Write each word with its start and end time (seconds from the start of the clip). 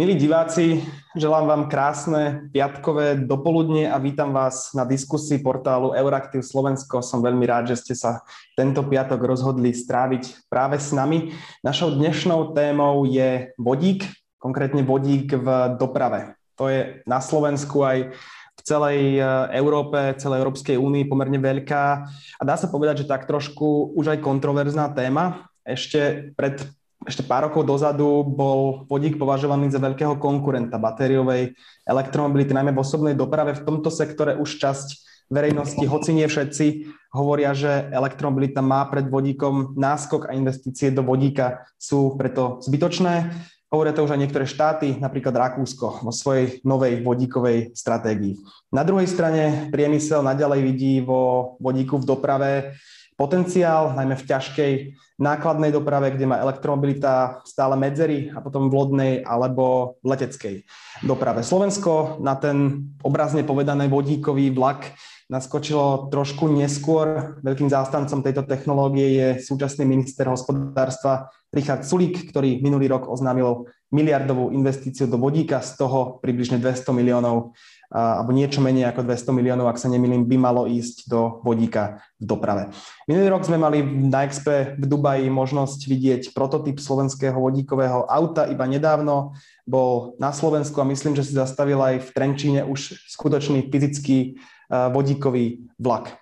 Milí 0.00 0.16
diváci, 0.16 0.80
želám 1.12 1.44
vám 1.44 1.62
krásne 1.68 2.48
piatkové 2.56 3.20
dopoludne 3.20 3.84
a 3.92 4.00
vítam 4.00 4.32
vás 4.32 4.72
na 4.72 4.88
diskusii 4.88 5.44
portálu 5.44 5.92
Euraktiv 5.92 6.40
Slovensko. 6.40 7.04
Som 7.04 7.20
veľmi 7.20 7.44
rád, 7.44 7.76
že 7.76 7.84
ste 7.84 7.92
sa 7.92 8.24
tento 8.56 8.80
piatok 8.80 9.20
rozhodli 9.20 9.76
stráviť 9.76 10.48
práve 10.48 10.80
s 10.80 10.96
nami. 10.96 11.36
Našou 11.60 12.00
dnešnou 12.00 12.56
témou 12.56 13.04
je 13.04 13.52
vodík, 13.60 14.08
konkrétne 14.40 14.80
vodík 14.88 15.36
v 15.36 15.76
doprave. 15.76 16.32
To 16.56 16.72
je 16.72 17.04
na 17.04 17.20
Slovensku 17.20 17.84
aj 17.84 18.16
v 18.56 18.60
celej 18.64 19.20
e, 19.20 19.24
Európe, 19.52 20.16
celej 20.16 20.40
Európskej 20.40 20.80
únii 20.80 21.12
pomerne 21.12 21.36
veľká 21.36 21.84
a 22.40 22.42
dá 22.48 22.56
sa 22.56 22.72
povedať, 22.72 23.04
že 23.04 23.10
tak 23.12 23.28
trošku 23.28 23.92
už 23.92 24.16
aj 24.16 24.24
kontroverzná 24.24 24.96
téma. 24.96 25.44
Ešte 25.60 26.32
pred 26.40 26.56
ešte 27.08 27.24
pár 27.24 27.48
rokov 27.48 27.64
dozadu 27.64 28.20
bol 28.20 28.84
vodík 28.84 29.16
považovaný 29.16 29.72
za 29.72 29.80
veľkého 29.80 30.20
konkurenta 30.20 30.76
batériovej 30.76 31.56
elektromobility, 31.88 32.52
najmä 32.52 32.76
v 32.76 32.82
osobnej 32.84 33.14
doprave. 33.16 33.56
V 33.56 33.64
tomto 33.64 33.88
sektore 33.88 34.36
už 34.36 34.60
časť 34.60 34.88
verejnosti, 35.32 35.80
hoci 35.86 36.10
nie 36.12 36.26
všetci, 36.28 36.66
hovoria, 37.16 37.56
že 37.56 37.88
elektromobilita 37.88 38.60
má 38.60 38.84
pred 38.90 39.06
vodíkom 39.08 39.78
náskok 39.78 40.28
a 40.28 40.36
investície 40.36 40.92
do 40.92 41.00
vodíka 41.06 41.64
sú 41.80 42.18
preto 42.20 42.60
zbytočné. 42.66 43.32
Hovoria 43.70 43.94
to 43.94 44.02
už 44.02 44.18
aj 44.18 44.20
niektoré 44.26 44.50
štáty, 44.50 44.98
napríklad 44.98 45.30
Rakúsko, 45.30 46.02
vo 46.02 46.10
svojej 46.10 46.58
novej 46.66 47.06
vodíkovej 47.06 47.70
stratégii. 47.70 48.42
Na 48.74 48.82
druhej 48.82 49.06
strane 49.06 49.70
priemysel 49.70 50.26
naďalej 50.26 50.60
vidí 50.66 50.98
vo 50.98 51.54
vodíku 51.62 52.02
v 52.02 52.08
doprave 52.10 52.50
potenciál, 53.20 53.92
najmä 53.92 54.16
v 54.16 54.28
ťažkej 54.32 54.72
nákladnej 55.20 55.68
doprave, 55.68 56.16
kde 56.16 56.24
má 56.24 56.40
elektromobilita 56.40 57.44
stále 57.44 57.76
medzery 57.76 58.32
a 58.32 58.40
potom 58.40 58.72
v 58.72 58.76
lodnej 58.80 59.12
alebo 59.20 60.00
v 60.00 60.16
leteckej 60.16 60.54
doprave. 61.04 61.44
Slovensko 61.44 62.16
na 62.24 62.40
ten 62.40 62.88
obrazne 63.04 63.44
povedaný 63.44 63.92
vodíkový 63.92 64.48
vlak 64.56 64.96
naskočilo 65.28 66.08
trošku 66.08 66.48
neskôr. 66.48 67.38
Veľkým 67.44 67.68
zástancom 67.68 68.24
tejto 68.24 68.48
technológie 68.48 69.08
je 69.14 69.28
súčasný 69.44 69.84
minister 69.84 70.26
hospodárstva 70.26 71.28
Richard 71.52 71.84
Sulík, 71.84 72.32
ktorý 72.32 72.64
minulý 72.64 72.88
rok 72.90 73.06
oznámil 73.06 73.68
miliardovú 73.94 74.50
investíciu 74.50 75.06
do 75.06 75.20
vodíka, 75.20 75.62
z 75.62 75.78
toho 75.78 76.18
približne 76.18 76.58
200 76.58 76.90
miliónov 76.96 77.54
alebo 77.90 78.30
niečo 78.30 78.62
menej 78.62 78.86
ako 78.94 79.02
200 79.02 79.34
miliónov, 79.34 79.66
ak 79.66 79.82
sa 79.82 79.90
nemýlim, 79.90 80.22
by 80.30 80.38
malo 80.38 80.70
ísť 80.70 81.10
do 81.10 81.42
vodíka 81.42 81.98
v 82.22 82.24
doprave. 82.30 82.62
Minulý 83.10 83.34
rok 83.34 83.42
sme 83.42 83.58
mali 83.58 83.82
na 83.82 84.22
Expe 84.22 84.78
v 84.78 84.86
Dubaji 84.86 85.26
možnosť 85.26 85.90
vidieť 85.90 86.22
prototyp 86.30 86.78
slovenského 86.78 87.34
vodíkového 87.34 88.06
auta. 88.06 88.46
Iba 88.46 88.70
nedávno 88.70 89.34
bol 89.66 90.14
na 90.22 90.30
Slovensku 90.30 90.78
a 90.78 90.86
myslím, 90.86 91.18
že 91.18 91.26
si 91.26 91.34
zastavil 91.34 91.82
aj 91.82 92.06
v 92.06 92.12
Trenčíne 92.14 92.62
už 92.62 93.10
skutočný 93.10 93.66
fyzický 93.66 94.38
vodíkový 94.70 95.66
vlak. 95.82 96.19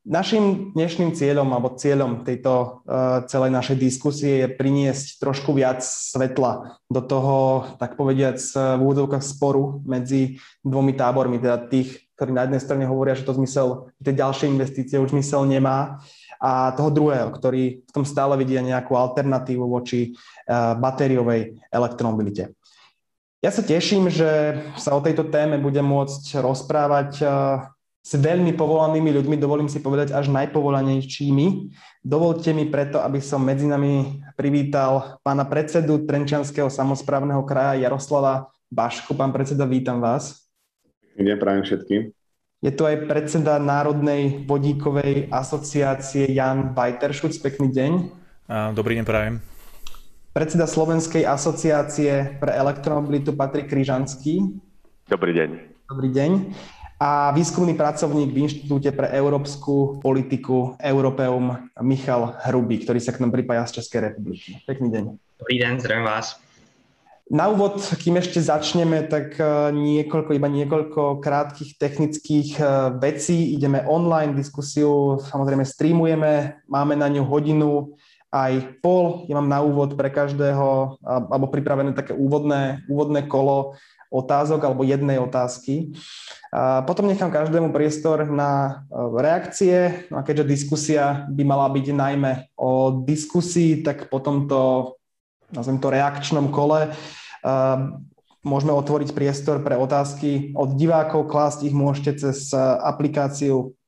Našim 0.00 0.72
dnešným 0.72 1.12
cieľom 1.12 1.44
alebo 1.52 1.76
cieľom 1.76 2.24
tejto 2.24 2.80
uh, 2.88 3.20
celej 3.28 3.52
našej 3.52 3.76
diskusie 3.76 4.40
je 4.40 4.48
priniesť 4.48 5.20
trošku 5.20 5.52
viac 5.52 5.84
svetla 5.84 6.80
do 6.88 7.04
toho, 7.04 7.68
tak 7.76 8.00
povediac, 8.00 8.40
v 8.40 8.80
úvodzovkách 8.80 9.20
sporu 9.20 9.84
medzi 9.84 10.40
dvomi 10.64 10.96
tábormi, 10.96 11.36
teda 11.36 11.68
tých, 11.68 12.08
ktorí 12.16 12.32
na 12.32 12.48
jednej 12.48 12.64
strane 12.64 12.88
hovoria, 12.88 13.12
že 13.12 13.28
to 13.28 13.36
zmysel, 13.36 13.92
tie 14.00 14.16
ďalšie 14.16 14.48
investície 14.48 14.96
už 14.96 15.12
zmysel 15.12 15.44
nemá 15.44 16.00
a 16.40 16.72
toho 16.72 16.88
druhého, 16.88 17.28
ktorý 17.36 17.84
v 17.84 17.92
tom 17.92 18.08
stále 18.08 18.40
vidia 18.40 18.64
nejakú 18.64 18.96
alternatívu 18.96 19.68
voči 19.68 20.16
uh, 20.16 20.80
batériovej 20.80 21.60
elektromobilite. 21.68 22.56
Ja 23.44 23.52
sa 23.52 23.60
teším, 23.60 24.08
že 24.08 24.64
sa 24.80 24.96
o 24.96 25.04
tejto 25.04 25.28
téme 25.28 25.60
budem 25.60 25.84
môcť 25.84 26.40
rozprávať 26.40 27.10
uh, 27.20 27.68
s 28.00 28.16
veľmi 28.16 28.56
povolanými 28.56 29.12
ľuďmi, 29.12 29.36
dovolím 29.36 29.68
si 29.68 29.84
povedať 29.84 30.16
až 30.16 30.32
najpovolanejšími. 30.32 31.46
Dovolte 32.00 32.56
mi 32.56 32.64
preto, 32.64 32.96
aby 32.96 33.20
som 33.20 33.44
medzi 33.44 33.68
nami 33.68 34.24
privítal 34.40 35.20
pána 35.20 35.44
predsedu 35.44 36.08
Trenčianského 36.08 36.72
samozprávneho 36.72 37.44
kraja 37.44 37.76
Jaroslava 37.76 38.48
Bašku. 38.72 39.12
Pán 39.12 39.36
predseda, 39.36 39.68
vítam 39.68 40.00
vás. 40.00 40.48
Deň 41.20 41.36
prajem 41.36 41.62
všetkým. 41.68 42.00
Je 42.64 42.72
tu 42.72 42.88
aj 42.88 43.04
predseda 43.04 43.60
Národnej 43.60 44.48
vodíkovej 44.48 45.28
asociácie 45.28 46.32
Jan 46.32 46.72
Bajteršuc. 46.72 47.36
Pekný 47.44 47.68
deň. 47.68 47.92
Dobrý 48.72 48.96
deň 48.96 49.04
prajem. 49.04 49.44
Predseda 50.32 50.64
Slovenskej 50.64 51.28
asociácie 51.28 52.40
pre 52.40 52.56
elektromobilitu 52.56 53.36
Patrik 53.36 53.68
Kryžanský. 53.68 54.56
Dobrý 55.04 55.36
deň. 55.36 55.50
Dobrý 55.84 56.08
deň 56.08 56.30
a 57.00 57.32
výskumný 57.32 57.72
pracovník 57.80 58.28
v 58.28 58.44
Inštitúte 58.44 58.92
pre 58.92 59.08
európsku 59.08 60.04
politiku 60.04 60.76
Europeum 60.76 61.56
Michal 61.80 62.36
Hrubý, 62.44 62.84
ktorý 62.84 63.00
sa 63.00 63.16
k 63.16 63.24
nám 63.24 63.32
pripája 63.32 63.64
z 63.72 63.80
Českej 63.80 64.12
republiky. 64.12 64.60
Pekný 64.68 64.92
deň. 64.92 65.04
Dobrý 65.40 65.56
deň, 65.64 65.80
zdravím 65.80 66.04
vás. 66.04 66.36
Na 67.32 67.48
úvod, 67.48 67.80
kým 68.04 68.20
ešte 68.20 68.42
začneme, 68.42 69.08
tak 69.08 69.38
e, 69.40 69.72
niekoľko, 69.72 70.30
iba 70.36 70.50
niekoľko 70.50 71.24
krátkých 71.24 71.80
technických 71.80 72.48
e, 72.60 72.62
vecí. 73.00 73.56
Ideme 73.56 73.80
online, 73.88 74.36
diskusiu 74.36 75.24
samozrejme 75.24 75.64
streamujeme, 75.64 76.60
máme 76.68 77.00
na 77.00 77.08
ňu 77.08 77.24
hodinu 77.24 77.96
aj 78.28 78.82
pol. 78.84 79.24
Ja 79.30 79.40
mám 79.40 79.48
na 79.48 79.64
úvod 79.64 79.96
pre 79.96 80.12
každého, 80.12 81.00
alebo 81.06 81.48
pripravené 81.48 81.96
také 81.96 82.12
úvodné, 82.12 82.84
úvodné 82.92 83.24
kolo 83.24 83.78
otázok 84.10 84.66
alebo 84.66 84.82
jednej 84.82 85.22
otázky. 85.22 85.94
Potom 86.84 87.06
nechám 87.06 87.30
každému 87.30 87.70
priestor 87.70 88.26
na 88.26 88.82
e, 88.90 88.98
reakcie. 89.22 90.10
No 90.10 90.18
a 90.18 90.26
keďže 90.26 90.50
diskusia 90.50 91.30
by 91.30 91.46
mala 91.46 91.70
byť 91.70 91.86
najmä 91.94 92.32
o 92.58 93.06
diskusii, 93.06 93.86
tak 93.86 94.10
potom 94.10 94.50
to, 94.50 94.94
nazvem 95.54 95.78
to 95.78 95.94
reakčnom 95.94 96.50
kole, 96.50 96.90
môžeme 98.42 98.72
otvoriť 98.72 99.14
priestor 99.14 99.60
pre 99.62 99.76
otázky 99.76 100.56
od 100.56 100.74
divákov, 100.74 101.28
klásť 101.28 101.70
ich 101.70 101.74
môžete 101.76 102.18
cez 102.18 102.50
e, 102.50 102.58
aplikáciu 102.82 103.78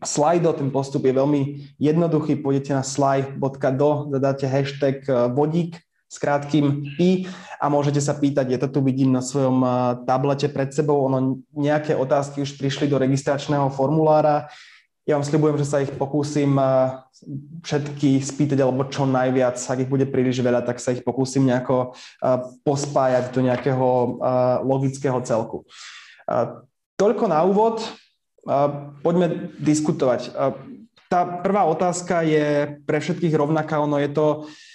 Slido, 0.00 0.56
ten 0.56 0.72
postup 0.72 1.04
je 1.04 1.12
veľmi 1.12 1.76
jednoduchý, 1.76 2.40
pôjdete 2.40 2.72
na 2.72 2.80
slide.do, 2.80 4.08
zadáte 4.16 4.48
hashtag 4.48 5.04
e, 5.04 5.12
vodík 5.30 5.76
s 6.10 6.16
krátkým 6.18 6.98
i 6.98 7.30
a 7.62 7.70
môžete 7.70 8.02
sa 8.02 8.18
pýtať, 8.18 8.50
ja 8.50 8.58
to 8.58 8.66
tu 8.66 8.82
vidím 8.82 9.14
na 9.14 9.22
svojom 9.22 9.62
tablete 10.02 10.50
pred 10.50 10.74
sebou, 10.74 11.06
ono 11.06 11.38
nejaké 11.54 11.94
otázky 11.94 12.42
už 12.42 12.58
prišli 12.58 12.90
do 12.90 12.98
registračného 12.98 13.70
formulára, 13.70 14.50
ja 15.06 15.16
vám 15.16 15.26
sľubujem, 15.26 15.58
že 15.58 15.66
sa 15.70 15.82
ich 15.82 15.90
pokúsim 15.94 16.54
všetky 17.66 18.22
spýtať, 18.22 18.58
alebo 18.62 18.86
čo 18.86 19.10
najviac, 19.10 19.58
ak 19.58 19.82
ich 19.82 19.90
bude 19.90 20.06
príliš 20.06 20.38
veľa, 20.38 20.62
tak 20.62 20.78
sa 20.78 20.94
ich 20.94 21.02
pokúsim 21.02 21.46
nejako 21.46 21.96
pospájať 22.62 23.34
do 23.34 23.40
nejakého 23.42 23.86
logického 24.66 25.18
celku. 25.24 25.66
Toľko 26.94 27.24
na 27.26 27.42
úvod, 27.42 27.82
poďme 29.02 29.50
diskutovať. 29.58 30.30
Tá 31.10 31.26
prvá 31.42 31.66
otázka 31.66 32.22
je 32.22 32.78
pre 32.86 33.02
všetkých 33.02 33.34
rovnaká, 33.34 33.82
ono 33.82 33.98
je 33.98 34.10
to 34.14 34.26
Ehm, 34.46 34.69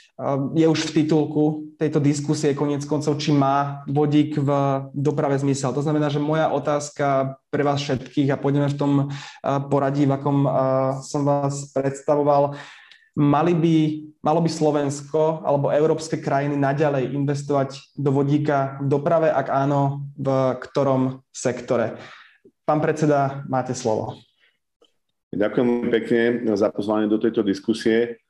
je 0.56 0.64
už 0.64 0.80
v 0.80 1.04
titulku 1.04 1.76
tejto 1.76 2.00
diskusie 2.00 2.56
konec 2.56 2.88
koncov, 2.88 3.20
či 3.20 3.36
má 3.36 3.84
vodík 3.84 4.40
v 4.40 4.50
doprave 4.96 5.36
zmysel. 5.36 5.76
To 5.76 5.84
znamená, 5.84 6.08
že 6.08 6.24
moja 6.24 6.48
otázka 6.56 7.36
pre 7.52 7.68
vás 7.68 7.84
všetkých 7.84 8.32
a 8.32 8.40
pôjdeme 8.40 8.72
v 8.72 8.80
tom 8.80 8.92
poradí, 9.68 10.08
v 10.08 10.16
akom 10.16 10.48
som 11.04 11.28
vás 11.28 11.68
predstavoval, 11.76 12.56
mali 13.20 13.54
by, 13.60 13.76
malo 14.24 14.40
by 14.40 14.48
Slovensko 14.48 15.44
alebo 15.44 15.72
európske 15.72 16.20
krajiny 16.24 16.56
naďalej 16.56 17.12
investovať 17.12 18.00
do 18.00 18.16
vodíka 18.16 18.80
v 18.80 18.88
doprave, 18.88 19.28
ak 19.28 19.52
áno, 19.52 20.08
v 20.16 20.56
ktorom 20.64 21.28
sektore? 21.36 22.00
Pán 22.64 22.80
predseda, 22.80 23.44
máte 23.52 23.76
slovo. 23.76 24.16
Ďakujem 25.36 25.92
pekne 25.92 26.22
za 26.56 26.72
pozvanie 26.72 27.12
do 27.12 27.20
tejto 27.20 27.44
diskusie. 27.44 28.24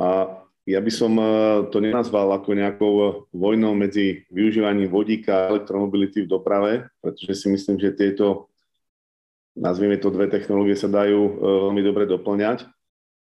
A 0.00 0.40
ja 0.66 0.82
by 0.82 0.90
som 0.90 1.14
eh, 1.14 1.26
to 1.70 1.78
nenazval 1.78 2.34
ako 2.34 2.50
nejakou 2.58 2.92
vojnou 3.30 3.72
medzi 3.78 4.26
využívaním 4.34 4.90
vodíka 4.90 5.32
a 5.32 5.48
elektromobility 5.54 6.26
v 6.26 6.30
doprave, 6.30 6.72
pretože 6.98 7.38
si 7.38 7.46
myslím, 7.46 7.78
že 7.78 7.94
tieto, 7.94 8.50
nazvime 9.54 9.94
to 10.02 10.10
dve 10.10 10.26
technológie, 10.26 10.74
sa 10.74 10.90
dajú 10.90 11.20
eh, 11.22 11.32
veľmi 11.70 11.82
dobre 11.86 12.04
doplňať. 12.10 12.66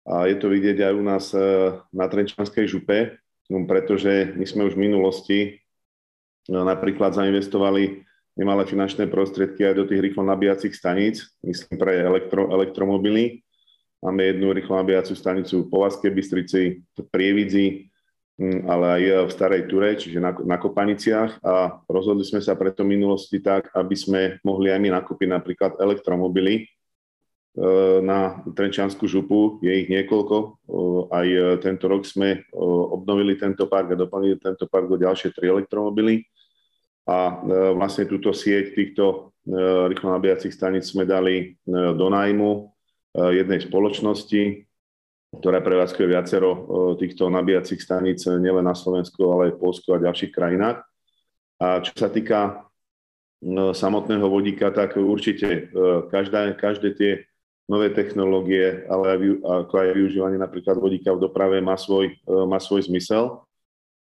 A 0.08 0.24
je 0.24 0.36
to 0.40 0.48
vidieť 0.50 0.82
aj 0.82 0.92
u 0.98 1.02
nás 1.06 1.24
eh, 1.30 1.78
na 1.94 2.10
Trenčanskej 2.10 2.66
župe, 2.66 3.22
no, 3.46 3.62
pretože 3.70 4.34
my 4.34 4.44
sme 4.44 4.66
už 4.66 4.74
v 4.74 4.84
minulosti 4.90 5.38
napríklad 6.48 7.12
zainvestovali 7.12 8.08
nemalé 8.40 8.64
finančné 8.64 9.04
prostriedky 9.12 9.68
aj 9.68 9.74
do 9.76 9.84
tých 9.84 10.00
rýchlo 10.00 10.24
nabíjacích 10.24 10.72
staníc, 10.72 11.28
myslím 11.44 11.76
pre 11.76 11.92
elektro, 12.00 12.48
elektromobily 12.48 13.44
Máme 13.98 14.30
jednu 14.30 14.54
rýchlo 14.54 14.78
nabíjacú 14.78 15.18
stanicu 15.18 15.66
v 15.66 15.70
Povazkej 15.74 16.12
Bystrici, 16.14 16.62
v 16.86 16.98
Prievidzi, 17.10 17.90
mm, 18.38 18.70
ale 18.70 18.86
aj 18.94 19.02
v 19.26 19.30
Starej 19.34 19.62
Ture, 19.66 19.98
čiže 19.98 20.22
na, 20.22 20.30
na 20.38 20.54
Kopaniciach. 20.54 21.42
A 21.42 21.82
rozhodli 21.90 22.22
sme 22.22 22.38
sa 22.38 22.54
preto 22.54 22.86
minulosti 22.86 23.42
tak, 23.42 23.74
aby 23.74 23.96
sme 23.98 24.20
mohli 24.46 24.70
aj 24.70 24.78
my 24.78 24.94
nakúpiť 24.94 25.28
napríklad 25.34 25.82
elektromobily 25.82 26.62
e, 26.62 26.64
na 27.98 28.38
Trenčiansku 28.46 29.02
župu, 29.10 29.58
je 29.66 29.74
ich 29.74 29.90
niekoľko. 29.90 30.36
E, 30.38 30.48
aj 31.10 31.26
tento 31.66 31.90
rok 31.90 32.06
sme 32.06 32.46
obnovili 32.94 33.34
tento 33.34 33.66
park 33.66 33.98
a 33.98 33.98
doplnili 33.98 34.38
tento 34.38 34.70
park 34.70 34.86
do 34.86 34.94
ďalšie 34.94 35.34
tri 35.34 35.50
elektromobily. 35.50 36.22
A 37.08 37.40
vlastne 37.72 38.04
túto 38.04 38.36
sieť 38.36 38.76
týchto 38.76 39.32
rýchlo 39.88 40.12
nabíjacích 40.12 40.52
staníc 40.52 40.92
sme 40.92 41.08
dali 41.08 41.56
do 41.64 42.06
nájmu 42.12 42.68
jednej 43.16 43.60
spoločnosti, 43.64 44.68
ktorá 45.28 45.60
prevádzkuje 45.60 46.06
viacero 46.08 46.50
e, 46.52 46.58
týchto 47.04 47.28
nabíjacích 47.28 47.80
staníc 47.80 48.24
nielen 48.24 48.64
na 48.64 48.72
Slovensku, 48.72 49.20
ale 49.28 49.52
aj 49.52 49.52
v 49.56 49.60
Polsku 49.60 49.88
a 49.92 50.00
ďalších 50.00 50.32
krajinách. 50.32 50.84
A 51.58 51.82
čo 51.84 51.92
sa 51.96 52.08
týka 52.08 52.68
samotného 53.74 54.26
vodíka, 54.26 54.74
tak 54.74 54.98
určite 54.98 55.70
každá, 56.10 56.54
každé 56.58 56.88
tie 56.98 57.10
nové 57.70 57.92
technológie, 57.92 58.88
ale 58.88 59.04
aj, 59.14 59.18
ako 59.68 59.74
aj 59.78 59.88
využívanie 59.94 60.38
napríklad 60.40 60.80
vodíka 60.80 61.12
v 61.14 61.22
doprave 61.28 61.60
má 61.60 61.76
svoj, 61.76 62.16
má 62.26 62.56
svoj 62.58 62.88
zmysel. 62.88 63.44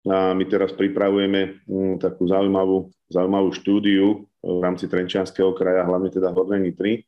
A 0.07 0.37
my 0.37 0.45
teraz 0.47 0.71
pripravujeme 0.77 1.65
takú 1.99 2.29
zaujímavú, 2.29 2.93
zaujímavú 3.11 3.51
štúdiu 3.57 4.29
v 4.45 4.61
rámci 4.63 4.87
Trenčianského 4.87 5.51
kraja, 5.57 5.83
hlavne 5.83 6.13
teda 6.13 6.31
Hornej 6.31 6.71
Nitry, 6.71 7.08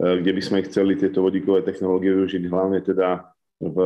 kde 0.00 0.32
by 0.32 0.42
sme 0.42 0.64
chceli 0.64 0.96
tieto 0.96 1.20
vodíkové 1.20 1.60
technológie 1.60 2.16
využiť 2.16 2.48
hlavne 2.48 2.80
teda 2.80 3.28
v 3.60 3.78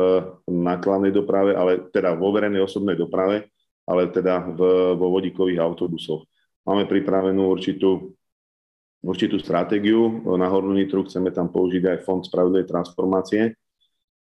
nákladnej 0.47 1.11
doprave, 1.11 1.51
ale 1.51 1.91
teda 1.91 2.15
vo 2.15 2.31
verejnej 2.31 2.63
osobnej 2.63 2.95
doprave, 2.95 3.51
ale 3.83 4.07
teda 4.07 4.47
v, 4.55 4.59
vo 4.95 5.11
vodíkových 5.11 5.59
autobusoch. 5.59 6.23
Máme 6.63 6.87
pripravenú 6.87 7.51
určitú, 7.51 8.15
určitú 9.03 9.35
stratégiu 9.43 10.23
na 10.39 10.47
Hornú 10.47 10.71
Nitru, 10.71 11.03
chceme 11.03 11.35
tam 11.35 11.51
použiť 11.51 11.83
aj 11.91 11.97
Fond 12.07 12.23
spravodlivej 12.23 12.71
transformácie 12.71 13.51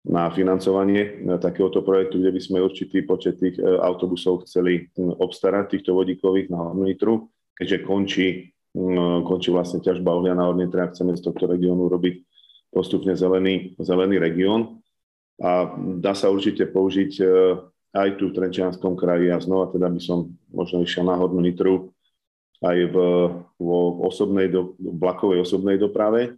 na 0.07 0.33
financovanie 0.33 1.29
takéhoto 1.43 1.85
projektu, 1.85 2.23
kde 2.23 2.33
by 2.33 2.41
sme 2.41 2.65
určitý 2.65 3.05
počet 3.05 3.37
tých 3.37 3.61
e, 3.61 3.69
autobusov 3.85 4.49
chceli 4.49 4.89
obstarať, 4.97 5.77
týchto 5.77 5.93
vodíkových 5.93 6.49
na 6.49 6.65
Hornú 6.65 6.89
Nitru, 6.89 7.29
keďže 7.53 7.85
končí, 7.85 8.49
končí 9.27 9.51
vlastne 9.51 9.83
ťažba 9.83 10.15
uhlia 10.15 10.39
na 10.39 10.47
Hornej 10.47 10.71
Nitre 10.71 10.87
a 10.87 10.91
chceme 10.91 11.19
z 11.19 11.27
tohto 11.27 11.51
regiónu 11.51 11.91
robiť 11.91 12.23
postupne 12.71 13.19
zelený, 13.19 13.75
zelený 13.83 14.23
región 14.23 14.79
a 15.43 15.75
dá 15.99 16.15
sa 16.15 16.31
určite 16.31 16.71
použiť 16.71 17.13
e, 17.19 17.25
aj 17.97 18.09
tu 18.21 18.31
v 18.31 18.37
Trenčianskom 18.39 18.95
kraji 18.95 19.35
a 19.35 19.43
znova 19.43 19.75
teda 19.75 19.91
by 19.91 19.99
som 19.99 20.31
možno 20.55 20.87
išiel 20.87 21.03
na 21.03 21.19
Hornú 21.19 21.43
Nitru 21.43 21.91
aj 22.63 22.79
v, 22.93 22.97
vo 23.57 23.79
osobnej 24.07 24.53
do, 24.53 24.77
vlakovej 24.79 25.43
osobnej 25.43 25.81
doprave. 25.81 26.37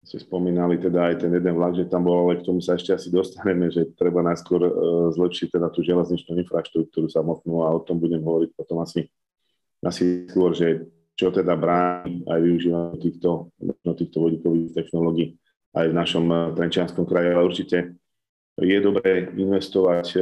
Si 0.00 0.16
spomínali 0.16 0.80
teda 0.80 1.12
aj 1.12 1.14
ten 1.20 1.30
jeden 1.36 1.52
vlak, 1.60 1.76
že 1.76 1.84
tam 1.84 2.08
bol, 2.08 2.24
ale 2.24 2.40
k 2.40 2.48
tomu 2.48 2.64
sa 2.64 2.80
ešte 2.80 2.96
asi 2.96 3.12
dostaneme, 3.12 3.68
že 3.68 3.92
treba 3.92 4.24
najskôr 4.24 4.64
uh, 4.64 4.72
zlepšiť 5.12 5.60
teda 5.60 5.68
tú 5.68 5.84
železničnú 5.84 6.40
infraštruktúru 6.40 7.12
samotnú 7.12 7.60
a 7.60 7.76
o 7.76 7.84
tom 7.84 8.00
budem 8.00 8.24
hovoriť 8.24 8.56
potom 8.56 8.80
asi, 8.80 9.12
asi 9.84 10.24
skôr, 10.32 10.56
že 10.56 10.88
čo 11.20 11.28
teda 11.28 11.52
bráni 11.52 12.24
aj 12.24 12.40
využívanie 12.40 12.96
týchto, 12.96 13.52
týchto 13.92 14.24
vodíkových 14.24 14.72
technológií 14.72 15.36
aj 15.76 15.92
v 15.92 15.94
našom 16.00 16.24
uh, 16.32 16.38
Trenčianskom 16.56 17.04
kraji, 17.04 17.28
ale 17.36 17.44
určite 17.44 17.76
je 18.60 18.78
dobré 18.80 19.32
investovať 19.40 20.06
e, 20.16 20.20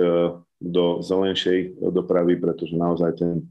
do 0.62 1.02
zelenšej 1.02 1.90
dopravy, 1.90 2.38
pretože 2.38 2.78
naozaj 2.78 3.18
ten, 3.18 3.50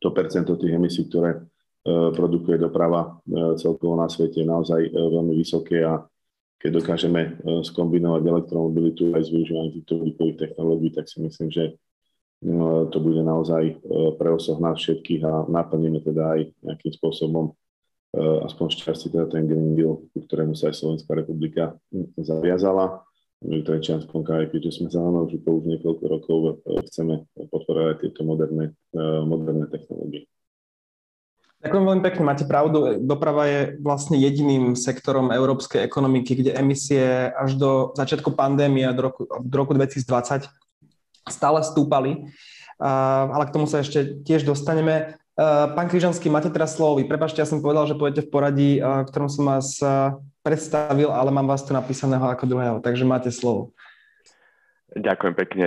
to 0.00 0.08
percento 0.08 0.56
tých 0.56 0.72
emisí, 0.72 1.04
ktoré 1.04 1.36
produkuje 2.16 2.60
doprava 2.60 3.20
celkovo 3.56 3.96
na 3.96 4.08
svete 4.08 4.40
je 4.40 4.48
naozaj 4.48 4.88
veľmi 4.88 5.32
vysoké 5.36 5.84
a 5.84 6.04
keď 6.60 6.80
dokážeme 6.80 7.40
skombinovať 7.64 8.20
elektromobilitu 8.20 9.16
aj 9.16 9.24
s 9.24 9.32
využívaním 9.32 9.72
týchto 9.80 9.92
uhlíkových 10.00 10.40
technológií, 10.48 10.92
tak 10.92 11.08
si 11.08 11.24
myslím, 11.24 11.48
že 11.48 11.76
to 12.88 12.98
bude 13.04 13.20
naozaj 13.20 13.84
pre 14.16 14.28
osoch 14.32 14.56
nás 14.64 14.80
všetkých 14.80 15.22
a 15.28 15.44
naplníme 15.44 16.00
teda 16.00 16.40
aj 16.40 16.40
nejakým 16.64 16.92
spôsobom 16.96 17.52
aspoň 18.48 18.66
šťastie 18.74 19.12
teda 19.12 19.30
ten 19.30 19.46
Green 19.46 19.78
Deal, 19.78 20.02
ku 20.10 20.18
ktorému 20.24 20.56
sa 20.58 20.72
aj 20.72 20.80
Slovenská 20.82 21.14
republika 21.14 21.78
zaviazala 22.18 23.06
v 23.40 23.64
Trenčianskom 23.64 24.20
kraji, 24.20 24.52
keďže 24.52 24.80
sme 24.80 24.88
sa 24.92 25.00
už 25.00 25.40
už 25.40 25.64
niekoľko 25.64 26.04
rokov 26.04 26.38
e, 26.44 26.84
chceme 26.92 27.24
podporovať 27.48 28.04
tieto 28.04 28.20
moderné, 28.28 28.76
e, 28.92 29.00
moderné 29.24 29.64
technológie. 29.64 30.28
Ďakujem 31.64 31.84
veľmi 31.88 32.04
pekne, 32.04 32.22
máte 32.24 32.44
pravdu. 32.44 33.00
Doprava 33.00 33.44
je 33.48 33.60
vlastne 33.80 34.16
jediným 34.16 34.76
sektorom 34.76 35.32
európskej 35.32 35.84
ekonomiky, 35.84 36.36
kde 36.40 36.56
emisie 36.56 37.32
až 37.32 37.56
do 37.56 37.70
začiatku 37.96 38.32
pandémie, 38.32 38.88
do 38.92 39.08
roku, 39.08 39.24
do 39.28 39.56
roku 39.56 39.72
2020 39.76 40.48
stále 41.30 41.62
stúpali. 41.62 42.28
Ale 42.80 43.44
k 43.46 43.54
tomu 43.54 43.64
sa 43.70 43.80
ešte 43.80 44.22
tiež 44.24 44.44
dostaneme. 44.44 45.14
Pán 45.38 45.88
Križanský, 45.88 46.28
máte 46.28 46.52
teraz 46.52 46.76
slovo. 46.76 47.00
Vy 47.00 47.08
prepašte, 47.08 47.40
ja 47.40 47.48
som 47.48 47.64
povedal, 47.64 47.88
že 47.88 47.96
pôjdete 47.96 48.28
v 48.28 48.32
poradí, 48.32 48.70
ktorom 48.80 49.28
som 49.32 49.48
vás 49.48 49.80
predstavil, 50.40 51.12
ale 51.12 51.30
mám 51.30 51.48
vás 51.48 51.64
tu 51.64 51.76
napísaného 51.76 52.24
ako 52.24 52.44
druhého, 52.48 52.76
takže 52.80 53.04
máte 53.04 53.28
slovo. 53.28 53.76
Ďakujem 54.96 55.34
pekne. 55.36 55.66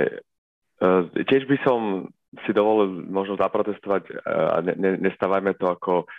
E, 0.82 1.24
tiež 1.30 1.48
by 1.48 1.58
som 1.64 2.10
si 2.44 2.52
dovolil 2.52 3.08
možno 3.08 3.40
zaprotestovať 3.40 4.04
e, 4.10 4.14
a 4.28 4.58
ne, 4.66 4.74
ne, 4.76 4.92
nestávajme 5.00 5.56
to 5.56 5.70
ako 5.70 6.10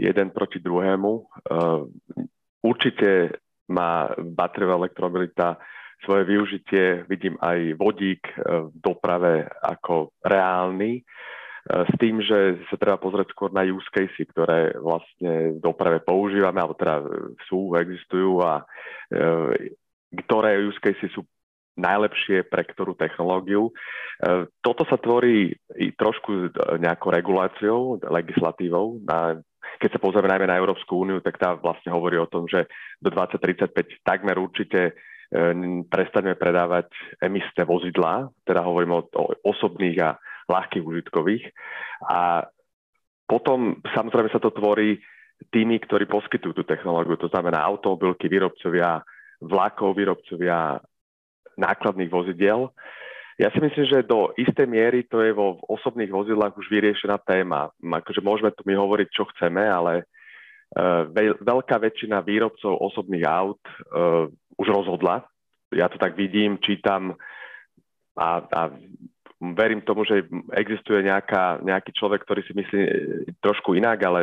jeden 0.00 0.32
proti 0.34 0.58
druhému. 0.58 1.12
E, 1.12 1.22
určite 2.64 3.38
má 3.68 4.10
batériová 4.16 4.88
elektromobilita 4.88 5.60
svoje 6.04 6.22
využitie, 6.28 7.08
vidím 7.10 7.34
aj 7.42 7.74
vodík 7.74 8.22
v 8.42 8.74
doprave 8.78 9.48
ako 9.62 10.14
reálny 10.22 11.02
s 11.68 11.92
tým, 12.00 12.24
že 12.24 12.64
sa 12.72 12.80
treba 12.80 12.96
pozrieť 12.96 13.28
skôr 13.36 13.52
na 13.52 13.60
use 13.60 13.84
case, 13.92 14.24
ktoré 14.32 14.72
vlastne 14.80 15.52
v 15.56 15.60
doprave 15.60 16.00
používame, 16.00 16.64
alebo 16.64 16.72
teda 16.72 17.04
sú, 17.44 17.76
existujú 17.76 18.40
a 18.40 18.64
e, 19.12 19.72
ktoré 20.24 20.64
use 20.64 20.80
case 20.80 21.12
sú 21.12 21.28
najlepšie 21.76 22.48
pre 22.48 22.64
ktorú 22.64 22.96
technológiu. 22.96 23.68
E, 23.68 23.72
toto 24.64 24.88
sa 24.88 24.96
tvorí 24.96 25.52
i 25.76 25.92
trošku 25.92 26.56
nejakou 26.80 27.12
reguláciou, 27.12 28.00
legislatívou. 28.00 29.04
Keď 29.76 29.90
sa 29.92 30.00
pozrieme 30.00 30.32
najmä 30.32 30.48
na 30.48 30.56
Európsku 30.56 31.04
úniu, 31.04 31.20
tak 31.20 31.36
tá 31.36 31.52
vlastne 31.52 31.92
hovorí 31.92 32.16
o 32.16 32.30
tom, 32.30 32.48
že 32.48 32.64
do 32.96 33.12
2035 33.12 34.08
takmer 34.08 34.40
určite 34.40 34.96
e, 35.28 35.52
prestaneme 35.88 36.34
predávať 36.34 36.92
emisné 37.20 37.62
vozidlá, 37.64 38.28
teda 38.44 38.60
hovorím 38.64 38.98
o, 38.98 39.00
o 39.04 39.24
osobných 39.44 39.98
a 40.00 40.10
ľahkých 40.48 40.84
užitkových. 40.84 41.44
A 42.08 42.48
potom 43.28 43.84
samozrejme 43.92 44.32
sa 44.32 44.40
to 44.40 44.48
tvorí 44.50 44.96
tými, 45.52 45.78
ktorí 45.78 46.08
poskytujú 46.08 46.52
tú 46.56 46.64
technológiu, 46.64 47.20
to 47.20 47.30
znamená 47.30 47.62
automobilky, 47.62 48.26
výrobcovia 48.26 49.04
vlakov, 49.38 49.94
výrobcovia 49.94 50.82
nákladných 51.54 52.10
vozidiel. 52.10 52.74
Ja 53.38 53.54
si 53.54 53.62
myslím, 53.62 53.86
že 53.86 54.08
do 54.08 54.34
istej 54.34 54.66
miery 54.66 55.06
to 55.06 55.22
je 55.22 55.30
vo 55.30 55.62
osobných 55.70 56.10
vozidlách 56.10 56.58
už 56.58 56.66
vyriešená 56.74 57.22
téma. 57.22 57.70
Akože 57.78 58.18
môžeme 58.18 58.50
tu 58.50 58.66
my 58.66 58.74
hovoriť, 58.74 59.08
čo 59.14 59.30
chceme, 59.30 59.62
ale 59.62 60.02
uh, 60.74 61.06
veľká 61.38 61.78
väčšina 61.78 62.18
výrobcov 62.26 62.74
osobných 62.82 63.22
aut 63.30 63.62
uh, 63.94 64.26
už 64.58 64.66
rozhodla. 64.66 65.24
Ja 65.70 65.86
to 65.86 65.96
tak 65.96 66.18
vidím, 66.18 66.58
čítam 66.58 67.14
a, 68.18 68.42
a 68.42 68.60
verím 69.38 69.86
tomu, 69.86 70.02
že 70.02 70.26
existuje 70.50 71.06
nejaká, 71.06 71.62
nejaký 71.62 71.94
človek, 71.94 72.26
ktorý 72.26 72.40
si 72.42 72.52
myslí 72.58 72.80
e, 72.82 72.92
trošku 73.38 73.78
inak, 73.78 74.02
ale 74.02 74.20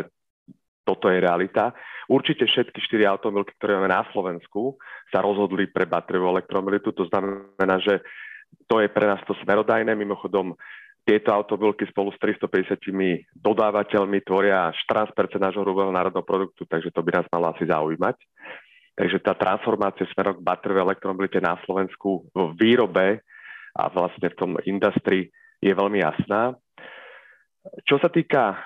toto 0.84 1.08
je 1.10 1.24
realita. 1.24 1.72
Určite 2.06 2.46
všetky 2.46 2.78
štyri 2.84 3.04
automobilky, 3.08 3.56
ktoré 3.58 3.80
máme 3.80 3.90
na 3.90 4.06
Slovensku, 4.14 4.78
sa 5.10 5.24
rozhodli 5.24 5.72
pre 5.72 5.90
batériovú 5.90 6.38
elektromobilitu. 6.38 6.94
To 6.94 7.10
znamená, 7.10 7.82
že 7.82 8.06
to 8.70 8.84
je 8.84 8.92
pre 8.92 9.10
nás 9.10 9.24
to 9.26 9.34
smerodajné. 9.42 9.98
Mimochodom, 9.98 10.54
tieto 11.06 11.34
automobilky 11.34 11.86
spolu 11.90 12.14
s 12.14 12.18
350 12.22 12.78
dodávateľmi 13.34 14.22
tvoria 14.26 14.70
14 14.74 15.14
nášho 15.38 15.62
hrubého 15.62 15.90
národného 15.94 16.26
produktu, 16.26 16.66
takže 16.66 16.90
to 16.90 17.02
by 17.02 17.22
nás 17.22 17.26
malo 17.30 17.54
asi 17.54 17.66
zaujímať. 17.66 18.18
Takže 18.96 19.20
tá 19.20 19.36
transformácia 19.36 20.08
smerom 20.16 20.40
k 20.40 20.46
batériovej 20.48 20.96
elektromobilite 20.96 21.44
na 21.44 21.60
Slovensku 21.68 22.32
v 22.32 22.56
výrobe 22.56 23.20
a 23.76 23.92
vlastne 23.92 24.32
v 24.32 24.40
tom 24.40 24.52
industrii 24.64 25.28
je 25.60 25.72
veľmi 25.76 26.00
jasná. 26.00 26.56
Čo 27.84 28.00
sa 28.00 28.08
týka 28.08 28.56
e, 28.56 28.58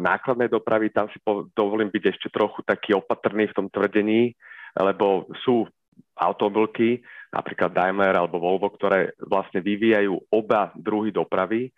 nákladnej 0.00 0.48
dopravy, 0.48 0.88
tam 0.88 1.12
si 1.12 1.20
dovolím 1.52 1.92
byť 1.92 2.04
ešte 2.16 2.28
trochu 2.32 2.64
taký 2.64 2.96
opatrný 2.96 3.52
v 3.52 3.56
tom 3.60 3.66
tvrdení, 3.68 4.32
lebo 4.80 5.28
sú 5.44 5.68
automobilky, 6.16 7.04
napríklad 7.34 7.74
Daimler 7.74 8.14
alebo 8.16 8.40
Volvo, 8.40 8.72
ktoré 8.72 9.12
vlastne 9.20 9.60
vyvíjajú 9.60 10.32
oba 10.32 10.72
druhy 10.78 11.10
dopravy. 11.10 11.74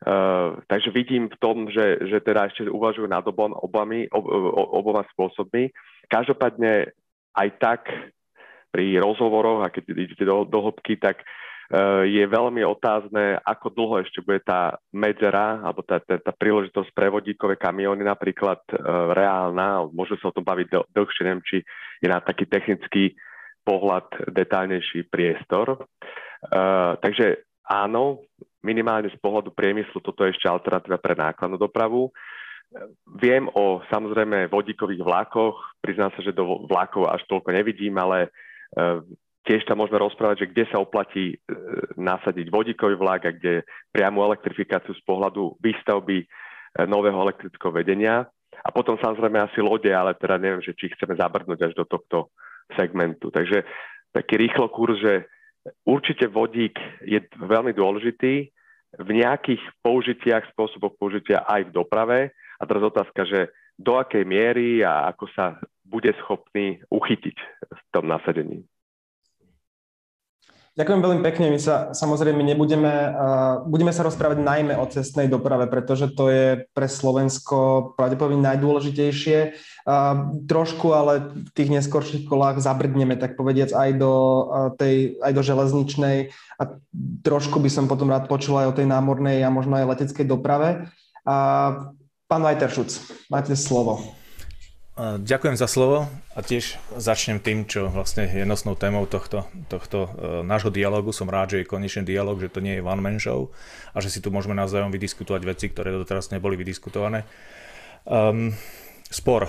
Uh, 0.00 0.56
takže 0.64 0.88
vidím 0.96 1.28
v 1.28 1.36
tom, 1.36 1.68
že, 1.68 2.00
že 2.08 2.24
teda 2.24 2.48
ešte 2.48 2.64
uvažujú 2.72 3.04
nad 3.04 3.20
obom, 3.28 3.52
obami, 3.52 4.08
ob, 4.08 4.24
oboma 4.72 5.04
spôsobmi. 5.12 5.68
Každopádne 6.08 6.96
aj 7.36 7.48
tak 7.58 7.80
pri 8.70 9.02
rozhovoroch, 9.02 9.66
a 9.66 9.72
keď 9.72 9.82
idete 9.94 10.22
do, 10.22 10.46
do 10.46 10.58
hĺbky, 10.62 10.94
tak 10.94 11.26
uh, 11.26 12.06
je 12.06 12.22
veľmi 12.22 12.62
otázne, 12.62 13.42
ako 13.42 13.66
dlho 13.74 13.94
ešte 14.06 14.22
bude 14.22 14.38
tá 14.46 14.78
medzera 14.94 15.58
alebo 15.58 15.82
tá, 15.82 15.98
tá, 15.98 16.22
tá 16.22 16.30
príležitosť 16.30 16.94
pre 16.94 17.10
vodíkové 17.10 17.58
kamióny 17.58 18.06
napríklad 18.06 18.62
uh, 18.70 19.10
reálna. 19.10 19.90
Môžeme 19.90 20.22
sa 20.22 20.30
o 20.30 20.36
tom 20.38 20.46
baviť 20.46 20.66
dl- 20.70 20.86
dlhšie, 20.94 21.22
neviem, 21.26 21.42
či 21.42 21.56
je 21.98 22.08
na 22.08 22.22
taký 22.22 22.46
technický 22.46 23.18
pohľad 23.66 24.30
detálnejší 24.30 25.10
priestor. 25.10 25.82
Uh, 26.46 26.94
takže 27.02 27.42
áno, 27.66 28.22
minimálne 28.62 29.10
z 29.10 29.18
pohľadu 29.18 29.50
priemyslu 29.50 29.98
toto 29.98 30.24
je 30.24 30.32
ešte 30.36 30.46
alternatíva 30.46 30.98
pre 31.00 31.18
nákladnú 31.18 31.58
dopravu. 31.58 32.12
Viem 33.18 33.50
o 33.50 33.82
samozrejme 33.90 34.46
vodíkových 34.46 35.02
vlákoch, 35.02 35.82
priznám 35.82 36.14
sa, 36.14 36.22
že 36.22 36.30
do 36.30 36.66
vlákov 36.70 37.10
až 37.10 37.26
toľko 37.26 37.50
nevidím, 37.50 37.98
ale 37.98 38.30
uh, 38.78 39.02
tiež 39.42 39.66
tam 39.66 39.82
môžeme 39.82 39.98
rozprávať, 39.98 40.46
že 40.46 40.50
kde 40.54 40.64
sa 40.70 40.78
oplatí 40.78 41.34
uh, 41.34 41.38
nasadiť 41.98 42.46
vodíkový 42.46 42.94
vlák 42.94 43.22
a 43.26 43.34
kde 43.34 43.66
priamu 43.90 44.22
elektrifikáciu 44.22 44.94
z 44.94 45.02
pohľadu 45.02 45.58
výstavby 45.58 46.22
uh, 46.22 46.86
nového 46.86 47.18
elektrického 47.18 47.74
vedenia. 47.74 48.30
A 48.62 48.68
potom 48.70 48.94
samozrejme 49.02 49.40
asi 49.42 49.58
lode, 49.58 49.90
ale 49.90 50.14
teda 50.14 50.38
neviem, 50.38 50.62
že 50.62 50.76
či 50.76 50.94
chceme 50.94 51.18
zabrnúť 51.18 51.66
až 51.66 51.72
do 51.74 51.82
tohto 51.88 52.30
segmentu. 52.78 53.34
Takže 53.34 53.66
taký 54.14 54.38
rýchlo 54.46 54.70
kurz, 54.70 55.00
že 55.02 55.26
určite 55.82 56.30
vodík 56.30 56.78
je 57.02 57.18
veľmi 57.34 57.74
dôležitý 57.74 58.34
v 58.98 59.10
nejakých 59.10 59.62
použitiach, 59.82 60.50
spôsoboch 60.50 60.98
použitia 60.98 61.46
aj 61.46 61.70
v 61.70 61.74
doprave. 61.74 62.18
A 62.60 62.68
teraz 62.68 62.84
otázka, 62.84 63.24
že 63.24 63.48
do 63.80 63.96
akej 63.96 64.28
miery 64.28 64.84
a 64.84 65.08
ako 65.08 65.24
sa 65.32 65.56
bude 65.88 66.12
schopný 66.22 66.84
uchytiť 66.92 67.36
v 67.72 67.80
tom 67.90 68.06
nasadení. 68.06 68.68
Ďakujem 70.78 71.02
veľmi 71.02 71.22
pekne. 71.26 71.50
My 71.50 71.58
sa 71.58 71.90
samozrejme 71.90 72.46
nebudeme, 72.46 72.88
uh, 72.88 73.66
budeme 73.66 73.90
sa 73.90 74.06
rozprávať 74.06 74.38
najmä 74.38 74.78
o 74.78 74.86
cestnej 74.86 75.26
doprave, 75.26 75.66
pretože 75.66 76.14
to 76.14 76.30
je 76.30 76.62
pre 76.70 76.86
Slovensko 76.86 77.92
pravdepodobne 77.98 78.40
najdôležitejšie. 78.46 79.38
Uh, 79.82 80.30
trošku 80.46 80.94
ale 80.94 81.34
v 81.36 81.50
tých 81.52 81.74
neskorších 81.74 82.24
kolách 82.24 82.62
zabrdneme, 82.62 83.18
tak 83.18 83.34
povediac, 83.34 83.74
aj 83.74 83.90
do, 83.98 84.14
uh, 84.14 84.70
tej, 84.78 85.18
aj 85.18 85.32
do 85.34 85.42
železničnej 85.42 86.16
a 86.56 86.62
trošku 87.26 87.58
by 87.58 87.68
som 87.68 87.90
potom 87.90 88.08
rád 88.08 88.30
počul 88.30 88.62
aj 88.62 88.70
o 88.70 88.76
tej 88.78 88.86
námornej 88.86 89.42
a 89.42 89.50
možno 89.50 89.74
aj 89.74 89.90
leteckej 89.98 90.24
doprave. 90.24 90.86
Uh, 91.26 91.98
pán 92.30 92.46
Vajteršuc, 92.46 93.26
máte 93.26 93.58
slovo. 93.58 94.14
Ďakujem 95.00 95.56
za 95.58 95.66
slovo 95.66 96.06
a 96.36 96.40
tiež 96.44 96.78
začnem 96.94 97.42
tým, 97.42 97.66
čo 97.66 97.90
vlastne 97.90 98.28
je 98.30 98.46
nosnou 98.46 98.76
témou 98.76 99.08
tohto, 99.08 99.48
tohto 99.66 99.98
uh, 100.06 100.10
nášho 100.44 100.68
dialogu. 100.68 101.10
Som 101.10 101.32
rád, 101.32 101.56
že 101.56 101.64
je 101.64 101.72
konečný 101.72 102.04
dialog, 102.04 102.36
že 102.36 102.52
to 102.52 102.60
nie 102.60 102.78
je 102.78 102.84
one 102.84 103.00
man 103.00 103.16
show 103.16 103.48
a 103.96 103.98
že 104.04 104.12
si 104.12 104.20
tu 104.20 104.28
môžeme 104.28 104.52
navzájom 104.54 104.92
vydiskutovať 104.92 105.42
veci, 105.42 105.66
ktoré 105.72 105.90
doteraz 105.90 106.30
neboli 106.30 106.54
vydiskutované. 106.54 107.24
Um, 108.04 108.52
spor. 109.08 109.48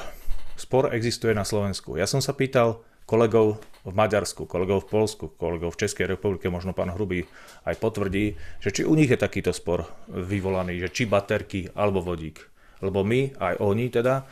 Spor 0.56 0.96
existuje 0.96 1.36
na 1.36 1.44
Slovensku. 1.44 2.00
Ja 2.00 2.08
som 2.08 2.24
sa 2.24 2.32
pýtal 2.32 2.80
kolegov 3.04 3.60
v 3.84 3.92
Maďarsku, 3.92 4.48
kolegov 4.48 4.88
v 4.88 5.04
Polsku, 5.04 5.26
kolegov 5.36 5.76
v 5.76 5.84
Českej 5.84 6.08
republike, 6.08 6.48
možno 6.48 6.72
pán 6.72 6.96
Hrubý 6.96 7.28
aj 7.68 7.76
potvrdí, 7.76 8.40
že 8.64 8.72
či 8.72 8.88
u 8.88 8.96
nich 8.96 9.12
je 9.12 9.20
takýto 9.20 9.52
spor 9.52 9.84
vyvolaný, 10.08 10.80
že 10.80 10.90
či 10.96 11.04
baterky 11.12 11.68
alebo 11.76 12.00
vodík. 12.00 12.50
Lebo 12.82 13.06
my, 13.06 13.38
aj 13.38 13.56
oni 13.62 13.94
teda, 13.94 14.26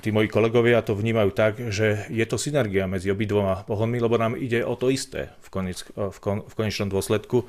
tí 0.00 0.08
moji 0.10 0.32
kolegovia 0.32 0.80
to 0.80 0.96
vnímajú 0.96 1.30
tak, 1.36 1.60
že 1.68 2.08
je 2.08 2.24
to 2.24 2.40
synergia 2.40 2.88
medzi 2.88 3.12
obidvoma 3.12 3.68
pohonmi, 3.68 4.00
lebo 4.00 4.16
nám 4.16 4.32
ide 4.34 4.64
o 4.64 4.74
to 4.74 4.88
isté 4.88 5.36
v, 5.44 5.48
konec, 5.52 5.78
v, 5.92 6.18
kon, 6.18 6.40
v 6.42 6.54
konečnom 6.56 6.88
dôsledku 6.88 7.44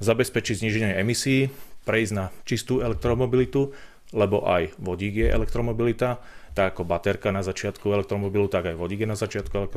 zabezpečiť 0.00 0.64
zníženie 0.64 0.92
emisí, 0.96 1.52
prejsť 1.84 2.12
na 2.16 2.32
čistú 2.48 2.80
elektromobilitu, 2.80 3.76
lebo 4.16 4.48
aj 4.48 4.74
vodík 4.80 5.22
je 5.22 5.28
elektromobilita, 5.28 6.18
tak 6.56 6.72
ako 6.72 6.88
baterka 6.88 7.28
na 7.28 7.44
začiatku 7.44 7.84
elektromobilu, 7.92 8.48
tak 8.48 8.72
aj 8.72 8.76
vodík 8.80 9.04
je 9.04 9.12
na 9.12 9.18
začiatku 9.18 9.76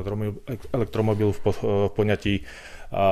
elektromobilu 0.71 1.35
v, 1.35 1.39
v 1.43 1.59
poňatí 1.91 2.35
a, 2.39 2.47
a, 2.47 3.03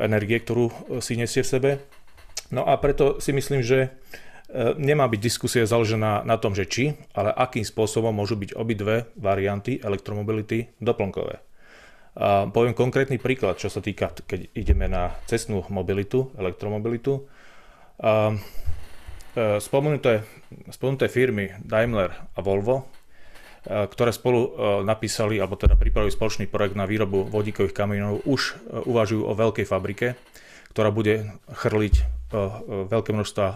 energie, 0.00 0.40
ktorú 0.40 0.98
si 1.04 1.20
nesie 1.20 1.44
v 1.44 1.52
sebe. 1.52 1.70
No 2.48 2.64
a 2.64 2.80
preto 2.80 3.20
si 3.20 3.36
myslím, 3.36 3.60
že 3.60 3.92
E, 4.25 4.25
nemá 4.54 5.10
byť 5.10 5.20
diskusia 5.20 5.66
založená 5.66 6.22
na 6.22 6.36
tom, 6.38 6.54
že 6.54 6.70
či, 6.70 6.94
ale 7.12 7.34
akým 7.34 7.66
spôsobom 7.66 8.14
môžu 8.14 8.38
byť 8.38 8.54
obidve 8.54 9.10
varianty 9.18 9.82
elektromobility 9.82 10.70
doplnkové. 10.78 11.42
A 12.16 12.48
poviem 12.48 12.72
konkrétny 12.72 13.20
príklad, 13.20 13.60
čo 13.60 13.68
sa 13.68 13.84
týka, 13.84 14.08
keď 14.24 14.48
ideme 14.56 14.88
na 14.88 15.12
cestnú 15.28 15.68
mobilitu, 15.68 16.32
elektromobilitu. 16.40 17.28
A 18.00 18.32
e, 19.36 19.60
spomenuté, 19.60 20.24
spomenuté 20.72 21.12
firmy 21.12 21.52
Daimler 21.60 22.16
a 22.32 22.40
Volvo, 22.40 22.88
e, 23.68 23.84
ktoré 23.84 24.16
spolu 24.16 24.56
napísali, 24.80 25.36
alebo 25.36 25.60
teda 25.60 25.76
pripravili 25.76 26.08
spoločný 26.08 26.48
projekt 26.48 26.78
na 26.78 26.88
výrobu 26.88 27.28
vodíkových 27.28 27.76
kamionov, 27.76 28.24
už 28.24 28.56
uvažujú 28.88 29.28
o 29.28 29.36
veľkej 29.36 29.66
fabrike, 29.68 30.16
ktorá 30.76 30.92
bude 30.92 31.32
chrliť 31.48 32.04
veľké 32.92 33.16
množstva 33.16 33.46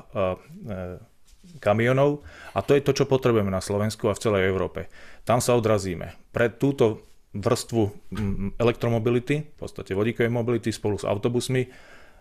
kamionov 1.60 2.24
a 2.56 2.64
to 2.64 2.72
je 2.72 2.80
to, 2.80 2.96
čo 2.96 3.04
potrebujeme 3.04 3.52
na 3.52 3.60
Slovensku 3.60 4.08
a 4.08 4.16
v 4.16 4.22
celej 4.24 4.48
Európe. 4.48 4.88
Tam 5.28 5.44
sa 5.44 5.52
odrazíme. 5.52 6.16
Pre 6.32 6.48
túto 6.56 7.04
vrstvu 7.36 7.82
elektromobility, 8.64 9.44
v 9.44 9.56
podstate 9.60 9.92
vodíkovej 9.92 10.32
mobility 10.32 10.72
spolu 10.72 10.96
s 10.96 11.04
autobusmi, 11.04 11.68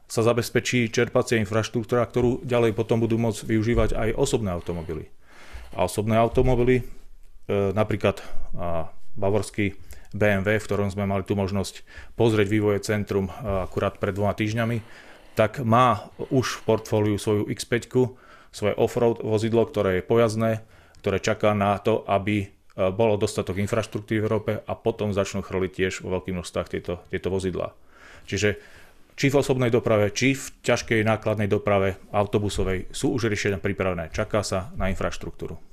sa 0.09 0.25
zabezpečí 0.25 0.89
čerpacia 0.89 1.37
infraštruktúra, 1.37 2.03
ktorú 2.03 2.41
ďalej 2.41 2.73
potom 2.73 2.99
budú 2.99 3.21
môcť 3.21 3.45
využívať 3.45 3.89
aj 3.93 4.09
osobné 4.17 4.49
automobily. 4.51 5.05
A 5.77 5.85
osobné 5.85 6.17
automobily, 6.17 6.81
e, 6.81 6.83
napríklad 7.77 8.19
bavorský 9.13 9.77
BMW, 10.09 10.57
v 10.57 10.65
ktorom 10.65 10.89
sme 10.89 11.05
mali 11.05 11.21
tu 11.21 11.37
možnosť 11.37 11.85
pozrieť 12.17 12.47
vývoje 12.49 12.79
centrum 12.81 13.29
akurát 13.45 14.01
pred 14.01 14.13
dvoma 14.13 14.33
týždňami, 14.33 14.81
tak 15.37 15.63
má 15.63 16.09
už 16.33 16.59
v 16.59 16.63
portfóliu 16.65 17.15
svoju 17.15 17.47
X5, 17.47 17.95
svoje 18.49 18.73
offroad 18.75 19.21
vozidlo, 19.21 19.63
ktoré 19.63 20.01
je 20.01 20.07
pojazdné, 20.09 20.51
ktoré 20.99 21.17
čaká 21.21 21.53
na 21.55 21.77
to, 21.79 22.03
aby 22.09 22.43
e, 22.43 22.47
bolo 22.91 23.15
dostatok 23.15 23.61
infraštruktúry 23.61 24.19
v 24.19 24.25
Európe 24.25 24.51
a 24.59 24.73
potom 24.75 25.13
začnú 25.13 25.45
chrliť 25.45 25.71
tiež 25.71 25.93
vo 26.03 26.17
veľkých 26.17 26.35
množstvách 26.35 26.67
tieto, 26.67 26.93
tieto 27.07 27.29
vozidlá. 27.29 27.71
Čiže 28.25 28.59
či 29.15 29.27
v 29.29 29.39
osobnej 29.39 29.71
doprave, 29.71 30.11
či 30.15 30.35
v 30.35 30.45
ťažkej 30.63 31.03
nákladnej 31.03 31.51
doprave 31.51 31.99
autobusovej 32.11 32.91
sú 32.91 33.15
už 33.15 33.27
riešenia 33.27 33.59
pripravené. 33.59 34.11
Čaká 34.15 34.41
sa 34.41 34.71
na 34.79 34.87
infraštruktúru. 34.91 35.68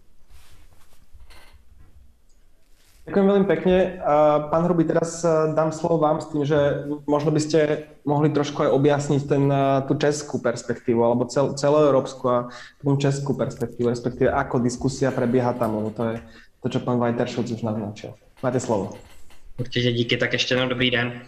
Ďakujem 3.06 3.26
veľmi 3.30 3.46
pekne. 3.46 4.02
Pán 4.50 4.62
Hrubý, 4.66 4.82
teraz 4.82 5.22
e, 5.22 5.30
dám 5.54 5.70
slovo 5.70 6.02
vám 6.02 6.18
s 6.18 6.26
tým, 6.26 6.42
že 6.42 6.90
možno 7.06 7.30
by 7.30 7.38
ste 7.38 7.86
mohli 8.02 8.34
trošku 8.34 8.66
aj 8.66 8.74
objasniť 8.74 9.22
ten, 9.30 9.46
e, 9.46 9.86
tú 9.86 9.94
českú 9.94 10.42
perspektívu, 10.42 11.06
alebo 11.06 11.22
cel, 11.30 11.54
celoeurópsku 11.54 12.24
a 12.26 12.50
tú 12.82 12.98
českú 12.98 13.38
perspektívu, 13.38 13.94
respektíve 13.94 14.34
ako 14.34 14.58
diskusia 14.58 15.14
prebieha 15.14 15.54
tam, 15.54 15.78
lebo 15.78 15.94
to 15.94 16.02
je 16.02 16.16
to, 16.58 16.66
čo 16.66 16.82
pán 16.82 16.98
Vajteršoc 16.98 17.46
už 17.46 17.62
naznačil. 17.62 18.10
Máte 18.42 18.58
slovo. 18.58 18.98
Určitě 19.58 19.92
díky, 19.92 20.16
tak 20.16 20.32
ještě 20.32 20.54
jednou 20.54 20.68
dobrý 20.68 20.90
den. 20.90 21.22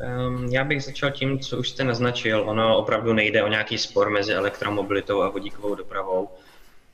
Um, 0.00 0.44
já 0.44 0.64
bych 0.64 0.84
začal 0.84 1.10
tím, 1.10 1.38
co 1.38 1.58
už 1.58 1.68
jste 1.70 1.84
naznačil. 1.84 2.42
Ono 2.48 2.78
opravdu 2.78 3.12
nejde 3.12 3.42
o 3.42 3.48
nějaký 3.48 3.78
spor 3.78 4.10
mezi 4.10 4.32
elektromobilitou 4.32 5.22
a 5.22 5.28
vodíkovou 5.28 5.74
dopravou 5.74 6.28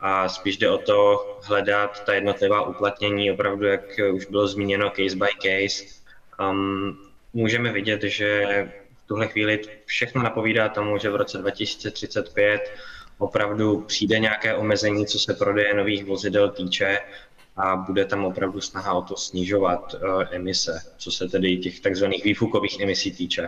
a 0.01 0.29
spíš 0.29 0.57
jde 0.57 0.71
o 0.71 0.79
to 0.79 1.27
hledat 1.43 2.05
ta 2.05 2.15
jednotlivá 2.15 2.63
uplatnění, 2.63 3.33
opravdu, 3.33 3.67
jak 3.67 3.81
už 4.13 4.27
bylo 4.27 4.47
zmíněno, 4.47 4.91
case 4.91 5.17
by 5.17 5.27
case. 5.43 5.85
Um, 6.51 6.99
můžeme 7.33 7.73
vidět, 7.73 8.03
že 8.03 8.45
v 9.05 9.09
tuhle 9.09 9.29
chvíli 9.29 9.61
všechno 9.85 10.23
napovídá 10.23 10.69
tomu, 10.69 10.99
že 10.99 11.11
v 11.11 11.17
roce 11.17 11.39
2035 11.39 12.61
opravdu 13.19 13.81
přijde 13.81 14.19
nějaké 14.19 14.55
omezení, 14.55 15.07
co 15.07 15.19
se 15.19 15.35
prodeje 15.35 15.75
nových 15.75 16.05
vozidel 16.05 16.51
týče 16.51 16.99
a 17.57 17.77
bude 17.77 18.05
tam 18.05 18.25
opravdu 18.25 18.61
snaha 18.61 18.95
o 18.95 19.03
to 19.03 19.17
snižovat 19.17 19.95
uh, 19.95 20.23
emise, 20.31 20.81
co 20.97 21.11
se 21.11 21.29
tedy 21.29 21.57
těch 21.57 21.81
takzvaných 21.81 22.25
výfukových 22.25 22.81
emisí 22.81 23.13
týče. 23.13 23.47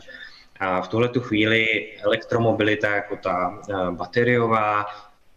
A 0.61 0.81
v 0.81 0.89
tuhle 0.89 1.09
tu 1.09 1.21
chvíli 1.21 1.93
elektromobilita 2.01 2.95
jako 2.95 3.17
ta 3.17 3.49
uh, 3.69 3.91
bateriová, 3.91 4.87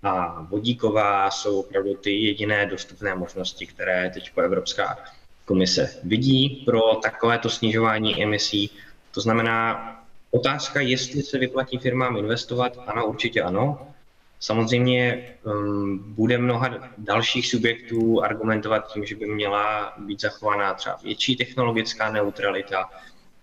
a 0.04 0.42
vodíková 0.42 1.32
jsou 1.32 1.60
opravdu 1.60 1.94
ty 1.94 2.12
jediné 2.12 2.66
dostupné 2.66 3.16
možnosti, 3.16 3.68
které 3.68 4.12
teď 4.14 4.32
Evropská 4.44 4.98
komise 5.46 6.00
vidí 6.04 6.64
pro 6.66 6.96
takovéto 6.96 7.50
snižování 7.50 8.24
emisí. 8.24 8.72
To 9.14 9.22
znamená, 9.22 9.88
otázka, 10.32 10.82
jestli 10.82 11.22
se 11.22 11.38
vyplatí 11.38 11.78
firmám 11.78 12.18
investovat, 12.18 12.78
ano, 12.88 13.06
určitě 13.06 13.42
ano. 13.42 13.88
Samozřejmě 14.40 15.30
um, 15.44 16.14
bude 16.14 16.38
mnoha 16.38 16.90
dalších 16.98 17.48
subjektů 17.48 18.24
argumentovat 18.24 18.94
tím, 18.94 19.06
že 19.06 19.16
by 19.16 19.26
měla 19.26 19.94
být 19.98 20.22
zachovaná 20.22 20.74
třeba 20.74 20.98
větší 21.04 21.36
technologická 21.36 22.12
neutralita, 22.12 22.90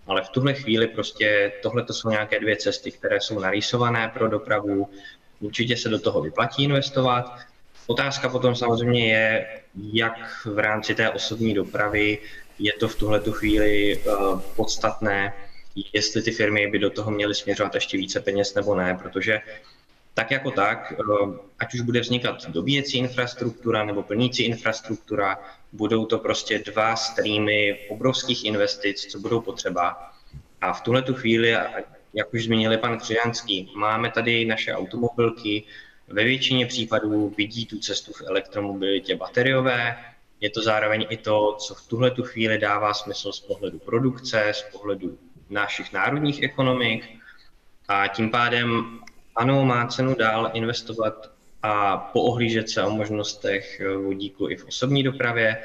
ale 0.07 0.21
v 0.23 0.29
tuhle 0.29 0.53
chvíli 0.53 0.87
prostě 0.87 1.51
tohle 1.61 1.83
to 1.83 1.93
jsou 1.93 2.09
nějaké 2.09 2.39
dvě 2.39 2.55
cesty, 2.55 2.91
které 2.91 3.21
jsou 3.21 3.39
narýsované 3.39 4.11
pro 4.13 4.27
dopravu. 4.27 4.89
Určitě 5.39 5.77
se 5.77 5.89
do 5.89 5.99
toho 5.99 6.21
vyplatí 6.21 6.63
investovat. 6.63 7.39
Otázka 7.87 8.29
potom 8.29 8.55
samozřejmě 8.55 9.13
je, 9.13 9.47
jak 9.93 10.45
v 10.45 10.59
rámci 10.59 10.95
té 10.95 11.09
osobní 11.09 11.53
dopravy 11.53 12.17
je 12.59 12.73
to 12.73 12.87
v 12.87 12.95
tuhle 12.95 13.21
chvíli 13.31 13.97
uh, 13.97 14.41
podstatné, 14.55 15.33
jestli 15.93 16.21
ty 16.21 16.31
firmy 16.31 16.67
by 16.67 16.79
do 16.79 16.89
toho 16.89 17.11
měly 17.11 17.35
směřovat 17.35 17.75
ještě 17.75 17.97
více 17.97 18.19
peněz 18.19 18.53
nebo 18.53 18.75
ne, 18.75 18.99
protože 19.01 19.41
tak 20.13 20.31
jako 20.31 20.51
tak, 20.51 20.93
uh, 20.99 21.35
ať 21.59 21.73
už 21.73 21.81
bude 21.81 21.99
vznikat 21.99 22.49
dobíjecí 22.49 22.97
infrastruktura 22.97 23.85
nebo 23.85 24.03
plnící 24.03 24.43
infrastruktura, 24.43 25.39
budou 25.71 26.05
to 26.05 26.17
prostě 26.17 26.59
dva 26.59 26.95
streamy 26.95 27.79
obrovských 27.89 28.45
investic, 28.45 29.05
co 29.11 29.19
budou 29.19 29.41
potřeba. 29.41 30.11
A 30.61 30.73
v 30.73 30.81
tuhle 30.81 31.03
chvíli, 31.13 31.55
jak 32.13 32.33
už 32.33 32.43
zmínili 32.43 32.77
pan 32.77 32.99
Křižanský, 32.99 33.71
máme 33.75 34.11
tady 34.11 34.45
naše 34.45 34.73
automobilky, 34.73 35.63
ve 36.07 36.23
většině 36.23 36.65
případů 36.65 37.33
vidí 37.37 37.65
tu 37.65 37.79
cestu 37.79 38.13
v 38.13 38.21
elektromobilitě 38.21 39.15
bateriové. 39.15 39.97
Je 40.41 40.49
to 40.49 40.61
zároveň 40.61 41.05
i 41.09 41.17
to, 41.17 41.55
co 41.59 41.75
v 41.75 41.87
tuhle 41.87 42.11
tu 42.11 42.23
chvíli 42.23 42.57
dává 42.57 42.93
smysl 42.93 43.31
z 43.31 43.39
pohledu 43.39 43.79
produkce, 43.79 44.51
z 44.51 44.63
pohledu 44.71 45.17
našich 45.49 45.93
národních 45.93 46.43
ekonomik. 46.43 47.05
A 47.87 48.07
tím 48.07 48.31
pádem 48.31 48.99
ano, 49.35 49.65
má 49.65 49.87
cenu 49.87 50.15
dál 50.15 50.51
investovat 50.53 51.31
a 51.63 51.97
poohlížet 51.97 52.69
se 52.69 52.83
o 52.83 52.89
možnostech 52.89 53.81
vodíku 54.03 54.49
i 54.49 54.55
v 54.55 54.65
osobní 54.65 55.03
dopravě, 55.03 55.57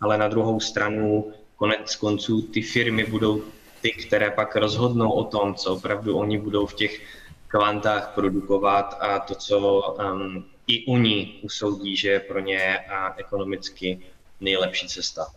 ale 0.00 0.18
na 0.18 0.28
druhou 0.28 0.60
stranu 0.60 1.32
konec 1.56 1.96
konců 1.96 2.42
ty 2.42 2.62
firmy 2.62 3.04
budou 3.04 3.44
ty, 3.84 3.92
které 3.92 4.30
pak 4.30 4.56
rozhodnou 4.56 5.12
o 5.12 5.24
tom, 5.24 5.54
co 5.54 5.76
opravdu 5.76 6.16
oni 6.16 6.38
budou 6.38 6.66
v 6.66 6.74
těch 6.74 7.00
kvantách 7.48 8.14
produkovat 8.14 8.96
a 9.00 9.18
to, 9.18 9.34
co 9.34 9.58
um, 9.92 10.44
i 10.66 10.86
oni 10.86 11.40
usoudí, 11.42 11.96
že 11.96 12.10
je 12.10 12.20
pro 12.20 12.40
ně 12.40 12.78
a 12.78 13.14
ekonomicky 13.20 14.00
nejlepší 14.40 14.88
cesta. 14.88 15.28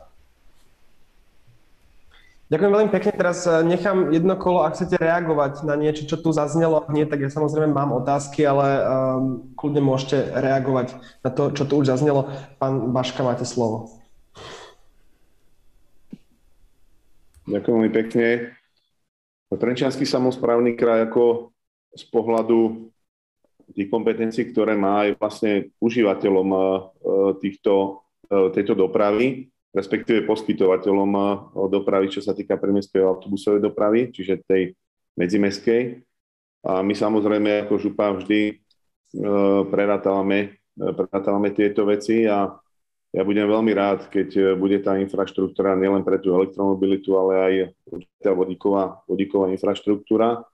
Ďakujem 2.47 2.71
veľmi 2.71 2.91
pekne. 2.95 3.11
Teraz 3.11 3.43
eh, 3.43 3.59
nechám 3.59 4.15
jedno 4.15 4.39
kolo, 4.39 4.63
ak 4.63 4.79
chcete 4.79 4.95
reagovať 4.95 5.67
na 5.67 5.75
niečo, 5.75 6.07
čo 6.07 6.15
tu 6.15 6.31
zaznelo. 6.31 6.87
Nie, 6.87 7.03
tak 7.03 7.19
ja 7.19 7.27
samozrejme 7.27 7.75
mám 7.75 7.91
otázky, 7.91 8.47
ale 8.47 8.79
um, 8.79 9.51
kľudne 9.59 9.83
môžete 9.83 10.31
reagovať 10.31 10.95
na 11.27 11.29
to, 11.35 11.51
čo 11.51 11.67
tu 11.67 11.83
už 11.83 11.91
zaznelo. 11.91 12.31
Pán 12.55 12.95
Baška, 12.95 13.19
máte 13.19 13.43
slovo. 13.43 13.96
Ďakujem 17.47 17.75
veľmi 17.79 17.93
pekne. 17.95 18.27
Trenčianský 19.47 20.03
samozprávny 20.03 20.75
kraj 20.75 21.07
ako 21.07 21.55
z 21.95 22.03
pohľadu 22.11 22.91
tých 23.71 23.87
kompetencií, 23.87 24.51
ktoré 24.51 24.75
má 24.75 25.07
aj 25.07 25.15
vlastne 25.15 25.71
užívateľom 25.79 26.47
eh, 26.51 26.61
týchto, 27.39 28.03
eh, 28.27 28.51
tejto 28.51 28.75
dopravy, 28.75 29.47
respektíve 29.71 30.27
poskytovateľom 30.27 31.11
eh, 31.15 31.27
dopravy, 31.71 32.11
čo 32.11 32.19
sa 32.19 32.35
týka 32.35 32.59
primestskej 32.59 32.99
autobusovej 32.99 33.63
dopravy, 33.63 34.11
čiže 34.11 34.43
tej 34.43 34.75
medzimeskej. 35.15 36.03
A 36.67 36.83
my 36.83 36.91
samozrejme 36.91 37.63
ako 37.63 37.79
župa 37.79 38.11
vždy 38.11 38.59
prerátavame, 39.71 40.59
prerátavame 40.75 41.55
tieto 41.55 41.87
veci 41.87 42.27
a 42.27 42.59
ja 43.17 43.25
budem 43.25 43.49
veľmi 43.49 43.73
rád, 43.73 44.13
keď 44.13 44.53
bude 44.61 44.77
tá 44.85 44.93
infraštruktúra 45.01 45.73
nielen 45.73 46.05
pre 46.05 46.21
tú 46.21 46.37
elektromobilitu, 46.37 47.17
ale 47.17 47.33
aj 47.33 47.53
tá 48.21 48.29
vodíková, 48.29 49.01
vodíková 49.09 49.49
infraštruktúra 49.49 50.45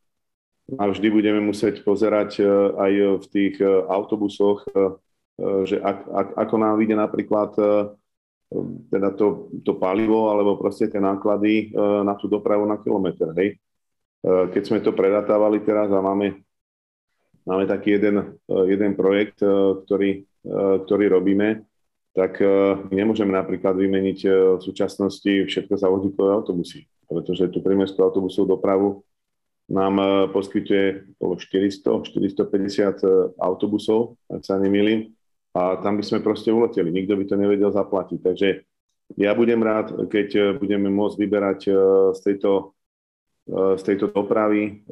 a 0.71 0.83
vždy 0.87 1.07
budeme 1.11 1.43
musieť 1.43 1.83
pozerať 1.83 2.39
e, 2.39 2.43
aj 2.71 2.93
v 3.19 3.25
tých 3.27 3.55
e, 3.59 3.67
autobusoch, 3.67 4.63
e, 4.71 4.71
že 5.67 5.75
ak, 5.83 5.97
ak, 6.07 6.27
ako 6.39 6.55
nám 6.55 6.79
vyjde 6.79 6.95
napríklad 6.95 7.51
teda 8.93 9.09
to, 9.17 9.49
to 9.65 9.73
palivo 9.81 10.29
alebo 10.29 10.61
proste 10.61 10.85
tie 10.85 11.01
náklady 11.01 11.73
na 12.05 12.13
tú 12.13 12.29
dopravu 12.29 12.69
na 12.69 12.77
kilometr. 12.77 13.33
Hej. 13.33 13.57
Keď 14.21 14.61
sme 14.61 14.77
to 14.77 14.93
predatávali 14.93 15.57
teraz 15.65 15.89
a 15.89 15.97
máme, 15.97 16.37
máme 17.49 17.65
taký 17.65 17.97
jeden, 17.97 18.37
jeden 18.45 18.93
projekt, 18.93 19.41
ktorý, 19.41 20.29
ktorý 20.85 21.05
robíme, 21.17 21.65
tak 22.13 22.37
my 22.89 22.93
nemôžeme 22.93 23.33
napríklad 23.33 23.73
vymeniť 23.73 24.19
v 24.57 24.61
súčasnosti 24.61 25.49
všetko 25.49 25.73
za 25.73 25.89
vodíkové 25.89 26.29
autobusy, 26.29 26.85
pretože 27.09 27.49
tú 27.49 27.57
primestskú 27.65 28.05
autobusovú 28.05 28.53
dopravu 28.53 29.01
nám 29.69 29.93
e, 29.99 30.05
poskytuje 30.33 31.15
okolo 31.19 31.33
400, 31.39 32.03
450 32.03 33.03
e, 33.03 33.15
autobusov, 33.39 34.19
ak 34.27 34.43
sa 34.43 34.59
nemýlim, 34.59 35.15
a 35.53 35.77
tam 35.79 36.01
by 36.01 36.03
sme 36.03 36.25
proste 36.25 36.49
uleteli. 36.49 36.89
Nikto 36.89 37.13
by 37.13 37.23
to 37.29 37.35
nevedel 37.37 37.69
zaplatiť. 37.69 38.19
Takže 38.25 38.47
ja 39.21 39.31
budem 39.37 39.61
rád, 39.61 40.09
keď 40.09 40.27
e, 40.33 40.41
budeme 40.57 40.89
môcť 40.89 41.15
vyberať 41.15 41.59
z 42.17 42.19
tejto, 42.19 42.73
z 43.51 43.83
tejto 43.83 44.07
dopravy 44.07 44.87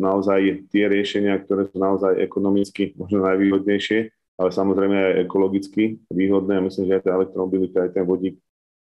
naozaj 0.00 0.64
tie 0.72 0.88
riešenia, 0.88 1.36
ktoré 1.44 1.68
sú 1.68 1.76
naozaj 1.76 2.24
ekonomicky 2.24 2.96
možno 2.96 3.20
najvýhodnejšie, 3.28 4.08
ale 4.42 4.50
samozrejme 4.50 4.96
aj 4.98 5.14
ekologicky 5.30 6.02
výhodné. 6.10 6.58
Myslím, 6.58 6.90
že 6.90 6.98
aj 6.98 7.02
tá 7.06 7.10
elektromobilita, 7.14 7.86
aj 7.86 7.94
ten 7.94 8.02
vodík 8.02 8.42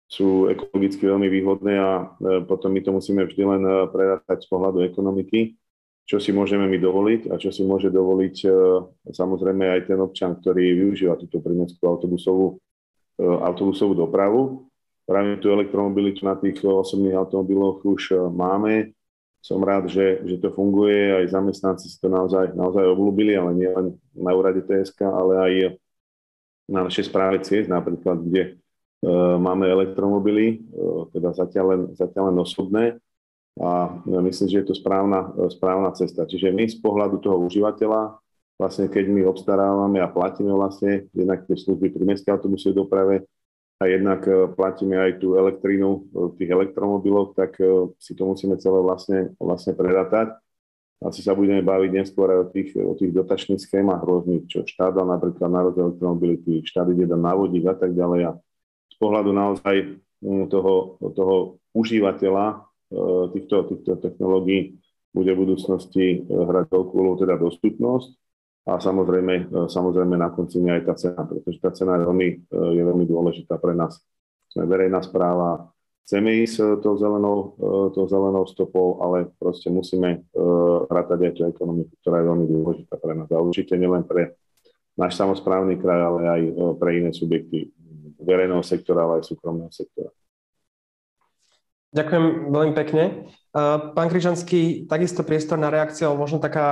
sú 0.08 0.48
ekologicky 0.48 1.04
veľmi 1.04 1.28
výhodné 1.28 1.74
a 1.76 1.90
e, 2.00 2.04
potom 2.48 2.72
my 2.72 2.80
to 2.80 2.90
musíme 2.92 3.24
vždy 3.24 3.42
len 3.44 3.62
e, 3.64 3.72
prerátať 3.92 4.44
z 4.44 4.48
pohľadu 4.48 4.84
ekonomiky, 4.88 5.56
čo 6.04 6.20
si 6.20 6.30
môžeme 6.32 6.68
my 6.68 6.76
dovoliť 6.80 7.32
a 7.32 7.40
čo 7.40 7.48
si 7.52 7.64
môže 7.64 7.88
dovoliť 7.88 8.36
e, 8.44 8.48
samozrejme 9.12 9.64
aj 9.74 9.80
ten 9.88 9.98
občan, 10.00 10.36
ktorý 10.40 10.86
využíva 10.86 11.20
túto 11.20 11.40
primeskú 11.40 11.84
autobusovú, 11.88 12.60
autobusovú 13.20 13.92
dopravu. 13.96 14.68
Práve 15.04 15.36
tú 15.36 15.52
elektromobilitu 15.52 16.24
na 16.24 16.32
tých 16.36 16.64
osobných 16.64 17.20
automobiloch 17.20 17.84
už 17.84 18.32
máme. 18.32 18.96
Som 19.44 19.60
rád, 19.60 19.92
že, 19.92 20.24
že 20.24 20.40
to 20.40 20.48
funguje, 20.56 21.20
aj 21.20 21.36
zamestnanci 21.36 21.92
si 21.92 22.00
to 22.00 22.08
naozaj, 22.08 22.56
naozaj 22.56 22.80
obľúbili, 22.80 23.36
ale 23.36 23.52
nie 23.52 23.68
len 23.68 23.92
na 24.16 24.32
úrade 24.32 24.64
TSK, 24.64 25.04
ale 25.04 25.32
aj 25.36 25.52
na 26.64 26.88
našej 26.88 27.12
správe 27.12 27.44
ciest 27.44 27.68
napríklad, 27.68 28.24
kde 28.24 28.56
E, 29.04 29.38
máme 29.38 29.68
elektromobily, 29.68 30.46
e, 30.48 30.82
teda 31.12 31.36
zatiaľ 31.36 31.64
len, 31.76 31.82
zatiaľ 31.92 32.32
len 32.32 32.38
osobné 32.40 32.84
a 33.60 34.00
myslím, 34.02 34.48
že 34.50 34.58
je 34.64 34.68
to 34.72 34.74
správna, 34.74 35.30
správna 35.52 35.92
cesta. 35.94 36.26
Čiže 36.26 36.50
my 36.50 36.64
z 36.66 36.80
pohľadu 36.80 37.22
toho 37.22 37.38
užívateľa, 37.44 38.18
vlastne 38.58 38.90
keď 38.90 39.04
my 39.12 39.22
obstarávame 39.28 40.02
a 40.02 40.10
platíme 40.10 40.50
vlastne 40.50 41.06
jednak 41.14 41.46
tie 41.46 41.54
služby 41.54 41.92
pri 41.94 42.02
mestskej 42.02 42.34
autobusovej 42.34 42.74
doprave 42.74 43.14
a 43.84 43.92
jednak 43.92 44.24
platíme 44.56 44.96
aj 44.96 45.20
tú 45.20 45.36
elektrínu 45.36 46.08
v 46.08 46.32
tých 46.40 46.48
elektromobiloch, 46.48 47.36
tak 47.36 47.60
si 48.00 48.16
to 48.16 48.24
musíme 48.24 48.56
celé 48.56 48.80
vlastne, 48.80 49.36
vlastne 49.36 49.76
prerátať. 49.76 50.32
Asi 51.04 51.20
sa 51.20 51.36
budeme 51.36 51.60
baviť 51.60 51.90
neskôr 51.92 52.32
aj 52.32 52.38
o 52.40 52.46
tých, 52.48 52.70
o 52.80 52.96
tých 52.96 53.12
dotačných 53.12 53.60
schémach 53.60 54.00
rôznych, 54.00 54.48
čo 54.48 54.64
štát 54.64 54.96
dá 54.96 55.04
napríklad 55.04 55.52
na 55.52 55.60
rozdiel 55.60 55.92
elektromobility, 55.92 56.64
štát 56.64 56.88
ide 56.96 57.04
na 57.04 57.36
vodík 57.36 57.68
a 57.68 57.76
tak 57.76 57.92
ďalej. 57.92 58.20
A 58.24 58.40
z 58.88 58.96
pohľadu 58.96 59.30
naozaj 59.36 60.00
toho, 60.48 60.96
toho 61.12 61.60
užívateľa 61.76 62.46
e, 62.48 62.56
týchto, 63.36 63.68
týchto 63.68 63.92
technológií 64.00 64.80
bude 65.12 65.28
v 65.36 65.40
budúcnosti 65.44 66.06
e, 66.16 66.18
hrať 66.24 66.72
veľkú 66.72 66.94
úlohu 66.96 67.20
teda 67.20 67.36
dostupnosť 67.36 68.23
a 68.64 68.80
samozrejme, 68.80 69.34
e, 69.48 69.68
samozrejme 69.68 70.16
na 70.16 70.32
konci 70.32 70.60
aj 70.64 70.82
tá 70.88 70.94
cena, 70.96 71.22
pretože 71.24 71.60
tá 71.60 71.70
cena 71.70 72.00
je 72.00 72.08
veľmi, 72.08 72.28
je 72.50 72.82
veľmi 72.82 73.04
dôležitá 73.04 73.60
pre 73.60 73.76
nás. 73.76 74.00
Sme 74.48 74.64
verejná 74.64 75.04
správa, 75.04 75.68
chceme 76.08 76.44
ísť 76.44 76.80
tou 76.80 76.94
zelenou, 76.94 77.58
tou 77.90 78.06
zelenou 78.06 78.46
stopou, 78.46 79.02
ale 79.02 79.34
proste 79.34 79.66
musíme 79.66 80.22
rátať 80.86 81.26
aj 81.26 81.32
tú 81.34 81.42
ekonomiku, 81.50 81.90
ktorá 81.98 82.22
je 82.22 82.28
veľmi 82.30 82.46
dôležitá 82.46 82.94
pre 83.02 83.18
nás. 83.18 83.26
A 83.34 83.42
určite 83.42 83.74
nielen 83.74 84.06
pre 84.06 84.38
náš 84.94 85.18
samozprávny 85.18 85.74
kraj, 85.82 86.00
ale 86.06 86.20
aj 86.22 86.42
pre 86.78 87.02
iné 87.02 87.10
subjekty 87.10 87.74
verejného 88.22 88.62
sektora, 88.62 89.02
ale 89.02 89.20
aj 89.20 89.34
súkromného 89.34 89.74
sektora. 89.74 90.14
Ďakujem 91.94 92.50
veľmi 92.50 92.72
pekne. 92.74 93.30
Pán 93.94 94.10
Križanský, 94.10 94.90
takisto 94.90 95.22
priestor 95.22 95.62
na 95.62 95.70
reakciu, 95.70 96.10
ale 96.10 96.18
možno 96.18 96.42
taká 96.42 96.66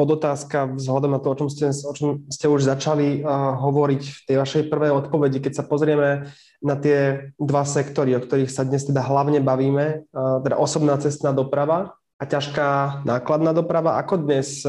podotázka 0.00 0.80
vzhľadom 0.80 1.12
na 1.12 1.20
to, 1.20 1.28
o 1.28 1.36
čom 1.36 1.52
ste, 1.52 1.68
o 1.68 1.92
čom 1.92 2.24
ste 2.32 2.48
už 2.48 2.64
začali 2.64 3.20
hovoriť 3.60 4.02
v 4.02 4.20
tej 4.32 4.36
vašej 4.40 4.62
prvej 4.72 4.96
odpovedi. 4.96 5.44
Keď 5.44 5.60
sa 5.60 5.68
pozrieme 5.68 6.32
na 6.64 6.80
tie 6.80 7.28
dva 7.36 7.68
sektory, 7.68 8.16
o 8.16 8.24
ktorých 8.24 8.48
sa 8.48 8.64
dnes 8.64 8.88
teda 8.88 9.04
hlavne 9.04 9.44
bavíme, 9.44 10.08
teda 10.40 10.56
osobná 10.56 10.96
cestná 10.96 11.36
doprava 11.36 12.00
a 12.16 12.24
ťažká 12.24 13.04
nákladná 13.04 13.52
doprava, 13.52 14.00
ako 14.00 14.24
dnes 14.24 14.64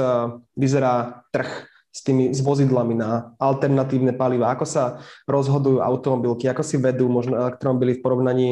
vyzerá 0.60 1.24
trh 1.32 1.48
s 1.94 2.04
tými 2.04 2.36
s 2.36 2.44
vozidlami 2.44 3.00
na 3.00 3.40
alternatívne 3.40 4.12
paliva? 4.12 4.52
Ako 4.52 4.68
sa 4.68 5.00
rozhodujú 5.32 5.80
automobilky? 5.80 6.52
Ako 6.52 6.60
si 6.60 6.76
vedú 6.76 7.08
možno 7.08 7.40
elektromobily 7.40 7.96
v 7.96 8.04
porovnaní 8.04 8.50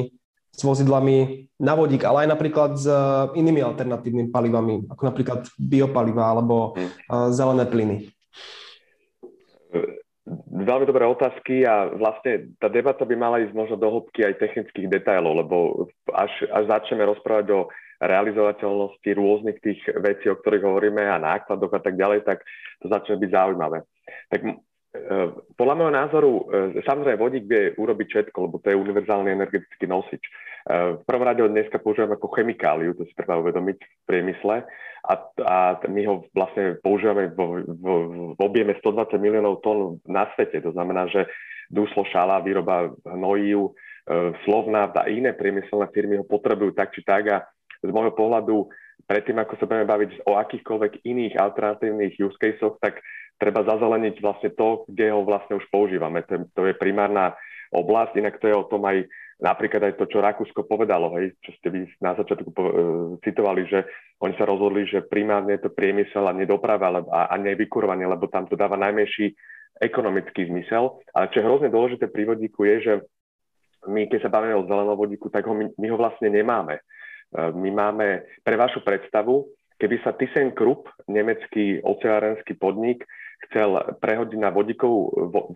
s 0.52 0.62
vozidlami 0.62 1.48
na 1.64 1.74
vodík, 1.74 2.04
ale 2.04 2.28
aj 2.28 2.30
napríklad 2.36 2.72
s 2.76 2.86
uh, 2.86 3.32
inými 3.34 3.64
alternatívnymi 3.64 4.30
palivami, 4.30 4.76
ako 4.92 5.04
napríklad 5.08 5.48
biopaliva 5.56 6.36
alebo 6.36 6.76
uh, 6.76 7.32
zelené 7.32 7.66
plyny? 7.66 7.98
Veľmi 10.52 10.86
dobré 10.86 11.08
otázky 11.08 11.66
a 11.66 11.92
vlastne 11.92 12.54
tá 12.62 12.68
debata 12.70 13.08
by 13.08 13.16
mala 13.18 13.42
ísť 13.42 13.56
možno 13.58 13.76
do 13.80 13.88
hĺbky 13.90 14.28
aj 14.28 14.40
technických 14.40 14.88
detailov, 14.88 15.44
lebo 15.44 15.58
až, 16.14 16.32
až 16.52 16.70
začneme 16.70 17.04
rozprávať 17.08 17.48
o 17.52 17.60
realizovateľnosti 18.02 19.10
rôznych 19.18 19.58
tých 19.62 19.82
vecí, 20.00 20.30
o 20.30 20.38
ktorých 20.38 20.66
hovoríme 20.66 21.04
a 21.06 21.22
nákladoch 21.22 21.74
a 21.74 21.82
tak 21.82 21.96
ďalej, 21.98 22.26
tak 22.26 22.44
to 22.82 22.90
začne 22.90 23.18
byť 23.18 23.30
zaujímavé. 23.30 23.86
Tak 24.30 24.42
Eh, 24.46 24.71
podľa 25.56 25.76
môjho 25.80 25.94
názoru, 25.96 26.32
eh, 26.52 26.84
samozrejme 26.84 27.16
vodík 27.16 27.46
vie 27.48 27.64
urobiť 27.80 28.08
všetko, 28.12 28.38
lebo 28.44 28.60
to 28.60 28.76
je 28.76 28.82
univerzálny 28.82 29.32
energetický 29.32 29.88
nosič. 29.88 30.20
Eh, 30.20 31.00
v 31.00 31.04
prvom 31.08 31.24
rade 31.24 31.40
ho 31.40 31.48
dneska 31.48 31.80
používame 31.80 32.20
ako 32.20 32.36
chemikáliu, 32.36 32.92
to 33.00 33.08
si 33.08 33.16
treba 33.16 33.40
uvedomiť 33.40 33.78
v 33.80 34.04
priemysle 34.04 34.68
a, 35.08 35.14
a 35.48 35.58
my 35.88 36.02
ho 36.12 36.28
vlastne 36.36 36.76
používame 36.84 37.32
v, 37.32 37.64
v, 37.66 37.86
v 38.36 38.40
objeme 38.44 38.76
120 38.84 39.16
miliónov 39.16 39.64
tón 39.64 40.04
na 40.04 40.28
svete. 40.36 40.60
To 40.60 40.76
znamená, 40.76 41.08
že 41.08 41.24
dúslo 41.72 42.04
šala, 42.12 42.44
výroba 42.44 42.92
hnojív, 43.08 43.72
Slovnaft 44.44 44.98
a 44.98 45.06
iné 45.08 45.30
priemyselné 45.32 45.88
firmy 45.94 46.18
ho 46.18 46.26
potrebujú 46.26 46.74
tak 46.74 46.90
či 46.90 47.06
tak 47.06 47.24
a 47.30 47.38
z 47.86 47.94
môjho 47.94 48.12
pohľadu 48.18 48.66
predtým, 49.06 49.38
ako 49.42 49.54
sa 49.62 49.70
budeme 49.70 49.88
baviť 49.88 50.12
o 50.26 50.42
akýchkoľvek 50.42 51.06
iných 51.06 51.38
alternatívnych 51.38 52.18
use 52.18 52.38
caseoch, 52.42 52.82
tak 52.82 53.02
treba 53.42 53.66
zazeleniť 53.66 54.22
vlastne 54.22 54.54
to, 54.54 54.86
kde 54.86 55.10
ho 55.10 55.26
vlastne 55.26 55.58
už 55.58 55.66
používame. 55.74 56.22
To 56.30 56.46
to 56.54 56.70
je 56.70 56.78
primárna 56.78 57.34
oblasť, 57.74 58.14
inak 58.22 58.38
to 58.38 58.46
je 58.46 58.54
o 58.54 58.70
tom 58.70 58.86
aj 58.86 59.10
napríklad 59.42 59.82
aj 59.90 59.94
to, 59.98 60.06
čo 60.06 60.22
Rakúsko 60.22 60.70
povedalo, 60.70 61.18
hej, 61.18 61.34
čo 61.42 61.50
ste 61.58 61.74
vy 61.74 61.90
na 61.98 62.14
začiatku 62.14 62.50
po, 62.54 62.62
e, 62.70 62.74
citovali, 63.26 63.66
že 63.66 63.90
oni 64.22 64.38
sa 64.38 64.46
rozhodli, 64.46 64.86
že 64.86 65.02
primárne 65.02 65.58
je 65.58 65.66
to 65.66 65.74
priemysel 65.74 66.30
a 66.30 66.38
nedoprava 66.38 67.02
a, 67.10 67.34
a 67.34 67.36
nevykurovanie, 67.42 68.06
lebo 68.06 68.30
tam 68.30 68.46
to 68.46 68.54
dáva 68.54 68.78
najmenší 68.78 69.34
ekonomický 69.82 70.46
zmysel. 70.46 71.02
Ale 71.18 71.34
čo 71.34 71.42
je 71.42 71.48
hrozne 71.50 71.74
dôležité 71.74 72.06
pri 72.14 72.30
vodíku 72.30 72.70
je, 72.70 72.76
že 72.86 72.94
my, 73.90 74.06
keď 74.06 74.30
sa 74.30 74.34
bavíme 74.34 74.54
o 74.62 74.70
zelenom 74.70 74.94
vodíku, 74.94 75.34
tak 75.34 75.50
ho 75.50 75.58
my, 75.58 75.74
my 75.74 75.88
ho 75.90 75.98
vlastne 75.98 76.30
nemáme. 76.30 76.78
E, 76.78 76.82
my 77.50 77.70
máme, 77.74 78.30
pre 78.46 78.54
vašu 78.62 78.86
predstavu, 78.86 79.50
keby 79.82 80.06
sa 80.06 80.14
ThyssenKrupp, 80.14 80.86
nemecký 81.10 81.82
oceárenský 81.82 82.62
podnik, 82.62 83.02
chcel 83.50 83.98
prehodiť 83.98 84.40
na, 84.40 84.50
vodíkovú, 84.54 85.02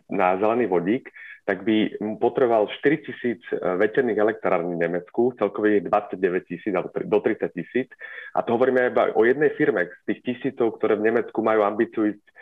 na 0.10 0.38
zelený 0.42 0.66
vodík, 0.66 1.10
tak 1.46 1.62
by 1.62 2.02
mu 2.02 2.18
potreboval 2.18 2.66
4 2.74 3.06
tisíc 3.06 3.42
e, 3.54 3.56
veterných 3.78 4.18
elektrární 4.18 4.74
v 4.76 4.84
Nemecku, 4.90 5.30
celkovo 5.38 5.70
je 5.70 5.86
29 5.86 6.50
tisíc 6.50 6.74
alebo 6.74 6.90
do 6.90 7.20
30 7.22 7.54
tisíc. 7.54 7.90
A 8.34 8.42
to 8.42 8.58
hovoríme 8.58 8.90
iba 8.90 9.14
o 9.14 9.22
jednej 9.22 9.54
firme 9.54 9.86
z 9.86 10.02
tých 10.10 10.20
tisícov, 10.26 10.82
ktoré 10.82 10.98
v 10.98 11.14
Nemecku 11.14 11.46
majú 11.46 11.62
ambíciu 11.62 12.10
ísť 12.18 12.26
e, 12.26 12.34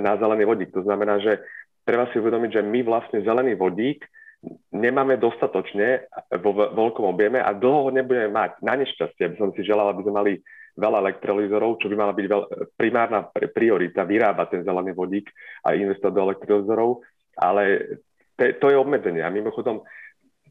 na 0.00 0.16
zelený 0.16 0.48
vodík. 0.48 0.72
To 0.72 0.80
znamená, 0.88 1.20
že 1.20 1.44
treba 1.84 2.08
si 2.10 2.16
uvedomiť, 2.16 2.50
že 2.56 2.62
my 2.64 2.80
vlastne 2.80 3.20
zelený 3.20 3.60
vodík 3.60 4.08
nemáme 4.72 5.16
dostatočne 5.20 6.08
vo 6.40 6.50
veľkom 6.56 7.04
objeme 7.08 7.40
a 7.40 7.52
dlho 7.52 7.88
ho 7.88 7.90
nebudeme 7.92 8.32
mať. 8.32 8.60
Na 8.64 8.76
nešťastie 8.76 9.32
by 9.32 9.36
som 9.36 9.50
si 9.52 9.64
želal, 9.64 9.90
aby 9.90 10.04
sme 10.06 10.14
mali 10.16 10.32
veľa 10.76 11.02
elektrolizorov, 11.02 11.80
čo 11.80 11.88
by 11.88 11.96
mala 11.96 12.12
byť 12.12 12.26
veľ, 12.28 12.42
primárna 12.76 13.26
priorita, 13.32 14.04
vyrábať 14.04 14.46
ten 14.52 14.62
zelený 14.62 14.92
vodík 14.92 15.32
a 15.64 15.72
investovať 15.72 16.12
do 16.12 16.24
elektrolizorov, 16.30 16.90
ale 17.40 17.96
to, 18.36 18.44
to 18.60 18.66
je 18.70 18.76
obmedzenie. 18.76 19.24
A 19.24 19.32
mimochodom, 19.32 19.82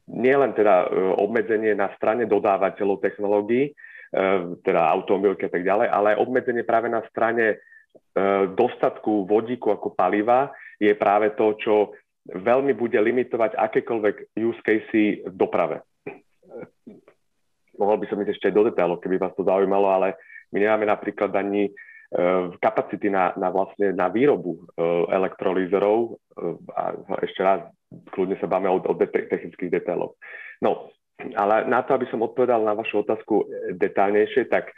nie 0.10 0.34
len 0.34 0.54
teda 0.58 0.86
e, 0.86 0.88
obmedzenie 1.22 1.78
na 1.78 1.94
strane 1.98 2.26
dodávateľov 2.26 3.02
technológií, 3.02 3.70
e, 3.70 3.74
teda 4.66 4.82
automobilky 4.90 5.46
a 5.46 5.52
tak 5.54 5.64
ďalej, 5.66 5.88
ale 5.90 6.08
aj 6.14 6.22
obmedzenie 6.22 6.66
práve 6.66 6.90
na 6.90 7.06
strane 7.10 7.46
e, 7.54 7.56
dostatku 8.54 9.30
vodíku 9.30 9.74
ako 9.74 9.94
paliva 9.94 10.50
je 10.82 10.94
práve 10.98 11.34
to, 11.38 11.54
čo 11.62 11.74
veľmi 12.26 12.74
bude 12.74 12.98
limitovať 12.98 13.54
akékoľvek 13.54 14.34
use 14.42 14.62
casey 14.66 15.22
v 15.22 15.34
doprave 15.38 15.86
mohol 17.80 18.02
by 18.02 18.06
som 18.10 18.22
ísť 18.22 18.32
ešte 18.32 18.46
aj 18.52 18.56
do 18.56 18.64
detailov, 18.72 19.02
keby 19.02 19.20
vás 19.22 19.34
to 19.36 19.44
zaujímalo, 19.46 19.88
ale 19.92 20.20
my 20.52 20.58
nemáme 20.62 20.86
napríklad 20.88 21.32
ani 21.36 21.70
uh, 21.70 22.54
kapacity 22.60 23.10
na, 23.12 23.36
na, 23.36 23.50
vlastne, 23.50 23.92
na 23.92 24.08
výrobu 24.12 24.60
uh, 24.60 25.08
elektrolízerov 25.12 26.00
uh, 26.14 26.56
a 26.76 26.84
ešte 27.24 27.42
raz, 27.42 27.60
kľudne 28.12 28.40
sa 28.40 28.48
báme 28.48 28.68
o, 28.72 28.78
o 28.80 28.94
technických 29.00 29.72
detailoch. 29.72 30.16
No, 30.60 30.92
ale 31.36 31.64
na 31.68 31.84
to, 31.84 31.96
aby 31.96 32.08
som 32.12 32.24
odpovedal 32.24 32.64
na 32.64 32.76
vašu 32.76 33.04
otázku 33.04 33.48
detálnejšie, 33.80 34.52
tak 34.52 34.76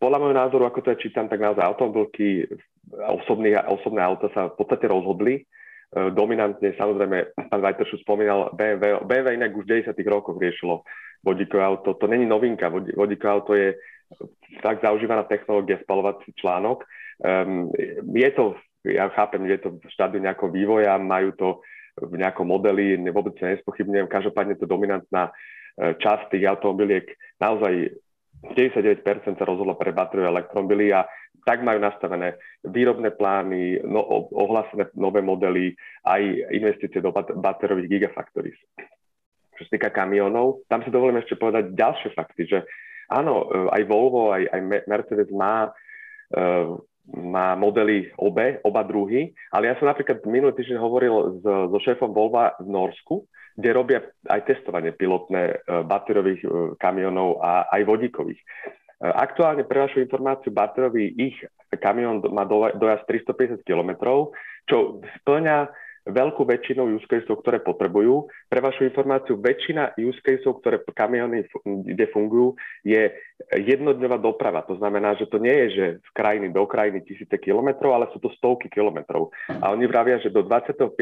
podľa 0.00 0.18
môjho 0.18 0.36
názoru, 0.36 0.64
ako 0.64 0.80
to 0.80 0.90
ja 0.90 0.98
čítam, 0.98 1.28
tak 1.28 1.44
naozaj 1.44 1.60
automobilky, 1.60 2.48
osobný, 2.88 3.52
osobné 3.68 4.00
auta 4.00 4.32
sa 4.32 4.48
v 4.48 4.56
podstate 4.58 4.88
rozhodli, 4.88 5.44
dominantne, 5.90 6.70
samozrejme, 6.78 7.34
pán 7.50 7.60
Vajteršu 7.60 8.06
spomínal 8.06 8.54
BMW, 8.54 9.02
BMW 9.02 9.28
inak 9.34 9.50
už 9.54 9.66
v 9.66 9.82
90. 9.82 9.98
rokoch 10.06 10.38
riešilo 10.38 10.86
vodíkové 11.24 11.66
auto. 11.66 11.94
To 11.94 12.06
není 12.06 12.26
novinka. 12.26 12.68
Vodíkové 12.68 13.32
auto 13.32 13.54
je 13.54 13.74
tak 14.62 14.82
zaužívaná 14.82 15.22
technológia, 15.22 15.78
spalovací 15.82 16.32
článok. 16.34 16.84
Um, 17.20 17.70
je 18.14 18.30
to, 18.30 18.56
ja 18.84 19.08
chápem, 19.08 19.46
je 19.46 19.58
to 19.58 19.68
v 19.76 19.92
štádiu 19.92 20.24
nejakého 20.24 20.50
vývoja, 20.50 20.98
majú 20.98 21.30
to 21.36 21.48
v 22.00 22.16
nejakom 22.16 22.48
modeli, 22.48 22.96
vôbec 23.12 23.36
sa 23.36 23.52
nespochybňujem, 23.52 24.08
každopádne 24.08 24.56
to 24.56 24.64
dominantná 24.64 25.28
e, 25.28 25.32
časť 26.00 26.32
tých 26.32 26.48
automobiliek 26.48 27.04
naozaj 27.36 27.92
99% 28.56 29.36
sa 29.36 29.44
rozhodlo 29.44 29.76
pre 29.76 29.92
batériové 29.92 30.32
elektromobily 30.32 30.96
a 30.96 31.04
tak 31.44 31.60
majú 31.60 31.76
nastavené 31.76 32.40
výrobné 32.64 33.12
plány, 33.12 33.84
no, 33.84 34.00
ohlásené 34.32 34.88
nové 34.96 35.20
modely, 35.20 35.76
aj 36.08 36.22
investície 36.56 37.04
do 37.04 37.12
bat- 37.12 37.36
batériových 37.36 37.90
gigafactories 38.00 38.56
čo 39.60 39.68
sa 39.68 39.76
týka 39.76 39.92
kamionov. 39.92 40.64
Tam 40.72 40.80
si 40.80 40.88
dovolím 40.88 41.20
ešte 41.20 41.36
povedať 41.36 41.76
ďalšie 41.76 42.16
fakty, 42.16 42.48
že 42.48 42.58
áno, 43.12 43.44
e, 43.44 43.68
aj 43.76 43.82
Volvo, 43.84 44.32
aj, 44.32 44.48
aj 44.48 44.60
Mercedes 44.88 45.28
má, 45.28 45.68
uh, 45.68 46.80
má 47.12 47.52
modely 47.60 48.08
obe, 48.16 48.56
oba 48.64 48.80
druhy, 48.88 49.36
ale 49.52 49.68
ja 49.68 49.76
som 49.76 49.92
napríklad 49.92 50.24
minulý 50.24 50.56
týždeň 50.56 50.78
hovoril 50.80 51.14
s, 51.36 51.44
so 51.44 51.78
šéfom 51.84 52.16
Volvo 52.16 52.40
v 52.56 52.68
Norsku, 52.72 53.28
kde 53.60 53.76
robia 53.76 54.00
aj 54.32 54.48
testovanie 54.48 54.96
pilotné 54.96 55.60
uh, 55.60 55.84
batériových 55.84 56.40
uh, 56.48 56.50
kamionov 56.80 57.44
a 57.44 57.68
aj 57.68 57.84
vodíkových. 57.84 58.40
Aktuálne 59.00 59.64
pre 59.64 59.80
vašu 59.80 60.04
informáciu, 60.04 60.52
batériový 60.52 61.08
ich 61.16 61.32
kamión 61.80 62.20
má 62.36 62.44
dojazd 62.44 63.08
350 63.08 63.64
km, 63.64 63.96
čo 64.68 65.00
splňa 65.24 65.72
veľkú 66.08 66.48
väčšinu 66.48 66.96
use 66.96 67.04
caseov, 67.04 67.44
ktoré 67.44 67.60
potrebujú. 67.60 68.28
Pre 68.48 68.60
vašu 68.60 68.88
informáciu, 68.88 69.36
väčšina 69.36 69.96
use 70.00 70.20
caseov, 70.24 70.60
ktoré 70.64 70.80
kamiony 70.80 71.44
kde 71.64 72.06
fungujú, 72.08 72.56
je 72.84 73.12
jednodňová 73.52 74.16
doprava. 74.16 74.64
To 74.64 74.76
znamená, 74.80 75.16
že 75.20 75.28
to 75.28 75.36
nie 75.36 75.52
je, 75.52 75.68
že 75.76 75.84
z 76.00 76.10
krajiny 76.16 76.48
do 76.52 76.64
krajiny 76.64 77.04
tisíce 77.04 77.36
kilometrov, 77.36 77.92
ale 77.92 78.08
sú 78.12 78.18
to 78.22 78.32
stovky 78.36 78.72
kilometrov. 78.72 79.32
A 79.60 79.72
oni 79.72 79.84
vravia, 79.84 80.16
že 80.20 80.32
do 80.32 80.40
25. 80.44 80.96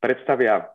predstavia 0.00 0.68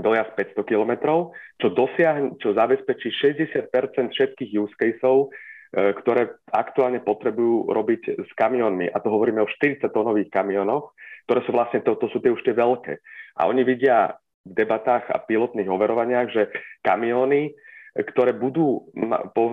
dojazd 0.00 0.32
500 0.56 0.64
kilometrov, 0.64 1.36
čo, 1.60 1.68
dosiahne, 1.72 2.36
čo 2.40 2.56
zabezpečí 2.56 3.12
60 3.12 3.68
všetkých 4.10 4.50
use 4.56 4.74
caseov, 4.76 5.28
ktoré 5.70 6.42
aktuálne 6.50 6.98
potrebujú 6.98 7.70
robiť 7.70 8.26
s 8.26 8.30
kamionmi. 8.34 8.90
A 8.90 8.98
to 8.98 9.08
hovoríme 9.10 9.38
o 9.38 9.50
40-tónových 9.50 10.30
kamionoch, 10.34 10.98
ktoré 11.30 11.40
sú 11.46 11.54
vlastne, 11.54 11.78
to, 11.86 11.94
to 11.94 12.10
sú 12.10 12.18
tie 12.18 12.34
už 12.34 12.42
tie 12.42 12.54
veľké. 12.54 12.98
A 13.38 13.46
oni 13.46 13.62
vidia 13.62 14.18
v 14.42 14.52
debatách 14.56 15.06
a 15.14 15.22
pilotných 15.22 15.70
overovaniach, 15.70 16.28
že 16.34 16.50
kamióny, 16.82 17.54
ktoré 17.94 18.34
budú 18.34 18.90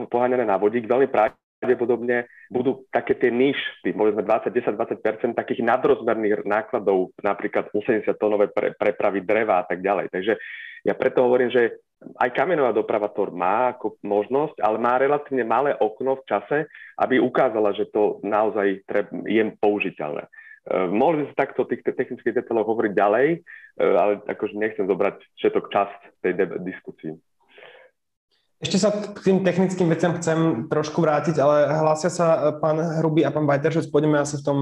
poháňané 0.10 0.50
na 0.50 0.58
vodík, 0.58 0.90
veľmi 0.90 1.10
pravdepodobne 1.12 2.26
budú 2.50 2.88
také 2.90 3.14
tie 3.18 3.30
níž, 3.30 3.58
povedzme 3.86 4.26
20, 4.26 4.50
10, 4.50 4.74
20% 4.74 5.38
takých 5.38 5.62
nadrozmerných 5.62 6.48
nákladov, 6.50 7.14
napríklad 7.22 7.70
80 7.74 8.10
tónové 8.18 8.50
pre, 8.50 8.74
prepravy 8.74 9.22
dreva 9.22 9.62
a 9.62 9.66
tak 9.70 9.86
ďalej. 9.86 10.10
Takže 10.10 10.34
ja 10.82 10.94
preto 10.96 11.26
hovorím, 11.26 11.52
že 11.52 11.82
aj 11.98 12.30
kamienová 12.34 12.72
doprava 12.78 13.10
to 13.10 13.30
má 13.34 13.74
ako 13.74 13.98
možnosť, 14.06 14.62
ale 14.62 14.78
má 14.78 15.02
relatívne 15.02 15.42
malé 15.42 15.74
okno 15.78 16.22
v 16.22 16.28
čase, 16.30 16.58
aby 17.02 17.18
ukázala, 17.18 17.74
že 17.74 17.90
to 17.90 18.22
naozaj 18.22 18.86
je 19.26 19.44
použiteľné. 19.58 20.30
Uh, 20.68 20.92
mohli 20.92 21.24
by 21.24 21.32
sa 21.32 21.48
takto 21.48 21.64
o 21.64 21.70
tých 21.70 21.82
technických 21.82 22.44
detailoch 22.44 22.68
hovoriť 22.68 22.92
ďalej, 22.94 23.28
uh, 23.40 23.96
ale 23.98 24.12
akože 24.28 24.54
nechcem 24.60 24.86
zobrať 24.86 25.16
všetok 25.40 25.66
čas 25.74 25.90
tej 26.22 26.38
diskusii. 26.62 27.16
Ešte 28.58 28.78
sa 28.82 28.90
k 28.90 29.22
tým 29.22 29.46
technickým 29.46 29.86
veciam 29.86 30.18
chcem 30.18 30.66
trošku 30.66 30.98
vrátiť, 30.98 31.38
ale 31.38 31.70
hlásia 31.78 32.10
sa 32.10 32.26
e, 32.26 32.40
pán 32.58 32.82
Hrubý 32.98 33.22
a 33.22 33.30
pán 33.30 33.46
Vajteršec. 33.46 33.94
Pôjdeme 33.94 34.18
asi 34.18 34.42
v 34.42 34.46
tom 34.50 34.58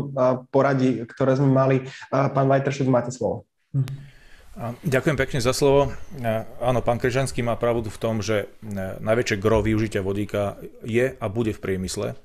poradí, 0.51 1.07
ktoré 1.15 1.39
sme 1.39 1.47
mali. 1.47 1.79
Pán 2.11 2.43
Vajteršec, 2.51 2.91
máte 2.91 3.15
slovo. 3.15 3.47
Hm. 3.71 4.14
Ďakujem 4.87 5.19
pekne 5.19 5.39
za 5.43 5.51
slovo. 5.51 5.91
Áno, 6.63 6.79
pán 6.79 6.95
Kryžanský 6.95 7.43
má 7.43 7.59
pravdu 7.59 7.91
v 7.91 7.99
tom, 7.99 8.23
že 8.23 8.47
najväčšie 9.03 9.35
gro 9.35 9.59
využitia 9.59 9.99
vodíka 9.99 10.55
je 10.87 11.11
a 11.11 11.25
bude 11.27 11.51
v 11.51 11.59
priemysle. 11.59 12.15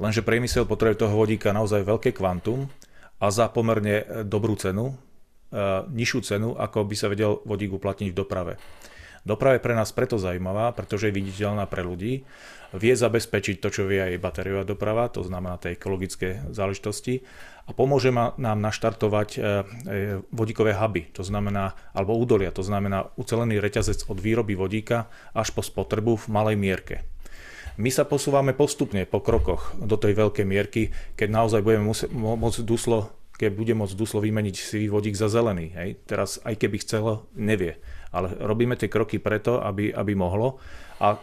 Lenže 0.00 0.24
priemysel 0.24 0.64
potrebuje 0.64 1.04
toho 1.04 1.12
vodíka 1.12 1.52
naozaj 1.52 1.84
veľké 1.84 2.16
kvantum 2.16 2.72
a 3.20 3.28
za 3.28 3.52
pomerne 3.52 4.24
dobrú 4.24 4.56
cenu, 4.56 4.96
nižšiu 5.92 6.20
cenu, 6.24 6.56
ako 6.56 6.88
by 6.88 6.94
sa 6.96 7.12
vedel 7.12 7.44
vodík 7.44 7.76
uplatniť 7.76 8.08
v 8.08 8.16
doprave. 8.16 8.56
Doprava 9.22 9.54
je 9.54 9.62
pre 9.62 9.78
nás 9.78 9.94
preto 9.94 10.18
zaujímavá, 10.18 10.74
pretože 10.74 11.06
je 11.06 11.14
viditeľná 11.14 11.70
pre 11.70 11.86
ľudí, 11.86 12.26
vie 12.74 12.94
zabezpečiť 12.96 13.62
to, 13.62 13.68
čo 13.70 13.82
vie 13.86 14.02
aj 14.02 14.22
batériová 14.22 14.66
doprava, 14.66 15.06
to 15.12 15.22
znamená 15.22 15.60
tie 15.62 15.78
ekologické 15.78 16.42
záležitosti 16.50 17.22
a 17.68 17.70
pomôže 17.70 18.10
nám 18.10 18.58
naštartovať 18.58 19.28
e, 19.30 19.38
e, 19.38 19.46
vodíkové 20.34 20.74
huby, 20.74 21.14
to 21.14 21.22
znamená, 21.22 21.78
alebo 21.94 22.18
údolia, 22.18 22.50
to 22.50 22.66
znamená 22.66 23.14
ucelený 23.14 23.62
reťazec 23.62 24.10
od 24.10 24.18
výroby 24.18 24.58
vodíka 24.58 25.06
až 25.36 25.54
po 25.54 25.62
spotrebu 25.62 26.18
v 26.18 26.26
malej 26.32 26.56
mierke. 26.58 27.06
My 27.78 27.88
sa 27.88 28.04
posúvame 28.04 28.52
postupne 28.52 29.06
po 29.06 29.22
krokoch 29.22 29.72
do 29.78 29.94
tej 29.96 30.18
veľkej 30.18 30.44
mierky, 30.44 30.82
keď 31.14 31.28
naozaj 31.30 31.60
budeme 31.62 31.88
môcť 32.12 32.60
duslo 32.66 33.14
keď 33.32 33.58
bude 33.58 33.74
môcť 33.74 33.98
duslo 33.98 34.22
vymeniť 34.22 34.54
sivý 34.54 34.86
vodík 34.86 35.18
za 35.18 35.26
zelený. 35.26 35.74
Hej. 35.74 35.98
Teraz 36.06 36.38
aj 36.46 36.62
keby 36.62 36.78
chcelo, 36.78 37.26
nevie 37.34 37.74
ale 38.12 38.36
robíme 38.38 38.76
tie 38.76 38.92
kroky 38.92 39.18
preto, 39.18 39.58
aby, 39.64 39.90
aby 39.90 40.12
mohlo 40.14 40.60
a 41.00 41.18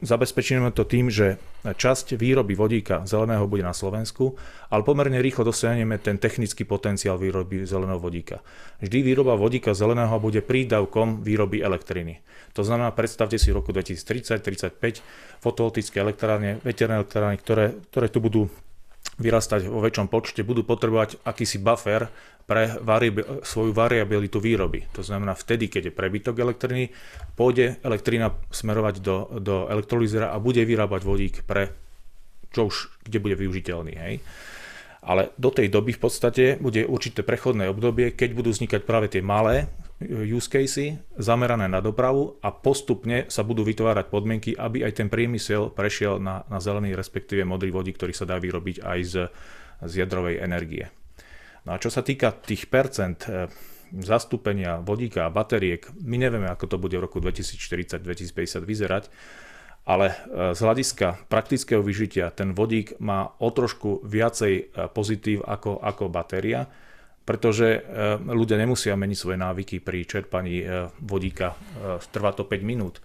zabezpečíme 0.00 0.72
to 0.72 0.88
tým, 0.88 1.12
že 1.12 1.36
časť 1.60 2.16
výroby 2.16 2.56
vodíka 2.56 3.04
zeleného 3.04 3.44
bude 3.44 3.60
na 3.60 3.76
Slovensku, 3.76 4.32
ale 4.72 4.80
pomerne 4.80 5.20
rýchlo 5.20 5.44
dosiahneme 5.44 6.00
ten 6.00 6.16
technický 6.16 6.64
potenciál 6.64 7.20
výroby 7.20 7.68
zeleného 7.68 8.00
vodíka. 8.00 8.40
Vždy 8.80 9.04
výroba 9.04 9.36
vodíka 9.36 9.76
zeleného 9.76 10.16
bude 10.16 10.40
prídavkom 10.40 11.20
výroby 11.20 11.60
elektriny. 11.60 12.24
To 12.56 12.64
znamená, 12.64 12.90
predstavte 12.96 13.36
si 13.36 13.52
v 13.52 13.60
roku 13.60 13.70
2030-35 13.76 15.04
fotovoltické 15.38 16.00
elektrárne, 16.00 16.58
veterné 16.64 16.98
elektrárne, 17.04 17.36
ktoré, 17.36 17.76
ktoré 17.92 18.08
tu 18.08 18.18
budú 18.24 18.48
vyrastať 19.20 19.68
vo 19.68 19.84
väčšom 19.84 20.08
počte, 20.08 20.40
budú 20.40 20.64
potrebovať 20.64 21.20
akýsi 21.28 21.60
buffer 21.60 22.08
pre 22.50 22.74
variabil, 22.82 23.46
svoju 23.46 23.70
variabilitu 23.70 24.42
výroby. 24.42 24.90
To 24.98 25.06
znamená, 25.06 25.38
vtedy, 25.38 25.70
keď 25.70 25.82
je 25.86 25.94
prebytok 25.94 26.34
elektriny, 26.34 26.90
pôjde 27.38 27.78
elektrina 27.86 28.34
smerovať 28.50 28.98
do, 28.98 29.30
do 29.38 29.70
elektrolizera 29.70 30.34
a 30.34 30.42
bude 30.42 30.66
vyrábať 30.66 31.00
vodík 31.06 31.46
pre 31.46 31.70
čo 32.50 32.66
už, 32.66 33.06
kde 33.06 33.22
bude 33.22 33.38
využiteľný. 33.38 33.94
Hej. 33.94 34.14
Ale 35.06 35.30
do 35.38 35.54
tej 35.54 35.70
doby 35.70 35.94
v 35.94 36.02
podstate 36.02 36.44
bude 36.58 36.82
určité 36.90 37.22
prechodné 37.22 37.70
obdobie, 37.70 38.18
keď 38.18 38.34
budú 38.34 38.50
vznikať 38.50 38.82
práve 38.82 39.06
tie 39.06 39.22
malé 39.22 39.70
use 40.10 40.48
casey 40.48 40.96
zamerané 41.20 41.68
na 41.68 41.78
dopravu 41.78 42.40
a 42.42 42.50
postupne 42.50 43.28
sa 43.30 43.46
budú 43.46 43.62
vytvárať 43.62 44.10
podmienky, 44.10 44.50
aby 44.58 44.82
aj 44.82 44.98
ten 44.98 45.08
priemysel 45.12 45.70
prešiel 45.70 46.18
na, 46.18 46.42
na 46.50 46.58
zelený, 46.58 46.98
respektíve 46.98 47.46
modrý 47.46 47.70
vodík, 47.70 48.00
ktorý 48.00 48.12
sa 48.16 48.26
dá 48.26 48.40
vyrobiť 48.40 48.80
aj 48.82 48.98
z, 49.04 49.14
z 49.86 49.92
jadrovej 50.02 50.40
energie. 50.40 50.88
No 51.64 51.76
a 51.76 51.80
čo 51.80 51.92
sa 51.92 52.00
týka 52.00 52.32
tých 52.32 52.68
percent 52.72 53.20
eh, 53.28 53.50
zastúpenia 53.90 54.80
vodíka 54.80 55.26
a 55.26 55.34
batériek, 55.34 55.90
my 56.00 56.16
nevieme, 56.16 56.48
ako 56.48 56.66
to 56.70 56.76
bude 56.80 56.96
v 56.96 57.04
roku 57.04 57.18
2040-2050 57.20 58.64
vyzerať, 58.64 59.04
ale 59.84 60.06
eh, 60.10 60.16
z 60.56 60.60
hľadiska 60.60 61.28
praktického 61.28 61.84
vyžitia 61.84 62.32
ten 62.32 62.56
vodík 62.56 62.96
má 63.02 63.36
o 63.38 63.48
trošku 63.52 64.06
viacej 64.06 64.54
eh, 64.56 64.64
pozitív 64.90 65.44
ako, 65.44 65.80
ako 65.82 66.08
batéria, 66.08 66.68
pretože 67.20 67.86
ľudia 68.26 68.58
nemusia 68.58 68.98
meniť 68.98 69.14
svoje 69.14 69.38
návyky 69.38 69.78
pri 69.78 70.02
čerpaní 70.02 70.66
vodíka. 70.98 71.54
Trvá 72.10 72.34
to 72.34 72.42
5 72.42 72.58
minút. 72.66 72.98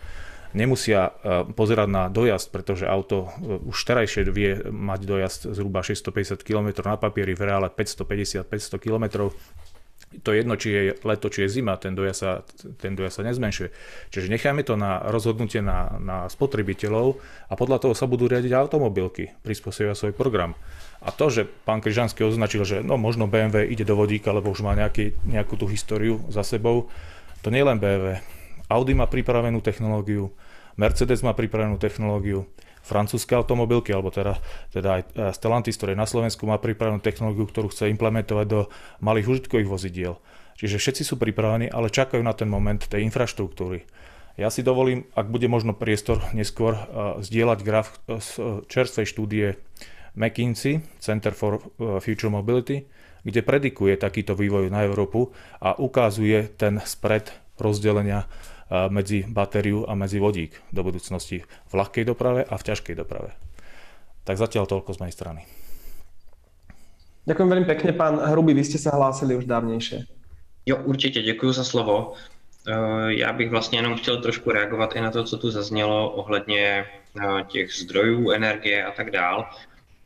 Nemusia 0.56 1.12
pozerať 1.52 1.90
na 1.92 2.08
dojazd, 2.08 2.48
pretože 2.56 2.88
auto 2.88 3.28
už 3.44 3.76
terajšie 3.76 4.24
vie 4.32 4.64
mať 4.72 5.00
dojazd 5.04 5.42
zhruba 5.52 5.84
650 5.84 6.40
km 6.48 6.80
na 6.88 6.96
papieri, 6.96 7.36
v 7.36 7.44
reále 7.44 7.68
550-500 7.68 8.48
km 8.80 9.36
to 10.24 10.32
je 10.32 10.38
jedno, 10.44 10.56
či 10.56 10.70
je 10.72 10.82
leto, 11.04 11.28
či 11.28 11.44
je 11.44 11.60
zima, 11.60 11.76
ten 11.76 11.98
dojazd 11.98 12.20
sa, 12.20 12.32
ten 12.80 12.96
dojazd 12.96 13.20
sa 13.20 13.24
nezmenšuje. 13.28 13.70
Čiže 14.14 14.32
necháme 14.32 14.64
to 14.64 14.80
na 14.80 15.04
rozhodnutie 15.12 15.60
na, 15.60 15.98
na 16.00 16.18
spotrebiteľov 16.32 17.20
a 17.52 17.54
podľa 17.60 17.84
toho 17.84 17.94
sa 17.98 18.08
budú 18.08 18.30
riadiť 18.30 18.56
automobilky, 18.56 19.36
prispôsobia 19.44 19.98
svoj 19.98 20.16
program. 20.16 20.56
A 21.04 21.12
to, 21.12 21.28
že 21.28 21.44
pán 21.68 21.84
Kryžanský 21.84 22.24
označil, 22.24 22.64
že 22.64 22.78
no 22.80 22.96
možno 22.96 23.28
BMW 23.28 23.68
ide 23.68 23.84
do 23.84 24.00
vodíka, 24.00 24.32
lebo 24.32 24.54
už 24.54 24.64
má 24.64 24.78
nejaký, 24.78 25.20
nejakú 25.28 25.60
tú 25.60 25.68
históriu 25.68 26.24
za 26.32 26.46
sebou, 26.46 26.88
to 27.44 27.52
nie 27.52 27.62
je 27.62 27.68
len 27.68 27.78
BMW. 27.82 28.24
Audi 28.72 28.98
má 28.98 29.06
pripravenú 29.06 29.62
technológiu, 29.62 30.34
Mercedes 30.76 31.24
má 31.24 31.32
pripravenú 31.32 31.80
technológiu, 31.80 32.48
francúzske 32.86 33.34
automobilky, 33.34 33.90
alebo 33.90 34.14
teda, 34.14 34.38
teda 34.70 34.90
aj 35.00 35.02
e, 35.02 35.08
Stellantis, 35.34 35.74
ktoré 35.74 35.98
na 35.98 36.06
Slovensku 36.06 36.46
má 36.46 36.62
pripravenú 36.62 37.02
technológiu, 37.02 37.50
ktorú 37.50 37.74
chce 37.74 37.90
implementovať 37.90 38.46
do 38.46 38.70
malých 39.02 39.40
užitkových 39.40 39.72
vozidiel. 39.72 40.22
Čiže 40.56 40.78
všetci 40.78 41.04
sú 41.04 41.18
pripravení, 41.18 41.68
ale 41.74 41.90
čakajú 41.90 42.22
na 42.22 42.38
ten 42.38 42.46
moment 42.46 42.80
tej 42.80 43.02
infraštruktúry. 43.10 43.90
Ja 44.38 44.54
si 44.54 44.62
dovolím, 44.62 45.08
ak 45.18 45.32
bude 45.32 45.50
možno 45.50 45.74
priestor 45.74 46.22
neskôr, 46.38 46.78
e, 46.78 46.82
zdieľať 47.26 47.60
graf 47.66 47.98
z 48.06 48.62
čerstvej 48.70 49.06
štúdie 49.10 49.48
McKinsey, 50.14 50.86
Center 51.02 51.36
for 51.36 51.60
Future 52.00 52.32
Mobility, 52.32 52.88
kde 53.26 53.42
predikuje 53.42 53.98
takýto 53.98 54.38
vývoj 54.38 54.70
na 54.70 54.86
Európu 54.86 55.34
a 55.60 55.76
ukazuje 55.76 56.56
ten 56.56 56.78
spred 56.86 57.34
rozdelenia 57.58 58.30
medzi 58.70 59.26
batériu 59.28 59.86
a 59.86 59.94
medzi 59.94 60.18
vodík 60.18 60.58
do 60.74 60.82
budúcnosti 60.82 61.46
v 61.46 61.74
ľahkej 61.74 62.04
doprave 62.06 62.42
a 62.46 62.56
v 62.58 62.66
ťažkej 62.66 62.96
doprave. 62.98 63.38
Tak 64.26 64.42
zatiaľ 64.42 64.66
toľko 64.66 64.98
z 64.98 65.00
mojej 65.06 65.14
strany. 65.14 65.42
Ďakujem 67.26 67.50
veľmi 67.50 67.68
pekne, 67.70 67.92
pán 67.94 68.22
Hrubý, 68.22 68.54
vy 68.54 68.66
ste 68.66 68.78
sa 68.78 68.94
hlásili 68.94 69.34
už 69.38 69.46
dávnejšie. 69.46 70.06
Jo, 70.66 70.78
určitě, 70.86 71.22
děkuji 71.22 71.52
za 71.52 71.64
slovo. 71.64 72.14
Uh, 72.68 73.08
já 73.08 73.34
bych 73.34 73.50
vlastně 73.50 73.78
jenom 73.78 73.98
chtěl 73.98 74.22
trošku 74.22 74.52
reagovat 74.52 74.96
i 74.96 75.02
na 75.02 75.12
to, 75.12 75.24
co 75.24 75.38
tu 75.38 75.52
zaznělo 75.52 76.12
ohledně 76.12 76.86
těch 77.48 77.74
zdrojů 77.74 78.32
energie 78.32 78.86
a 78.86 78.92
tak 78.92 79.12
dál. 79.12 79.50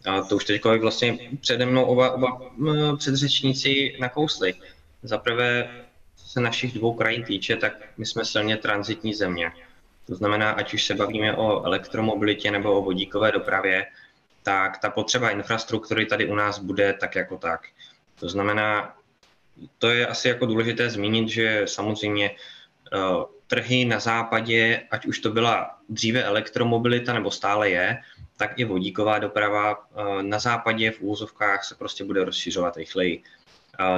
A 0.05 0.21
to 0.21 0.35
už 0.35 0.45
teď 0.45 0.61
vlastně 0.81 1.17
přede 1.41 1.65
mnou 1.65 1.83
oba, 1.83 2.11
oba 2.11 2.39
předřečníci 2.97 3.95
nakousli. 3.99 4.53
Za 5.03 5.17
prvé, 5.17 5.69
se 6.29 6.39
našich 6.39 6.73
dvou 6.73 6.93
krajin 6.93 7.23
týče, 7.23 7.55
tak 7.55 7.73
my 7.97 8.05
jsme 8.05 8.25
silně 8.25 8.57
transitní 8.57 9.13
země. 9.13 9.51
To 10.05 10.15
znamená, 10.15 10.51
ať 10.51 10.73
už 10.73 10.83
se 10.83 10.93
bavíme 10.93 11.35
o 11.35 11.63
elektromobilitě 11.65 12.51
nebo 12.51 12.73
o 12.73 12.81
vodíkové 12.81 13.31
dopravě, 13.31 13.85
tak 14.43 14.77
ta 14.77 14.89
potřeba 14.89 15.29
infrastruktury 15.29 16.05
tady 16.05 16.25
u 16.25 16.35
nás 16.35 16.59
bude 16.59 16.93
tak 16.93 17.15
jako 17.15 17.37
tak. 17.37 17.61
To 18.19 18.29
znamená, 18.29 18.95
to 19.77 19.89
je 19.89 20.07
asi 20.07 20.27
jako 20.27 20.45
důležité 20.45 20.89
zmínit, 20.89 21.29
že 21.29 21.61
samozřejmě 21.65 22.31
uh, 22.31 23.23
trhy 23.47 23.85
na 23.85 23.99
západě, 23.99 24.81
ať 24.91 25.05
už 25.05 25.19
to 25.19 25.31
byla 25.31 25.77
dříve 25.89 26.23
elektromobilita 26.23 27.13
nebo 27.13 27.31
stále 27.31 27.69
je, 27.69 27.97
tak 28.37 28.59
i 28.59 28.63
vodíková 28.65 29.19
doprava 29.19 29.75
eh, 29.75 30.23
na 30.23 30.39
západě 30.39 30.91
v 30.91 31.01
úzovkách 31.01 31.65
se 31.65 31.75
prostě 31.75 32.03
bude 32.03 32.25
rozšiřovat 32.25 32.77
rychleji. 32.77 33.23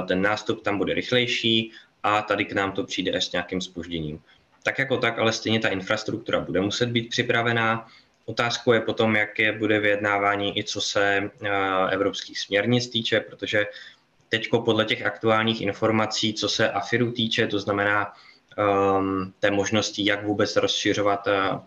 Ten 0.08 0.22
nástup 0.22 0.62
tam 0.62 0.78
bude 0.78 0.94
rychlejší 0.94 1.72
a 2.02 2.22
tady 2.22 2.44
k 2.44 2.52
nám 2.52 2.72
to 2.72 2.84
přijde 2.84 3.12
až 3.12 3.24
s 3.24 3.32
nějakým 3.32 3.60
spožděním. 3.60 4.20
Tak 4.62 4.78
jako 4.78 4.96
tak, 4.96 5.18
ale 5.18 5.32
stejně 5.32 5.60
ta 5.60 5.68
infrastruktura 5.68 6.40
bude 6.40 6.60
muset 6.60 6.88
být 6.88 7.08
připravená. 7.08 7.86
Otázkou 8.24 8.72
je 8.72 8.80
potom, 8.80 9.16
jaké 9.16 9.52
bude 9.52 9.80
vyjednávání 9.80 10.58
i 10.58 10.64
co 10.64 10.80
se 10.80 11.30
eh, 11.42 11.50
evropských 11.90 12.38
směrnic 12.38 12.88
týče, 12.88 13.20
protože 13.20 13.66
teď 14.28 14.48
podle 14.64 14.84
těch 14.84 15.06
aktuálních 15.06 15.60
informací, 15.60 16.34
co 16.34 16.48
se 16.48 16.70
AFIRu 16.70 17.12
týče, 17.12 17.46
to 17.46 17.58
znamená 17.58 18.12
um, 18.56 19.34
té 19.40 19.50
možnosti, 19.50 20.04
jak 20.04 20.24
vůbec 20.24 20.56
rozšiřovat 20.56 21.26
uh, 21.26 21.60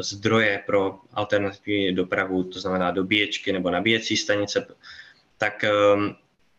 zdroje 0.00 0.62
pro 0.66 0.98
alternativní 1.12 1.94
dopravu, 1.94 2.44
to 2.44 2.60
znamená 2.60 2.90
dobíječky 2.90 3.52
nebo 3.52 3.70
nabíjecí 3.70 4.16
stanice, 4.16 4.66
tak 5.38 5.64
um, 5.94 6.16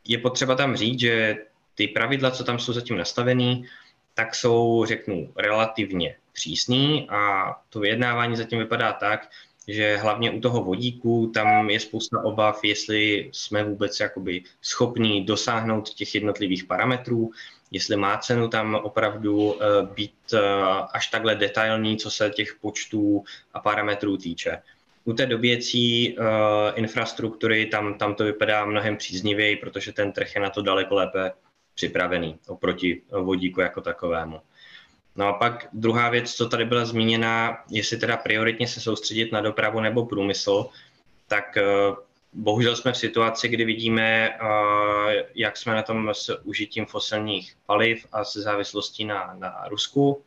je 0.07 0.17
potřeba 0.17 0.55
tam 0.55 0.75
říct, 0.75 0.99
že 0.99 1.37
ty 1.75 1.87
pravidla, 1.87 2.31
co 2.31 2.43
tam 2.43 2.59
jsou 2.59 2.73
zatím 2.73 2.97
nastavený, 2.97 3.65
tak 4.13 4.35
jsou, 4.35 4.85
řeknu, 4.85 5.33
relativně 5.35 6.15
přísný 6.33 7.07
a 7.09 7.53
to 7.69 7.79
vyjednávání 7.79 8.35
zatím 8.35 8.59
vypadá 8.59 8.93
tak, 8.93 9.29
že 9.67 9.97
hlavně 9.97 10.31
u 10.31 10.39
toho 10.39 10.63
vodíku 10.63 11.31
tam 11.33 11.69
je 11.69 11.79
spousta 11.79 12.23
obav, 12.23 12.63
jestli 12.63 13.29
jsme 13.33 13.63
vůbec 13.63 13.99
jakoby 13.99 14.43
schopní 14.61 15.25
dosáhnout 15.25 15.89
těch 15.89 16.15
jednotlivých 16.15 16.63
parametrů, 16.63 17.31
jestli 17.71 17.95
má 17.95 18.17
cenu 18.17 18.47
tam 18.47 18.75
opravdu 18.75 19.55
eh, 19.55 19.65
být 19.95 20.13
eh, 20.33 20.39
až 20.93 21.07
takhle 21.07 21.35
detailní, 21.35 21.97
co 21.97 22.11
se 22.11 22.29
těch 22.29 22.55
počtů 22.61 23.23
a 23.53 23.59
parametrů 23.59 24.17
týče. 24.17 24.61
U 25.05 25.13
té 25.13 25.25
doběcí 25.25 26.17
uh, 26.17 26.25
infrastruktury 26.75 27.65
tam, 27.65 27.93
tam 27.93 28.15
to 28.15 28.23
vypadá 28.23 28.65
mnohem 28.65 28.97
příznivěji, 28.97 29.55
protože 29.55 29.91
ten 29.91 30.11
trh 30.11 30.35
je 30.35 30.41
na 30.41 30.49
to 30.49 30.61
daleko 30.61 30.95
lépe 30.95 31.31
připravený 31.75 32.39
oproti 32.47 33.01
vodíku 33.11 33.61
jako 33.61 33.81
takovému. 33.81 34.41
No 35.15 35.27
a 35.27 35.33
pak 35.33 35.67
druhá 35.73 36.09
věc, 36.09 36.33
co 36.33 36.49
tady 36.49 36.65
byla 36.65 36.85
zmíněna, 36.85 37.63
jestli 37.69 37.97
teda 37.97 38.17
prioritně 38.17 38.67
se 38.67 38.81
soustředit 38.81 39.31
na 39.31 39.41
dopravu 39.41 39.79
nebo 39.79 40.05
průmysl, 40.05 40.69
tak 41.27 41.57
eh, 41.57 41.63
bohužel 42.33 42.75
jsme 42.75 42.91
v 42.91 42.97
situaci, 42.97 43.47
kdy 43.47 43.65
vidíme, 43.65 44.29
eh, 44.29 45.25
jak 45.35 45.57
jsme 45.57 45.73
na 45.73 45.81
tom 45.81 46.09
s 46.13 46.41
užitím 46.43 46.85
fosilních 46.85 47.53
paliv 47.65 48.07
a 48.11 48.23
se 48.23 48.41
závislostí 48.41 49.05
na, 49.05 49.33
na 49.39 49.65
Rusku. 49.69 50.23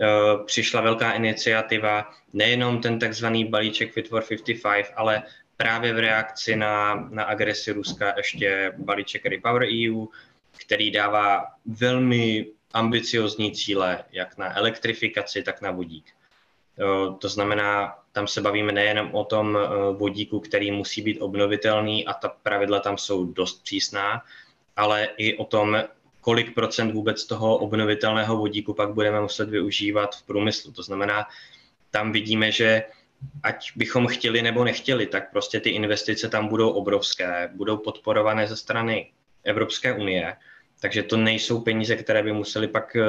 Eh, 0.00 0.44
přišla 0.44 0.80
velká 0.80 1.12
iniciativa, 1.12 2.10
nejenom 2.32 2.80
ten 2.80 2.98
takzvaný 2.98 3.44
balíček 3.44 3.92
Fit 3.92 4.08
for 4.08 4.22
55, 4.28 4.92
ale 4.96 5.22
právě 5.56 5.94
v 5.94 5.98
reakci 5.98 6.56
na, 6.56 6.94
na 7.10 7.24
agresi 7.24 7.72
Ruska 7.72 8.14
ještě 8.16 8.72
balíček 8.78 9.26
Repower 9.26 9.62
EU, 9.62 10.06
který 10.58 10.90
dává 10.90 11.46
velmi 11.66 12.46
ambiciozní 12.72 13.52
cíle, 13.52 14.04
jak 14.12 14.38
na 14.38 14.56
elektrifikaci, 14.56 15.42
tak 15.42 15.60
na 15.60 15.70
vodík. 15.70 16.04
To 17.18 17.28
znamená, 17.28 17.94
tam 18.12 18.26
se 18.26 18.40
bavíme 18.40 18.72
nejenom 18.72 19.14
o 19.14 19.24
tom 19.24 19.56
e, 19.56 19.60
vodíku, 19.92 20.40
který 20.40 20.70
musí 20.70 21.02
být 21.02 21.18
obnovitelný 21.20 22.06
a 22.06 22.14
ta 22.14 22.28
pravidla 22.28 22.80
tam 22.80 22.98
jsou 22.98 23.24
dost 23.24 23.62
přísná, 23.62 24.24
ale 24.76 25.08
i 25.16 25.36
o 25.36 25.44
tom, 25.44 25.84
kolik 26.20 26.54
procent 26.54 26.92
vůbec 26.92 27.24
toho 27.24 27.56
obnovitelného 27.58 28.36
vodíku 28.36 28.74
pak 28.74 28.92
budeme 28.94 29.20
muset 29.20 29.50
využívat 29.50 30.16
v 30.16 30.22
průmyslu. 30.22 30.72
To 30.72 30.82
znamená, 30.82 31.26
tam 31.90 32.12
vidíme, 32.12 32.52
že 32.52 32.84
ať 33.42 33.72
bychom 33.76 34.06
chtěli 34.06 34.42
nebo 34.42 34.64
nechtěli, 34.64 35.06
tak 35.06 35.30
prostě 35.32 35.60
ty 35.60 35.70
investice 35.70 36.28
tam 36.28 36.48
budou 36.48 36.70
obrovské, 36.70 37.50
budou 37.54 37.76
podporované 37.76 38.46
ze 38.46 38.56
strany 38.56 39.12
Evropské 39.44 39.92
unie 39.92 40.36
takže 40.80 41.02
to 41.02 41.16
nejsou 41.16 41.60
peníze, 41.60 41.96
které 41.96 42.22
by 42.22 42.32
museli 42.32 42.68
pak 42.68 42.96
eh, 42.96 43.04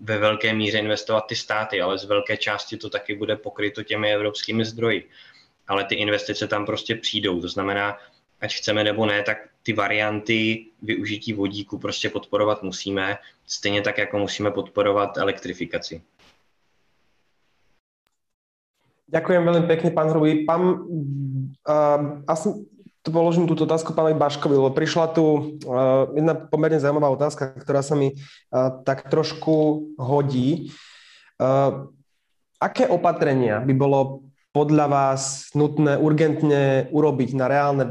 ve 0.00 0.18
velké 0.18 0.52
míře 0.52 0.78
investovat 0.78 1.24
ty 1.28 1.36
státy, 1.36 1.80
ale 1.80 1.98
z 1.98 2.04
velké 2.04 2.36
části 2.36 2.76
to 2.76 2.90
taky 2.90 3.14
bude 3.14 3.36
pokryto 3.36 3.82
těmi 3.82 4.14
evropskými 4.14 4.64
zdroji. 4.64 5.08
Ale 5.68 5.84
ty 5.84 5.94
investice 5.94 6.48
tam 6.48 6.66
prostě 6.66 6.94
přijdou. 6.94 7.40
To 7.40 7.48
znamená, 7.48 7.96
ať 8.40 8.54
chceme 8.54 8.84
nebo 8.84 9.06
ne, 9.06 9.22
tak 9.22 9.38
ty 9.62 9.72
varianty 9.72 10.66
využití 10.82 11.32
vodíku 11.32 11.78
prostě 11.78 12.10
podporovat 12.10 12.62
musíme, 12.62 13.18
stejně 13.46 13.82
tak, 13.82 13.98
jako 13.98 14.18
musíme 14.18 14.50
podporovat 14.50 15.16
elektrifikaci. 15.16 16.02
Ďakujem 19.12 19.44
veľmi 19.44 19.68
pekne, 19.68 19.92
pán 19.92 20.08
Hrubý. 20.08 20.48
Pán, 20.48 20.88
uh, 20.88 22.24
asi 22.24 22.64
položím 23.10 23.50
túto 23.50 23.66
otázku 23.66 23.90
pánovi 23.96 24.14
Baškovi, 24.14 24.54
lebo 24.54 24.70
prišla 24.70 25.10
tu 25.10 25.24
uh, 25.24 26.06
jedna 26.14 26.38
pomerne 26.38 26.78
zaujímavá 26.78 27.10
otázka, 27.10 27.50
ktorá 27.58 27.82
sa 27.82 27.98
mi 27.98 28.14
uh, 28.14 28.78
tak 28.86 29.10
trošku 29.10 29.90
hodí. 29.98 30.70
Uh, 31.42 31.90
aké 32.62 32.86
opatrenia 32.86 33.58
by 33.58 33.74
bolo 33.74 34.30
podľa 34.54 34.86
vás 34.86 35.50
nutné 35.56 35.98
urgentne 35.98 36.86
urobiť 36.92 37.34
na, 37.34 37.46
reálne, 37.50 37.84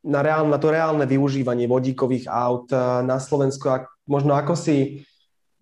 na, 0.00 0.20
reálne, 0.24 0.48
na 0.54 0.58
to 0.62 0.72
reálne 0.72 1.04
využívanie 1.04 1.66
vodíkových 1.66 2.30
aut 2.30 2.70
na 3.02 3.18
Slovensku 3.18 3.66
a 3.66 3.90
možno 4.06 4.38
ako 4.38 4.54
si 4.54 5.02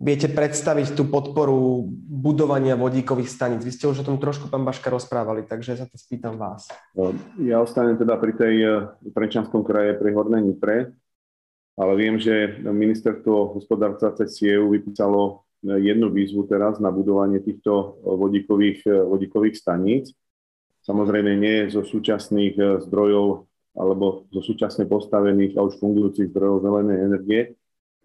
viete 0.04 0.28
predstaviť 0.28 0.92
tú 0.92 1.08
podporu 1.08 1.88
budovania 1.88 2.76
vodíkových 2.76 3.32
staníc? 3.32 3.64
Vy 3.64 3.72
ste 3.72 3.88
už 3.88 4.04
o 4.04 4.06
tom 4.06 4.20
trošku, 4.20 4.52
pán 4.52 4.60
Baška, 4.60 4.92
rozprávali, 4.92 5.48
takže 5.48 5.80
sa 5.80 5.88
to 5.88 5.96
spýtam 5.96 6.36
vás. 6.36 6.68
No, 6.92 7.16
ja 7.40 7.64
ostanem 7.64 7.96
teda 7.96 8.20
pri 8.20 8.32
tej 8.36 8.54
eh, 8.60 8.72
Trenčanskom 9.16 9.64
kraje 9.64 9.96
pri 9.96 10.12
Hornej 10.12 10.44
Nipre, 10.44 10.92
ale 11.80 11.92
viem, 11.96 12.20
že 12.20 12.60
ministerstvo 12.60 13.56
hospodárstva 13.56 14.12
cez 14.20 14.36
CIEU 14.36 14.68
vypísalo 14.76 15.48
eh, 15.64 15.80
jednu 15.80 16.12
výzvu 16.12 16.44
teraz 16.44 16.76
na 16.84 16.92
budovanie 16.92 17.40
týchto 17.40 17.72
eh, 17.72 18.12
vodíkových, 18.12 18.84
vodíkových 18.84 19.56
staníc. 19.56 20.12
Samozrejme 20.84 21.32
nie 21.40 21.72
zo 21.72 21.80
súčasných 21.80 22.84
zdrojov 22.84 23.48
alebo 23.72 24.28
zo 24.28 24.44
súčasne 24.44 24.84
postavených 24.84 25.56
a 25.56 25.64
už 25.64 25.80
fungujúcich 25.80 26.28
zdrojov 26.28 26.60
zelenej 26.60 26.98
energie, 27.08 27.40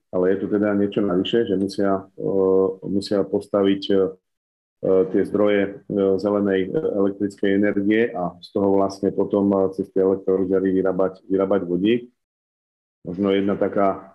ale 0.09 0.33
je 0.33 0.37
tu 0.41 0.45
teda 0.49 0.73
niečo 0.73 1.05
navyše, 1.05 1.45
že 1.45 1.53
musia, 1.53 2.09
musia 2.81 3.21
postaviť 3.21 3.81
e, 3.93 3.95
tie 5.13 5.21
zdroje 5.29 5.61
e, 5.61 5.71
zelenej 6.17 6.61
e, 6.65 6.69
elektrickej 6.73 7.51
energie 7.53 8.09
a 8.17 8.33
z 8.41 8.49
toho 8.49 8.73
vlastne 8.73 9.13
potom 9.13 9.53
cez 9.77 9.85
tie 9.93 10.01
elektrolyzery 10.01 10.73
vyrábať, 10.73 11.21
vyrábať 11.29 11.61
vodík. 11.69 12.09
Možno 13.05 13.31
jedna 13.31 13.55
taká 13.55 14.11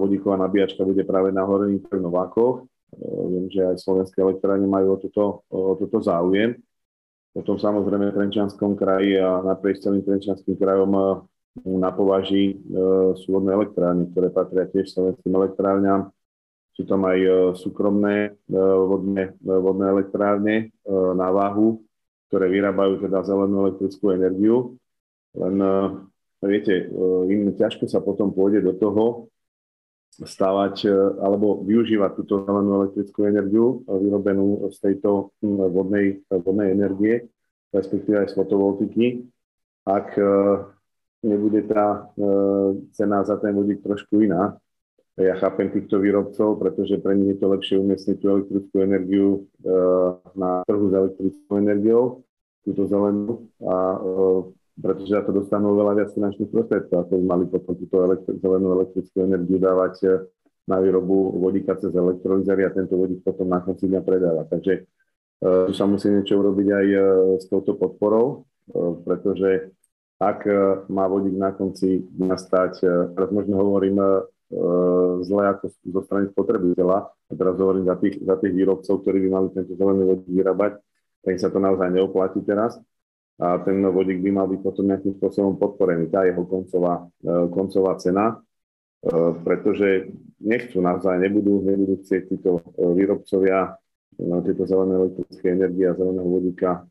vodíková 0.00 0.40
nabíjačka 0.40 0.88
bude 0.88 1.04
práve 1.04 1.36
na 1.36 1.44
Horných 1.44 1.84
Novákoch. 1.84 2.64
Viem, 3.28 3.52
že 3.52 3.60
aj 3.60 3.84
slovenské 3.84 4.24
elektrárne 4.24 4.64
majú 4.64 4.96
o 4.96 4.98
toto, 4.98 5.44
o 5.52 5.76
toto 5.76 6.00
záujem. 6.00 6.56
Potom 7.36 7.60
samozrejme 7.60 8.08
v 8.08 8.16
Trenčanskom 8.16 8.72
kraji 8.72 9.20
a 9.20 9.44
naprieč 9.44 9.84
celým 9.84 10.00
Trenčanským 10.00 10.56
krajom 10.56 11.28
na 11.60 11.92
považí 11.92 12.56
e, 12.56 12.74
sú 13.20 13.36
vodné 13.36 13.52
elektrárne, 13.52 14.08
ktoré 14.08 14.32
patria 14.32 14.64
tiež 14.64 14.88
slovenským 14.88 15.32
elektrárňam. 15.36 16.08
Sú 16.72 16.88
tam 16.88 17.04
aj 17.04 17.18
e, 17.20 17.30
súkromné 17.60 18.16
e, 18.48 18.56
vodné, 18.56 19.36
vodné 19.44 19.86
elektrárne 19.92 20.54
na 20.88 21.28
váhu, 21.28 21.84
ktoré 22.32 22.48
vyrábajú 22.48 23.04
teda 23.04 23.20
zelenú 23.28 23.68
elektrickú 23.68 24.16
energiu. 24.16 24.80
Len 25.36 25.56
viete, 26.44 26.92
im 27.28 27.56
ťažko 27.56 27.88
sa 27.88 28.04
potom 28.04 28.32
pôjde 28.32 28.60
do 28.60 28.76
toho 28.76 29.04
stávať 30.12 30.92
alebo 31.24 31.64
využívať 31.64 32.20
túto 32.20 32.44
zelenú 32.44 32.84
elektrickú 32.84 33.24
energiu 33.24 33.80
vyrobenú 33.88 34.68
z 34.68 34.76
tejto 34.92 35.32
vodnej, 35.44 36.20
vodnej 36.28 36.76
energie, 36.76 37.32
respektíve 37.72 38.20
aj 38.20 38.28
z 38.28 38.36
fotovoltiky, 38.36 39.06
ak 39.88 40.20
nebude 41.22 41.62
tá 41.70 42.10
e, 42.18 42.28
cena 42.92 43.22
za 43.22 43.38
ten 43.38 43.54
vodík 43.54 43.82
trošku 43.82 44.26
iná. 44.26 44.58
Ja 45.14 45.36
chápem 45.38 45.68
týchto 45.70 46.00
výrobcov, 46.00 46.56
pretože 46.56 46.98
pre 46.98 47.14
nich 47.14 47.36
je 47.36 47.38
to 47.38 47.46
lepšie 47.52 47.76
umiestniť 47.78 48.16
tú 48.18 48.26
elektrickú 48.32 48.76
energiu 48.82 49.26
e, 49.62 49.70
na 50.34 50.66
trhu 50.66 50.90
s 50.90 50.94
elektrickou 50.94 51.54
energiou, 51.62 52.26
túto 52.66 52.88
zelenú, 52.90 53.46
a 53.62 53.76
e, 53.76 53.98
pretože 54.72 55.12
za 55.12 55.22
to 55.22 55.36
dostanú 55.36 55.78
veľa 55.78 56.02
viac 56.02 56.10
finančných 56.16 56.50
prostriedkov, 56.50 56.96
ako 57.06 57.12
by 57.12 57.24
mali 57.28 57.44
potom 57.46 57.72
túto 57.76 57.96
elektri- 58.02 58.36
zelenú 58.40 58.68
elektrickú 58.82 59.16
energiu 59.20 59.58
dávať 59.60 59.94
na 60.64 60.80
výrobu 60.80 61.38
vodíka 61.38 61.76
cez 61.76 61.92
elektrolyzery 61.92 62.64
a 62.64 62.74
tento 62.74 62.96
vodík 62.96 63.20
potom 63.20 63.52
na 63.52 63.60
konci 63.60 63.90
dňa 63.90 64.00
predáva. 64.00 64.48
Takže 64.48 64.88
tu 65.42 65.72
sa 65.74 65.90
musí 65.90 66.06
niečo 66.06 66.38
urobiť 66.38 66.68
aj 66.70 66.86
s 67.42 67.50
touto 67.50 67.74
podporou, 67.74 68.46
pretože 69.02 69.74
ak 70.22 70.46
e, 70.46 70.54
má 70.86 71.10
vodík 71.10 71.34
na 71.34 71.50
konci 71.50 72.06
nastať, 72.14 72.72
e, 72.78 72.86
teraz 73.18 73.28
možno 73.34 73.58
hovorím 73.58 73.98
e, 73.98 74.06
zle 75.26 75.42
ako 75.50 75.64
zo 75.72 76.00
strany 76.06 76.30
spotrebiteľa, 76.30 76.98
a 77.10 77.32
teraz 77.34 77.58
hovorím 77.58 77.90
za 77.90 77.96
tých, 77.98 78.22
za 78.22 78.38
tých 78.38 78.54
výrobcov, 78.54 78.94
ktorí 79.02 79.18
by 79.26 79.28
mali 79.32 79.46
tento 79.50 79.74
zelený 79.74 80.02
vodík 80.06 80.30
vyrábať, 80.30 80.72
tak 81.26 81.34
sa 81.40 81.48
to 81.50 81.58
naozaj 81.58 81.88
neoplatí 81.90 82.38
teraz 82.46 82.78
a 83.40 83.58
ten 83.64 83.80
vodík 83.80 84.20
by 84.20 84.30
mal 84.30 84.46
byť 84.46 84.60
potom 84.60 84.84
nejakým 84.86 85.16
spôsobom 85.18 85.56
podporený, 85.56 86.12
tá 86.12 86.28
jeho 86.28 86.44
koncová, 86.44 87.08
koncová 87.48 87.96
cena, 87.96 88.38
pretože 89.42 90.12
nechcú 90.38 90.84
naozaj, 90.84 91.16
nebudú, 91.16 91.64
nebudú 91.64 92.04
chcieť 92.04 92.22
títo 92.28 92.60
výrobcovia 92.76 93.80
tieto 94.20 94.62
zelené 94.68 94.94
elektrické 94.94 95.56
energie 95.56 95.88
a 95.88 95.96
zeleného 95.96 96.28
vodíka 96.28 96.84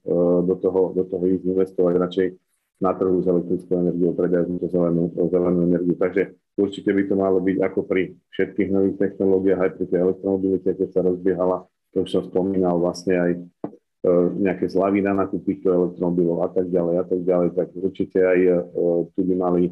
do 0.43 0.55
toho, 0.57 0.97
do 0.97 1.03
toho 1.05 1.23
ísť 1.29 1.43
investovať. 1.45 1.93
Radšej 1.93 2.27
na 2.81 2.97
trhu 2.97 3.21
s 3.21 3.29
elektrickou 3.29 3.77
energiou, 3.77 4.17
predajú 4.17 4.57
túto 4.57 4.67
zelenú, 4.73 5.13
zelenú 5.13 5.69
energiu. 5.69 5.93
Takže 5.95 6.33
určite 6.57 6.89
by 6.89 7.03
to 7.05 7.15
malo 7.15 7.37
byť 7.37 7.57
ako 7.61 7.79
pri 7.85 8.17
všetkých 8.33 8.69
nových 8.73 8.97
technológiách, 8.97 9.61
aj 9.61 9.71
pri 9.77 9.85
tej 9.85 9.99
elektromobilite, 10.01 10.69
keď 10.73 10.89
sa 10.89 11.01
rozbiehala, 11.05 11.57
to 11.93 12.01
už 12.01 12.09
som 12.09 12.23
spomínal 12.25 12.81
vlastne 12.81 13.15
aj 13.21 13.31
e, 13.37 13.39
nejaké 14.41 14.65
zľavy 14.65 15.05
na 15.05 15.13
nákup 15.13 15.45
týchto 15.45 15.69
elektromobilov 15.69 16.41
a 16.41 16.49
tak 16.49 16.73
ďalej 16.73 16.95
a 16.97 17.05
tak 17.05 17.21
ďalej, 17.21 17.49
tak 17.53 17.67
určite 17.77 18.17
aj 18.17 18.39
e, 18.41 18.51
tu 19.13 19.19
by 19.29 19.35
mali 19.37 19.63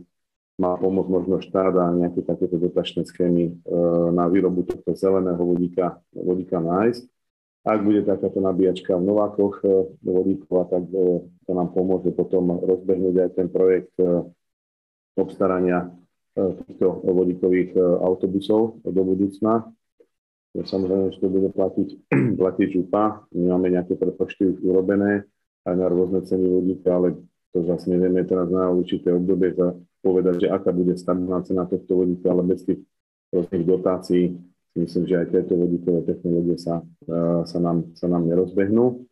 má 0.60 0.76
pomôcť 0.76 1.07
možno 1.10 1.39
štát 1.39 1.72
a 1.80 1.88
nejaké 1.95 2.20
takéto 2.28 2.60
dotačné 2.60 3.07
schémy 3.07 3.64
na 4.12 4.28
výrobu 4.28 4.68
tohto 4.68 4.91
zeleného 4.91 5.39
vodíka, 5.39 6.03
vodíka 6.12 6.60
nájsť. 6.60 7.07
Ak 7.68 7.84
bude 7.84 8.07
takáto 8.07 8.39
nabíjačka 8.39 8.95
v 8.95 9.03
Novákoch 9.03 9.55
vodíková, 9.99 10.72
tak 10.72 10.88
to 11.43 11.51
nám 11.51 11.76
pomôže 11.76 12.16
potom 12.16 12.55
rozbehnúť 12.55 13.16
aj 13.20 13.30
ten 13.36 13.47
projekt 13.51 13.91
obstarania 15.20 15.91
týchto 16.39 17.03
vodíkových 17.03 17.76
autobusov 17.99 18.80
do 18.88 19.01
budúcna. 19.03 19.68
Samozrejme, 20.55 21.14
že 21.14 21.20
to 21.20 21.30
bude 21.30 21.49
platiť, 21.51 21.89
platiť 22.41 22.68
župa. 22.74 23.28
My 23.36 23.53
máme 23.53 23.76
nejaké 23.76 23.99
prepočty 23.99 24.55
už 24.55 24.64
urobené 24.66 25.28
aj 25.68 25.76
na 25.76 25.88
rôzne 25.91 26.26
ceny 26.26 26.45
vodíka, 26.47 26.95
ale 26.95 27.20
to 27.53 27.62
zase 27.68 27.91
nevieme 27.91 28.24
teraz 28.26 28.49
na 28.49 28.72
určité 28.72 29.14
obdobie 29.14 29.53
povedať, 29.99 30.47
že 30.47 30.47
aká 30.47 30.72
bude 30.72 30.95
stabilná 30.95 31.43
cena 31.43 31.68
tohto 31.68 31.91
vodíka, 32.01 32.32
ale 32.32 32.47
bez 32.47 32.66
tých 32.66 32.82
rôznych 33.30 33.64
dotácií 33.68 34.39
myslím, 34.78 35.04
že 35.10 35.16
aj 35.18 35.28
tieto 35.34 35.54
vodíkové 35.58 36.06
technológie 36.06 36.58
sa, 36.62 36.84
sa, 37.46 37.60
nám, 37.62 37.94
sa 37.98 38.06
nám 38.06 38.30
nerozbehnú. 38.30 39.10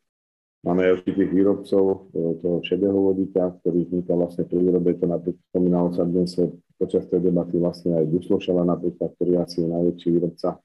Máme 0.65 0.83
aj 0.83 1.01
určitých 1.01 1.31
výrobcov 1.31 1.83
e, 1.87 1.97
toho 2.43 2.57
šedého 2.65 2.97
vodíka, 2.97 3.55
ktorý 3.61 3.87
vzniká 3.87 4.13
vlastne 4.17 4.43
pri 4.43 4.57
výrobe, 4.57 4.99
to 4.99 5.05
napríklad 5.05 5.39
spomínalo 5.53 5.95
sa 5.95 6.03
dnes 6.03 6.33
počas 6.75 7.07
tej 7.07 7.29
debaty 7.29 7.61
vlastne 7.61 7.95
aj 7.95 8.05
Duslošala 8.09 8.65
napríklad, 8.65 9.15
ktorý 9.15 9.41
asi 9.41 9.63
je 9.63 9.67
najväčší 9.69 10.07
výrobca 10.17 10.59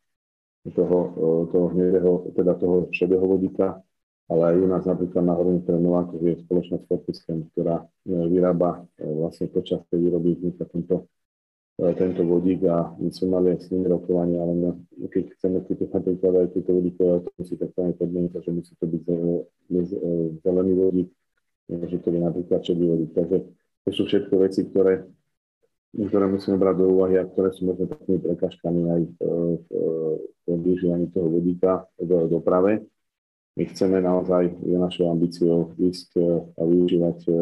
toho, 0.74 0.99
e, 0.99 1.28
toho 1.55 1.66
hnedého, 1.76 2.11
teda 2.34 2.53
toho 2.59 2.76
šedého 2.90 3.24
vodíka, 3.24 3.78
ale 4.30 4.43
aj 4.55 4.57
u 4.59 4.66
nás 4.70 4.84
napríklad 4.86 5.22
na 5.28 5.34
Horných 5.34 5.66
Novákoch 5.68 6.22
je 6.22 6.34
spoločnosť 6.47 6.84
Fortiskem, 6.88 7.38
ktorá 7.53 7.82
e, 7.82 7.84
vyrába 8.32 8.86
e, 8.97 9.07
vlastne 9.07 9.51
počas 9.51 9.82
tej 9.90 10.09
výroby 10.09 10.40
vzniká 10.40 10.64
tento, 10.70 11.11
tento 11.98 12.22
vodík 12.22 12.62
a 12.70 12.94
my 12.94 13.10
sme 13.10 13.28
mali 13.34 13.58
s 13.58 13.66
nimi 13.74 13.90
rokovanie, 13.90 14.38
ale 14.38 14.52
my, 14.54 14.68
keď 15.10 15.24
chceme 15.34 15.58
kúpiť 15.66 15.90
napríklad 15.90 16.32
aj 16.38 16.46
tieto 16.54 16.70
vodíkové 16.78 17.10
autobusy, 17.18 17.54
tak 17.58 17.70
tam 17.74 17.84
je 17.90 17.94
podmienka, 17.98 18.38
že 18.38 18.50
musí 18.54 18.72
to 18.78 18.86
byť 18.86 19.02
zelený 20.46 20.72
vodík, 20.78 21.08
že 21.66 21.96
to 21.98 22.08
je 22.14 22.20
napríklad 22.22 22.60
šedý 22.62 22.84
vodík. 22.86 23.10
Takže 23.18 23.36
to 23.82 23.90
sú 23.90 24.02
všetko 24.06 24.34
veci, 24.38 24.60
ktoré 24.70 25.02
ktoré 25.92 26.24
musíme 26.24 26.56
brať 26.56 26.80
do 26.80 26.86
úvahy 26.88 27.20
a 27.20 27.28
ktoré 27.28 27.52
sú 27.52 27.68
možno 27.68 27.84
takými 27.84 28.16
prekažkami 28.24 28.80
aj 28.88 29.02
v, 29.12 29.18
v 29.68 30.46
využívaní 30.48 31.12
toho 31.12 31.28
vodíka 31.28 31.84
v 32.00 32.32
doprave. 32.32 32.88
My 33.52 33.68
chceme 33.68 34.00
naozaj, 34.00 34.48
je 34.64 34.76
našou 34.80 35.12
ambíciou 35.12 35.76
ísť 35.76 36.16
e, 36.16 36.24
a 36.56 36.62
využívať 36.64 37.18
e, 37.28 37.32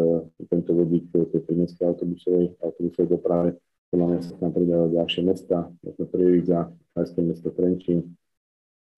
tento 0.50 0.74
vodík 0.74 1.06
v 1.14 1.30
tej 1.30 1.40
prímeskej 1.46 1.86
autobusovej, 1.86 2.58
autobusovej 2.58 3.08
doprave. 3.14 3.48
Podľa 3.90 4.06
mňa 4.06 4.20
sa 4.22 4.34
tam 4.38 4.50
pridávajú 4.54 4.90
ďalšie 4.94 5.22
mesta, 5.26 5.66
ako 5.82 6.02
Prievidza, 6.06 6.70
Krajské 6.94 7.20
mesto 7.26 7.50
Trenčín 7.50 8.14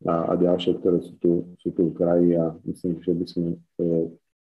a, 0.05 0.31
a 0.31 0.33
ďalšie, 0.37 0.79
ktoré 0.81 1.01
sú 1.01 1.15
tu, 1.17 1.31
sú 1.61 1.69
tu 1.73 1.89
v 1.89 1.97
kraji 1.97 2.37
a 2.37 2.53
myslím, 2.69 3.01
že 3.01 3.13
by 3.17 3.25
sme, 3.25 3.49
e, 3.57 3.89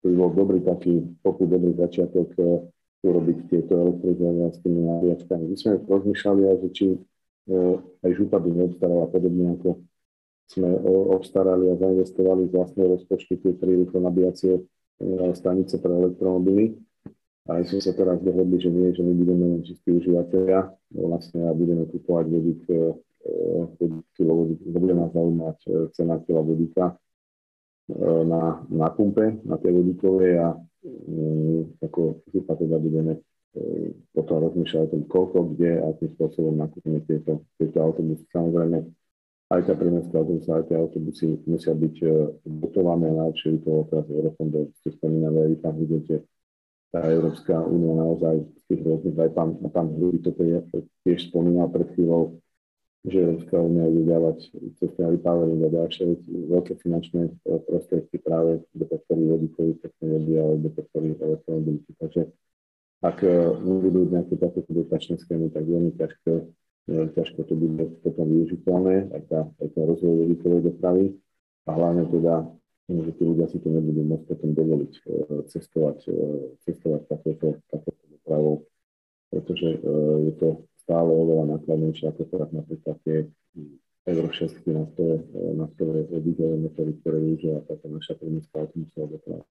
to 0.00 0.04
by 0.04 0.14
bol 0.20 0.30
dobrý 0.36 0.60
taký 0.60 1.00
poput, 1.24 1.48
dobrý 1.48 1.72
začiatok 1.76 2.36
urobiť 3.04 3.38
tieto 3.52 4.00
tými 4.64 4.80
nabíjačkami. 4.84 5.44
My 5.52 5.56
sme 5.56 5.72
rozmýšľali 5.84 6.42
že 6.64 6.68
či 6.72 6.86
e, 6.92 6.98
aj 8.04 8.10
župa 8.16 8.40
by 8.40 8.48
neobstarala 8.48 9.08
podobne 9.12 9.56
ako 9.60 9.84
sme 10.44 10.68
obstarali 11.16 11.72
a 11.72 11.78
zainvestovali 11.80 12.48
z 12.48 12.52
vlastného 12.52 12.88
rozpočtu 13.00 13.32
tie 13.40 13.52
tri 13.56 13.80
rýchlo 13.80 13.98
nabíjacie 14.04 14.60
e, 14.60 14.62
stanice 15.32 15.80
pre 15.80 15.92
elektromobily. 15.92 16.76
A 17.44 17.60
my 17.60 17.64
sme 17.68 17.80
sa 17.84 17.92
teraz 17.92 18.18
dohodli, 18.24 18.56
že 18.56 18.72
nie, 18.72 18.88
že 18.96 19.04
my 19.04 19.12
budeme 19.20 19.44
len 19.52 19.60
čistí 19.60 19.92
užívateľia, 19.92 20.72
vlastne 20.96 21.44
a 21.44 21.52
budeme 21.52 21.84
kupovať 21.92 22.24
vodík, 22.32 22.62
e, 22.72 22.96
bude 24.68 24.92
nás 24.92 25.12
zaujímať 25.16 25.58
cena 25.96 26.20
kila 26.24 26.44
vodíka 26.44 26.92
na, 28.28 28.60
na 28.68 28.88
pumpe, 28.92 29.40
na 29.48 29.56
tej 29.56 29.80
vodíkovej 29.80 30.44
a 30.44 30.60
Mm, 30.84 31.80
ako 31.80 32.20
chyba 32.28 32.60
teda 32.60 32.76
budeme 32.76 33.16
e, 33.56 33.88
potom 34.12 34.44
rozmýšľať 34.44 34.84
o 34.84 34.92
tom, 34.92 35.02
koľko, 35.08 35.56
kde 35.56 35.80
a 35.80 35.96
akým 35.96 36.12
spôsobom 36.12 36.60
nakúpime 36.60 37.00
tieto, 37.08 37.40
tieto 37.56 37.80
autobusy. 37.80 38.28
Samozrejme, 38.28 38.84
aj 39.48 39.60
tá 39.64 39.72
primestská 39.80 40.20
autobusy, 40.20 40.48
aj 40.52 40.64
tie 40.68 40.76
autobusy 40.76 41.24
musia 41.48 41.72
byť 41.72 41.96
dotované 42.44 43.16
najlepšie 43.16 43.56
by 43.56 43.58
to 43.64 43.72
teraz 43.88 44.06
Eurofondov, 44.12 44.62
ste 44.76 44.88
spomínali, 44.92 45.36
aj 45.40 45.64
tam 45.64 45.74
vidíte, 45.80 46.14
tá 46.94 47.02
Európska 47.10 47.58
únia 47.58 47.90
naozaj 47.98 48.46
tých 48.70 48.86
rôznych, 48.86 49.18
aj 49.18 49.30
pán, 49.34 49.58
pán 49.66 49.90
Hruby 49.98 50.22
je, 50.22 50.58
tiež 51.02 51.26
spomínal 51.26 51.66
pred 51.66 51.90
chvíľou, 51.98 52.38
že 53.02 53.18
Európska 53.18 53.58
únia 53.58 53.90
ide 53.90 54.06
dávať 54.06 54.38
cestné 54.78 55.18
repowering 55.18 55.60
a 55.66 55.74
ďalšie 55.74 56.22
veľké 56.54 56.78
finančné 56.78 57.28
e, 57.28 57.32
prostriedky 57.66 58.22
práve 58.22 58.62
do 58.72 58.86
podpory 58.86 59.26
vodíkových 59.26 59.82
technológií 59.82 60.38
alebo 60.38 60.56
do 60.62 60.70
podpory 60.70 61.08
elektromobility. 61.18 61.90
Takže 61.98 62.22
ak 63.02 63.18
e, 63.20 63.28
nebudú 63.58 64.00
nejaké 64.08 64.38
takéto 64.38 64.70
dotačné 64.70 65.18
schémy, 65.18 65.50
tak 65.50 65.66
veľmi 65.66 65.98
ťažko, 65.98 66.30
veľmi 66.88 67.10
ťažko 67.12 67.40
to 67.42 67.54
bude 67.58 67.84
potom 68.06 68.26
využiteľné, 68.30 68.94
aj, 69.18 69.22
tá, 69.28 69.40
aj 69.60 69.68
ten 69.68 69.82
rozvoj 69.82 70.14
vodíkovej 70.24 70.60
dopravy 70.72 71.04
a 71.66 71.70
hlavne 71.74 72.06
teda, 72.06 72.34
že 72.84 73.10
tí 73.16 73.22
ľudia 73.24 73.48
si 73.48 73.58
to 73.60 73.68
nebudú 73.72 74.04
môcť 74.04 74.24
potom 74.28 74.50
dovoliť 74.52 74.92
e, 74.92 75.02
cestovať, 75.48 75.98
cestovať 76.68 77.02
takéto, 77.08 77.58
takéto 77.72 78.04
dopravou, 78.12 78.68
pretože 79.32 79.80
je 80.24 80.32
to 80.36 80.68
stále 80.84 81.08
oveľa 81.08 81.58
nákladnejšie 81.58 82.12
ako 82.12 82.22
teraz 82.28 82.48
napríklad 82.52 82.96
tie 83.02 83.24
Euro 84.04 84.28
6 84.28 84.68
nástroje, 84.68 85.16
nástroje 85.56 86.04
dízelové 86.20 86.58
motory, 86.68 86.92
ktoré 87.00 87.16
využíva 87.24 87.64
táto 87.64 87.88
naša 87.88 88.20
priemyselská 88.20 88.56
automobilová 88.60 89.08
doprava. 89.16 89.44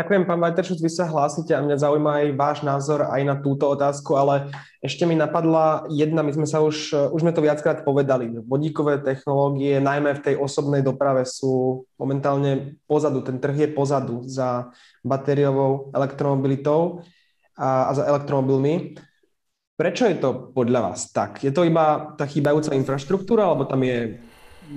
Ďakujem, 0.00 0.24
pán 0.24 0.40
Vajteršuc, 0.40 0.80
vy 0.80 0.88
sa 0.88 1.04
hlásite 1.12 1.52
a 1.52 1.60
mňa 1.60 1.76
zaujíma 1.76 2.24
aj 2.24 2.26
váš 2.32 2.58
názor 2.64 3.04
aj 3.04 3.20
na 3.20 3.36
túto 3.36 3.68
otázku, 3.68 4.16
ale 4.16 4.48
ešte 4.80 5.04
mi 5.04 5.12
napadla 5.12 5.84
jedna, 5.92 6.24
my 6.24 6.32
sme 6.32 6.48
sa 6.48 6.64
už, 6.64 6.96
už 7.12 7.20
sme 7.20 7.36
to 7.36 7.44
viackrát 7.44 7.84
povedali, 7.84 8.32
vodíkové 8.48 9.04
technológie, 9.04 9.76
najmä 9.76 10.16
v 10.16 10.24
tej 10.24 10.34
osobnej 10.40 10.80
doprave 10.80 11.28
sú 11.28 11.84
momentálne 12.00 12.80
pozadu, 12.88 13.20
ten 13.20 13.36
trh 13.36 13.68
je 13.68 13.68
pozadu 13.76 14.24
za 14.24 14.72
batériovou 15.04 15.92
elektromobilitou 15.92 17.04
a, 17.60 17.92
a 17.92 18.00
za 18.00 18.08
elektromobilmi. 18.08 18.96
Prečo 19.76 20.08
je 20.08 20.16
to 20.16 20.48
podľa 20.56 20.80
vás 20.80 21.12
tak? 21.12 21.44
Je 21.44 21.52
to 21.52 21.68
iba 21.68 22.16
tá 22.16 22.24
chýbajúca 22.24 22.72
infraštruktúra, 22.72 23.52
alebo 23.52 23.68
tam 23.68 23.84
je 23.84 24.16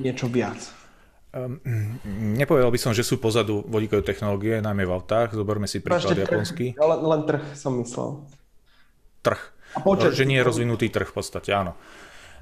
niečo 0.04 0.28
viac? 0.28 0.83
Um, 1.34 1.58
nepovedal 2.38 2.70
by 2.70 2.78
som, 2.78 2.94
že 2.94 3.02
sú 3.02 3.18
pozadu 3.18 3.66
vodíkové 3.66 4.06
technológie, 4.06 4.62
najmä 4.62 4.86
v 4.86 4.94
autách. 4.94 5.34
Zoberme 5.34 5.66
si 5.66 5.82
príklad 5.82 6.14
japonský. 6.14 6.78
Len, 6.78 7.00
len 7.02 7.22
trh 7.26 7.42
som 7.58 7.74
myslel. 7.82 8.22
Trh. 9.26 9.42
A 9.74 9.82
počet, 9.82 10.14
že 10.14 10.30
nie 10.30 10.38
je 10.38 10.46
rozvinutý 10.46 10.94
trh 10.94 11.10
v 11.10 11.16
podstate, 11.18 11.50
áno. 11.50 11.74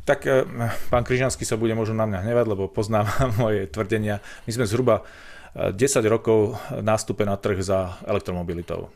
Tak 0.03 0.19
eh, 0.27 0.43
pán 0.91 1.07
Križanský 1.07 1.47
sa 1.47 1.55
bude 1.55 1.71
možno 1.71 1.95
na 1.95 2.03
mňa 2.03 2.19
hnevať, 2.27 2.45
lebo 2.51 2.67
poznám 2.67 3.07
moje 3.43 3.71
tvrdenia. 3.71 4.19
My 4.43 4.51
sme 4.59 4.67
zhruba 4.67 5.07
10 5.55 5.71
eh, 5.71 6.11
rokov 6.11 6.59
nástupe 6.83 7.23
na 7.23 7.39
trh 7.39 7.63
za 7.63 7.95
elektromobilitou. 8.03 8.91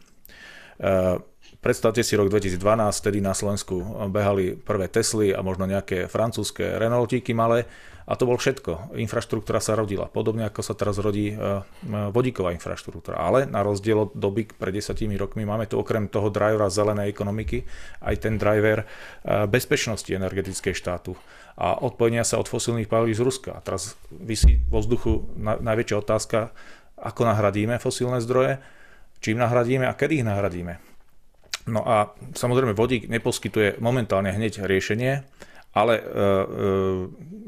Predstavte 1.64 2.04
si 2.04 2.20
rok 2.20 2.28
2012, 2.28 2.60
vtedy 3.00 3.24
na 3.24 3.32
Slovensku 3.32 3.80
behali 4.12 4.60
prvé 4.60 4.92
Tesly 4.92 5.32
a 5.32 5.40
možno 5.40 5.64
nejaké 5.64 6.12
francúzske 6.12 6.68
Renaultíky 6.68 7.32
malé 7.32 7.64
a 8.06 8.14
to 8.14 8.30
bol 8.30 8.38
všetko. 8.38 8.94
Infraštruktúra 9.02 9.58
sa 9.58 9.74
rodila, 9.74 10.06
podobne 10.06 10.46
ako 10.46 10.62
sa 10.62 10.78
teraz 10.78 11.02
rodí 11.02 11.34
e, 11.34 11.36
e, 11.36 11.42
vodíková 12.14 12.54
infraštruktúra. 12.54 13.18
Ale 13.18 13.50
na 13.50 13.66
rozdiel 13.66 14.06
od 14.06 14.12
doby 14.14 14.46
pred 14.46 14.78
desiatimi 14.78 15.18
rokmi 15.18 15.42
máme 15.42 15.66
tu 15.66 15.82
okrem 15.82 16.06
toho 16.06 16.30
drivera 16.30 16.70
zelenej 16.70 17.10
ekonomiky 17.10 17.66
aj 18.06 18.16
ten 18.22 18.38
driver 18.38 18.86
e, 18.86 18.86
bezpečnosti 19.50 20.14
energetickej 20.14 20.78
štátu 20.78 21.18
a 21.56 21.82
odpojenia 21.82 22.28
sa 22.28 22.38
od 22.38 22.52
fosílnych 22.52 22.92
palív 22.92 23.16
z 23.16 23.24
Ruska. 23.24 23.52
A 23.58 23.64
teraz 23.64 23.96
vysí 24.12 24.62
vo 24.68 24.84
vzduchu 24.84 25.26
najväčšia 25.40 25.98
otázka, 25.98 26.52
ako 27.00 27.22
nahradíme 27.26 27.80
fosílne 27.80 28.20
zdroje, 28.20 28.60
čím 29.24 29.40
nahradíme 29.40 29.88
a 29.88 29.98
kedy 29.98 30.22
ich 30.22 30.28
nahradíme. 30.28 30.78
No 31.66 31.82
a 31.82 32.14
samozrejme 32.38 32.78
vodík 32.78 33.10
neposkytuje 33.10 33.82
momentálne 33.82 34.30
hneď 34.30 34.68
riešenie, 34.68 35.26
ale 35.76 36.00
e, 36.00 36.04
e, 36.04 36.08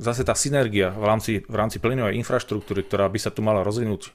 zase 0.04 0.28
tá 0.28 0.36
synergia 0.36 0.92
v 0.92 1.06
rámci, 1.08 1.32
v 1.48 1.56
rámci 1.56 1.80
plynovej 1.80 2.20
infraštruktúry, 2.20 2.84
ktorá 2.84 3.08
by 3.08 3.20
sa 3.24 3.32
tu 3.32 3.40
mala 3.40 3.64
rozvinúť 3.64 4.12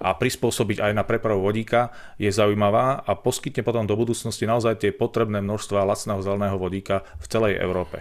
a 0.00 0.16
prispôsobiť 0.16 0.80
aj 0.80 0.92
na 0.96 1.04
prepravu 1.04 1.44
vodíka, 1.44 1.92
je 2.16 2.32
zaujímavá 2.32 3.04
a 3.04 3.12
poskytne 3.12 3.60
potom 3.60 3.84
do 3.84 3.92
budúcnosti 4.00 4.48
naozaj 4.48 4.80
tie 4.80 4.90
potrebné 4.96 5.44
množstva 5.44 5.84
lacného 5.84 6.24
zeleného 6.24 6.56
vodíka 6.56 7.04
v 7.20 7.26
celej 7.28 7.60
Európe. 7.60 8.00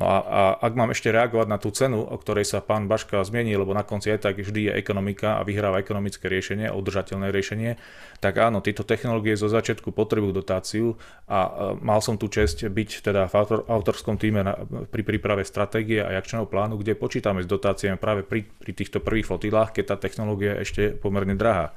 No 0.00 0.08
a, 0.08 0.18
a 0.24 0.40
ak 0.64 0.72
mám 0.80 0.96
ešte 0.96 1.12
reagovať 1.12 1.44
na 1.44 1.60
tú 1.60 1.68
cenu, 1.68 2.00
o 2.00 2.16
ktorej 2.16 2.48
sa 2.48 2.64
pán 2.64 2.88
Baška 2.88 3.20
zmienil, 3.20 3.60
lebo 3.60 3.76
na 3.76 3.84
konci 3.84 4.08
aj 4.08 4.24
tak 4.24 4.40
vždy 4.40 4.72
je 4.72 4.76
ekonomika 4.80 5.36
a 5.36 5.44
vyhráva 5.44 5.76
ekonomické 5.76 6.24
riešenie, 6.32 6.72
udržateľné 6.72 7.28
riešenie, 7.28 7.76
tak 8.16 8.40
áno, 8.40 8.64
tieto 8.64 8.80
technológie 8.80 9.36
zo 9.36 9.52
začiatku 9.52 9.92
potrebujú 9.92 10.32
dotáciu 10.32 10.96
a 11.28 11.76
mal 11.84 12.00
som 12.00 12.16
tu 12.16 12.32
čest 12.32 12.64
byť 12.64 13.04
teda 13.04 13.28
v 13.28 13.34
autor, 13.36 13.60
autorskom 13.68 14.16
týme 14.16 14.40
na, 14.40 14.56
pri 14.88 15.04
príprave 15.04 15.44
stratégie 15.44 16.00
a 16.00 16.16
akčného 16.16 16.48
plánu, 16.48 16.80
kde 16.80 16.96
počítame 16.96 17.44
s 17.44 17.48
dotáciami 17.52 18.00
práve 18.00 18.24
pri, 18.24 18.48
pri 18.48 18.72
týchto 18.72 19.04
prvých 19.04 19.28
flotilách, 19.28 19.76
keď 19.76 19.84
tá 19.84 19.96
technológia 20.00 20.56
je 20.56 20.64
ešte 20.64 20.82
pomerne 20.96 21.36
drahá. 21.36 21.76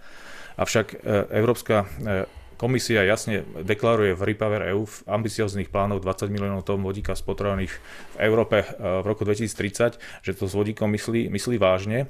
Avšak 0.56 0.88
e, 0.96 0.98
Európska 1.44 1.84
e, 1.84 2.24
Komisia 2.64 3.03
jasne 3.03 3.43
deklaruje 3.59 4.16
v 4.16 4.24
Repower 4.24 4.72
EU 4.72 4.88
v 4.88 5.03
ambicioznych 5.03 5.68
plánoch 5.68 5.99
20 5.99 6.32
miliónov 6.32 6.64
tón 6.64 6.80
vodíka 6.80 7.11
spotrebovaných 7.11 7.76
v 7.76 8.18
Európe 8.24 8.64
e, 8.64 8.68
v 8.80 9.03
roku 9.03 9.28
2030, 9.28 9.99
že 9.99 10.32
to 10.32 10.47
s 10.47 10.55
vodíkom 10.55 10.88
myslí, 10.95 11.28
myslí 11.28 11.59
vážne. 11.59 12.07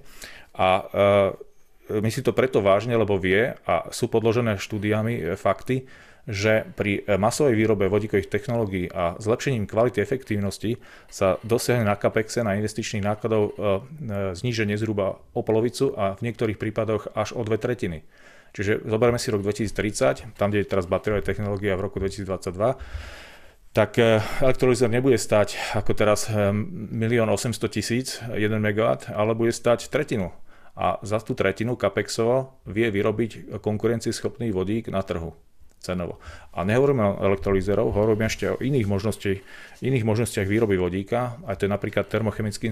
A 0.54 0.86
e, 1.90 1.98
myslí 1.98 2.22
to 2.22 2.38
preto 2.38 2.62
vážne, 2.62 2.94
lebo 2.94 3.18
vie 3.18 3.58
a 3.66 3.90
sú 3.90 4.14
podložené 4.14 4.62
štúdiami 4.62 5.14
e, 5.18 5.22
fakty, 5.34 5.90
že 6.30 6.70
pri 6.78 7.02
masovej 7.18 7.58
výrobe 7.58 7.90
vodíkových 7.90 8.30
technológií 8.30 8.94
a 8.94 9.18
zlepšením 9.18 9.66
kvality 9.66 10.06
efektívnosti 10.06 10.78
sa 11.10 11.42
dosiahne 11.42 11.90
na 11.90 11.98
capexe 11.98 12.46
na 12.46 12.56
investičných 12.56 13.04
nákladov 13.04 13.52
zníženie 14.32 14.80
zhruba 14.80 15.20
o 15.36 15.44
polovicu 15.44 15.92
a 16.00 16.16
v 16.16 16.24
niektorých 16.24 16.56
prípadoch 16.56 17.12
až 17.12 17.36
o 17.36 17.44
dve 17.44 17.60
tretiny. 17.60 18.08
Čiže 18.54 18.86
zoberieme 18.86 19.18
si 19.18 19.34
rok 19.34 19.42
2030, 19.42 20.38
tam, 20.38 20.54
kde 20.54 20.62
je 20.62 20.70
teraz 20.70 20.86
batériová 20.86 21.26
technológia 21.26 21.74
v 21.74 21.90
roku 21.90 21.98
2022, 21.98 22.78
tak 23.74 23.98
eh, 23.98 24.22
elektrolyzer 24.46 24.88
nebude 24.88 25.18
stať 25.18 25.58
ako 25.74 25.92
teraz 25.98 26.30
1 26.30 26.94
800 26.94 28.30
000 28.30 28.38
1 28.38 28.38
MW, 28.38 28.86
ale 29.10 29.32
bude 29.34 29.50
stať 29.50 29.90
tretinu. 29.90 30.30
A 30.74 30.98
za 31.06 31.22
tú 31.22 31.38
tretinu 31.38 31.78
Capexovo 31.78 32.58
vie 32.66 32.90
vyrobiť 32.90 33.62
konkurencieschopný 33.62 34.50
vodík 34.50 34.90
na 34.90 35.06
trhu 35.06 35.38
cenovo. 35.84 36.18
A 36.56 36.64
nehovoríme 36.64 37.04
o 37.04 37.20
elektrolyzerov, 37.28 37.92
hovoríme 37.92 38.26
ešte 38.26 38.56
o 38.56 38.58
iných 38.58 38.88
možnostiach, 38.88 39.40
iných 39.84 40.08
možnostiach 40.08 40.48
výroby 40.48 40.80
vodíka, 40.80 41.44
a 41.44 41.60
to 41.60 41.68
je 41.68 41.76
napríklad 41.76 42.08
termochemickým 42.08 42.72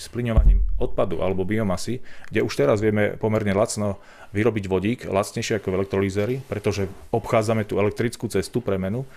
splňovaním 0.00 0.64
odpadu 0.80 1.20
alebo 1.20 1.44
biomasy, 1.44 2.00
kde 2.32 2.40
už 2.40 2.56
teraz 2.56 2.80
vieme 2.80 3.20
pomerne 3.20 3.52
lacno 3.52 4.00
vyrobiť 4.32 4.64
vodík, 4.68 4.98
lacnejšie 5.08 5.58
ako 5.58 5.72
v 5.72 5.76
elektrolízery, 5.82 6.34
pretože 6.44 6.90
obchádzame 7.14 7.64
tú 7.64 7.80
elektrickú 7.80 8.28
cestu 8.28 8.60
premenu 8.60 9.08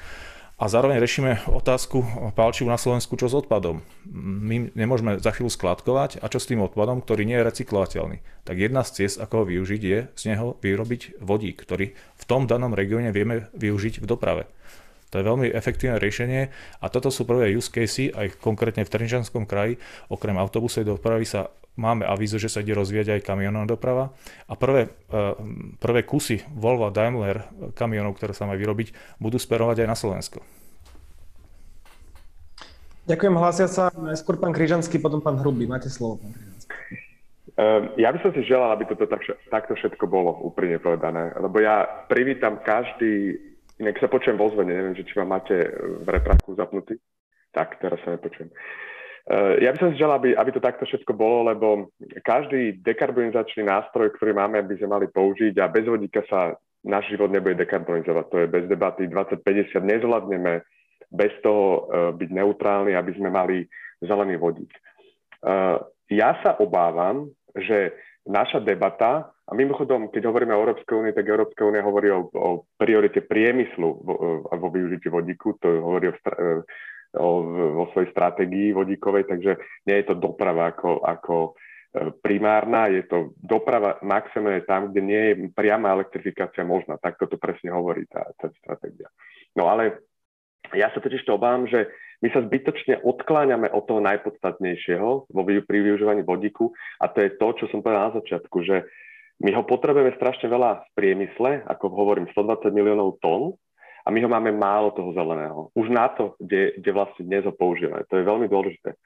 a 0.62 0.70
zároveň 0.70 1.02
riešime 1.02 1.42
otázku 1.50 2.06
pálčivu 2.38 2.70
na 2.70 2.78
Slovensku, 2.78 3.18
čo 3.18 3.26
s 3.26 3.34
odpadom. 3.34 3.82
My 4.14 4.70
nemôžeme 4.78 5.18
za 5.18 5.34
chvíľu 5.34 5.50
skladkovať 5.50 6.22
a 6.22 6.30
čo 6.30 6.38
s 6.38 6.46
tým 6.46 6.62
odpadom, 6.62 7.02
ktorý 7.02 7.26
nie 7.26 7.34
je 7.42 7.48
recyklovateľný. 7.50 8.22
Tak 8.46 8.62
jedna 8.62 8.86
z 8.86 9.02
ciest, 9.02 9.18
ako 9.18 9.42
ho 9.42 9.50
využiť, 9.50 9.82
je 9.82 10.00
z 10.14 10.24
neho 10.30 10.62
vyrobiť 10.62 11.18
vodík, 11.18 11.66
ktorý 11.66 11.98
v 11.98 12.24
tom 12.30 12.46
danom 12.46 12.78
regióne 12.78 13.10
vieme 13.10 13.50
využiť 13.58 14.06
v 14.06 14.06
doprave. 14.06 14.46
To 15.12 15.20
je 15.20 15.28
veľmi 15.28 15.48
efektívne 15.50 15.98
riešenie 15.98 16.54
a 16.78 16.86
toto 16.94 17.10
sú 17.10 17.26
prvé 17.26 17.52
use 17.52 17.68
casey, 17.68 18.14
aj 18.14 18.38
konkrétne 18.38 18.86
v 18.86 18.94
Trnžanskom 18.94 19.50
kraji, 19.50 19.82
okrem 20.14 20.38
autobusovej 20.38 20.94
dopravy 20.94 21.26
sa 21.26 21.50
máme 21.80 22.04
avízo, 22.04 22.36
že 22.36 22.52
sa 22.52 22.60
ide 22.60 22.76
rozvíjať 22.76 23.20
aj 23.20 23.26
kamionová 23.26 23.66
doprava 23.68 24.06
a 24.48 24.54
prvé, 24.60 24.92
eh, 24.92 25.34
prvé 25.80 26.02
kusy 26.04 26.44
Volvo 26.52 26.88
a 26.88 26.92
Daimler 26.92 27.48
kamionov, 27.76 28.20
ktoré 28.20 28.36
sa 28.36 28.48
majú 28.48 28.60
vyrobiť, 28.60 29.20
budú 29.20 29.40
sperovať 29.40 29.84
aj 29.84 29.88
na 29.88 29.98
Slovensko. 29.98 30.40
Ďakujem, 33.10 33.34
hlásia 33.34 33.68
sa 33.68 33.90
najskôr 33.98 34.38
pán 34.38 34.54
Kryžanský, 34.54 35.02
potom 35.02 35.20
pán 35.20 35.42
Hrubý. 35.42 35.66
Máte 35.66 35.90
slovo, 35.90 36.22
pán 36.22 36.32
Kryžanský. 36.32 36.52
Ehm, 37.58 37.84
ja 38.00 38.14
by 38.14 38.20
som 38.24 38.32
si 38.32 38.48
želal, 38.48 38.72
aby 38.72 38.88
toto 38.88 39.10
tak, 39.10 39.26
takto 39.52 39.74
všetko 39.76 40.06
bolo 40.08 40.32
úprimne 40.48 40.80
povedané, 40.80 41.36
lebo 41.36 41.60
ja 41.60 41.84
privítam 42.08 42.64
každý, 42.64 43.36
inak 43.82 44.00
sa 44.00 44.08
počujem 44.08 44.40
vo 44.40 44.48
zvene, 44.54 44.72
neviem, 44.72 44.96
či 44.96 45.18
ma 45.20 45.38
máte 45.38 45.68
v 45.76 46.08
repraku 46.08 46.56
zapnutý. 46.56 46.96
Tak, 47.52 47.84
teraz 47.84 48.00
sa 48.08 48.16
nepočujem. 48.16 48.48
Ja 49.30 49.70
by 49.70 49.78
som 49.78 49.90
si 49.94 50.02
želal, 50.02 50.18
aby, 50.18 50.34
aby 50.34 50.50
to 50.50 50.64
takto 50.64 50.82
všetko 50.82 51.14
bolo, 51.14 51.46
lebo 51.46 51.94
každý 52.26 52.82
dekarbonizačný 52.82 53.70
nástroj, 53.70 54.18
ktorý 54.18 54.34
máme, 54.34 54.66
by 54.66 54.76
sme 54.82 54.90
mali 54.90 55.08
použiť 55.14 55.62
a 55.62 55.70
bez 55.70 55.86
vodíka 55.86 56.26
sa 56.26 56.58
náš 56.82 57.14
život 57.14 57.30
nebude 57.30 57.62
dekarbonizovať. 57.62 58.26
To 58.34 58.38
je 58.42 58.48
bez 58.50 58.66
debaty 58.66 59.06
2050. 59.06 59.78
Nezvládneme 59.78 60.66
bez 61.14 61.34
toho 61.46 61.66
e, 61.66 61.80
byť 62.18 62.30
neutrálni, 62.34 62.98
aby 62.98 63.12
sme 63.14 63.30
mali 63.30 63.68
zelený 64.02 64.42
vodík. 64.42 64.72
E, 64.74 64.80
ja 66.10 66.30
sa 66.42 66.58
obávam, 66.58 67.30
že 67.54 67.94
naša 68.26 68.64
debata, 68.64 69.30
a 69.30 69.52
mimochodom, 69.54 70.10
keď 70.10 70.32
hovoríme 70.32 70.56
o 70.56 70.62
Európskej 70.64 70.96
únii, 70.98 71.14
tak 71.14 71.28
Európska 71.28 71.68
únia 71.68 71.84
hovorí 71.84 72.10
o, 72.10 72.32
o 72.32 72.64
priorite 72.80 73.22
priemyslu 73.22 73.90
vo, 74.02 74.16
vo 74.48 74.68
využití 74.72 75.12
vodíku, 75.12 75.60
to 75.60 75.68
hovorí 75.84 76.10
o, 76.10 76.16
vo 77.16 77.86
svojej 77.92 78.12
stratégii 78.16 78.72
vodíkovej, 78.72 79.28
takže 79.28 79.60
nie 79.88 79.96
je 80.00 80.06
to 80.08 80.16
doprava 80.16 80.72
ako, 80.72 81.04
ako 81.04 81.36
e, 81.44 81.50
primárna, 82.24 82.88
je 82.88 83.04
to 83.04 83.36
doprava 83.36 84.00
maximálne 84.00 84.64
tam, 84.64 84.92
kde 84.92 85.02
nie 85.04 85.22
je 85.32 85.34
priama 85.52 85.92
elektrifikácia 85.92 86.64
možná. 86.64 86.96
Tak 86.96 87.20
to 87.20 87.36
presne 87.36 87.76
hovorí 87.76 88.08
tá, 88.08 88.32
tá 88.40 88.48
stratégia. 88.64 89.12
No 89.60 89.68
ale 89.68 90.08
ja 90.72 90.88
sa 90.96 91.04
totiž 91.04 91.28
to 91.28 91.36
obávam, 91.36 91.68
že 91.68 91.92
my 92.22 92.30
sa 92.30 92.46
zbytočne 92.46 93.02
odkláňame 93.02 93.74
od 93.74 93.84
toho 93.90 94.00
najpodstatnejšieho 94.00 95.10
vo, 95.28 95.42
pri 95.44 95.78
využívaní 95.82 96.22
vodíku 96.22 96.72
a 97.02 97.10
to 97.10 97.26
je 97.26 97.34
to, 97.36 97.48
čo 97.58 97.66
som 97.74 97.82
povedal 97.82 98.14
na 98.14 98.18
začiatku, 98.22 98.58
že 98.62 98.86
my 99.42 99.58
ho 99.58 99.66
potrebujeme 99.66 100.14
strašne 100.22 100.46
veľa 100.46 100.86
v 100.86 100.90
priemysle, 100.94 101.66
ako 101.66 101.90
hovorím, 101.90 102.30
120 102.30 102.70
miliónov 102.78 103.18
tón, 103.26 103.58
a 104.06 104.08
my 104.10 104.20
ho 104.22 104.30
máme 104.30 104.52
málo 104.52 104.92
toho 104.92 105.14
zeleného. 105.14 105.70
Už 105.78 105.90
na 105.94 106.10
to, 106.10 106.34
kde, 106.42 106.78
kde 106.82 106.92
vlastne 106.92 107.24
dnes 107.26 107.46
ho 107.46 107.54
používame. 107.54 108.06
To 108.10 108.18
je 108.18 108.26
veľmi 108.26 108.48
dôležité. 108.50 108.98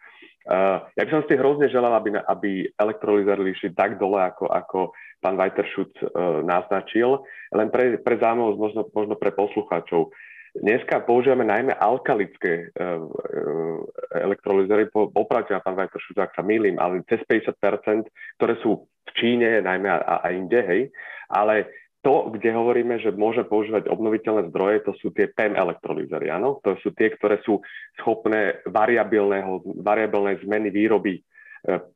Uh, 0.45 0.77
ja 0.93 1.09
by 1.09 1.11
som 1.11 1.25
si 1.25 1.33
hrozne 1.33 1.65
želal, 1.73 1.89
aby, 1.97 2.21
aby 2.21 2.49
elektrolyzery 2.77 3.49
išli 3.49 3.73
tak 3.73 3.97
dole, 3.97 4.21
ako, 4.21 4.45
ako 4.45 4.79
pán 5.17 5.41
Weiterschutz 5.41 5.97
uh, 6.05 6.45
naznačil. 6.45 7.25
Len 7.49 7.73
pre, 7.73 7.97
pre 7.97 8.21
zaujímavosť, 8.21 8.59
možno, 8.61 8.81
možno 8.93 9.15
pre 9.17 9.33
poslucháčov. 9.33 10.13
Dneska 10.55 11.03
používame 11.03 11.49
najmä 11.49 11.73
alkalické 11.81 12.69
uh, 12.77 13.09
uh, 13.09 13.81
elektrolyzery, 14.13 14.87
opravte 14.93 15.57
ma 15.57 15.65
pán 15.65 15.81
Weiterschutz, 15.81 16.21
ak 16.21 16.37
sa 16.37 16.45
milím, 16.45 16.77
ale 16.77 17.01
cez 17.09 17.25
50%, 17.25 18.05
ktoré 18.37 18.53
sú 18.61 18.85
v 18.85 19.11
Číne 19.17 19.65
najmä 19.65 19.89
a, 19.89 20.21
a 20.21 20.27
inde, 20.29 20.61
hej. 20.61 20.81
Ale 21.25 21.73
to, 22.05 22.29
kde 22.37 22.53
hovoríme, 22.53 23.01
že 23.01 23.09
môže 23.09 23.41
používať 23.49 23.89
obnoviteľné 23.89 24.53
zdroje, 24.53 24.85
to 24.85 24.93
sú 25.01 25.09
tie 25.09 25.25
PEM 25.25 25.57
elektrolízery, 25.57 26.29
áno? 26.29 26.61
To 26.61 26.77
sú 26.85 26.93
tie, 26.93 27.09
ktoré 27.09 27.41
sú 27.41 27.65
schopné 27.97 28.61
variabilnej 28.69 30.37
zmeny 30.45 30.69
výroby 30.69 31.17
e, 31.17 31.21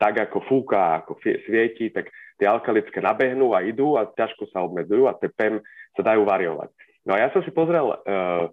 tak 0.02 0.18
ako 0.18 0.42
fúka, 0.50 1.06
ako 1.06 1.22
svieti, 1.22 1.94
tak 1.94 2.10
tie 2.42 2.50
alkalické 2.50 2.98
nabehnú 2.98 3.54
a 3.54 3.62
idú 3.62 4.02
a 4.02 4.10
ťažko 4.10 4.50
sa 4.50 4.66
obmedzujú 4.66 5.06
a 5.06 5.14
tie 5.22 5.30
PEM 5.30 5.62
sa 5.94 6.02
dajú 6.02 6.26
variovať. 6.26 6.74
No 7.06 7.14
a 7.14 7.22
ja 7.22 7.30
som 7.30 7.46
si 7.46 7.52
pozrel, 7.54 7.84
uh, 7.84 8.50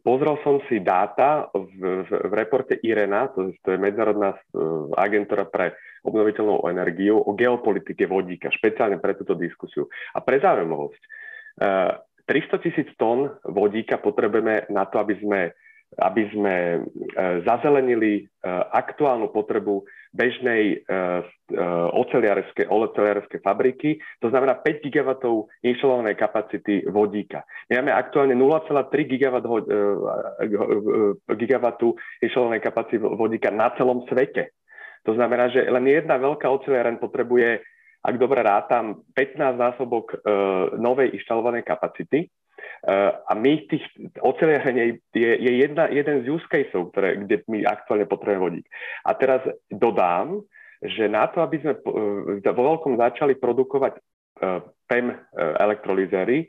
pozrel 0.00 0.34
som 0.40 0.58
si 0.66 0.80
dáta 0.80 1.52
v, 1.52 2.08
v, 2.08 2.10
v 2.10 2.32
reporte 2.32 2.80
IRENA, 2.80 3.36
to, 3.36 3.52
to 3.60 3.76
je 3.76 3.78
medzinárodná 3.78 4.32
uh, 4.32 4.88
agentúra 4.96 5.44
pre 5.44 5.76
obnoviteľnú 6.08 6.64
energiu, 6.72 7.20
o 7.20 7.36
geopolitike 7.36 8.08
vodíka, 8.08 8.48
špeciálne 8.48 8.96
pre 8.98 9.14
túto 9.14 9.36
diskusiu. 9.36 9.86
A 10.16 10.24
pre 10.24 10.40
zaujímavosť, 10.40 11.02
300 12.28 12.64
tisíc 12.64 12.88
tón 13.00 13.32
vodíka 13.44 13.96
potrebujeme 13.96 14.68
na 14.68 14.84
to, 14.84 15.00
aby 15.00 15.16
sme, 15.16 15.40
aby 15.96 16.22
sme 16.28 16.54
e, 16.76 16.78
zazelenili 17.48 18.12
e, 18.20 18.22
aktuálnu 18.72 19.32
potrebu 19.32 19.88
bežnej 20.08 20.84
oceliarskej, 21.92 22.64
oceliarskej 22.64 23.40
fabriky, 23.44 24.00
to 24.24 24.32
znamená 24.32 24.56
5 24.56 24.80
GW 24.88 25.10
inštalovanej 25.60 26.16
kapacity 26.16 26.88
vodíka. 26.88 27.44
My 27.68 27.84
máme 27.84 27.92
aktuálne 27.92 28.32
0,3 28.32 28.88
GW 31.28 31.68
inštalovanej 32.24 32.62
kapacity 32.64 32.96
vodíka 32.98 33.52
na 33.52 33.68
celom 33.76 34.08
svete. 34.08 34.56
To 35.06 35.12
znamená, 35.14 35.52
že 35.52 35.66
len 35.66 35.84
jedna 35.86 36.18
veľká 36.18 36.48
oceliareň 36.48 36.98
potrebuje, 36.98 37.62
ak 38.02 38.14
dobre 38.18 38.40
rátam, 38.42 39.02
15 39.14 39.58
násobok 39.58 40.14
e, 40.14 40.16
novej 40.78 41.14
inštalovanej 41.18 41.66
kapacity. 41.66 42.26
E, 42.26 42.28
a 43.22 43.32
my 43.34 43.68
tých 43.68 43.84
oceliarení 44.22 44.98
je, 45.14 45.30
je 45.38 45.52
jedna, 45.62 45.90
jeden 45.90 46.22
z 46.22 46.30
use 46.30 46.46
caseov, 46.46 46.94
ktoré, 46.94 47.18
kde 47.26 47.42
my 47.50 47.66
aktuálne 47.66 48.06
potrebujeme 48.06 48.42
vodík. 48.42 48.66
A 49.06 49.14
teraz 49.18 49.42
dodám, 49.70 50.42
že 50.82 51.10
na 51.10 51.26
to, 51.26 51.42
aby 51.42 51.58
sme 51.58 51.74
e, 51.74 51.80
vo 52.42 52.62
veľkom 52.62 52.98
začali 52.98 53.34
produkovať 53.38 53.98
e, 53.98 54.00
PEM 54.86 55.06
e, 55.10 55.16
elektrolízery, 55.58 56.38
e, 56.42 56.46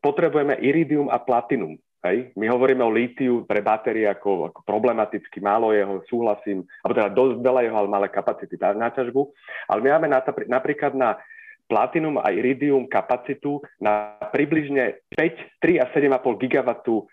potrebujeme 0.00 0.56
iridium 0.60 1.12
a 1.12 1.20
platinum. 1.20 1.76
Hej? 2.08 2.18
My 2.38 2.46
hovoríme 2.50 2.82
o 2.86 2.94
lítiu 2.94 3.42
pre 3.44 3.60
batérie 3.60 4.06
ako, 4.06 4.54
ako 4.54 4.60
problematicky, 4.62 5.42
málo 5.42 5.74
jeho, 5.74 6.02
súhlasím, 6.06 6.62
alebo 6.82 6.94
teda 6.94 7.10
dosť 7.12 7.36
veľa 7.42 7.60
jeho, 7.66 7.76
ale 7.76 7.88
malé 7.90 8.06
kapacity 8.08 8.54
na 8.56 8.88
ťažbu. 8.94 9.22
Ale 9.70 9.78
my 9.82 9.88
máme 9.98 10.08
na, 10.14 10.20
napríklad 10.46 10.94
na 10.94 11.18
platinum 11.66 12.22
a 12.22 12.30
iridium 12.30 12.86
kapacitu 12.86 13.58
na 13.82 14.16
približne 14.30 15.02
5, 15.18 15.62
3 15.62 15.82
a 15.82 15.86
7,5 15.90 16.42
gigawattu 16.46 16.94
uh, 17.02 17.06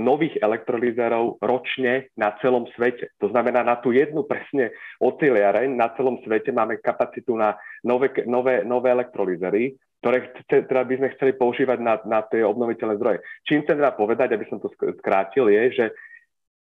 nových 0.00 0.40
elektrolízerov 0.40 1.38
ročne 1.44 2.08
na 2.16 2.32
celom 2.40 2.64
svete. 2.72 3.12
To 3.20 3.28
znamená, 3.28 3.60
na 3.60 3.76
tú 3.76 3.92
jednu 3.92 4.24
presne 4.24 4.72
oceliareň 5.04 5.68
na 5.76 5.92
celom 5.94 6.18
svete 6.24 6.50
máme 6.50 6.80
kapacitu 6.80 7.36
na 7.36 7.60
nové, 7.84 8.10
nové, 8.24 8.64
nové 8.64 8.88
elektrolízery, 8.90 9.76
ktoré 10.04 10.28
teda 10.44 10.84
by 10.84 10.94
sme 11.00 11.08
chceli 11.16 11.32
používať 11.32 11.80
na, 11.80 11.96
na 12.04 12.20
tie 12.20 12.44
obnoviteľné 12.44 13.00
zdroje. 13.00 13.24
Čím 13.48 13.64
chcem 13.64 13.80
teda 13.80 13.96
povedať, 13.96 14.36
aby 14.36 14.44
som 14.52 14.60
to 14.60 14.68
skrátil, 15.00 15.48
je, 15.48 15.72
že 15.72 15.86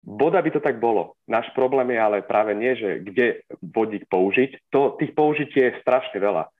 Boda 0.03 0.43
by 0.43 0.51
to 0.51 0.59
tak 0.59 0.84
bolo. 0.84 1.15
Náš 1.32 1.47
problém 1.55 1.95
je 1.95 1.99
ale 2.03 2.27
práve 2.27 2.51
nie, 2.51 2.75
že 2.75 2.99
kde 2.99 3.47
vodík 3.63 4.11
použiť. 4.11 4.67
To, 4.75 4.99
tých 4.99 5.15
použití 5.15 5.63
je 5.63 5.79
strašne 5.79 6.19
veľa 6.19 6.51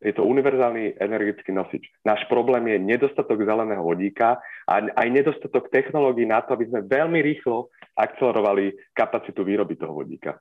je 0.00 0.16
to 0.16 0.24
univerzálny 0.24 0.96
energetický 0.96 1.52
nosič. 1.52 1.84
Náš 2.08 2.24
problém 2.24 2.72
je 2.72 2.80
nedostatok 2.80 3.44
zeleného 3.44 3.84
vodíka 3.84 4.40
a 4.64 4.80
aj 4.80 5.08
nedostatok 5.12 5.68
technológií 5.68 6.24
na 6.24 6.40
to, 6.40 6.56
aby 6.56 6.72
sme 6.72 6.88
veľmi 6.88 7.20
rýchlo 7.20 7.68
akcelerovali 7.92 8.96
kapacitu 8.96 9.44
výroby 9.44 9.76
toho 9.76 9.92
vodíka. 9.92 10.40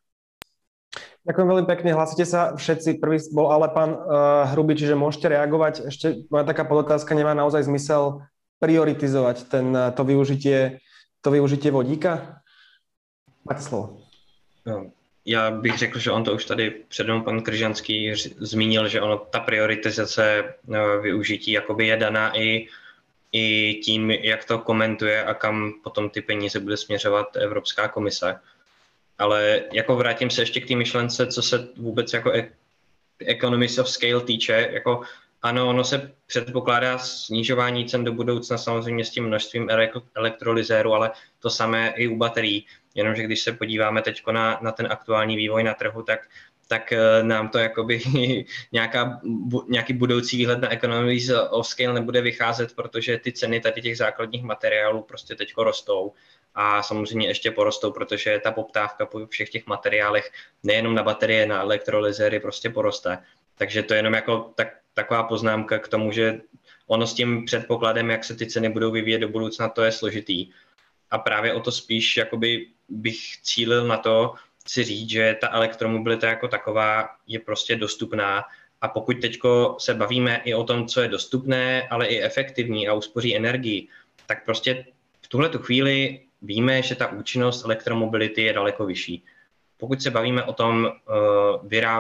Ďakujem 1.30 1.46
veľmi 1.46 1.68
pekne, 1.70 1.94
hlasíte 1.94 2.26
sa 2.26 2.58
všetci. 2.58 2.98
Prvý 2.98 3.22
bol 3.30 3.54
ale 3.54 3.70
pán 3.70 3.94
uh, 3.94 4.50
Hrubý, 4.50 4.74
čiže 4.74 4.98
môžete 4.98 5.30
reagovať. 5.30 5.86
Ešte 5.94 6.26
moja 6.34 6.42
taká 6.42 6.66
podotázka, 6.66 7.14
nemá 7.14 7.38
naozaj 7.38 7.70
zmysel 7.70 8.26
prioritizovať 8.60 9.38
ten, 9.46 9.70
eh, 9.76 9.94
to, 9.96 10.04
využitie, 10.04 10.82
to 11.22 11.30
využitie 11.32 11.72
vodíka? 11.72 12.42
Máte 13.46 13.62
slovo. 13.62 14.02
No, 14.66 14.92
já 15.26 15.52
bych 15.52 15.78
řekl, 15.78 16.00
že 16.00 16.12
on 16.12 16.24
to 16.24 16.34
už 16.34 16.46
tady 16.46 16.70
předem 16.88 17.24
pan 17.24 17.42
Kryžanský 17.42 18.14
zmínil, 18.38 18.88
že 18.88 19.02
ono, 19.02 19.18
ta 19.18 19.40
prioritizace 19.40 20.44
eh, 20.50 20.98
využití 21.02 21.52
jakoby 21.52 21.88
je 21.88 21.98
daná 21.98 22.38
i, 22.38 22.68
i 23.32 23.74
tím, 23.84 24.12
jak 24.12 24.46
to 24.46 24.60
komentuje 24.60 25.24
a 25.26 25.34
kam 25.34 25.74
potom 25.84 26.10
ty 26.10 26.22
peníze 26.22 26.60
bude 26.60 26.78
směřovat 26.78 27.36
Evropská 27.36 27.88
komise. 27.88 28.40
Ale 29.20 29.62
jako 29.72 29.96
vrátím 29.96 30.30
se 30.30 30.42
ještě 30.42 30.62
k 30.62 30.68
té 30.68 30.76
myšlence, 30.76 31.28
co 31.28 31.42
se 31.42 31.68
vůbec 31.78 32.14
jako 32.14 32.34
e- 32.34 32.50
economies 33.20 33.80
of 33.80 33.90
scale 33.90 34.22
týče, 34.22 34.70
jako 34.72 35.02
ano, 35.42 35.70
ono 35.70 35.84
se 35.84 36.12
předpokládá 36.28 36.98
snižování 36.98 37.86
cen 37.86 38.04
do 38.04 38.14
budoucna 38.14 38.58
samozřejmě 38.58 39.06
s 39.06 39.10
tím 39.10 39.26
množstvím 39.26 39.70
elektrolyzéru, 40.16 40.94
ale 40.94 41.12
to 41.40 41.50
samé 41.50 41.94
i 41.96 42.08
u 42.08 42.18
baterií. 42.18 42.66
Jenomže 42.96 43.24
když 43.24 43.42
se 43.42 43.54
podíváme 43.54 44.02
teď 44.02 44.22
na, 44.32 44.60
na 44.62 44.72
ten 44.72 44.88
aktuální 44.92 45.36
vývoj 45.36 45.64
na 45.64 45.74
trhu, 45.74 46.04
tak 46.04 46.20
tak 46.70 46.92
eh, 46.92 47.24
nám 47.24 47.50
to 47.50 47.58
jakoby 47.58 48.02
nějaká, 48.72 49.22
nějaký 49.68 49.94
budoucí 49.94 50.38
výhled 50.38 50.60
na 50.60 50.74
economies 50.74 51.32
of 51.50 51.68
scale 51.68 51.94
nebude 51.94 52.22
vycházet, 52.22 52.76
protože 52.76 53.18
ty 53.18 53.32
ceny 53.32 53.60
tady 53.60 53.82
těch 53.82 53.98
základních 53.98 54.44
materiálů 54.44 55.02
prostě 55.02 55.36
teď 55.36 55.54
rostou 55.58 56.14
a 56.56 56.84
samozřejmě 56.84 57.28
ještě 57.28 57.52
porostou, 57.52 57.92
protože 57.92 58.40
ta 58.44 58.52
poptávka 58.52 59.06
po 59.06 59.28
všech 59.28 59.50
těch 59.50 59.68
materiálech, 59.68 60.32
nejenom 60.64 60.96
na 60.96 61.04
baterie, 61.04 61.46
na 61.46 61.62
elektrolyzery 61.62 62.40
prostě 62.40 62.70
poroste. 62.70 63.18
Takže 63.58 63.84
to 63.84 63.94
je 63.94 63.98
jenom 63.98 64.14
jako 64.14 64.52
tak, 64.56 64.68
taková 64.94 65.24
poznámka 65.24 65.80
k 65.80 65.88
tomu, 65.88 66.12
že 66.12 66.42
ono 66.88 67.08
s 67.08 67.14
tím 67.14 67.46
předpokladem, 67.46 68.10
jak 68.10 68.24
se 68.24 68.36
ty 68.36 68.48
ceny 68.48 68.70
budou 68.70 68.92
vyvíjet 68.92 69.20
do 69.20 69.30
budoucna, 69.30 69.70
to 69.70 69.84
je 69.84 69.92
složitý. 69.92 70.50
A 71.12 71.18
právě 71.18 71.54
o 71.54 71.60
to 71.60 71.72
spíš 71.72 72.18
jakoby 72.18 72.68
bych 72.90 73.18
cílil 73.42 73.88
na 73.88 73.98
to 73.98 74.34
si 74.68 74.84
říct, 74.84 75.10
že 75.10 75.38
ta 75.42 75.50
elektromobilita 75.52 76.28
jako 76.28 76.48
taková 76.48 77.10
je 77.28 77.40
prostě 77.40 77.76
dostupná 77.76 78.44
a 78.82 78.88
pokud 78.88 79.22
teď 79.22 79.40
se 79.78 79.94
bavíme 79.94 80.42
i 80.46 80.54
o 80.54 80.64
tom, 80.64 80.88
co 80.88 81.02
je 81.02 81.08
dostupné, 81.08 81.88
ale 81.88 82.08
i 82.08 82.22
efektivní 82.22 82.88
a 82.88 82.94
uspoří 82.94 83.36
energii, 83.36 83.88
tak 84.26 84.46
prostě 84.46 84.86
v 85.22 85.28
tuhle 85.28 85.50
tu 85.50 85.60
chvíli 85.60 86.22
víme, 86.42 86.82
že 86.82 86.96
ta 86.96 87.12
účinnost 87.12 87.66
elektromobility 87.66 88.42
je 88.42 88.54
daleko 88.54 88.86
vyšší. 88.86 89.24
Pokud 89.78 90.02
se 90.02 90.12
bavíme 90.12 90.44
o 90.44 90.54
tom 90.54 90.86
uh, 90.86 91.96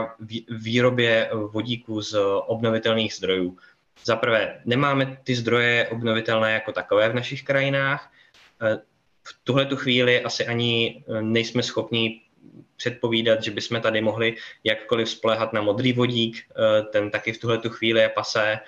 výrobě 0.49 1.29
vodíku 1.33 2.01
z 2.01 2.15
obnovitelných 2.47 3.13
zdrojů, 3.13 3.57
za 4.05 4.15
prvé, 4.15 4.61
nemáme 4.65 5.17
ty 5.23 5.35
zdroje 5.35 5.87
obnovitelné 5.91 6.53
jako 6.53 6.71
takové 6.71 7.09
v 7.09 7.15
našich 7.15 7.43
krajinách. 7.43 8.11
Uh, 8.61 8.77
v 9.23 9.39
tuhle 9.43 9.65
tu 9.65 9.75
chvíli 9.75 10.23
asi 10.23 10.45
ani 10.47 11.03
uh, 11.07 11.21
nejsme 11.21 11.63
schopni 11.63 12.21
předpovídat, 12.77 13.43
že 13.43 13.51
bychom 13.51 13.81
tady 13.81 14.01
mohli 14.01 14.35
jakkoliv 14.63 15.09
spolehat 15.09 15.53
na 15.53 15.61
modrý 15.61 15.93
vodík, 15.93 16.43
ten 16.91 17.11
taky 17.11 17.33
v 17.33 17.37
tuhle 17.37 17.57
tu 17.57 17.69
chvíli 17.69 18.01
je 18.01 18.09
pasé. 18.09 18.59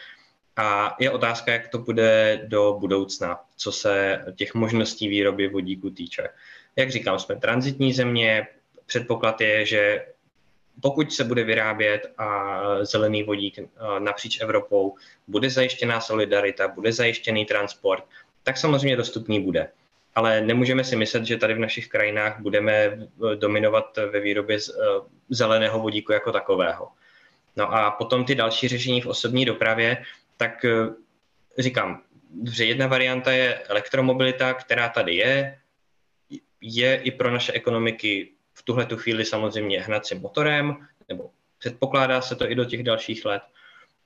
A 0.58 0.96
je 1.00 1.12
otázka, 1.12 1.52
jak 1.52 1.68
to 1.68 1.78
bude 1.78 2.42
do 2.48 2.78
budoucna, 2.80 3.40
co 3.58 3.72
se 3.72 4.26
těch 4.36 4.54
možností 4.54 5.08
výroby 5.08 5.48
vodíku 5.48 5.90
týče. 5.90 6.28
Jak 6.76 6.92
říkám, 6.92 7.20
jsme 7.20 7.36
transitní 7.36 7.94
země, 7.94 8.48
předpoklad 8.86 9.42
je, 9.42 9.66
že 9.66 10.06
pokud 10.82 11.14
se 11.14 11.24
bude 11.24 11.44
vyrábět 11.44 12.14
a 12.18 12.60
zelený 12.82 13.24
vodík 13.24 13.60
napříč 14.00 14.42
Evropou, 14.42 14.96
bude 15.28 15.50
zajištěná 15.50 16.02
solidarita, 16.02 16.68
bude 16.68 16.94
zajištěný 16.94 17.46
transport, 17.46 18.04
tak 18.44 18.58
samozřejmě 18.58 18.96
dostupný 18.96 19.42
bude. 19.42 19.70
Ale 20.16 20.42
nemůžeme 20.42 20.84
si 20.84 20.96
myslet, 20.96 21.26
že 21.26 21.38
tady 21.38 21.54
v 21.54 21.60
našich 21.60 21.88
krajinách 21.88 22.40
budeme 22.40 23.00
dominovat 23.36 23.98
ve 24.12 24.20
výrobě 24.20 24.58
zeleného 25.30 25.80
vodíku 25.80 26.12
jako 26.12 26.32
takového. 26.32 26.88
No 27.56 27.74
a 27.74 27.92
potom 27.92 28.26
ty 28.26 28.36
další 28.36 28.68
řešení 28.68 29.02
v 29.02 29.08
osobní 29.08 29.46
dopravě, 29.46 30.04
tak 30.42 30.66
říkám, 31.58 32.02
že 32.52 32.66
jedna 32.66 32.88
varianta 32.88 33.32
je 33.32 33.54
elektromobilita, 33.54 34.54
která 34.54 34.90
tady 34.90 35.16
je, 35.16 35.58
je 36.62 36.96
i 36.96 37.12
pro 37.12 37.32
naše 37.32 37.54
ekonomiky 37.54 38.32
v 38.54 38.64
tuhle 38.64 38.86
tu 38.86 38.98
chvíli 38.98 39.26
samozřejmě 39.26 39.82
hnacím 39.82 40.22
motorem, 40.22 40.88
nebo 41.10 41.30
předpokládá 41.60 42.22
se 42.22 42.36
to 42.36 42.52
i 42.52 42.56
do 42.56 42.66
těch 42.66 42.84
dalších 42.84 43.26
let. 43.26 43.42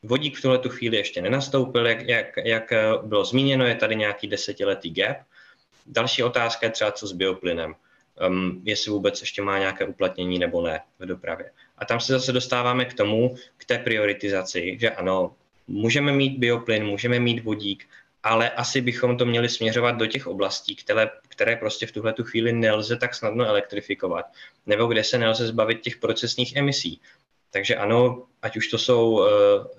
Vodík 0.04 0.38
v 0.38 0.42
tuhle 0.42 0.60
tu 0.60 0.70
chvíli 0.70 0.98
ještě 0.98 1.22
nenastoupil, 1.22 1.88
jak, 1.88 2.02
jak, 2.02 2.38
jak 2.44 2.74
bylo 3.04 3.26
zmíněno, 3.26 3.66
je 3.66 3.76
tady 3.76 3.96
nějaký 3.96 4.28
desetiletý 4.28 4.92
gap. 4.92 5.18
Další 5.86 6.24
otázka 6.24 6.66
je 6.66 6.72
třeba 6.72 6.92
co 6.92 7.08
s 7.08 7.12
bioplynem. 7.12 7.76
Um, 8.28 8.62
jestli 8.66 8.92
vůbec 8.92 9.22
ještě 9.22 9.42
má 9.42 9.60
nějaké 9.60 9.86
uplatnění 9.86 10.40
nebo 10.40 10.62
ne 10.62 10.82
v 11.00 11.06
dopravě. 11.06 11.52
A 11.78 11.86
tam 11.86 12.00
se 12.00 12.14
zase 12.14 12.32
dostáváme 12.32 12.86
k 12.86 12.94
tomu, 12.94 13.36
k 13.58 13.66
té 13.66 13.80
prioritizaci, 13.80 14.78
že 14.80 14.90
ano, 14.90 15.36
můžeme 15.68 16.12
mít 16.12 16.40
bioplyn, 16.40 16.86
můžeme 16.86 17.20
mít 17.20 17.44
vodík, 17.44 17.88
ale 18.24 18.50
asi 18.50 18.82
bychom 18.82 19.18
to 19.18 19.26
měli 19.26 19.50
směřovat 19.50 19.92
do 19.92 20.06
těch 20.06 20.28
oblastí, 20.28 20.76
které, 20.76 21.10
které 21.28 21.56
prostě 21.56 21.88
v 21.88 21.92
tuhle 21.92 22.14
tu 22.14 22.24
chvíli 22.24 22.54
nelze 22.54 22.98
tak 22.98 23.16
snadno 23.16 23.46
elektrifikovat, 23.46 24.26
nebo 24.66 24.88
kde 24.88 25.04
se 25.04 25.18
nelze 25.18 25.48
zbavit 25.48 25.82
těch 25.82 25.98
procesních 25.98 26.56
emisí. 26.56 27.02
Takže 27.52 27.76
ano, 27.76 28.24
ať 28.42 28.58
už 28.58 28.68
to 28.68 28.78
jsou 28.78 29.12
uh, 29.12 29.28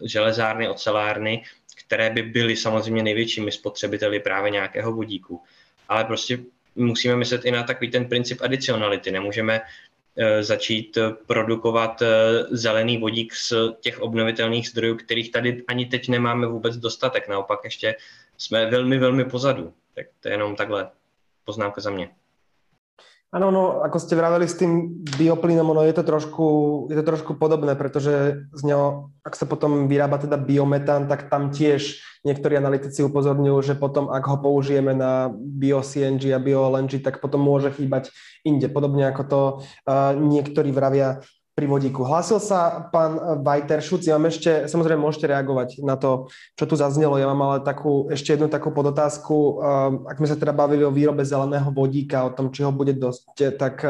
železárny, 0.03 0.69
ocelárny, 0.69 1.45
které 1.87 2.11
by 2.11 2.23
byly 2.23 2.57
samozřejmě 2.57 3.03
největšími 3.03 3.53
spotřebiteli 3.53 4.21
právě 4.21 4.51
nějakého 4.51 4.93
vodíku. 4.93 5.43
Ale 5.89 6.05
prostě 6.05 6.39
musíme 6.75 7.17
myslet 7.17 7.45
i 7.45 7.51
na 7.51 7.63
takový 7.63 7.91
ten 7.91 8.09
princip 8.09 8.43
adicionality. 8.43 9.11
Nemůžeme 9.11 9.61
začít 10.41 10.99
produkovat 11.27 12.03
uh, 12.03 12.09
zelený 12.51 12.99
vodík 12.99 13.35
z 13.35 13.53
těch 13.81 14.01
obnovitelných 14.01 14.69
zdrojů, 14.69 14.97
kterých 14.97 15.33
tady 15.33 15.65
ani 15.69 15.87
teď 15.87 16.09
nemáme 16.09 16.47
vůbec 16.47 16.77
dostatek. 16.77 17.29
Naopak 17.29 17.61
ještě 17.65 17.97
jsme 18.39 18.71
velmi, 18.71 18.99
velmi 18.99 19.25
pozadu. 19.25 19.73
Tak 19.95 20.07
to 20.21 20.29
je 20.29 20.35
jenom 20.35 20.57
takhle 20.57 20.91
poznámka 21.45 21.81
za 21.81 21.91
mě. 21.91 22.11
Áno, 23.37 23.53
no 23.53 23.85
ako 23.85 24.01
ste 24.01 24.17
vraveli 24.17 24.49
s 24.49 24.57
tým 24.57 25.05
bioplynom, 25.05 25.69
ono 25.69 25.85
je 25.85 25.93
to 25.93 26.09
trošku, 26.09 26.47
je 26.89 26.97
to 26.97 27.05
trošku 27.05 27.37
podobné, 27.37 27.77
pretože 27.77 28.49
z 28.49 28.63
neho, 28.65 29.13
ak 29.21 29.37
sa 29.37 29.45
potom 29.45 29.93
vyrába 29.93 30.17
teda 30.17 30.41
biometán, 30.41 31.05
tak 31.05 31.29
tam 31.29 31.53
tiež 31.53 32.01
niektorí 32.25 32.57
analytici 32.57 33.05
upozorňujú, 33.05 33.59
že 33.61 33.75
potom, 33.77 34.09
ak 34.09 34.25
ho 34.25 34.41
použijeme 34.41 34.97
na 34.97 35.29
bio-CNG 35.37 36.33
a 36.33 36.41
bio-LNG, 36.41 37.05
tak 37.05 37.21
potom 37.21 37.45
môže 37.45 37.77
chýbať 37.77 38.09
inde. 38.41 38.73
Podobne 38.73 39.05
ako 39.13 39.23
to 39.29 39.41
uh, 39.85 40.17
niektorí 40.17 40.73
vravia 40.73 41.21
pri 41.57 41.65
vodíku. 41.65 42.05
Hlásil 42.05 42.37
sa 42.37 42.85
pán 42.93 43.41
Vajter 43.41 43.81
Šuc, 43.81 44.05
ja 44.05 44.21
mám 44.21 44.29
ešte, 44.29 44.69
samozrejme 44.69 45.01
môžete 45.01 45.33
reagovať 45.33 45.81
na 45.81 45.97
to, 45.97 46.29
čo 46.53 46.69
tu 46.69 46.77
zaznelo, 46.77 47.17
ja 47.17 47.25
mám 47.33 47.49
ale 47.49 47.65
takú, 47.65 48.13
ešte 48.13 48.37
jednu 48.37 48.53
takú 48.53 48.77
podotázku, 48.77 49.65
ak 50.05 50.21
sme 50.21 50.29
sa 50.29 50.37
teda 50.37 50.53
bavili 50.53 50.85
o 50.85 50.93
výrobe 50.93 51.25
zeleného 51.25 51.73
vodíka, 51.73 52.29
o 52.29 52.35
tom, 52.37 52.53
či 52.53 52.61
ho 52.61 52.69
bude 52.77 52.93
dosť, 52.93 53.57
tak 53.57 53.81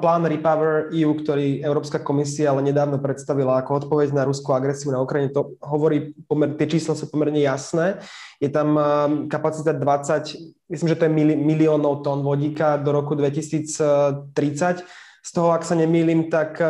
plán 0.00 0.24
Repower 0.24 0.92
EU, 0.96 1.12
ktorý 1.12 1.60
Európska 1.60 2.00
komisia 2.00 2.56
ale 2.56 2.64
nedávno 2.64 3.00
predstavila 3.00 3.60
ako 3.60 3.84
odpoveď 3.84 4.16
na 4.16 4.24
ruskú 4.24 4.56
agresiu 4.56 4.88
na 4.92 5.04
Ukrajine, 5.04 5.28
to 5.28 5.60
hovorí, 5.60 6.16
pomer, 6.24 6.56
tie 6.56 6.72
čísla 6.72 6.96
sú 6.96 7.08
pomerne 7.12 7.40
jasné. 7.44 8.00
Je 8.40 8.48
tam 8.48 8.80
kapacita 9.28 9.76
20, 9.76 10.72
myslím, 10.72 10.88
že 10.88 10.96
to 10.96 11.04
je 11.04 11.12
miliónov 11.36 12.00
tón 12.00 12.24
vodíka 12.24 12.80
do 12.80 12.96
roku 12.96 13.12
2030. 13.12 14.24
Z 15.22 15.30
toho, 15.34 15.52
ak 15.52 15.66
sa 15.66 15.74
nemýlim, 15.74 16.30
tak 16.32 16.62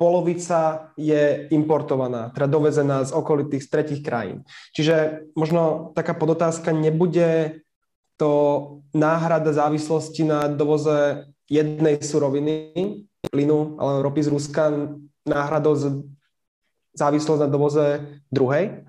polovica 0.00 0.90
je 0.98 1.46
importovaná, 1.54 2.34
teda 2.34 2.46
dovezená 2.50 3.06
z 3.06 3.14
okolitých, 3.14 3.62
z 3.62 3.68
tretich 3.70 4.00
krajín. 4.02 4.42
Čiže 4.74 5.28
možno 5.38 5.94
taká 5.94 6.14
podotázka, 6.18 6.74
nebude 6.74 7.62
to 8.18 8.32
náhrada 8.90 9.54
závislosti 9.54 10.26
na 10.26 10.50
dovoze 10.50 11.30
jednej 11.46 12.02
suroviny, 12.02 13.06
plynu 13.30 13.78
alebo 13.78 14.02
ropy 14.10 14.20
z 14.26 14.28
Ruska, 14.34 14.64
náhradou 15.22 15.74
z 15.78 16.02
závislosť 16.92 17.40
na 17.40 17.48
dovoze 17.48 17.84
druhej? 18.28 18.84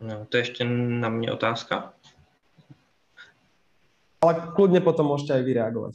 No, 0.00 0.24
to 0.26 0.40
je 0.40 0.44
ešte 0.48 0.62
na 0.64 1.12
mne 1.12 1.36
otázka. 1.36 1.92
Ale 4.20 4.52
kľudne 4.52 4.84
potom 4.84 5.08
môžete 5.08 5.32
aj 5.32 5.42
vyreagovať. 5.48 5.94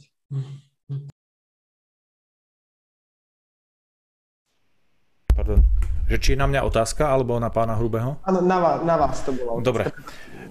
Pardon. 5.30 5.62
Že 6.10 6.16
či 6.18 6.28
je 6.34 6.38
na 6.38 6.50
mňa 6.50 6.66
otázka, 6.66 7.06
alebo 7.06 7.38
na 7.38 7.54
pána 7.54 7.78
Hrubého? 7.78 8.18
Áno, 8.26 8.42
na 8.42 8.58
vás, 8.58 8.76
na 8.82 8.94
vás 8.98 9.22
to 9.22 9.30
bolo. 9.30 9.62
Dobre. 9.62 9.94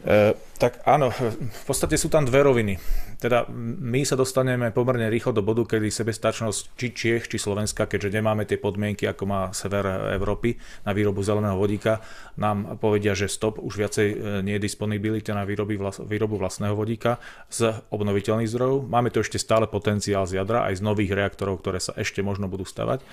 E, 0.03 0.35
tak 0.55 0.87
áno, 0.87 1.11
v 1.11 1.63
podstate 1.67 1.99
sú 1.99 2.07
tam 2.07 2.23
dve 2.23 2.39
roviny. 2.39 2.79
Teda 3.19 3.43
my 3.51 4.03
sa 4.07 4.15
dostaneme 4.15 4.71
pomerne 4.71 5.11
rýchlo 5.11 5.35
do 5.35 5.43
bodu, 5.43 5.67
kedy 5.67 5.91
sebestačnosť 5.91 6.79
či 6.79 6.87
Čiech, 6.95 7.27
či 7.27 7.35
Slovenska, 7.39 7.87
keďže 7.87 8.19
nemáme 8.19 8.47
tie 8.47 8.55
podmienky, 8.59 9.03
ako 9.07 9.23
má 9.27 9.41
sever 9.51 9.83
Európy 10.15 10.55
na 10.87 10.95
výrobu 10.95 11.23
zeleného 11.23 11.59
vodíka, 11.59 11.99
nám 12.39 12.79
povedia, 12.79 13.15
že 13.15 13.27
stop, 13.27 13.59
už 13.59 13.73
viacej 13.75 14.07
e, 14.11 14.15
nie 14.47 14.55
je 14.55 14.65
disponibilita 14.67 15.35
na 15.35 15.43
výroby, 15.43 15.75
výrobu 16.07 16.39
vlastného 16.39 16.75
vodíka 16.75 17.19
z 17.51 17.75
obnoviteľných 17.91 18.51
zdrojov. 18.51 18.87
Máme 18.87 19.11
tu 19.11 19.19
ešte 19.19 19.39
stále 19.39 19.67
potenciál 19.67 20.23
z 20.23 20.39
jadra, 20.39 20.67
aj 20.71 20.79
z 20.79 20.85
nových 20.87 21.15
reaktorov, 21.15 21.59
ktoré 21.59 21.83
sa 21.83 21.95
ešte 21.99 22.23
možno 22.23 22.47
budú 22.47 22.63
stavať. 22.63 23.03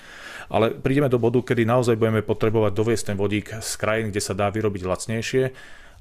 Ale 0.47 0.75
prídeme 0.75 1.11
do 1.11 1.19
bodu, 1.19 1.39
kedy 1.43 1.63
naozaj 1.67 1.99
budeme 1.99 2.23
potrebovať 2.23 2.71
doviesť 2.71 3.03
ten 3.11 3.17
vodík 3.19 3.59
z 3.59 3.71
krajín, 3.75 4.11
kde 4.11 4.23
sa 4.23 4.31
dá 4.35 4.47
vyrobiť 4.47 4.83
lacnejšie 4.83 5.45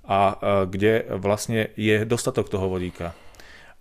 a 0.02 0.34
kde 0.66 1.06
vlastne 1.14 1.70
je 1.78 2.02
dostatok 2.02 2.50
toho 2.50 2.66
vodíka. 2.66 3.14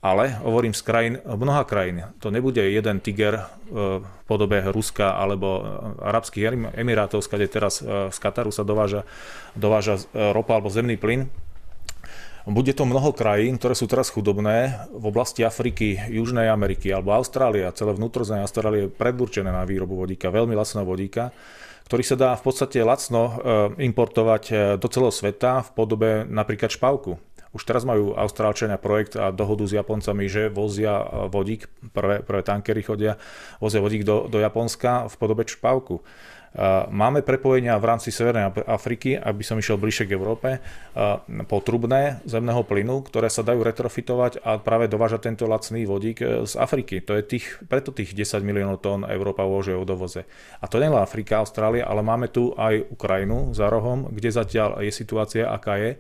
Ale 0.01 0.33
hovorím 0.41 0.73
z 0.73 0.81
krajín, 0.81 1.13
mnoha 1.21 1.61
krajín. 1.61 2.01
To 2.25 2.33
nebude 2.33 2.57
jeden 2.57 2.97
tiger 3.05 3.37
e, 3.37 3.43
v 4.01 4.05
podobe 4.25 4.57
Ruska 4.73 5.13
alebo 5.13 5.61
Arabských 6.01 6.73
Emirátov, 6.73 7.21
kde 7.21 7.45
teraz 7.45 7.85
e, 7.85 8.09
z 8.09 8.17
Kataru 8.17 8.49
sa 8.49 8.65
dováža, 8.65 9.05
dováža 9.53 10.01
e, 10.01 10.33
ropa 10.33 10.57
alebo 10.57 10.73
zemný 10.73 10.97
plyn. 10.97 11.29
Bude 12.49 12.73
to 12.73 12.89
mnoho 12.89 13.13
krajín, 13.13 13.61
ktoré 13.61 13.77
sú 13.77 13.85
teraz 13.85 14.09
chudobné 14.09 14.89
v 14.89 15.05
oblasti 15.05 15.45
Afriky, 15.45 16.01
Južnej 16.09 16.49
Ameriky 16.49 16.89
alebo 16.89 17.13
Austrália, 17.13 17.69
celé 17.69 17.93
vnútrozemie 17.93 18.41
Austrálie 18.41 18.89
je 18.89 18.93
predurčené 18.97 19.53
na 19.53 19.61
výrobu 19.69 19.93
vodíka, 20.01 20.33
veľmi 20.33 20.57
lacného 20.57 20.81
vodíka 20.81 21.29
ktorý 21.91 22.07
sa 22.07 22.15
dá 22.15 22.31
v 22.39 22.43
podstate 22.47 22.79
lacno 22.87 23.21
e, 23.27 23.31
importovať 23.83 24.43
e, 24.47 24.53
do 24.79 24.87
celého 24.87 25.11
sveta 25.11 25.59
v 25.59 25.69
podobe 25.75 26.09
napríklad 26.23 26.71
špavku. 26.71 27.19
Už 27.51 27.67
teraz 27.67 27.83
majú 27.83 28.15
Austrálčania 28.15 28.79
projekt 28.79 29.19
a 29.19 29.27
dohodu 29.35 29.67
s 29.67 29.75
Japoncami, 29.75 30.31
že 30.31 30.47
vozia 30.47 31.03
e, 31.03 31.27
vodík, 31.27 31.67
prvé, 31.91 32.23
prvé 32.23 32.47
tankery 32.47 32.79
chodia, 32.79 33.19
vozia 33.59 33.83
vodík 33.83 34.07
do, 34.07 34.31
do 34.31 34.39
Japonska 34.39 35.11
v 35.11 35.15
podobe 35.19 35.43
špavku. 35.43 35.99
Máme 36.91 37.23
prepojenia 37.23 37.79
v 37.79 37.87
rámci 37.87 38.11
Severnej 38.11 38.51
Afriky, 38.67 39.15
aby 39.15 39.39
som 39.39 39.55
išiel 39.55 39.79
bližšie 39.79 40.11
k 40.11 40.15
Európe, 40.19 40.59
potrubné 41.47 42.19
zemného 42.27 42.67
plynu, 42.67 43.07
ktoré 43.07 43.31
sa 43.31 43.39
dajú 43.39 43.63
retrofitovať 43.63 44.43
a 44.43 44.59
práve 44.59 44.91
dovážať 44.91 45.31
tento 45.31 45.47
lacný 45.47 45.87
vodík 45.87 46.19
e, 46.19 46.43
z 46.43 46.53
Afriky. 46.59 46.99
To 47.07 47.15
je 47.15 47.23
tých, 47.23 47.45
preto 47.71 47.95
tých 47.95 48.11
10 48.11 48.43
miliónov 48.43 48.83
tón 48.83 49.07
Európa 49.07 49.47
uvažuje 49.47 49.79
o 49.79 49.87
dovoze. 49.87 50.27
A 50.59 50.67
to 50.67 50.83
nie 50.83 50.91
je 50.91 50.99
Afrika, 50.99 51.39
Austrália, 51.39 51.87
ale 51.87 52.03
máme 52.03 52.27
tu 52.27 52.51
aj 52.59 52.83
Ukrajinu 52.91 53.55
za 53.55 53.71
rohom, 53.71 54.11
kde 54.11 54.35
zatiaľ 54.35 54.83
je 54.83 54.91
situácia, 54.91 55.47
aká 55.47 55.79
je 55.79 55.91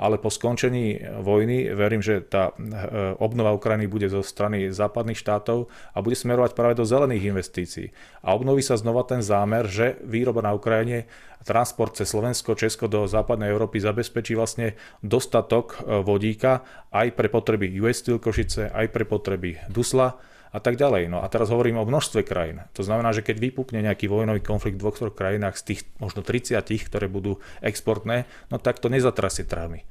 ale 0.00 0.16
po 0.16 0.32
skončení 0.32 0.96
vojny 1.20 1.76
verím, 1.76 2.00
že 2.00 2.24
tá 2.24 2.56
e, 2.56 2.72
obnova 3.20 3.52
Ukrajiny 3.52 3.84
bude 3.84 4.08
zo 4.08 4.24
strany 4.24 4.72
západných 4.72 5.20
štátov 5.20 5.68
a 5.92 6.00
bude 6.00 6.16
smerovať 6.16 6.56
práve 6.56 6.80
do 6.80 6.88
zelených 6.88 7.36
investícií. 7.36 7.92
A 8.24 8.32
obnoví 8.32 8.64
sa 8.64 8.80
znova 8.80 9.04
ten 9.04 9.20
zámer, 9.20 9.68
že 9.68 10.00
výroba 10.00 10.40
na 10.40 10.56
Ukrajine 10.56 11.04
transport 11.44 12.00
cez 12.00 12.08
Slovensko, 12.08 12.56
Česko 12.56 12.88
do 12.88 13.04
západnej 13.04 13.52
Európy 13.52 13.84
zabezpečí 13.84 14.32
vlastne 14.32 14.80
dostatok 15.04 15.84
e, 15.84 16.00
vodíka 16.00 16.64
aj 16.88 17.12
pre 17.12 17.28
potreby 17.28 17.68
US 17.84 18.00
Steel 18.00 18.16
Košice, 18.16 18.72
aj 18.72 18.88
pre 18.88 19.04
potreby 19.04 19.60
Dusla 19.68 20.16
a 20.50 20.58
tak 20.58 20.74
ďalej. 20.74 21.06
No 21.06 21.22
a 21.22 21.26
teraz 21.30 21.50
hovorím 21.50 21.78
o 21.78 21.86
množstve 21.86 22.26
krajín. 22.26 22.66
To 22.74 22.82
znamená, 22.82 23.14
že 23.14 23.22
keď 23.22 23.38
vypukne 23.38 23.86
nejaký 23.86 24.10
vojnový 24.10 24.42
konflikt 24.42 24.78
v 24.78 24.82
dvoch, 24.82 24.98
krajinách 25.14 25.62
z 25.62 25.62
tých 25.74 25.80
možno 26.02 26.26
30, 26.26 26.58
ktoré 26.60 27.06
budú 27.06 27.38
exportné, 27.62 28.26
no 28.50 28.58
tak 28.58 28.82
to 28.82 28.90
nezatrasie 28.90 29.46
trhmi. 29.46 29.86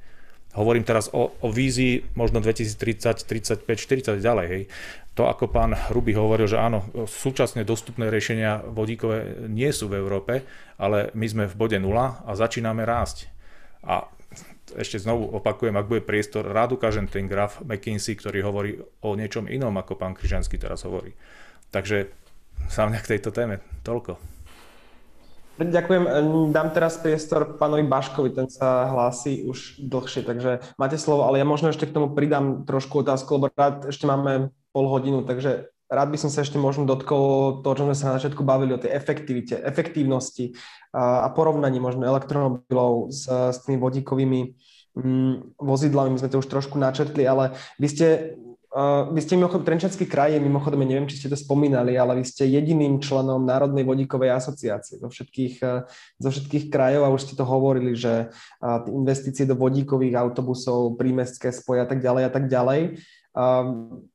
Hovorím 0.50 0.82
teraz 0.82 1.06
o, 1.14 1.30
o 1.30 1.48
vízii 1.54 2.10
možno 2.18 2.42
2030, 2.42 3.22
35, 3.22 3.70
40 3.70 4.18
ďalej. 4.18 4.46
Hej. 4.50 4.62
To, 5.14 5.30
ako 5.30 5.46
pán 5.46 5.78
Hruby 5.78 6.18
hovoril, 6.18 6.50
že 6.50 6.58
áno, 6.58 6.90
súčasne 7.06 7.62
dostupné 7.62 8.10
riešenia 8.10 8.66
vodíkové 8.66 9.46
nie 9.46 9.70
sú 9.70 9.86
v 9.86 10.02
Európe, 10.02 10.42
ale 10.74 11.14
my 11.14 11.26
sme 11.26 11.44
v 11.46 11.54
bode 11.54 11.78
nula 11.78 12.26
a 12.26 12.34
začíname 12.34 12.82
rásť. 12.82 13.30
A 13.86 14.10
ešte 14.76 15.02
znovu 15.02 15.30
opakujem, 15.34 15.74
ak 15.74 15.90
bude 15.90 16.02
priestor, 16.04 16.46
rád 16.46 16.76
ukážem 16.76 17.08
ten 17.10 17.26
graf 17.26 17.62
McKinsey, 17.64 18.14
ktorý 18.14 18.44
hovorí 18.44 18.70
o 19.02 19.14
niečom 19.14 19.50
inom, 19.50 19.74
ako 19.78 19.96
pán 19.98 20.14
Kryžanský 20.14 20.60
teraz 20.60 20.86
hovorí. 20.86 21.14
Takže 21.70 22.10
sa 22.68 22.86
mňa 22.86 22.98
k 23.02 23.10
tejto 23.16 23.30
téme 23.34 23.62
toľko. 23.82 24.20
Ďakujem. 25.60 26.04
Dám 26.56 26.72
teraz 26.72 26.96
priestor 26.96 27.60
pánovi 27.60 27.84
Baškovi, 27.84 28.32
ten 28.32 28.48
sa 28.48 28.88
hlási 28.88 29.44
už 29.44 29.84
dlhšie, 29.84 30.24
takže 30.24 30.64
máte 30.80 30.96
slovo, 30.96 31.28
ale 31.28 31.36
ja 31.36 31.44
možno 31.44 31.68
ešte 31.68 31.84
k 31.84 31.92
tomu 31.92 32.16
pridám 32.16 32.64
trošku 32.64 33.04
otázku, 33.04 33.36
lebo 33.36 33.52
rád 33.52 33.92
ešte 33.92 34.08
máme 34.08 34.48
pol 34.72 34.88
hodinu, 34.88 35.20
takže 35.20 35.68
rád 35.90 36.08
by 36.14 36.18
som 36.22 36.30
sa 36.30 36.46
ešte 36.46 36.56
možno 36.56 36.86
dotkol 36.86 37.60
toho, 37.66 37.74
čo 37.74 37.84
sme 37.84 37.98
sa 37.98 38.14
na 38.14 38.16
začiatku 38.22 38.46
bavili 38.46 38.70
o 38.72 38.80
tej 38.80 38.94
efektivite, 38.94 39.58
efektívnosti 39.58 40.54
a, 40.94 41.26
a 41.26 41.28
porovnaní 41.34 41.82
možno 41.82 42.06
elektromobilov 42.06 43.10
s, 43.10 43.26
s 43.26 43.58
tými 43.66 43.82
vodíkovými 43.82 44.40
mm, 44.94 45.58
vozidlami. 45.58 46.14
My 46.14 46.20
sme 46.22 46.30
to 46.30 46.38
už 46.38 46.48
trošku 46.48 46.78
načetli, 46.78 47.26
ale 47.26 47.58
vy 47.76 47.88
ste 47.90 48.06
Uh, 48.70 49.10
vy 49.10 49.18
ste 49.18 49.34
mimochodom, 49.34 49.66
Trenčanský 49.66 50.06
kraj 50.06 50.30
je 50.30 50.38
mimochodom, 50.38 50.86
neviem, 50.86 51.10
či 51.10 51.18
ste 51.18 51.26
to 51.26 51.34
spomínali, 51.34 51.98
ale 51.98 52.14
vy 52.14 52.22
ste 52.22 52.46
jediným 52.46 53.02
členom 53.02 53.42
Národnej 53.42 53.82
vodíkovej 53.82 54.30
asociácie 54.30 55.02
zo 55.02 55.10
všetkých, 55.10 55.58
uh, 55.58 55.90
zo 56.22 56.30
všetkých 56.30 56.70
krajov 56.70 57.02
a 57.02 57.10
už 57.10 57.26
ste 57.26 57.34
to 57.34 57.42
hovorili, 57.42 57.98
že 57.98 58.30
uh, 58.30 58.86
investície 58.86 59.42
do 59.42 59.58
vodíkových 59.58 60.14
autobusov, 60.14 60.94
prímestské 60.94 61.50
spoje 61.50 61.82
a 61.82 61.86
tak 61.90 61.98
ďalej 61.98 62.22
a 62.22 62.30
tak 62.30 62.46
ďalej. 62.46 62.80
Uh, 63.34 64.06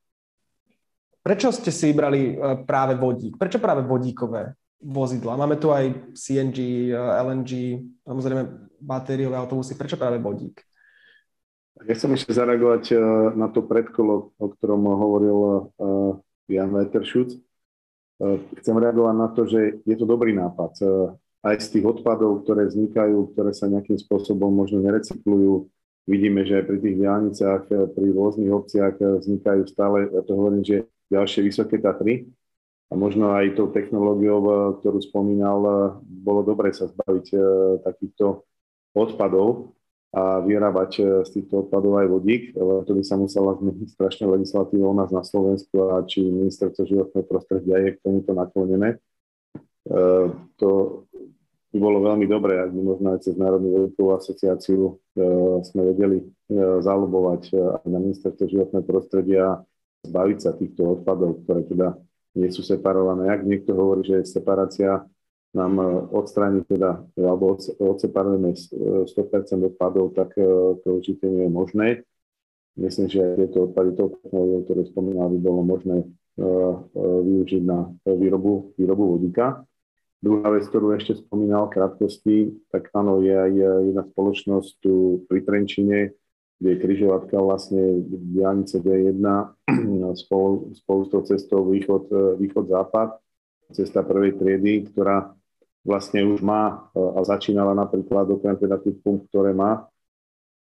prečo 1.26 1.50
ste 1.50 1.74
si 1.74 1.90
vybrali 1.90 2.38
uh, 2.38 2.62
práve 2.62 2.94
vodík? 2.94 3.34
Prečo 3.34 3.58
práve 3.58 3.82
vodíkové 3.82 4.54
vozidla? 4.78 5.34
Máme 5.34 5.58
tu 5.58 5.74
aj 5.74 6.14
CNG, 6.14 6.94
uh, 6.94 7.18
LNG, 7.26 7.82
samozrejme 8.06 8.42
batériové 8.78 9.34
autobusy. 9.34 9.74
Prečo 9.74 9.98
práve 9.98 10.22
vodík? 10.22 10.62
Ja 11.84 11.92
chcem 11.92 12.16
ešte 12.16 12.32
zareagovať 12.32 12.84
eh, 12.96 13.00
na 13.36 13.52
to 13.52 13.60
predkolo, 13.60 14.32
o 14.40 14.46
ktorom 14.56 14.88
hovoril 14.88 15.38
Jan. 16.48 16.72
Eh, 16.72 17.28
chcem 18.64 18.76
reagovať 18.80 19.14
na 19.14 19.28
to, 19.28 19.44
že 19.44 19.84
je 19.84 19.96
to 20.00 20.08
dobrý 20.08 20.32
nápad. 20.32 20.72
Aj 21.44 21.56
z 21.60 21.68
tých 21.68 21.84
odpadov, 21.84 22.42
ktoré 22.42 22.64
vznikajú, 22.66 23.36
ktoré 23.36 23.52
sa 23.52 23.68
nejakým 23.68 24.00
spôsobom 24.00 24.50
možno 24.50 24.80
nerecyklujú, 24.82 25.68
vidíme, 26.08 26.42
že 26.48 26.58
aj 26.58 26.64
pri 26.64 26.78
tých 26.80 26.96
diálniciach, 26.96 27.62
pri 27.68 28.06
rôznych 28.10 28.50
obciach 28.50 28.98
vznikajú 28.98 29.62
stále, 29.68 30.10
ja 30.10 30.24
to 30.26 30.32
hovorím, 30.32 30.64
že 30.64 30.88
ďalšie 31.10 31.40
vysoké 31.42 31.78
Tatry. 31.82 32.26
A 32.86 32.94
možno 32.94 33.34
aj 33.34 33.58
tou 33.58 33.66
technológiou, 33.74 34.78
ktorú 34.78 35.02
spomínal, 35.02 35.58
bolo 36.06 36.46
dobre 36.46 36.70
sa 36.70 36.86
zbaviť 36.86 37.26
takýchto 37.82 38.46
odpadov, 38.94 39.74
a 40.16 40.40
vyrábať 40.40 41.22
z 41.26 41.30
týchto 41.34 41.66
odpadov 41.66 42.00
aj 42.00 42.08
vodík, 42.08 42.56
ale 42.56 42.88
to 42.88 42.96
by 42.96 43.02
sa 43.04 43.20
musela 43.20 43.52
zmeniť 43.52 43.90
strašne 43.90 44.24
legislatíva 44.30 44.88
u 44.88 44.96
nás 44.96 45.12
na 45.12 45.20
Slovensku 45.20 45.92
a 45.92 46.00
či 46.08 46.24
ministerstvo 46.24 46.88
životného 46.88 47.26
prostredia 47.28 47.76
je 47.84 47.90
k 47.98 48.00
tomuto 48.00 48.32
naklonené. 48.32 48.96
To 50.56 50.70
by 51.74 51.76
bolo 51.76 52.00
veľmi 52.00 52.24
dobré, 52.24 52.64
ak 52.64 52.72
by 52.72 52.80
možno 52.80 53.12
aj 53.12 53.28
cez 53.28 53.36
Národnú 53.36 53.68
vodíkovú 53.76 54.16
asociáciu 54.16 54.96
sme 55.68 55.82
vedeli 55.92 56.24
zalobovať 56.80 57.52
aj 57.52 57.86
na 57.90 57.98
ministerstvo 58.00 58.48
životného 58.48 58.84
prostredia 58.88 59.60
zbaviť 60.06 60.38
sa 60.38 60.54
týchto 60.54 61.02
odpadov, 61.02 61.42
ktoré 61.42 61.66
teda 61.66 61.98
nie 62.38 62.48
sú 62.54 62.62
separované. 62.62 63.32
Ak 63.32 63.42
niekto 63.42 63.74
hovorí, 63.74 64.06
že 64.06 64.22
separácia 64.28 65.02
nám 65.56 65.80
odstráni 66.12 66.62
teda, 66.68 67.00
alebo 67.16 67.56
odseparujeme 67.80 68.52
100% 68.54 69.08
odpadov, 69.72 70.12
tak 70.12 70.36
to 70.84 70.88
určite 71.00 71.24
nie 71.26 71.48
je 71.48 71.52
možné. 71.52 71.86
Myslím, 72.76 73.08
že 73.08 73.40
tieto 73.40 73.72
odpady, 73.72 73.96
to 73.96 74.12
ktoré 74.68 74.84
spomínal, 74.84 75.32
by 75.32 75.38
bolo 75.40 75.64
možné 75.64 76.04
využiť 77.24 77.62
na 77.64 77.88
výrobu, 78.04 78.76
výrobu 78.76 79.16
vodíka. 79.16 79.64
Druhá 80.20 80.52
vec, 80.52 80.68
ktorú 80.68 80.92
ešte 80.92 81.24
spomínal 81.24 81.72
krátkosti, 81.72 82.52
tak 82.68 82.92
áno, 82.92 83.24
je 83.24 83.32
aj 83.32 83.52
jedna 83.88 84.04
spoločnosť 84.04 84.70
tu 84.84 85.24
pri 85.24 85.40
Trenčine, 85.40 86.12
kde 86.56 86.68
je 86.72 86.82
križovatka 86.82 87.36
vlastne 87.36 88.00
diálnice 88.08 88.80
D1 88.80 89.20
spolu, 90.24 90.72
spolu 90.72 91.00
s 91.04 91.10
tou 91.12 91.22
cestou 91.24 91.60
východ, 91.68 92.08
východ-západ, 92.40 93.20
cesta 93.76 94.00
prvej 94.06 94.40
triedy, 94.40 94.88
ktorá 94.88 95.36
vlastne 95.86 96.26
už 96.26 96.42
má 96.42 96.90
a 96.94 97.20
začínala 97.22 97.70
napríklad 97.70 98.26
okrem 98.26 98.58
teda 98.58 98.78
tých 98.82 98.98
pump, 99.02 99.26
ktoré 99.30 99.54
má 99.54 99.86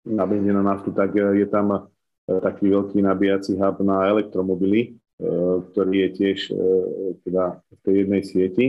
nabehnenú 0.04 0.60
naftu, 0.60 0.92
tak 0.92 1.16
je 1.16 1.48
tam 1.48 1.88
taký 2.28 2.68
veľký 2.68 3.00
nabíjací 3.00 3.56
hub 3.56 3.80
na 3.80 4.04
elektromobily, 4.12 5.00
ktorý 5.72 5.94
je 6.04 6.08
tiež 6.12 6.38
teda 7.24 7.60
v 7.60 7.78
tej 7.80 7.94
jednej 8.04 8.22
sieti, 8.24 8.66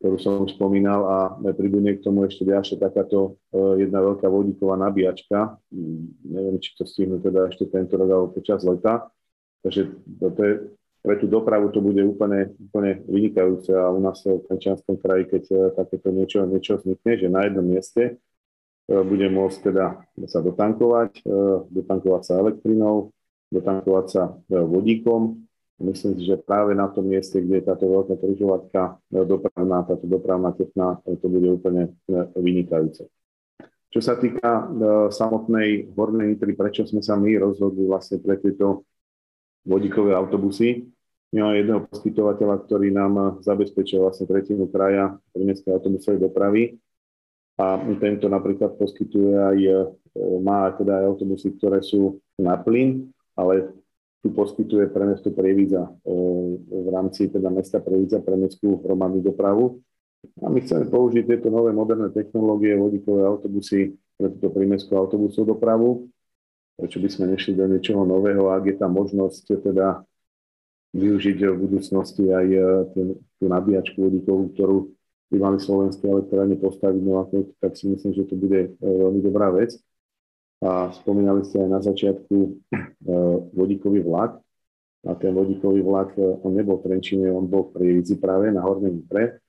ktorú 0.00 0.16
som 0.16 0.40
už 0.48 0.56
spomínal 0.56 1.00
a 1.04 1.18
pribudne 1.52 1.92
k 1.92 2.00
tomu 2.00 2.24
ešte 2.24 2.48
ďalšia 2.48 2.80
takáto 2.80 3.36
eh, 3.52 3.84
jedna 3.84 4.00
veľká 4.00 4.24
vodíková 4.32 4.80
nabíjačka. 4.80 5.60
Mm, 5.68 6.24
neviem, 6.24 6.56
či 6.56 6.72
to 6.72 6.88
stihnú 6.88 7.20
teda 7.20 7.52
ešte 7.52 7.68
tento 7.68 8.00
rok 8.00 8.08
alebo 8.08 8.32
počas 8.32 8.64
leta. 8.64 9.12
Takže 9.60 9.92
to 10.16 10.40
je, 10.40 10.54
pre 11.04 11.20
tú 11.20 11.28
dopravu 11.28 11.68
to 11.68 11.84
bude 11.84 12.00
úplne, 12.00 12.56
úplne 12.56 13.04
vynikajúce 13.04 13.76
a 13.76 13.92
u 13.92 14.00
nás 14.00 14.24
v 14.24 14.40
Trenčianskom 14.48 14.96
kraji, 14.96 15.28
keď 15.36 15.42
takéto 15.76 16.08
niečo, 16.08 16.48
niečo 16.48 16.80
vznikne, 16.80 17.12
že 17.20 17.28
na 17.28 17.44
jednom 17.44 17.68
mieste 17.68 18.16
bude 18.88 19.28
môcť 19.28 19.58
teda 19.68 20.00
sa 20.24 20.40
dotankovať, 20.40 21.28
dotankovať 21.68 22.22
sa 22.24 22.34
elektrinou, 22.40 23.12
dotankovať 23.52 24.06
sa 24.08 24.32
vodíkom 24.48 25.44
Myslím 25.80 26.20
si, 26.20 26.28
že 26.28 26.36
práve 26.36 26.76
na 26.76 26.92
tom 26.92 27.08
mieste, 27.08 27.40
kde 27.40 27.64
je 27.64 27.68
táto 27.72 27.88
veľká 27.88 28.20
križovatka 28.20 29.00
e, 29.08 29.24
dopravná, 29.24 29.80
táto 29.88 30.04
dopravná 30.04 30.52
tepna, 30.52 31.00
e, 31.08 31.16
to 31.16 31.24
bude 31.32 31.48
úplne 31.48 31.96
e, 32.04 32.12
vynikajúce. 32.36 33.08
Čo 33.90 33.98
sa 33.98 34.14
týka 34.14 34.70
samotnej 35.10 35.90
hornej 35.98 36.36
nitry, 36.36 36.54
prečo 36.54 36.86
sme 36.86 37.02
sa 37.02 37.18
my 37.18 37.42
rozhodli 37.42 37.90
vlastne 37.90 38.22
pre 38.22 38.38
tieto 38.38 38.86
vodíkové 39.66 40.14
autobusy, 40.14 40.86
my 41.34 41.42
máme 41.42 41.56
jedného 41.58 41.82
poskytovateľa, 41.90 42.70
ktorý 42.70 42.94
nám 42.94 43.42
zabezpečil 43.42 43.98
vlastne 43.98 44.30
tretinu 44.30 44.70
kraja 44.70 45.18
prímeskej 45.34 45.74
autobusovej 45.74 46.22
dopravy 46.22 46.78
a 47.58 47.82
tento 47.98 48.30
napríklad 48.30 48.78
poskytuje 48.78 49.34
aj, 49.34 49.58
má 50.38 50.70
teda 50.78 51.02
aj 51.02 51.04
autobusy, 51.10 51.58
ktoré 51.58 51.82
sú 51.82 52.22
na 52.38 52.54
plyn, 52.62 53.10
ale 53.34 53.74
tu 54.20 54.28
poskytuje 54.30 54.92
pre 54.92 55.08
mesto 55.08 55.32
Prievidza 55.32 55.88
e, 55.88 56.12
v 56.68 56.88
rámci 56.92 57.32
teda 57.32 57.48
mesta 57.48 57.80
Prievidza 57.80 58.20
pre 58.20 58.36
mestskú 58.36 58.80
hromadnú 58.84 59.24
dopravu. 59.24 59.80
A 60.44 60.52
my 60.52 60.60
chceme 60.60 60.84
použiť 60.92 61.24
tieto 61.24 61.48
nové 61.48 61.72
moderné 61.72 62.12
technológie, 62.12 62.76
vodíkové 62.76 63.24
autobusy 63.24 63.96
pre 64.20 64.28
túto 64.36 64.52
prímestskú 64.52 64.92
autobusovú 65.00 65.56
dopravu. 65.56 66.12
Prečo 66.76 67.00
by 67.00 67.08
sme 67.08 67.32
nešli 67.32 67.56
do 67.56 67.64
niečoho 67.64 68.04
nového, 68.04 68.52
ak 68.52 68.68
je 68.68 68.76
tam 68.76 68.92
možnosť 69.00 69.64
teda 69.64 70.04
využiť 70.92 71.36
v 71.40 71.56
budúcnosti 71.56 72.28
aj 72.28 72.46
e, 72.52 72.60
tú 73.40 73.44
nabíjačku 73.48 73.96
vodíkovú, 73.96 74.52
ktorú 74.52 74.78
by 75.30 75.36
mali 75.38 75.58
slovenské 75.62 76.04
elektrárne 76.10 76.58
postaviť, 76.58 77.02
no 77.06 77.22
tak 77.62 77.78
si 77.78 77.86
myslím, 77.88 78.12
že 78.12 78.26
to 78.28 78.34
bude 78.36 78.60
e, 78.60 78.68
veľmi 78.76 79.20
dobrá 79.24 79.48
vec. 79.54 79.80
A 80.60 80.92
spomínali 80.92 81.40
ste 81.48 81.64
aj 81.64 81.70
na 81.72 81.80
začiatku 81.80 82.36
e, 82.36 82.48
vodíkový 83.56 84.04
vlak. 84.04 84.36
A 85.08 85.16
ten 85.16 85.32
vodíkový 85.32 85.80
vlak, 85.80 86.12
e, 86.20 86.36
on 86.44 86.52
nebol 86.52 86.76
v 86.76 86.84
Trenčine, 86.84 87.32
on 87.32 87.48
bol 87.48 87.72
v 87.72 87.80
Prievidzi 87.80 88.20
práve 88.20 88.52
na 88.52 88.60
Hornej 88.60 88.92
Nipre. 88.92 89.40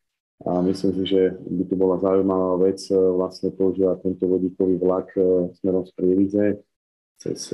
A 0.47 0.63
myslím 0.63 0.91
si, 0.95 1.03
že 1.05 1.35
by 1.35 1.63
to 1.67 1.75
bola 1.75 1.99
zaujímavá 1.99 2.63
vec 2.63 2.79
e, 2.87 2.95
vlastne 2.95 3.51
používať 3.51 4.07
tento 4.07 4.23
vodíkový 4.23 4.79
vlak 4.79 5.11
smerom 5.59 5.83
z 5.83 5.91
Prievidze 5.99 6.45
cez 7.21 7.53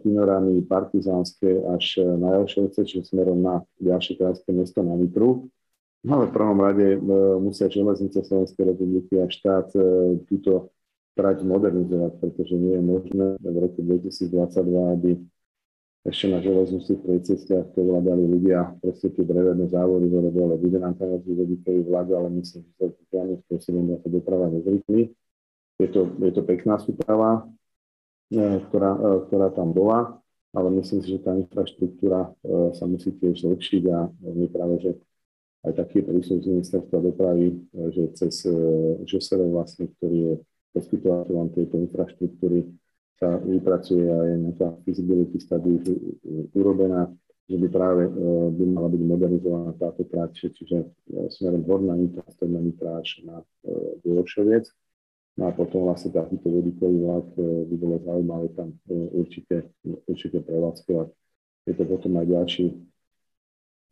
Chinorany, 0.00 0.64
Partizánske 0.64 1.60
až 1.68 2.00
na 2.00 2.40
Jelšovce, 2.40 2.88
čiže 2.88 3.12
smerom 3.12 3.36
na 3.36 3.60
ďalšie 3.84 4.16
krajské 4.16 4.48
mesto 4.56 4.80
na 4.80 4.96
Nitru. 4.96 5.52
No 6.08 6.10
ale 6.16 6.32
v 6.32 6.32
prvom 6.32 6.56
rade 6.56 6.96
musia 7.36 7.68
železnice 7.68 8.24
Slovenskej 8.24 8.64
republiky 8.64 9.20
a 9.20 9.28
štát 9.28 9.76
túto 10.24 10.72
trať 11.18 11.42
modernizovať, 11.42 12.22
pretože 12.22 12.54
nie 12.54 12.78
je 12.78 12.82
možné 12.86 13.26
v 13.42 13.56
roku 13.58 13.82
2022, 13.82 14.94
aby 14.94 15.10
ešte 16.06 16.30
na 16.30 16.38
železničných 16.38 17.26
cestiach 17.26 17.74
to 17.74 17.80
vládali 17.82 18.22
ľudia, 18.22 18.78
proste 18.78 19.10
tie 19.10 19.26
drevené 19.26 19.66
závody 19.66 20.06
dole 20.06 20.30
dole. 20.30 20.54
Bude 20.54 20.78
nám 20.78 20.94
vodíkový 20.96 21.82
vlak, 21.84 22.08
ale 22.14 22.30
myslím, 22.38 22.62
že 22.64 22.72
sa 22.78 22.86
priamým 23.10 23.38
spôsobom 23.44 23.82
dá 23.90 23.96
sa 23.98 24.08
doprava 24.08 24.46
nezrýchli. 24.54 25.10
Je 25.82 25.88
to, 25.90 26.06
je 26.22 26.32
to 26.32 26.42
pekná 26.46 26.78
súprava, 26.78 27.50
e, 28.30 28.62
ktorá, 28.70 28.90
e, 28.94 29.10
ktorá 29.26 29.48
tam 29.50 29.74
bola, 29.74 30.22
ale 30.54 30.70
myslím 30.78 31.02
si, 31.02 31.18
že 31.18 31.22
tá 31.22 31.34
infraštruktúra 31.34 32.30
e, 32.30 32.72
sa 32.78 32.86
musí 32.86 33.10
tiež 33.18 33.42
zlepšiť 33.42 33.82
a 33.90 33.98
my 34.22 34.46
práve, 34.54 34.74
že 34.78 34.90
aj 35.66 35.82
taký 35.82 36.06
prísluh 36.06 36.38
z 36.40 36.50
ministerstva 36.54 36.98
dopravy, 37.02 37.58
že 37.90 38.14
cez 38.14 38.46
ŽSR 39.02 39.42
vlastne, 39.50 39.90
ktorý 39.98 40.18
je 40.22 40.34
poskytovateľom 40.76 41.54
tejto 41.54 41.76
infraštruktúry 41.88 42.68
sa 43.18 43.34
vypracuje 43.42 44.06
aj 44.06 44.28
nejaká 44.38 44.68
feasibility 44.86 45.42
study 45.42 45.82
urobená, 46.54 47.10
že 47.48 47.56
by 47.56 47.68
práve 47.72 48.02
e, 48.06 48.10
by 48.54 48.64
mala 48.68 48.88
byť 48.92 49.02
modernizovaná 49.02 49.70
táto 49.80 50.04
trať, 50.04 50.52
čiže 50.52 50.78
e, 50.84 50.86
smerom 51.32 51.64
Horná 51.64 51.96
Nitra, 51.96 52.22
Stredná 52.28 52.60
Nitra 52.60 53.00
až 53.00 53.24
na 53.24 53.40
Dôršoviec. 54.04 54.68
No 55.38 55.48
a 55.48 55.50
potom 55.54 55.86
vlastne 55.86 56.12
takýto 56.12 56.46
vodíkový 56.46 56.98
vlak 57.02 57.26
e, 57.40 57.42
by 57.72 57.76
bolo 57.80 57.96
zaujímavé 58.04 58.46
tam 58.52 58.76
určite, 59.16 59.72
určite 60.04 60.44
prevádzkovať. 60.44 61.08
Je 61.66 61.74
to 61.74 61.84
potom 61.88 62.12
aj 62.20 62.26
ďalší, 62.28 62.66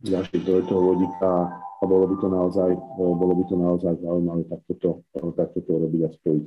ďalší 0.05 0.37
zdroj 0.45 0.63
toho 0.69 0.83
vodíka 0.93 1.33
a 1.81 1.83
bolo 1.85 2.05
by 2.13 2.17
to 2.21 2.29
naozaj, 2.29 2.71
bolo 2.97 3.35
by 3.37 3.45
to 3.49 3.57
naozaj 3.57 3.93
zaujímavé 4.05 4.43
takto 4.53 4.73
to, 4.79 4.91
takto 5.33 5.59
to 5.65 5.73
robiť 5.81 6.03
a 6.05 6.11
spojiť. 6.13 6.45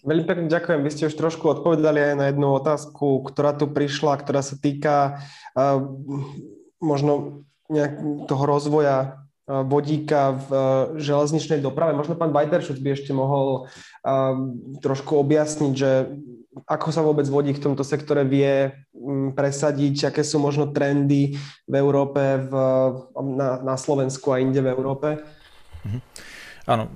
Veľmi 0.00 0.24
pekne 0.24 0.46
ďakujem. 0.48 0.80
Vy 0.80 0.90
ste 0.96 1.08
už 1.12 1.16
trošku 1.20 1.44
odpovedali 1.44 2.12
aj 2.12 2.14
na 2.16 2.26
jednu 2.32 2.56
otázku, 2.56 3.20
ktorá 3.28 3.52
tu 3.52 3.68
prišla, 3.68 4.16
ktorá 4.16 4.40
sa 4.40 4.56
týka 4.56 5.20
uh, 5.52 5.76
možno 6.80 7.44
nejak 7.68 8.00
toho 8.24 8.44
rozvoja 8.48 8.96
uh, 9.46 9.60
vodíka 9.60 10.40
v 10.40 10.48
uh, 10.48 10.62
železničnej 10.96 11.60
doprave. 11.60 11.92
Možno 11.92 12.16
pán 12.16 12.32
Bajderšuc 12.32 12.80
by 12.80 12.88
ešte 12.96 13.12
mohol 13.12 13.68
trošku 14.80 15.20
objasniť, 15.20 15.72
že 15.76 16.16
ako 16.64 16.88
sa 16.88 17.04
vôbec 17.04 17.28
vodík 17.28 17.60
v 17.60 17.66
tomto 17.68 17.84
sektore 17.84 18.24
vie 18.24 18.72
um, 18.96 19.36
presadiť, 19.36 20.10
aké 20.10 20.24
sú 20.24 20.40
možno 20.40 20.72
trendy 20.72 21.36
v 21.68 21.74
Európe, 21.76 22.40
v, 22.40 22.52
na, 23.36 23.60
na 23.60 23.74
Slovensku 23.76 24.32
a 24.32 24.40
inde 24.40 24.64
v 24.64 24.72
Európe. 24.72 25.20
Mm-hmm. 25.84 26.29
Áno, 26.70 26.86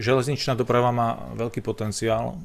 železničná 0.00 0.56
doprava 0.56 0.88
má 0.88 1.28
veľký 1.36 1.60
potenciál, 1.60 2.40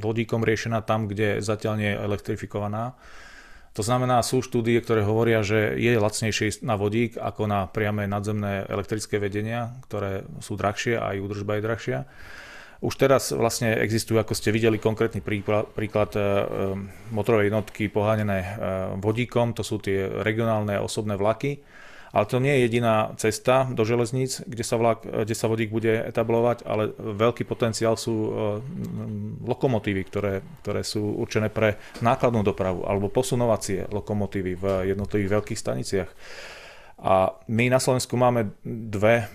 vodíkom 0.00 0.40
riešená 0.40 0.80
tam, 0.80 1.12
kde 1.12 1.44
zatiaľ 1.44 1.74
nie 1.76 1.92
je 1.92 2.00
elektrifikovaná. 2.00 2.96
To 3.76 3.84
znamená, 3.84 4.20
sú 4.24 4.44
štúdie, 4.44 4.80
ktoré 4.80 5.04
hovoria, 5.04 5.40
že 5.44 5.76
je 5.76 5.96
lacnejšie 5.96 6.64
na 6.64 6.76
vodík 6.76 7.16
ako 7.16 7.48
na 7.48 7.68
priame 7.68 8.04
nadzemné 8.04 8.68
elektrické 8.68 9.16
vedenia, 9.16 9.76
ktoré 9.88 10.28
sú 10.44 10.56
drahšie 10.56 10.96
a 10.96 11.12
aj 11.12 11.20
údržba 11.24 11.56
je 11.56 11.64
drahšia. 11.64 11.98
Už 12.82 12.98
teraz 12.98 13.30
vlastne 13.30 13.78
existujú, 13.78 14.18
ako 14.18 14.34
ste 14.34 14.50
videli, 14.50 14.76
konkrétny 14.76 15.22
príklad, 15.22 15.70
príklad 15.72 16.12
ehm, 16.18 16.90
motorovej 17.14 17.48
jednotky 17.48 17.86
pohánené 17.86 18.38
ehm, 18.42 18.56
vodíkom, 18.98 19.54
to 19.54 19.62
sú 19.64 19.78
tie 19.78 20.10
regionálne 20.20 20.76
osobné 20.82 21.14
vlaky, 21.14 21.62
ale 22.12 22.28
to 22.28 22.36
nie 22.44 22.52
je 22.52 22.62
jediná 22.68 23.16
cesta 23.16 23.64
do 23.72 23.88
železníc, 23.88 24.44
kde 24.44 24.60
sa, 24.60 24.76
vlak, 24.76 25.08
kde 25.08 25.32
sa 25.32 25.48
vodík 25.48 25.72
bude 25.72 25.88
etablovať, 26.12 26.68
ale 26.68 26.92
veľký 26.92 27.48
potenciál 27.48 27.96
sú 27.96 28.12
e, 28.12 28.30
lokomotívy, 29.48 30.02
ktoré, 30.12 30.44
ktoré 30.60 30.84
sú 30.84 31.00
určené 31.00 31.48
pre 31.48 31.80
nákladnú 32.04 32.44
dopravu 32.44 32.84
alebo 32.84 33.08
posunovacie 33.08 33.88
lokomotívy 33.88 34.52
v 34.60 34.64
jednotlivých 34.92 35.32
veľkých 35.40 35.62
staniciach. 35.64 36.10
A 37.00 37.32
my 37.48 37.72
na 37.72 37.80
Slovensku 37.80 38.14
máme 38.20 38.52
dve 38.68 39.32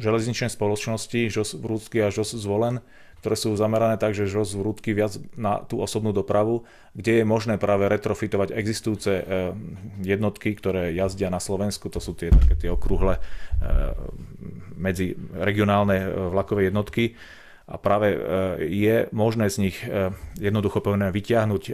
železničné 0.00 0.48
spoločnosti, 0.48 1.30
ŽOS 1.30 1.60
Vrúcky 1.60 2.02
a 2.02 2.10
ŽOS 2.10 2.40
Zvolen, 2.40 2.80
ktoré 3.24 3.40
sú 3.40 3.56
zamerané 3.56 3.96
tak, 3.96 4.12
že 4.12 4.28
Vrúcky 4.28 4.92
viac 4.92 5.16
na 5.32 5.64
tú 5.64 5.80
osobnú 5.80 6.12
dopravu, 6.12 6.68
kde 6.92 7.20
je 7.20 7.24
možné 7.24 7.56
práve 7.56 7.88
retrofitovať 7.88 8.52
existujúce 8.52 9.12
e, 9.16 9.24
jednotky, 10.04 10.52
ktoré 10.52 10.92
jazdia 10.92 11.32
na 11.32 11.40
Slovensku, 11.40 11.88
to 11.88 12.04
sú 12.04 12.12
tie, 12.12 12.28
také 12.28 12.52
tie 12.52 12.68
okrúhle 12.68 13.16
e, 13.16 13.20
medzi 14.76 15.16
regionálne 15.40 16.04
vlakové 16.36 16.68
jednotky. 16.68 17.16
A 17.64 17.80
práve 17.80 18.12
je 18.60 19.08
možné 19.08 19.48
z 19.48 19.56
nich 19.56 19.76
jednoducho 20.36 20.84
povedané 20.84 21.08
vyťahnuť 21.08 21.72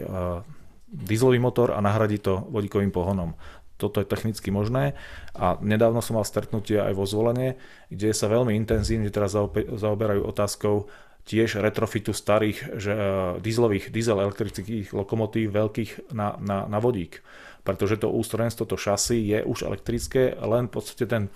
dieselový 0.87 1.35
motor 1.35 1.75
a 1.75 1.83
nahradiť 1.83 2.21
to 2.23 2.47
vodíkovým 2.47 2.95
pohonom. 2.95 3.35
Toto 3.75 3.99
je 3.99 4.07
technicky 4.07 4.55
možné. 4.55 4.95
A 5.35 5.59
nedávno 5.59 5.99
som 5.99 6.15
mal 6.15 6.23
stretnutie 6.23 6.79
aj 6.79 6.95
vo 6.95 7.03
zvolenie, 7.03 7.59
kde 7.91 8.15
sa 8.15 8.31
veľmi 8.31 8.55
intenzívne 8.55 9.11
teraz 9.11 9.35
zaoberajú 9.75 10.23
otázkou 10.23 10.87
tiež 11.25 11.61
retrofitu 11.61 12.11
starých 12.11 12.77
že, 12.77 12.93
uh, 12.93 13.37
dieselových, 13.41 13.93
diesel 13.93 14.19
elektrických 14.19 14.93
lokomotív 14.93 15.53
veľkých 15.53 16.13
na, 16.13 16.35
na, 16.41 16.65
na 16.65 16.79
vodík. 16.81 17.21
Pretože 17.61 18.01
to 18.01 18.09
ústrojenstvo, 18.09 18.65
to 18.65 18.77
šasy 18.77 19.37
je 19.37 19.39
už 19.45 19.69
elektrické, 19.69 20.33
len 20.41 20.65
v 20.65 20.73
podstate 20.73 21.05
ten, 21.05 21.29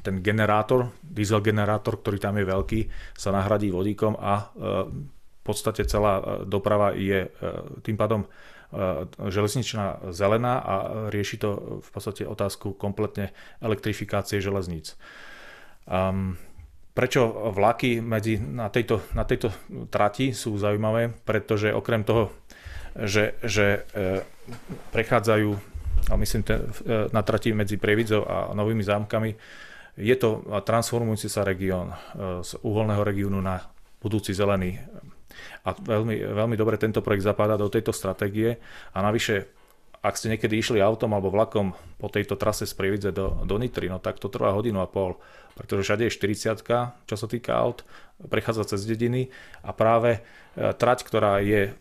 ten 0.00 0.24
generátor, 0.24 0.92
diesel 1.04 1.44
generátor, 1.44 2.00
ktorý 2.00 2.16
tam 2.16 2.40
je 2.40 2.48
veľký, 2.48 2.80
sa 3.12 3.36
nahradí 3.36 3.68
vodíkom 3.68 4.16
a 4.16 4.34
uh, 4.56 4.88
v 4.88 5.42
podstate 5.42 5.82
celá 5.90 6.46
doprava 6.46 6.94
je 6.94 7.26
tým 7.82 7.98
pádom 7.98 8.30
E, 8.72 9.04
železničná 9.28 10.00
zelená 10.16 10.64
a 10.64 10.74
rieši 11.12 11.36
to 11.36 11.80
v 11.84 11.88
podstate 11.92 12.24
otázku 12.24 12.72
kompletne 12.72 13.28
elektrifikácie 13.60 14.40
železníc. 14.40 14.96
Um, 15.84 16.40
prečo 16.92 17.52
vlaky 17.52 18.04
medzi, 18.04 18.36
na, 18.36 18.68
tejto, 18.68 19.08
na 19.16 19.24
tejto 19.24 19.48
trati 19.88 20.36
sú 20.36 20.56
zaujímavé? 20.60 21.12
Pretože 21.24 21.72
okrem 21.72 22.04
toho, 22.04 22.32
že, 22.92 23.36
že 23.40 23.88
e, 23.96 24.20
prechádzajú 24.92 25.50
myslím, 26.16 26.42
te, 26.44 26.54
e, 26.84 27.08
na 27.10 27.24
trati 27.24 27.56
medzi 27.56 27.80
Prievidzou 27.80 28.28
a 28.28 28.52
Novými 28.52 28.84
zámkami, 28.84 29.30
je 29.96 30.16
to 30.16 30.40
transformujúci 30.64 31.28
sa 31.28 31.44
región 31.44 31.92
z 32.16 32.56
uholného 32.64 33.04
regiónu 33.04 33.44
na 33.44 33.60
budúci 34.00 34.32
zelený. 34.32 34.80
A 35.68 35.76
veľmi, 35.76 36.16
veľmi 36.32 36.56
dobre 36.56 36.80
tento 36.80 37.04
projekt 37.04 37.28
zapadá 37.28 37.60
do 37.60 37.68
tejto 37.68 37.92
stratégie. 37.92 38.56
A 38.96 39.04
navyše 39.04 39.52
ak 40.02 40.18
ste 40.18 40.34
niekedy 40.34 40.58
išli 40.58 40.82
autom 40.82 41.14
alebo 41.14 41.30
vlakom 41.30 41.78
po 41.94 42.10
tejto 42.10 42.34
trase 42.34 42.66
z 42.66 42.74
Prievidze 42.74 43.14
do, 43.14 43.46
do 43.46 43.54
Nitry, 43.54 43.86
no 43.86 44.02
tak 44.02 44.18
to 44.18 44.26
trvá 44.26 44.50
hodinu 44.50 44.82
a 44.82 44.90
pol, 44.90 45.14
pretože 45.54 45.84
všade 45.84 46.08
je 46.08 46.12
40 46.12 47.08
čo 47.08 47.16
sa 47.16 47.26
týka 47.28 47.56
aut, 47.56 47.84
prechádza 48.30 48.76
cez 48.76 48.86
dediny 48.86 49.28
a 49.66 49.74
práve 49.74 50.18
e, 50.18 50.20
trať, 50.72 51.04
ktorá 51.04 51.42
je 51.42 51.74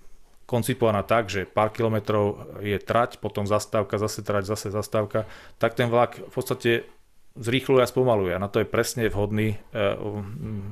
koncipovaná 0.51 1.07
tak, 1.07 1.31
že 1.31 1.47
pár 1.47 1.71
kilometrov 1.71 2.59
je 2.59 2.75
trať, 2.75 3.23
potom 3.23 3.47
zastávka, 3.47 3.95
zase 3.95 4.19
trať, 4.19 4.51
zase 4.51 4.67
zastávka, 4.67 5.23
tak 5.55 5.79
ten 5.79 5.87
vlak 5.87 6.19
v 6.19 6.33
podstate 6.33 6.71
zrýchluje 7.39 7.79
a 7.79 7.87
spomaluje. 7.87 8.35
A 8.35 8.43
na 8.43 8.51
to 8.51 8.59
je 8.59 8.67
presne 8.67 9.07
vhodný 9.07 9.55
eh, 9.55 9.95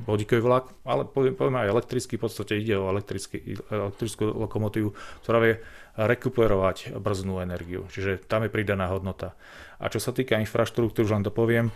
vodíkový 0.03 0.43
vlak, 0.43 0.75
ale 0.83 1.07
povieme 1.07 1.63
aj 1.63 1.71
elektrický, 1.71 2.19
v 2.19 2.23
podstate 2.27 2.59
ide 2.59 2.75
o 2.75 2.91
elektrickú 2.91 4.27
lokomotívu, 4.27 4.91
ktorá 5.23 5.39
vie 5.39 5.63
rekuperovať 5.95 6.99
brznú 6.99 7.39
energiu. 7.39 7.87
Čiže 7.87 8.27
tam 8.27 8.43
je 8.43 8.51
pridaná 8.51 8.91
hodnota. 8.91 9.35
A 9.79 9.87
čo 9.87 10.03
sa 10.03 10.11
týka 10.11 10.35
infraštruktúry, 10.43 11.07
už 11.07 11.15
len 11.15 11.23
to 11.23 11.31
poviem, 11.31 11.71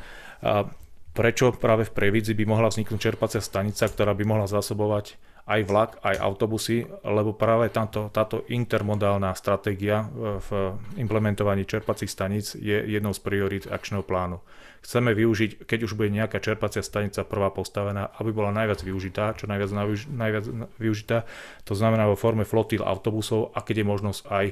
prečo 1.13 1.53
práve 1.53 1.85
v 1.85 1.93
Previdzi 1.93 2.33
by 2.33 2.45
mohla 2.49 2.67
vzniknúť 2.73 2.99
čerpacia 2.99 3.39
stanica, 3.39 3.85
ktorá 3.85 4.17
by 4.17 4.25
mohla 4.25 4.49
zásobovať 4.49 5.15
aj 5.43 5.61
vlak, 5.67 5.91
aj 6.07 6.23
autobusy, 6.23 6.87
lebo 7.03 7.35
práve 7.35 7.67
táto, 7.67 8.07
táto 8.07 8.47
intermodálna 8.47 9.35
stratégia 9.35 10.07
v 10.39 10.79
implementovaní 10.95 11.67
čerpacích 11.67 12.07
staníc 12.07 12.55
je 12.55 12.79
jednou 12.79 13.11
z 13.11 13.19
priorít 13.19 13.67
akčného 13.67 14.07
plánu. 14.07 14.39
Chceme 14.83 15.11
využiť, 15.11 15.67
keď 15.67 15.79
už 15.83 15.99
bude 15.99 16.15
nejaká 16.15 16.39
čerpacia 16.39 16.79
stanica 16.79 17.27
prvá 17.27 17.51
postavená, 17.51 18.15
aby 18.23 18.31
bola 18.31 18.55
najviac 18.55 18.83
využitá, 18.83 19.35
čo 19.35 19.51
najviac, 19.51 19.71
najviac 20.07 20.45
využitá, 20.79 21.27
to 21.67 21.75
znamená 21.75 22.07
vo 22.07 22.15
forme 22.15 22.47
flotil 22.47 22.83
autobusov 22.83 23.51
a 23.51 23.63
keď 23.63 23.83
je 23.83 23.91
možnosť 23.91 24.21
aj, 24.31 24.45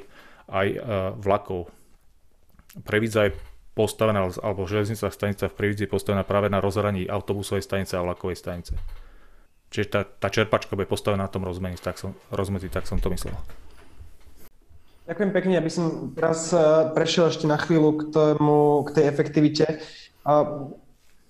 aj 0.51 0.67
e, 0.71 0.77
vlakov. 1.19 1.71
Previdza 2.83 3.31
je 3.31 3.35
postavená, 3.71 4.27
alebo 4.43 4.67
železnicá 4.67 5.07
stanica 5.11 5.47
v 5.47 5.55
Previdzi 5.55 5.87
je 5.87 5.93
postavená 5.93 6.27
práve 6.27 6.51
na 6.51 6.59
rozhraní 6.59 7.07
autobusovej 7.07 7.63
stanice 7.63 7.95
a 7.95 8.03
vlakovej 8.03 8.35
stanice. 8.35 8.75
Čiže 9.71 9.87
tá, 9.87 10.01
tá 10.03 10.27
čerpačka 10.27 10.75
bude 10.75 10.91
postavená 10.91 11.25
na 11.25 11.31
tom 11.31 11.47
rozmedzi, 11.47 11.79
tak 11.79 11.95
som, 11.95 12.11
rozmedzi, 12.27 12.67
tak 12.67 12.83
som 12.83 12.99
to 12.99 13.07
myslel. 13.15 13.33
Ďakujem 15.07 15.31
pekne, 15.31 15.55
aby 15.59 15.71
som 15.71 16.11
teraz 16.11 16.51
eh, 16.51 16.59
prešiel 16.91 17.31
ešte 17.31 17.47
na 17.47 17.55
chvíľu 17.55 17.89
k, 17.95 18.01
tomu, 18.11 18.83
k 18.87 18.99
tej 18.99 19.05
efektivite. 19.07 19.65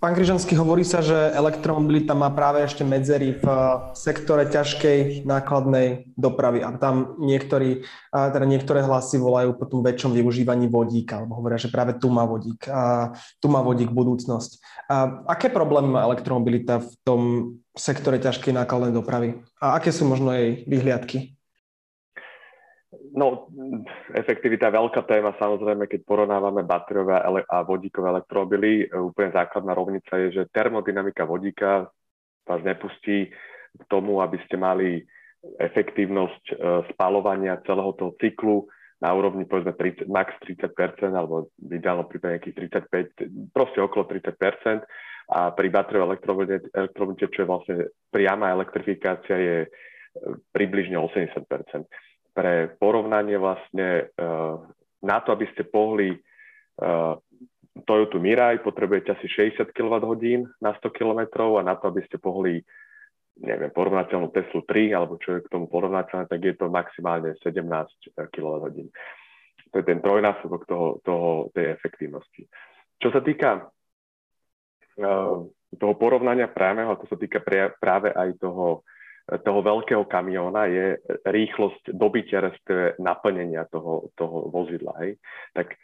Pán 0.01 0.17
Kryžanský, 0.17 0.57
hovorí 0.57 0.81
sa, 0.81 1.05
že 1.05 1.13
elektromobilita 1.13 2.17
má 2.17 2.33
práve 2.33 2.65
ešte 2.65 2.81
medzery 2.81 3.37
v 3.37 3.45
eh, 3.45 3.93
sektore 3.93 4.49
ťažkej 4.49 5.29
nákladnej 5.29 6.09
dopravy 6.17 6.65
a 6.65 6.73
tam 6.73 7.21
niektorí, 7.21 7.85
teda 8.09 8.45
niektoré 8.49 8.81
hlasy 8.81 9.21
volajú 9.21 9.53
po 9.53 9.69
tom 9.69 9.85
väčšom 9.85 10.17
využívaní 10.17 10.73
vodíka, 10.73 11.21
alebo 11.21 11.37
hovoria, 11.37 11.61
že 11.61 11.69
práve 11.69 12.01
tu 12.01 12.09
má 12.09 12.25
vodík, 12.25 12.65
a 12.65 13.13
tu 13.37 13.45
má 13.53 13.61
vodík 13.61 13.93
budúcnosť. 13.93 14.51
A 14.89 15.21
aké 15.37 15.53
problémy 15.53 15.93
má 15.93 16.01
elektromobilita 16.09 16.81
v 16.81 16.91
tom 17.05 17.21
sektore 17.77 18.17
ťažkej 18.17 18.57
nákladnej 18.57 18.97
dopravy 18.97 19.37
a 19.61 19.77
aké 19.77 19.93
sú 19.93 20.09
možno 20.09 20.33
jej 20.33 20.65
vyhliadky? 20.65 21.37
No, 23.11 23.51
efektivita 24.15 24.71
je 24.71 24.77
veľká 24.79 25.03
téma, 25.03 25.35
samozrejme, 25.35 25.83
keď 25.91 26.07
porovnávame 26.07 26.63
batériové 26.63 27.19
a 27.43 27.57
vodíkové 27.67 28.07
elektromobily. 28.07 28.87
Úplne 28.87 29.35
základná 29.35 29.75
rovnica 29.75 30.15
je, 30.15 30.27
že 30.39 30.51
termodynamika 30.51 31.27
vodíka 31.27 31.91
vás 32.47 32.61
nepustí 32.63 33.27
k 33.75 33.83
tomu, 33.91 34.23
aby 34.23 34.39
ste 34.47 34.55
mali 34.55 35.03
efektívnosť 35.41 36.43
e, 36.51 36.55
spalovania 36.93 37.59
celého 37.65 37.91
toho 37.97 38.13
cyklu 38.21 38.69
na 39.01 39.09
úrovni 39.11 39.49
povedzme 39.49 39.73
30, 39.73 40.05
max 40.05 40.37
30%, 40.45 40.71
alebo 41.11 41.49
v 41.57 41.71
ideálnom 41.81 42.05
prípade 42.05 42.37
nejakých 42.37 42.77
35%, 43.25 43.51
proste 43.51 43.81
okolo 43.81 44.05
30%. 44.07 44.85
A 45.31 45.55
pri 45.55 45.67
batériovej 45.71 46.19
elektromobilite, 46.75 47.31
čo 47.31 47.39
je 47.43 47.49
vlastne 47.49 47.75
priama 48.13 48.53
elektrifikácia, 48.53 49.35
je 49.35 49.57
e, 49.65 49.69
približne 50.53 50.95
80%. 50.95 51.41
Pre 52.31 52.75
porovnanie 52.79 53.35
vlastne 53.35 54.11
e, 54.15 54.23
na 55.03 55.17
to, 55.19 55.35
aby 55.35 55.45
ste 55.51 55.67
pohli 55.67 56.15
e, 56.15 56.19
Toyota 57.83 58.19
Mirai, 58.19 58.63
potrebujete 58.63 59.15
asi 59.15 59.27
60 59.27 59.71
kWh 59.71 60.23
na 60.63 60.71
100 60.75 60.91
km 60.91 61.21
a 61.59 61.63
na 61.63 61.75
to, 61.75 61.91
aby 61.91 62.03
ste 62.07 62.19
pohli 62.19 62.63
neviem, 63.41 63.71
porovnateľnú 63.71 64.29
Teslu 64.29 64.61
3, 64.67 64.91
alebo 64.93 65.17
čo 65.17 65.39
je 65.39 65.43
k 65.45 65.51
tomu 65.51 65.65
porovnateľné, 65.71 66.27
tak 66.27 66.39
je 66.43 66.53
to 66.53 66.67
maximálne 66.67 67.33
17 67.39 67.63
kWh. 68.13 68.77
To 69.71 69.75
je 69.79 69.85
ten 69.87 69.99
trojnásobok 70.03 70.67
toho, 70.67 70.99
toho, 71.01 71.47
tej 71.55 71.71
efektívnosti. 71.71 72.43
Čo 72.99 73.09
sa 73.15 73.23
týka 73.23 73.65
uh, 74.99 75.37
toho 75.79 75.93
porovnania 75.95 76.51
priameho, 76.51 76.91
a 76.91 76.99
to 76.99 77.07
sa 77.07 77.15
týka 77.15 77.39
práve 77.79 78.11
aj 78.11 78.35
toho 78.37 78.83
toho 79.39 79.63
veľkého 79.63 80.03
kamióna 80.11 80.67
je 80.67 80.99
rýchlosť 81.23 81.95
dobytia, 81.95 82.43
respektíve 82.43 82.99
naplnenia 82.99 83.63
toho, 83.71 84.11
toho 84.19 84.51
vozidla. 84.51 84.91
Hej. 84.99 85.23
Tak 85.55 85.79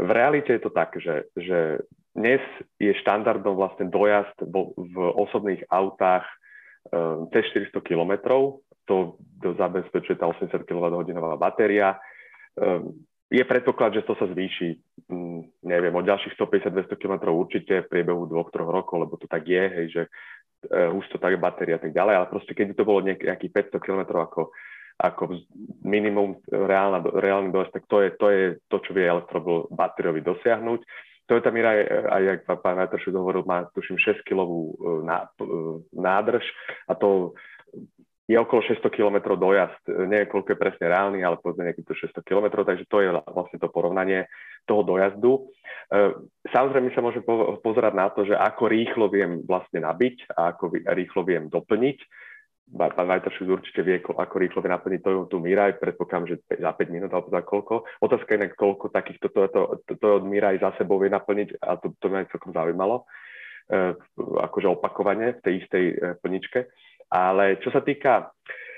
v 0.00 0.10
realite 0.12 0.56
je 0.56 0.62
to 0.64 0.72
tak, 0.72 0.96
že, 0.96 1.28
že 1.36 1.84
dnes 2.16 2.40
je 2.80 2.96
štandardom 3.04 3.52
vlastne 3.52 3.92
dojazd 3.92 4.48
vo, 4.48 4.72
v 4.76 4.96
osobných 4.96 5.68
autách 5.68 6.24
um, 6.88 7.28
cez 7.32 7.44
400 7.52 7.76
km, 7.84 8.12
to, 8.88 9.20
to 9.44 9.52
zabezpečuje 9.60 10.16
tá 10.16 10.32
80 10.32 10.64
kWh 10.64 11.36
batéria. 11.36 12.00
Um, 12.56 13.04
je 13.26 13.42
predpoklad, 13.42 13.98
že 13.98 14.06
to 14.06 14.14
sa 14.16 14.30
zvýši, 14.30 14.80
um, 15.12 15.44
neviem, 15.66 15.92
od 15.92 16.06
ďalších 16.06 16.38
150-200 16.38 16.96
km 16.96 17.28
určite 17.34 17.84
v 17.84 17.90
priebehu 17.90 18.24
dvoch, 18.24 18.48
troch 18.48 18.70
rokov, 18.70 19.04
lebo 19.04 19.20
to 19.20 19.28
tak 19.28 19.44
je, 19.44 19.64
hej, 19.68 19.86
že 19.92 20.02
hustota 20.66 21.30
batéria 21.36 21.76
a 21.78 21.82
tak 21.82 21.92
ďalej, 21.92 22.14
ale 22.16 22.26
proste 22.32 22.52
keď 22.56 22.72
by 22.72 22.74
to 22.74 22.88
bolo 22.88 23.00
nejakých 23.04 23.52
500 23.72 23.84
km 23.84 24.02
ako, 24.18 24.50
ako 24.98 25.22
minimum 25.84 26.40
reálna, 26.48 27.04
reálny 27.04 27.52
dojazd, 27.52 27.72
tak 27.76 27.84
to 27.86 28.02
je, 28.02 28.08
to 28.16 28.26
je 28.32 28.42
to, 28.66 28.76
čo 28.80 28.90
vie 28.96 29.04
elektromobil 29.06 29.68
batériový 29.70 30.24
dosiahnuť. 30.24 30.80
Toyota 31.26 31.50
Mirai, 31.50 31.82
aj 32.06 32.22
jak 32.22 32.40
pán 32.62 32.78
Najtršuk 32.78 33.14
hovoril, 33.18 33.42
má 33.42 33.66
tuším 33.74 33.98
6 33.98 34.22
kg 34.22 34.46
e, 34.46 34.54
e, 35.10 35.46
nádrž 35.90 36.46
a 36.86 36.94
to 36.94 37.34
je 38.26 38.34
okolo 38.34 38.58
600 38.62 38.90
km 38.90 39.38
dojazd. 39.38 39.86
Neviem, 39.86 40.26
koľko 40.26 40.54
je 40.54 40.58
presne 40.58 40.90
reálny, 40.90 41.22
ale 41.22 41.38
povedzme 41.38 41.70
nejakých 41.70 42.10
600 42.10 42.26
km, 42.26 42.66
takže 42.66 42.84
to 42.90 42.98
je 42.98 43.08
vlastne 43.30 43.58
to 43.62 43.70
porovnanie 43.70 44.26
toho 44.66 44.82
dojazdu. 44.82 45.46
E, 45.86 46.10
samozrejme 46.50 46.90
sa 46.90 47.06
môžem 47.06 47.22
pozerať 47.62 47.94
na 47.94 48.10
to, 48.10 48.26
že 48.26 48.34
ako 48.34 48.66
rýchlo 48.66 49.06
viem 49.06 49.46
vlastne 49.46 49.78
nabiť 49.78 50.34
a 50.34 50.50
ako 50.50 50.74
rýchlo 50.74 51.22
viem 51.22 51.46
doplniť. 51.46 51.98
Pán 52.66 53.06
Vajtašus 53.06 53.46
určite 53.46 53.86
vie, 53.86 54.02
ako 54.02 54.42
rýchlo 54.42 54.58
vie 54.58 54.74
naplniť 54.74 55.00
to, 55.06 55.10
tú 55.30 55.38
Miraj, 55.38 55.78
predpokladám, 55.78 56.34
že 56.34 56.42
za 56.50 56.74
5 56.74 56.90
minút 56.90 57.14
alebo 57.14 57.30
za 57.30 57.46
koľko. 57.46 57.86
Otázka 58.02 58.34
je, 58.34 58.50
koľko 58.58 58.90
takýchto 58.90 59.30
to, 59.30 59.40
to, 59.54 59.60
to, 59.86 59.92
to 59.94 60.06
od 60.18 60.26
Miraj 60.26 60.58
za 60.58 60.74
sebou 60.74 60.98
vie 60.98 61.06
naplniť 61.14 61.62
a 61.62 61.78
to, 61.78 61.94
to 61.94 62.10
mňa 62.10 62.26
celkom 62.34 62.50
zaujímalo, 62.50 63.06
e, 63.70 63.94
akože 64.18 64.66
opakovane 64.66 65.38
v 65.38 65.40
tej 65.46 65.54
istej 65.62 65.84
e, 65.86 65.94
plničke. 66.18 66.66
Ale 67.10 67.62
čo 67.62 67.70
sa 67.70 67.80
týka 67.82 68.30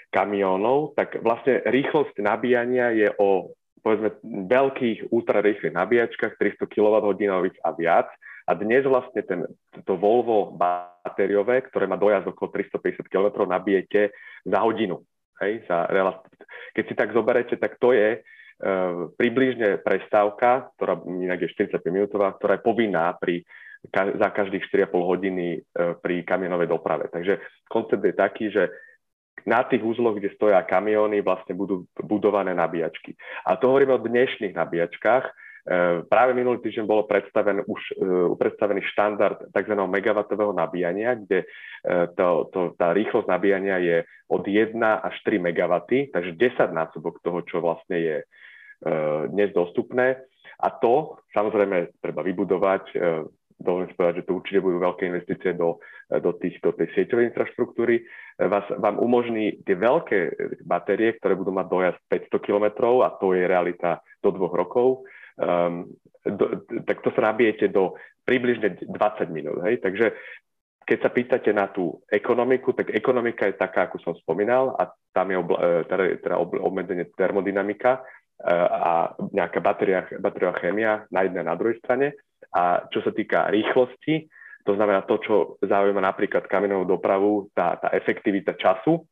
kamionov, 0.08 0.96
tak 0.96 1.20
vlastne 1.20 1.60
rýchlosť 1.68 2.20
nabíjania 2.20 2.92
je 2.96 3.08
o 3.20 3.52
povedzme 3.80 4.20
veľkých 4.50 5.14
ultrarýchlych 5.14 5.72
nabíjačkách 5.72 6.36
300 6.36 6.66
kWh 6.68 7.56
a 7.64 7.70
viac. 7.72 8.08
A 8.48 8.56
dnes 8.56 8.84
vlastne 8.88 9.20
ten, 9.28 9.44
to 9.84 10.00
Volvo 10.00 10.56
batériové, 10.56 11.68
ktoré 11.68 11.84
má 11.84 12.00
dojazd 12.00 12.32
okolo 12.32 12.48
350 12.56 13.04
km, 13.12 13.44
nabijete 13.44 14.12
za 14.44 14.58
hodinu. 14.64 15.04
Hej, 15.38 15.68
za, 15.68 15.84
keď 16.72 16.84
si 16.88 16.94
tak 16.96 17.12
zoberete, 17.12 17.54
tak 17.60 17.76
to 17.76 17.92
je 17.92 18.18
uh, 18.18 19.12
približne 19.14 19.84
prestávka, 19.84 20.72
ktorá 20.74 20.96
inak 21.04 21.44
je 21.44 21.68
45 21.68 21.84
minútová, 21.92 22.32
ktorá 22.34 22.56
je 22.58 22.66
povinná 22.66 23.12
pri 23.20 23.44
za 23.94 24.28
každých 24.34 24.66
4,5 24.68 24.90
hodiny 24.90 25.46
e, 25.54 25.58
pri 26.02 26.26
kamionovej 26.26 26.68
doprave. 26.68 27.06
Takže 27.08 27.38
koncept 27.70 28.02
je 28.02 28.14
taký, 28.14 28.50
že 28.50 28.68
na 29.46 29.62
tých 29.64 29.80
úzloch, 29.80 30.18
kde 30.18 30.34
stoja 30.34 30.60
kamióny, 30.66 31.22
vlastne 31.22 31.54
budú 31.54 31.86
budované 31.94 32.52
nabíjačky. 32.52 33.14
A 33.46 33.54
to 33.56 33.70
hovoríme 33.70 33.94
o 33.96 34.02
dnešných 34.02 34.52
nabíjačkách. 34.52 35.24
E, 35.24 35.32
práve 36.10 36.34
minulý 36.34 36.58
týždeň 36.58 36.84
bolo 36.84 37.06
predstaven, 37.06 37.62
už 37.64 37.80
e, 37.80 37.92
predstavený 38.34 38.82
štandard 38.92 39.46
tzv. 39.54 39.74
megawattového 39.78 40.52
nabíjania, 40.52 41.14
kde 41.14 41.46
to, 42.18 42.50
to, 42.50 42.60
tá 42.74 42.90
rýchlosť 42.90 43.30
nabíjania 43.30 43.78
je 43.78 43.96
od 44.26 44.42
1 44.42 44.74
až 44.82 45.14
3 45.22 45.38
megawaty, 45.38 46.10
takže 46.10 46.34
10 46.34 46.74
násobok 46.74 47.22
toho, 47.22 47.46
čo 47.46 47.62
vlastne 47.62 47.96
je 47.96 48.16
dnes 49.30 49.54
dostupné. 49.54 50.18
A 50.58 50.74
to 50.74 51.22
samozrejme 51.30 52.02
treba 52.02 52.26
vybudovať 52.26 52.98
dovolím 53.58 53.90
si 53.90 53.98
povedať, 53.98 54.14
že 54.22 54.26
to 54.26 54.38
určite 54.38 54.60
budú 54.62 54.78
veľké 54.78 55.02
investície 55.10 55.50
do, 55.54 55.82
do, 56.08 56.30
tých, 56.38 56.62
do 56.62 56.70
tej 56.72 56.88
sieťovej 56.94 57.34
infraštruktúry, 57.34 58.06
vás, 58.38 58.64
vám 58.78 59.02
umožní 59.02 59.60
tie 59.66 59.74
veľké 59.74 60.18
batérie, 60.62 61.18
ktoré 61.18 61.34
budú 61.34 61.50
mať 61.50 61.66
dojazd 61.66 62.00
500 62.30 62.46
km 62.46 62.66
a 63.02 63.10
to 63.18 63.34
je 63.34 63.42
realita 63.44 63.98
do 64.22 64.30
dvoch 64.30 64.54
rokov, 64.54 64.88
um, 65.42 65.90
do, 66.22 66.62
tak 66.86 67.02
to 67.02 67.10
sa 67.18 67.34
nabijete 67.34 67.66
do 67.70 67.98
približne 68.22 68.78
20 68.84 68.94
minút. 69.34 69.58
Hej? 69.66 69.82
Takže 69.82 70.06
keď 70.88 70.98
sa 71.04 71.10
pýtate 71.12 71.50
na 71.52 71.68
tú 71.68 72.00
ekonomiku, 72.08 72.72
tak 72.72 72.96
ekonomika 72.96 73.44
je 73.44 73.60
taká, 73.60 73.88
ako 73.88 74.00
som 74.00 74.14
spomínal, 74.24 74.72
a 74.80 74.88
tam 75.12 75.28
je 75.28 75.36
obla, 75.36 75.58
e, 75.60 75.68
teda, 75.84 76.04
teda 76.24 76.36
obmedzenie 76.40 77.12
termodynamika 77.12 78.00
e, 78.00 78.00
a 78.56 79.12
nejaká 79.20 79.60
batéria, 79.60 80.08
batériová 80.16 80.56
chémia 80.56 81.04
na 81.12 81.28
jednej 81.28 81.44
a 81.44 81.50
na 81.52 81.58
druhej 81.60 81.76
strane. 81.84 82.16
A 82.54 82.88
čo 82.88 83.04
sa 83.04 83.12
týka 83.12 83.52
rýchlosti, 83.52 84.28
to 84.64 84.72
znamená 84.76 85.04
to, 85.08 85.16
čo 85.24 85.34
zaujíma 85.64 86.00
napríklad 86.04 86.44
kamenovú 86.44 86.84
dopravu, 86.84 87.48
tá, 87.56 87.80
tá 87.80 87.88
efektivita 87.96 88.56
času, 88.56 89.04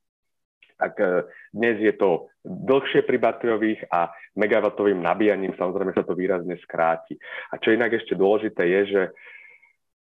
tak 0.77 1.01
e, 1.01 1.25
dnes 1.57 1.81
je 1.81 1.97
to 1.97 2.29
dlhšie 2.45 3.09
pri 3.09 3.17
batériových 3.17 3.89
a 3.89 4.13
megawattovým 4.37 5.01
nabíjaním 5.01 5.57
samozrejme 5.57 5.97
sa 5.97 6.05
to 6.05 6.13
výrazne 6.13 6.61
skráti. 6.61 7.17
A 7.49 7.57
čo 7.57 7.73
inak 7.73 7.97
ešte 7.97 8.13
dôležité 8.13 8.69
je, 8.69 8.81
že 8.93 9.03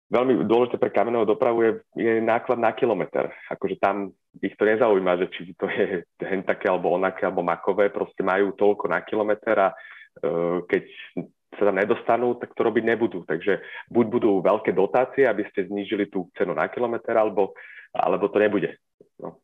veľmi 0.09 0.45
dôležité 0.45 0.77
pre 0.81 0.89
kamenovú 0.93 1.25
dopravu 1.25 1.59
je, 1.65 1.71
je 1.97 2.13
náklad 2.21 2.57
na 2.57 2.73
kilometr. 2.73 3.29
Akože 3.49 3.77
tam 3.77 4.13
ich 4.41 4.57
to 4.57 4.65
nezaujíma, 4.65 5.21
že 5.21 5.25
či 5.33 5.53
to 5.53 5.69
je 5.69 6.05
hen 6.21 6.41
také 6.45 6.69
alebo 6.69 6.93
onaké 6.93 7.29
alebo 7.29 7.45
makové, 7.45 7.93
proste 7.93 8.25
majú 8.25 8.53
toľko 8.57 8.89
na 8.89 9.01
kilometr 9.05 9.53
a 9.57 9.69
uh, 9.73 10.61
keď 10.65 10.83
sa 11.57 11.69
tam 11.69 11.77
nedostanú, 11.77 12.35
tak 12.37 12.53
to 12.53 12.61
robiť 12.63 12.83
nebudú. 12.83 13.25
Takže 13.25 13.61
buď 13.89 14.05
budú 14.09 14.31
veľké 14.41 14.71
dotácie, 14.75 15.25
aby 15.25 15.45
ste 15.51 15.69
znížili 15.69 16.09
tú 16.09 16.29
cenu 16.37 16.53
na 16.53 16.69
kilometr, 16.69 17.13
alebo, 17.13 17.57
alebo 17.93 18.29
to 18.29 18.37
nebude. 18.37 18.75
No. 19.19 19.41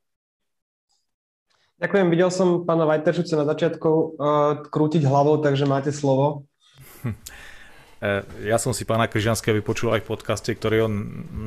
Ďakujem. 1.80 2.08
Videl 2.12 2.32
som 2.32 2.68
pána 2.68 2.84
Vajteršuce 2.84 3.40
na 3.40 3.48
začiatku 3.48 3.90
uh, 3.90 4.10
krútiť 4.68 5.08
hlavou, 5.08 5.40
takže 5.40 5.64
máte 5.64 5.96
slovo. 5.96 6.46
Hm. 7.04 7.16
Ja 8.48 8.56
som 8.56 8.72
si 8.72 8.88
pána 8.88 9.12
Kryžanského 9.12 9.60
vypočul 9.60 9.92
aj 9.92 10.08
v 10.08 10.16
podcaste, 10.16 10.48
ktorý 10.56 10.88
on 10.88 10.94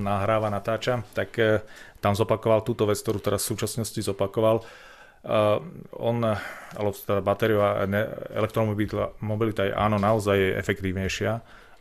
nahráva, 0.05 0.53
natáča, 0.53 1.01
tak 1.17 1.33
eh, 1.41 1.65
tam 2.05 2.13
zopakoval 2.13 2.61
túto 2.61 2.85
vec, 2.85 3.01
ktorú 3.01 3.25
teraz 3.25 3.49
v 3.49 3.57
súčasnosti 3.57 3.97
zopakoval 4.05 4.61
Uh, 4.61 4.92
on, 6.03 6.17
alebo 6.75 6.91
teda 6.91 7.23
batériová 7.23 7.87
elektromobilita 8.35 9.71
je 9.71 9.73
áno, 9.75 9.99
naozaj 10.03 10.35
je 10.35 10.51
efektívnejšia, 10.59 11.33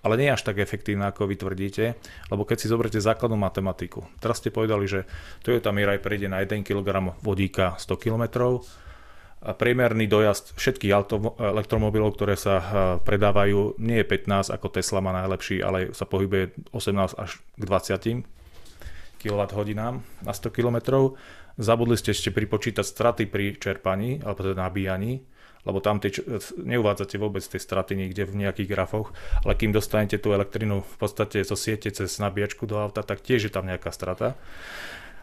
ale 0.02 0.14
nie 0.18 0.30
až 0.34 0.42
tak 0.46 0.62
efektívna, 0.62 1.10
ako 1.10 1.30
vy 1.30 1.36
tvrdíte, 1.38 1.86
lebo 2.30 2.46
keď 2.46 2.58
si 2.58 2.70
zoberiete 2.70 3.02
základnú 3.02 3.38
matematiku, 3.38 4.06
teraz 4.22 4.42
ste 4.42 4.54
povedali, 4.54 4.86
že 4.86 5.06
Toyota 5.42 5.74
Mirai 5.74 6.02
prejde 6.02 6.30
na 6.30 6.42
1 6.42 6.66
kg 6.66 7.14
vodíka 7.22 7.78
100 7.78 7.98
km, 7.98 8.24
a 9.42 9.58
priemerný 9.58 10.06
dojazd 10.06 10.54
všetkých 10.54 10.94
elektromobilov, 11.42 12.14
ktoré 12.14 12.38
sa 12.38 12.56
uh, 12.62 12.66
predávajú, 13.02 13.82
nie 13.82 13.98
je 13.98 14.06
15 14.06 14.54
ako 14.54 14.70
Tesla 14.70 15.02
má 15.02 15.18
najlepší, 15.18 15.66
ale 15.66 15.98
sa 15.98 16.06
pohybuje 16.06 16.70
18 16.70 17.18
až 17.18 17.42
k 17.58 17.64
20 17.66 18.41
kWh 19.22 19.78
na 20.26 20.34
100 20.34 20.50
km 20.50 20.78
Zabudli 21.60 22.00
ste 22.00 22.16
ešte 22.16 22.32
pripočítať 22.32 22.86
straty 22.86 23.24
pri 23.28 23.60
čerpaní, 23.60 24.24
alebo 24.24 24.40
teda 24.40 24.66
nabíjaní, 24.66 25.20
lebo 25.68 25.84
tam 25.84 26.00
tie, 26.00 26.10
neuvádzate 26.58 27.20
vôbec 27.20 27.44
tie 27.44 27.60
straty 27.60 27.94
nikde 27.94 28.26
v 28.26 28.48
nejakých 28.48 28.72
grafoch, 28.72 29.14
ale 29.44 29.54
kým 29.60 29.76
dostanete 29.76 30.18
tú 30.18 30.32
elektrinu 30.32 30.82
v 30.82 30.96
podstate 30.98 31.44
zo 31.44 31.60
siete 31.60 31.92
cez 31.92 32.10
nabíjačku 32.18 32.66
do 32.66 32.80
auta, 32.80 33.04
tak 33.04 33.22
tiež 33.22 33.46
je 33.46 33.54
tam 33.54 33.68
nejaká 33.68 33.92
strata. 33.92 34.40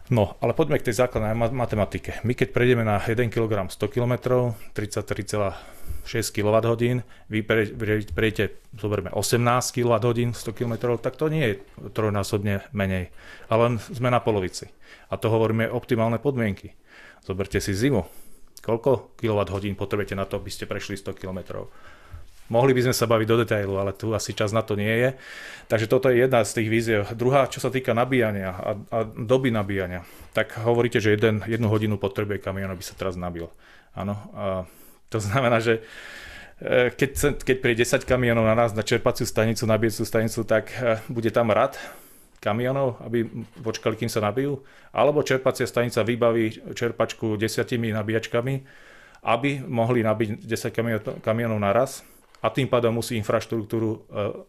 No, 0.09 0.33
ale 0.41 0.57
poďme 0.57 0.81
k 0.81 0.89
tej 0.89 1.05
základnej 1.05 1.37
matematike. 1.53 2.17
My 2.25 2.33
keď 2.33 2.49
prejdeme 2.49 2.81
na 2.81 2.97
1 2.97 3.29
kg 3.29 3.69
100 3.69 3.93
km, 3.93 4.41
33,6 4.73 5.53
kWh, 6.33 7.05
vy 7.29 7.39
prejdete, 8.09 8.57
zoberme 8.73 9.13
18 9.13 9.37
kWh 9.69 10.33
100 10.33 10.57
km, 10.57 10.97
tak 10.97 11.13
to 11.13 11.29
nie 11.29 11.45
je 11.45 11.53
trojnásobne 11.93 12.65
menej, 12.73 13.13
ale 13.53 13.77
sme 13.77 14.09
na 14.09 14.17
polovici. 14.17 14.73
A 15.13 15.21
to 15.21 15.29
hovoríme 15.29 15.69
optimálne 15.69 16.17
podmienky. 16.17 16.73
Zoberte 17.21 17.61
si 17.61 17.77
zimu. 17.77 18.01
Koľko 18.65 19.13
kWh 19.13 19.77
potrebujete 19.77 20.17
na 20.17 20.25
to, 20.25 20.41
aby 20.41 20.49
ste 20.49 20.65
prešli 20.65 20.97
100 20.97 21.21
km? 21.21 21.69
Mohli 22.49 22.73
by 22.73 22.81
sme 22.89 22.95
sa 22.97 23.05
baviť 23.05 23.27
do 23.29 23.37
detailu, 23.45 23.77
ale 23.77 23.93
tu 23.93 24.09
asi 24.17 24.33
čas 24.33 24.49
na 24.49 24.65
to 24.65 24.73
nie 24.73 24.89
je. 24.89 25.09
Takže 25.69 25.85
toto 25.85 26.09
je 26.09 26.25
jedna 26.25 26.41
z 26.41 26.57
tých 26.57 26.69
víziev. 26.69 27.01
Druhá, 27.13 27.45
čo 27.45 27.61
sa 27.61 27.69
týka 27.69 27.93
nabíjania 27.93 28.49
a, 28.57 28.71
a 28.89 28.97
doby 29.05 29.53
nabíjania, 29.53 30.01
tak 30.33 30.57
hovoríte, 30.57 30.97
že 30.97 31.13
jeden, 31.13 31.45
jednu 31.45 31.69
hodinu 31.69 32.01
potrebuje 32.01 32.41
kamión, 32.41 32.73
aby 32.73 32.81
sa 32.81 32.97
teraz 32.97 33.13
nabil. 33.13 33.45
Áno, 33.93 34.17
to 35.13 35.21
znamená, 35.21 35.61
že 35.61 35.85
e, 36.57 36.89
keď, 36.89 37.41
keď 37.45 37.57
príde 37.61 37.85
10 37.85 38.01
kamionov 38.05 38.45
na 38.45 38.57
nás 38.57 38.73
na 38.73 38.81
čerpaciu 38.81 39.29
stanicu, 39.29 39.69
nabíjacú 39.69 40.01
stanicu, 40.05 40.41
tak 40.41 40.73
e, 40.73 40.97
bude 41.05 41.29
tam 41.29 41.53
rad 41.53 41.77
kamionov, 42.41 42.97
aby 43.05 43.29
počkali, 43.61 43.93
kým 43.93 44.09
sa 44.09 44.25
nabijú, 44.25 44.63
alebo 44.89 45.21
čerpacia 45.21 45.67
stanica 45.69 46.01
vybaví 46.01 46.73
čerpačku 46.73 47.35
desiatimi 47.35 47.93
nabíjačkami, 47.93 48.53
aby 49.27 49.61
mohli 49.67 50.01
nabiť 50.01 50.47
10 50.47 51.21
kamionov 51.21 51.59
naraz 51.59 52.01
a 52.39 52.47
tým 52.49 52.71
pádom 52.71 52.95
musí 52.95 53.19
infraštruktúru 53.19 53.89
e, 53.91 53.97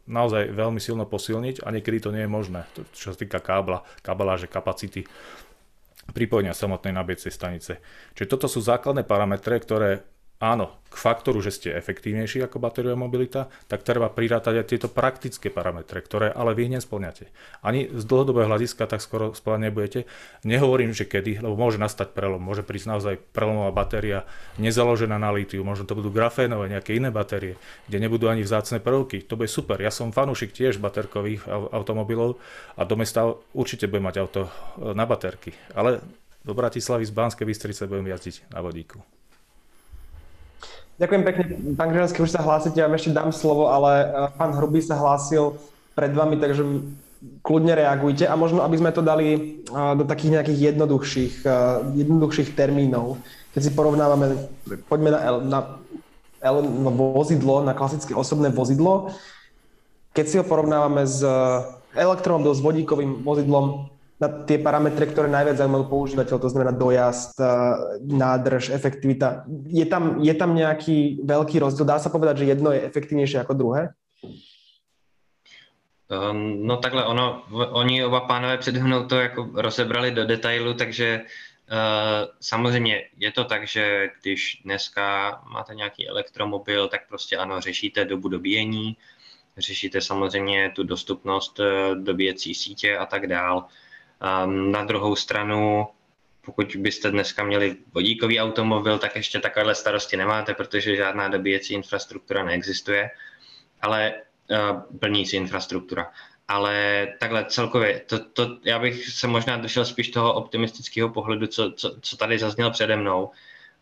naozaj 0.06 0.54
veľmi 0.54 0.78
silno 0.78 1.06
posilniť 1.06 1.66
a 1.66 1.74
niekedy 1.74 1.98
to 1.98 2.10
nie 2.14 2.22
je 2.24 2.30
možné, 2.30 2.60
čo 2.94 3.10
sa 3.10 3.16
týka 3.18 3.42
kábla, 3.42 3.82
kabeláže, 4.02 4.46
kapacity 4.46 5.06
pripojenia 6.10 6.54
samotnej 6.54 6.94
nabiecej 6.94 7.30
stanice. 7.30 7.78
Čiže 8.18 8.30
toto 8.30 8.46
sú 8.50 8.58
základné 8.62 9.06
parametre, 9.06 9.54
ktoré 9.62 10.02
áno, 10.40 10.80
k 10.90 10.96
faktoru, 10.98 11.38
že 11.38 11.54
ste 11.54 11.76
efektívnejší 11.78 12.42
ako 12.42 12.58
batériová 12.58 12.98
mobilita, 12.98 13.46
tak 13.70 13.86
treba 13.86 14.10
prirátať 14.10 14.58
aj 14.58 14.66
tieto 14.66 14.88
praktické 14.90 15.46
parametre, 15.46 16.02
ktoré 16.02 16.34
ale 16.34 16.56
vy 16.58 16.74
nesplňate. 16.74 17.30
Ani 17.62 17.86
z 17.86 18.02
dlhodobého 18.02 18.50
hľadiska 18.50 18.90
tak 18.90 18.98
skoro 18.98 19.30
splňať 19.30 19.70
nebudete. 19.70 20.00
Nehovorím, 20.42 20.90
že 20.90 21.06
kedy, 21.06 21.46
lebo 21.46 21.54
môže 21.54 21.78
nastať 21.78 22.10
prelom, 22.10 22.42
môže 22.42 22.66
prísť 22.66 22.90
naozaj 22.90 23.14
prelomová 23.30 23.70
batéria 23.70 24.26
nezaložená 24.58 25.14
na 25.14 25.30
lítiu, 25.30 25.62
možno 25.62 25.86
to 25.86 25.94
budú 25.94 26.10
grafénové, 26.10 26.66
nejaké 26.66 26.98
iné 26.98 27.14
batérie, 27.14 27.54
kde 27.86 28.02
nebudú 28.02 28.26
ani 28.26 28.42
vzácne 28.42 28.82
prvky. 28.82 29.22
To 29.30 29.38
bude 29.38 29.46
super. 29.46 29.78
Ja 29.78 29.94
som 29.94 30.10
fanúšik 30.10 30.50
tiež 30.50 30.82
baterkových 30.82 31.46
automobilov 31.70 32.42
a 32.74 32.82
do 32.82 32.98
mesta 32.98 33.30
určite 33.54 33.86
budem 33.86 34.10
mať 34.10 34.16
auto 34.18 34.42
e, 34.48 34.50
na 34.96 35.06
baterky. 35.06 35.54
Ale 35.76 36.02
do 36.42 36.56
Bratislavy 36.56 37.04
z 37.06 37.12
Banskej 37.14 37.46
Bystrice 37.46 37.86
budem 37.86 38.10
jazdiť 38.10 38.50
na 38.50 38.64
vodíku. 38.64 39.19
Ďakujem 41.00 41.22
pekne. 41.24 41.44
Pán 41.80 41.88
Križanský, 41.88 42.20
už 42.20 42.28
sa 42.36 42.44
hlásite, 42.44 42.76
ja 42.76 42.84
vám 42.84 43.00
ešte 43.00 43.16
dám 43.16 43.32
slovo, 43.32 43.72
ale 43.72 44.04
eh, 44.04 44.08
pán 44.36 44.52
Hrubý 44.52 44.84
sa 44.84 45.00
hlásil 45.00 45.56
pred 45.96 46.12
vami, 46.12 46.36
takže 46.36 46.60
kľudne 47.40 47.72
reagujte 47.72 48.28
a 48.28 48.36
možno, 48.36 48.60
aby 48.60 48.76
sme 48.76 48.92
to 48.92 49.00
dali 49.00 49.28
eh, 49.32 49.92
do 49.96 50.04
takých 50.04 50.36
nejakých 50.36 50.76
jednoduchších, 50.76 51.34
eh, 51.48 51.56
jednoduchších 52.04 52.52
termínov. 52.52 53.16
Keď 53.56 53.60
si 53.64 53.70
porovnávame, 53.72 54.44
poďme 54.92 55.16
na, 55.16 55.20
na, 55.40 55.58
na 56.44 56.90
vozidlo, 56.92 57.64
na 57.64 57.72
klasické 57.72 58.12
osobné 58.12 58.52
vozidlo, 58.52 59.08
keď 60.12 60.24
si 60.28 60.36
ho 60.36 60.44
porovnávame 60.44 61.08
s 61.08 61.24
elektromobil 61.96 62.52
s 62.54 62.60
vodíkovým 62.62 63.24
vozidlom, 63.24 63.88
na 64.20 64.28
tie 64.28 64.60
parametre, 64.60 65.08
ktoré 65.08 65.32
najviac 65.32 65.56
zaujímajú 65.56 65.88
používateľ, 65.88 66.36
to 66.36 66.52
znamená 66.52 66.76
dojazd, 66.76 67.40
nádrž, 68.04 68.68
efektivita. 68.68 69.48
Je 69.72 69.88
tam, 69.88 70.20
je 70.20 70.34
tam 70.36 70.52
nejaký 70.52 71.24
veľký 71.24 71.56
rozdiel? 71.56 71.88
Dá 71.88 71.96
sa 71.96 72.12
povedať, 72.12 72.44
že 72.44 72.52
jedno 72.52 72.68
je 72.68 72.84
efektívnejšie 72.84 73.40
ako 73.40 73.54
druhé? 73.56 73.82
Um, 76.10 76.66
no 76.66 76.76
takhle, 76.76 77.04
ono, 77.04 77.42
oni 77.72 78.04
oba 78.04 78.20
pánové 78.20 78.58
před 78.58 78.76
mnou 78.76 79.06
to 79.06 79.16
jako 79.16 79.48
rozebrali 79.54 80.10
do 80.10 80.26
detailu, 80.26 80.74
takže 80.74 81.20
uh, 81.20 82.28
samozřejmě 82.40 83.02
je 83.16 83.32
to 83.32 83.44
tak, 83.44 83.66
že 83.66 84.08
když 84.20 84.62
dneska 84.64 85.38
máte 85.52 85.74
nějaký 85.74 86.08
elektromobil, 86.08 86.88
tak 86.88 87.08
prostě 87.08 87.36
ano, 87.36 87.60
řešíte 87.60 88.04
dobu 88.04 88.28
dobíjení, 88.28 88.96
řešíte 89.58 90.00
samozřejmě 90.00 90.72
tu 90.76 90.82
dostupnost 90.82 91.60
uh, 91.60 91.66
dobíjecí 91.94 92.54
sítě 92.54 92.98
a 92.98 93.06
tak 93.06 93.26
dál. 93.26 93.64
Na 94.46 94.84
druhou 94.84 95.16
stranu, 95.16 95.86
pokud 96.44 96.76
byste 96.76 97.10
dneska 97.10 97.44
měli 97.44 97.76
vodíkový 97.94 98.40
automobil, 98.40 98.98
tak 98.98 99.16
ještě 99.16 99.40
takovéhle 99.40 99.74
starosti 99.74 100.16
nemáte, 100.16 100.54
protože 100.54 100.96
žádná 100.96 101.28
dobíjecí 101.28 101.74
infrastruktura 101.74 102.44
neexistuje, 102.44 103.10
ale 103.80 104.14
uh, 104.50 104.98
plnící 104.98 105.36
infrastruktura. 105.36 106.10
Ale 106.48 107.06
takhle 107.20 107.44
celkově, 107.44 108.00
to, 108.00 108.24
to, 108.24 108.58
já 108.64 108.78
bych 108.78 109.08
se 109.08 109.26
možná 109.26 109.56
držel 109.56 109.84
spíš 109.84 110.10
toho 110.10 110.34
optimistického 110.34 111.08
pohledu, 111.08 111.46
co, 111.46 111.72
co, 111.72 111.96
co 112.00 112.16
tady 112.16 112.38
zazněl 112.38 112.70
přede 112.70 112.96
mnou. 112.96 113.30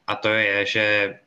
A 0.06 0.14
to 0.14 0.28
je, 0.28 0.66
že 0.66 1.18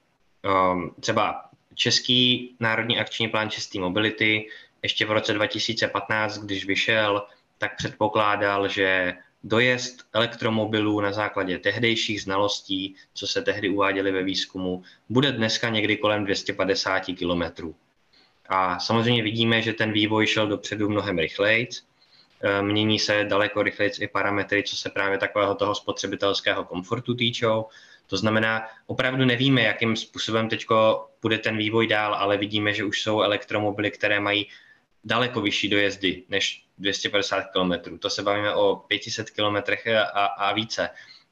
um, 0.72 0.96
třeba 1.00 1.46
Český 1.76 2.56
národní 2.60 3.00
akční 3.00 3.28
plán 3.28 3.50
čistý 3.50 3.80
mobility 3.80 4.48
ještě 4.84 5.06
v 5.06 5.12
roce 5.12 5.34
2015, 5.34 6.38
když 6.38 6.66
vyšel, 6.66 7.28
tak 7.62 7.78
předpokládal, 7.78 8.68
že 8.68 9.14
dojezd 9.44 10.06
elektromobilů 10.14 11.02
na 11.02 11.12
základě 11.14 11.58
tehdejších 11.58 12.22
znalostí, 12.22 12.96
co 13.14 13.28
se 13.28 13.42
tehdy 13.42 13.70
uváděly 13.70 14.12
ve 14.12 14.24
výzkumu, 14.24 14.84
bude 15.10 15.32
dneska 15.32 15.70
někdy 15.70 15.98
kolem 15.98 16.26
250 16.26 17.04
km. 17.20 17.74
A 18.50 18.80
samozřejmě 18.80 19.24
vidíme, 19.24 19.62
že 19.62 19.74
ten 19.74 19.92
vývoj 19.92 20.28
šel 20.28 20.48
dopředu 20.48 20.90
mnohem 20.90 21.18
rychleji. 21.18 21.70
E, 22.42 22.62
mění 22.62 23.00
se 23.00 23.24
daleko 23.24 23.64
rychleji 23.64 23.92
i 24.00 24.08
parametry, 24.08 24.64
co 24.64 24.76
se 24.76 24.90
právě 24.90 25.18
takového 25.18 25.56
toho 25.56 25.76
spotřebitelského 25.76 26.64
komfortu 26.66 27.16
týčou. 27.16 27.66
To 28.08 28.18
znamená, 28.18 28.68
opravdu 28.86 29.26
nevíme, 29.26 29.62
jakým 29.62 29.96
způsobem 29.96 30.50
teď 30.50 30.66
bude 31.22 31.38
ten 31.38 31.58
vývoj 31.58 31.88
dál, 31.88 32.16
ale 32.16 32.38
vidíme, 32.38 32.74
že 32.74 32.84
už 32.84 33.02
jsou 33.02 33.22
elektromobily, 33.22 33.92
které 33.92 34.20
mají 34.20 34.48
daleko 35.04 35.42
vyšší 35.42 35.70
dojezdy 35.70 36.24
než 36.30 36.64
250 36.82 37.44
km. 37.54 37.98
To 38.00 38.10
se 38.10 38.22
bavíme 38.24 38.54
o 38.54 38.76
500 38.76 39.30
km 39.30 39.56
a, 40.14 40.26
a 40.26 40.54
více. 40.54 40.90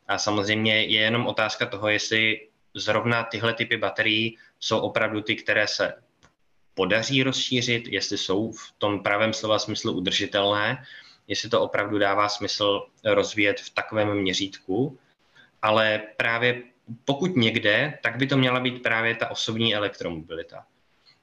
A 0.07 0.17
samozřejmě 0.17 0.83
je 0.83 1.01
jenom 1.01 1.27
otázka 1.27 1.65
toho, 1.65 1.89
jestli 1.89 2.47
zrovna 2.73 3.23
tyhle 3.23 3.53
typy 3.53 3.77
baterií 3.77 4.37
jsou 4.59 4.79
opravdu 4.79 5.21
ty, 5.21 5.35
které 5.35 5.67
se 5.67 5.93
podaří 6.73 7.23
rozšířit, 7.23 7.87
jestli 7.87 8.17
jsou 8.17 8.51
v 8.51 8.73
tom 8.77 9.03
pravém 9.03 9.33
slova 9.33 9.59
smyslu 9.59 9.93
udržitelné, 9.93 10.83
jestli 11.27 11.49
to 11.49 11.61
opravdu 11.61 11.97
dává 11.97 12.29
smysl 12.29 12.85
rozvíjet 13.05 13.59
v 13.59 13.69
takovém 13.69 14.13
měřítku, 14.17 14.99
ale 15.61 16.01
právě 16.17 16.63
pokud 17.05 17.35
někde, 17.35 17.99
tak 18.03 18.17
by 18.17 18.27
to 18.27 18.37
měla 18.37 18.59
být 18.59 18.83
právě 18.83 19.15
ta 19.15 19.31
osobní 19.31 19.75
elektromobilita. 19.75 20.65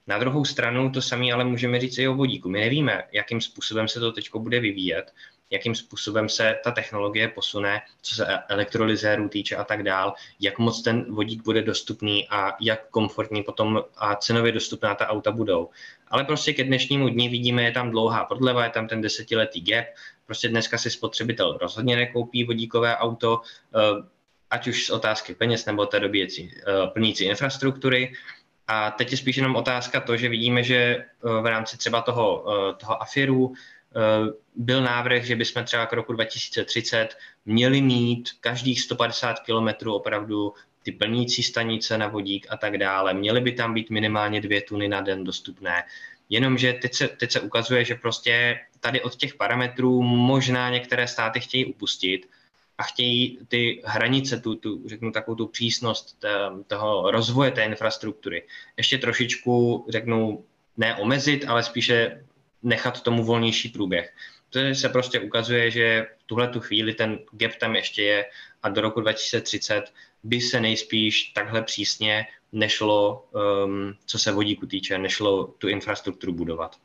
Na 0.06 0.18
druhou 0.18 0.44
stranu 0.44 0.90
to 0.90 1.02
samé 1.02 1.32
ale 1.32 1.44
můžeme 1.44 1.80
říct 1.80 1.98
i 1.98 2.08
o 2.08 2.14
vodíku. 2.14 2.48
My 2.48 2.60
nevíme, 2.60 3.02
jakým 3.12 3.40
způsobem 3.40 3.88
se 3.88 4.00
to 4.00 4.12
teď 4.12 4.30
bude 4.34 4.60
vyvíjet, 4.60 5.12
jakým 5.50 5.74
způsobem 5.74 6.28
se 6.28 6.58
ta 6.64 6.70
technologie 6.70 7.28
posune, 7.28 7.82
co 8.02 8.14
se 8.14 8.26
elektrolyzérů 8.48 9.28
týče 9.28 9.56
a 9.56 9.64
tak 9.64 9.82
dál, 9.82 10.14
jak 10.40 10.58
moc 10.58 10.82
ten 10.82 11.14
vodík 11.14 11.44
bude 11.44 11.62
dostupný 11.62 12.28
a 12.28 12.56
jak 12.60 12.88
komfortní 12.90 13.42
potom 13.42 13.82
a 13.96 14.16
cenově 14.16 14.52
dostupná 14.52 14.94
ta 14.94 15.08
auta 15.08 15.32
budou. 15.32 15.70
Ale 16.08 16.24
prostě 16.24 16.52
ke 16.52 16.64
dnešnímu 16.64 17.08
dní 17.08 17.28
vidíme, 17.28 17.62
je 17.62 17.72
tam 17.72 17.90
dlouhá 17.90 18.24
prodleva, 18.24 18.64
je 18.64 18.70
tam 18.70 18.88
ten 18.88 19.00
desetiletý 19.00 19.60
gap, 19.60 19.86
prostě 20.26 20.48
dneska 20.48 20.78
si 20.78 20.90
spotřebitel 20.90 21.58
rozhodně 21.60 21.96
nekoupí 21.96 22.44
vodíkové 22.44 22.96
auto, 22.96 23.40
eh, 23.74 24.02
ať 24.50 24.68
už 24.68 24.86
z 24.86 24.90
otázky 24.90 25.34
peněz 25.34 25.66
nebo 25.66 25.86
té 25.86 26.00
dobíjecí 26.00 26.50
eh, 26.56 26.86
plnící 26.86 27.24
infrastruktury, 27.24 28.12
a 28.68 28.90
teď 28.90 29.10
je 29.10 29.16
spíš 29.16 29.36
jenom 29.36 29.56
otázka 29.56 30.00
to, 30.00 30.16
že 30.16 30.28
vidíme, 30.28 30.62
že 30.62 30.76
eh, 30.76 31.06
v 31.40 31.46
rámci 31.46 31.78
třeba 31.78 32.02
toho, 32.02 32.44
eh, 32.48 32.74
toho 32.74 33.02
afiru 33.02 33.52
eh, 33.52 34.32
byl 34.56 34.82
návrh, 34.82 35.24
že 35.24 35.36
bychom 35.36 35.64
třeba 35.64 35.86
k 35.86 35.92
roku 35.92 36.12
2030 36.12 37.08
měli 37.44 37.80
mít 37.82 38.30
každých 38.40 38.80
150 38.80 39.40
km 39.40 39.88
opravdu 39.88 40.54
ty 40.82 40.92
plnící 40.92 41.42
stanice 41.42 41.98
na 41.98 42.08
vodík 42.08 42.46
a 42.50 42.56
tak 42.56 42.78
dále. 42.78 43.14
Měly 43.14 43.40
by 43.40 43.52
tam 43.52 43.74
být 43.74 43.90
minimálně 43.90 44.40
dvě 44.40 44.60
tuny 44.62 44.88
na 44.88 45.00
den 45.00 45.24
dostupné. 45.24 45.84
Jenomže 46.28 46.72
teď 46.72 46.94
se, 46.94 47.08
teď 47.08 47.32
se 47.32 47.40
ukazuje, 47.40 47.84
že 47.84 47.94
prostě 47.94 48.60
tady 48.80 49.02
od 49.02 49.16
těch 49.16 49.34
parametrů 49.34 50.02
možná 50.02 50.70
některé 50.70 51.08
státy 51.08 51.40
chtějí 51.40 51.64
upustit 51.64 52.26
a 52.78 52.82
chtějí 52.82 53.38
ty 53.48 53.82
hranice, 53.84 54.40
tu, 54.40 54.54
tu 54.54 54.88
řeknu 54.88 55.12
takovou 55.12 55.34
tu 55.34 55.46
přísnost 55.46 56.24
toho 56.66 57.10
rozvoje 57.10 57.50
té 57.50 57.64
infrastruktury 57.64 58.42
ještě 58.76 58.98
trošičku, 58.98 59.86
řeknu, 59.88 60.44
neomezit, 60.76 61.44
ale 61.48 61.62
spíše 61.62 62.24
nechat 62.62 63.00
tomu 63.00 63.24
volnější 63.24 63.68
průběh. 63.68 64.14
To 64.50 64.74
se 64.74 64.88
prostě 64.88 65.20
ukazuje, 65.20 65.70
že 65.70 66.06
v 66.18 66.22
tuhle 66.26 66.48
tu 66.48 66.60
chvíli 66.60 66.94
ten 66.94 67.18
gap 67.32 67.52
tam 67.60 67.76
ještě 67.76 68.02
je 68.02 68.24
a 68.62 68.68
do 68.68 68.80
roku 68.80 69.00
2030 69.00 69.92
by 70.22 70.40
se 70.40 70.60
nejspíš 70.60 71.22
takhle 71.22 71.62
přísně 71.62 72.26
nešlo, 72.52 73.28
um, 73.64 73.94
co 74.06 74.18
se 74.18 74.32
vodíku 74.32 74.66
týče, 74.66 74.98
nešlo 74.98 75.46
tu 75.46 75.68
infrastrukturu 75.68 76.32
budovat. 76.32 76.76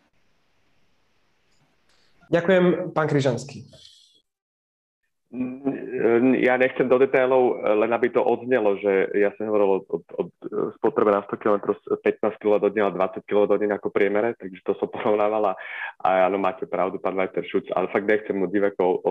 Ďakujem, 2.31 2.91
pán 2.91 3.07
Kryžanský. 3.07 3.71
Ja 6.41 6.57
nechcem 6.57 6.89
do 6.89 6.97
detailov, 6.97 7.61
len 7.61 7.91
aby 7.93 8.09
to 8.09 8.25
odznelo, 8.25 8.79
že 8.81 9.11
ja 9.13 9.29
som 9.37 9.47
hovoril 9.51 9.81
od, 9.81 9.85
od, 9.91 10.03
od 10.17 10.29
spotrebe 10.81 11.13
na 11.13 11.21
100 11.27 11.37
km 11.37 11.57
15 11.77 12.41
kg 12.41 12.57
do 12.57 12.69
dňa 12.73 12.83
a 12.89 12.95
20 13.21 13.29
kg 13.29 13.39
do 13.45 13.57
dňa 13.61 13.77
ako 13.77 13.89
priemere, 13.93 14.33
takže 14.39 14.65
to 14.65 14.73
som 14.81 14.89
porovnávala 14.95 15.53
a 16.01 16.25
áno, 16.25 16.41
máte 16.41 16.65
pravdu, 16.65 16.97
pán 16.97 17.13
Vajter 17.13 17.45
Šuc, 17.45 17.69
ale 17.77 17.93
fakt 17.93 18.09
nechcem 18.09 18.33
mu 18.33 18.49
divákov 18.49 19.05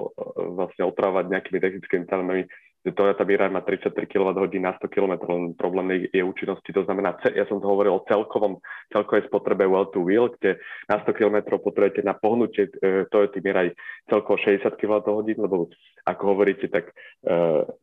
vlastne 0.59 0.89
otravovať 0.89 1.31
nejakými 1.31 1.59
technickými 1.63 2.05
termami, 2.11 2.43
Toyota 2.81 3.25
Mirai 3.29 3.53
má 3.53 3.61
33 3.61 3.93
kWh 4.09 4.57
na 4.57 4.73
100 4.73 4.89
km, 4.89 5.13
len 5.29 5.53
problém 5.53 5.91
je, 5.91 5.99
je 6.17 6.23
účinnosti. 6.25 6.73
To 6.73 6.85
znamená, 6.89 7.21
ja 7.37 7.45
som 7.45 7.61
to 7.61 7.69
hovoril 7.69 8.01
o 8.01 8.07
celkovom, 8.09 8.57
celkovej 8.89 9.29
spotrebe 9.29 9.69
well 9.69 9.85
to 9.93 10.01
wheel, 10.01 10.33
kde 10.41 10.57
na 10.89 10.97
100 11.05 11.13
km 11.13 11.61
potrebujete 11.61 12.01
na 12.01 12.17
pohnutie 12.17 12.73
e, 12.81 13.05
Toyota 13.13 13.41
Mirai 13.45 13.77
celkovo 14.09 14.41
60 14.41 14.65
kWh, 14.81 15.29
lebo 15.37 15.69
ako 16.09 16.23
hovoríte, 16.25 16.73
tak 16.73 16.89
e, 16.89 16.93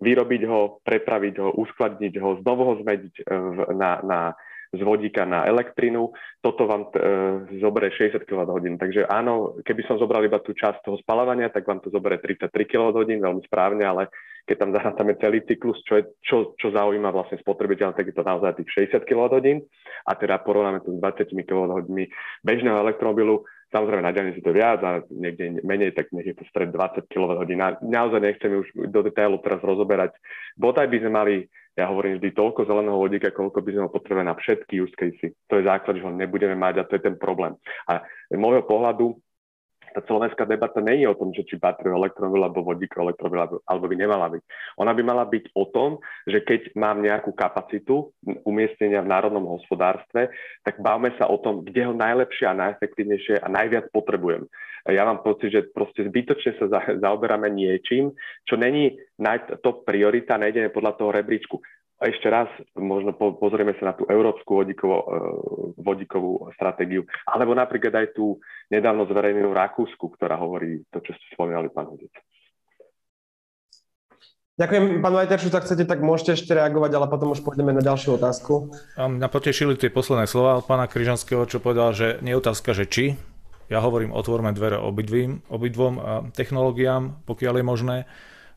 vyrobiť 0.01 0.41
ho, 0.49 0.81
prepraviť 0.81 1.35
ho, 1.45 1.53
uskladniť 1.61 2.13
ho, 2.17 2.41
znovu 2.41 2.61
ho 2.65 2.73
zmeniť 2.81 3.13
e, 3.21 3.23
na, 3.77 4.01
na 4.01 4.19
z 4.73 4.81
vodíka 4.83 5.23
na 5.23 5.47
elektrinu, 5.47 6.11
toto 6.43 6.67
vám 6.67 6.91
e, 6.91 7.59
zoberie 7.63 7.91
60 7.95 8.27
kWh. 8.27 8.75
Takže 8.75 9.07
áno, 9.07 9.55
keby 9.63 9.87
som 9.87 9.95
zobral 9.95 10.27
iba 10.27 10.43
tú 10.43 10.51
časť 10.51 10.83
toho 10.83 10.99
spalovania, 10.99 11.47
tak 11.47 11.63
vám 11.63 11.79
to 11.79 11.87
zoberie 11.87 12.19
33 12.19 12.51
kWh, 12.51 13.07
veľmi 13.07 13.41
správne, 13.47 13.87
ale 13.87 14.11
keď 14.47 14.55
tam 14.57 14.71
zahrátame 14.71 15.19
celý 15.19 15.43
cyklus, 15.43 15.83
čo, 15.83 15.99
je, 15.99 16.03
čo, 16.23 16.55
čo 16.55 16.71
zaujíma 16.71 17.11
vlastne 17.11 17.35
spotrebiteľa, 17.43 17.99
tak 17.99 18.07
je 18.07 18.15
to 18.15 18.23
naozaj 18.23 18.55
tých 18.55 18.95
60 18.95 19.03
kWh 19.03 19.59
a 20.07 20.11
teda 20.15 20.39
porovnáme 20.39 20.79
to 20.81 20.95
s 20.95 20.99
20 21.03 21.35
kWh 21.35 21.75
bežného 22.41 22.77
elektromobilu, 22.79 23.43
Samozrejme, 23.67 23.99
na 23.99 24.15
diálnici 24.15 24.39
to 24.39 24.55
viac 24.55 24.79
a 24.79 25.03
niekde 25.11 25.59
menej, 25.59 25.91
tak 25.91 26.07
nech 26.15 26.23
je 26.23 26.39
to 26.39 26.47
stred 26.47 26.71
20 26.71 27.03
kWh. 27.11 27.43
Naozaj 27.83 28.19
nechcem 28.23 28.63
už 28.63 28.87
do 28.87 29.03
detailu 29.03 29.43
teraz 29.43 29.59
rozoberať. 29.59 30.15
Bodaj 30.55 30.87
by 30.87 30.97
sme 31.03 31.11
mali 31.11 31.35
ja 31.77 31.85
hovorím 31.85 32.17
vždy 32.17 32.33
toľko 32.33 32.65
zeleného 32.65 32.97
vodíka, 32.97 33.29
koľko 33.29 33.61
by 33.61 33.69
sme 33.69 33.85
ho 33.85 33.93
potrebovali 33.93 34.25
na 34.25 34.33
všetky 34.33 34.81
use 34.81 34.97
casey. 34.97 35.37
To 35.53 35.61
je 35.61 35.69
základ, 35.69 36.01
že 36.01 36.05
ho 36.09 36.09
nebudeme 36.09 36.57
mať 36.57 36.81
a 36.81 36.87
to 36.89 36.97
je 36.97 37.05
ten 37.05 37.13
problém. 37.21 37.53
A 37.85 38.01
z 38.33 38.37
môjho 38.39 38.65
pohľadu 38.65 39.13
tá 39.97 40.05
slovenská 40.05 40.45
debata 40.45 40.77
nie 40.77 41.01
je 41.01 41.09
o 41.09 41.17
tom, 41.17 41.33
že 41.33 41.41
či 41.41 41.57
bateriový 41.57 42.05
elektromobil 42.05 42.45
alebo 42.45 42.61
vodíkový 42.61 43.09
elektromobil 43.09 43.65
alebo 43.65 43.85
by 43.89 43.95
nemala 43.97 44.29
byť. 44.29 44.43
Ona 44.77 44.93
by 44.93 45.01
mala 45.01 45.25
byť 45.25 45.57
o 45.57 45.65
tom, 45.73 45.97
že 46.29 46.45
keď 46.45 46.77
mám 46.77 47.01
nejakú 47.01 47.33
kapacitu 47.33 48.13
umiestnenia 48.45 49.01
v 49.01 49.09
národnom 49.09 49.49
hospodárstve, 49.49 50.29
tak 50.61 50.77
bavme 50.85 51.09
sa 51.17 51.25
o 51.25 51.41
tom, 51.41 51.65
kde 51.65 51.89
ho 51.89 51.97
najlepšie 51.97 52.45
a 52.45 52.53
najefektívnejšie 52.53 53.41
a 53.41 53.49
najviac 53.49 53.89
potrebujem. 53.89 54.45
Ja 54.87 55.03
mám 55.03 55.25
pocit, 55.25 55.51
že 55.51 55.67
proste 55.67 56.07
zbytočne 56.07 56.61
sa 56.61 56.65
za, 56.71 56.79
zaoberáme 57.01 57.51
niečím, 57.51 58.13
čo 58.47 58.55
není 58.55 58.95
top 59.65 59.83
priorita, 59.83 60.39
nejdeme 60.39 60.71
podľa 60.71 60.93
toho 60.95 61.09
rebríčku. 61.11 61.59
A 61.97 62.13
ešte 62.13 62.29
raz, 62.29 62.45
možno 62.77 63.17
po, 63.17 63.33
pozrieme 63.41 63.73
sa 63.81 63.89
na 63.89 63.93
tú 63.97 64.05
európsku 64.05 64.53
vodíkovú, 64.53 64.97
e, 65.01 65.05
vodíkovú 65.81 66.53
stratégiu, 66.53 67.09
alebo 67.25 67.57
napríklad 67.57 67.89
aj 67.89 68.07
tú 68.13 68.37
nedávno 68.69 69.09
zverejnenú 69.09 69.49
Rakúsku, 69.49 70.13
ktorá 70.13 70.37
hovorí 70.37 70.85
to, 70.93 71.01
čo 71.01 71.17
ste 71.17 71.25
spomínali, 71.33 71.73
pán 71.73 71.89
Hudec. 71.89 72.13
Ďakujem, 74.57 75.05
pán 75.05 75.13
Vajteršu, 75.13 75.53
tak 75.53 75.69
chcete, 75.69 75.85
tak 75.85 76.01
môžete 76.01 76.33
ešte 76.33 76.57
reagovať, 76.57 76.91
ale 76.97 77.05
potom 77.09 77.29
už 77.33 77.45
pôjdeme 77.45 77.73
na 77.73 77.81
ďalšiu 77.81 78.17
otázku. 78.17 78.73
Mňa 78.97 79.29
potešili 79.29 79.77
tie 79.77 79.93
posledné 79.93 80.25
slova 80.25 80.57
od 80.57 80.65
pána 80.65 80.89
Kryžanského, 80.89 81.45
čo 81.45 81.61
povedal, 81.61 81.93
že 81.93 82.17
nie 82.25 82.33
je 82.33 82.41
otázka, 82.41 82.73
že 82.73 82.89
či. 82.89 83.05
Ja 83.69 83.85
hovorím, 83.85 84.13
otvorme 84.17 84.53
dvere 84.57 84.81
obidvím, 84.81 85.45
obidvom 85.49 86.01
technológiám, 86.33 87.21
pokiaľ 87.29 87.53
je 87.61 87.65
možné 87.65 87.97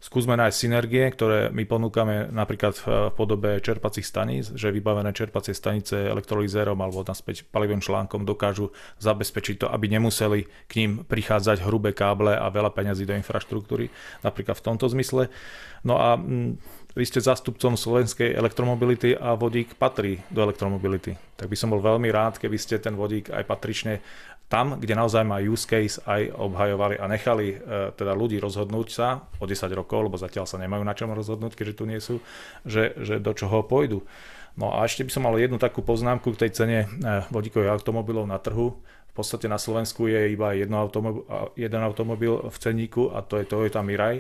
skúsme 0.01 0.33
nájsť 0.35 0.57
synergie, 0.57 1.05
ktoré 1.13 1.53
my 1.53 1.69
ponúkame 1.69 2.33
napríklad 2.33 2.75
v 2.81 2.87
podobe 3.13 3.61
čerpacích 3.61 4.03
staníc, 4.03 4.49
že 4.57 4.73
vybavené 4.73 5.13
čerpacie 5.13 5.53
stanice 5.53 6.09
elektrolizérom 6.09 6.81
alebo 6.81 7.05
naspäť 7.05 7.45
palivým 7.45 7.85
článkom 7.85 8.25
dokážu 8.25 8.73
zabezpečiť 8.99 9.63
to, 9.63 9.67
aby 9.69 9.93
nemuseli 9.93 10.49
k 10.67 10.73
ním 10.81 10.91
prichádzať 11.05 11.61
hrubé 11.69 11.93
káble 11.93 12.33
a 12.33 12.49
veľa 12.49 12.73
peňazí 12.73 13.05
do 13.05 13.13
infraštruktúry, 13.13 13.93
napríklad 14.25 14.57
v 14.57 14.65
tomto 14.73 14.89
zmysle. 14.89 15.29
No 15.85 16.01
a 16.01 16.17
mm, 16.17 16.57
vy 16.91 17.05
ste 17.07 17.23
zástupcom 17.23 17.79
slovenskej 17.79 18.35
elektromobility 18.35 19.15
a 19.15 19.39
vodík 19.39 19.79
patrí 19.79 20.19
do 20.27 20.43
elektromobility. 20.43 21.15
Tak 21.39 21.47
by 21.47 21.57
som 21.57 21.71
bol 21.71 21.79
veľmi 21.79 22.11
rád, 22.11 22.43
keby 22.43 22.59
ste 22.59 22.83
ten 22.83 22.99
vodík 22.99 23.31
aj 23.31 23.47
patrične 23.47 24.03
tam, 24.51 24.83
kde 24.83 24.99
naozaj 24.99 25.23
má 25.23 25.39
use 25.39 25.63
case 25.63 26.03
aj 26.03 26.35
obhajovali 26.35 26.99
a 26.99 27.07
nechali 27.07 27.55
e, 27.55 27.57
teda 27.95 28.19
ľudí 28.19 28.43
rozhodnúť 28.43 28.89
sa 28.91 29.23
o 29.39 29.47
10 29.47 29.71
rokov, 29.79 30.11
lebo 30.11 30.19
zatiaľ 30.19 30.51
sa 30.51 30.59
nemajú 30.59 30.83
na 30.83 30.91
čom 30.99 31.15
rozhodnúť, 31.15 31.55
keďže 31.55 31.79
tu 31.79 31.85
nie 31.87 32.03
sú, 32.03 32.19
že, 32.67 32.99
že 32.99 33.23
do 33.23 33.31
čoho 33.31 33.63
pôjdu. 33.63 34.03
No 34.59 34.75
a 34.75 34.83
ešte 34.83 35.07
by 35.07 35.11
som 35.15 35.23
mal 35.23 35.39
jednu 35.39 35.63
takú 35.63 35.87
poznámku 35.87 36.35
k 36.35 36.41
tej 36.43 36.51
cene 36.51 36.79
e, 36.83 36.87
vodíkových 37.31 37.79
automobilov 37.79 38.27
na 38.27 38.43
trhu. 38.43 38.75
V 38.83 39.15
podstate 39.15 39.47
na 39.47 39.55
Slovensku 39.55 40.11
je 40.11 40.35
iba 40.35 40.51
jedno 40.59 40.83
automobil, 40.83 41.23
jeden 41.55 41.81
automobil 41.87 42.51
v 42.51 42.57
ceníku 42.59 43.15
a 43.15 43.23
to 43.23 43.39
je 43.39 43.47
Toyota 43.47 43.87
Mirai. 43.87 44.19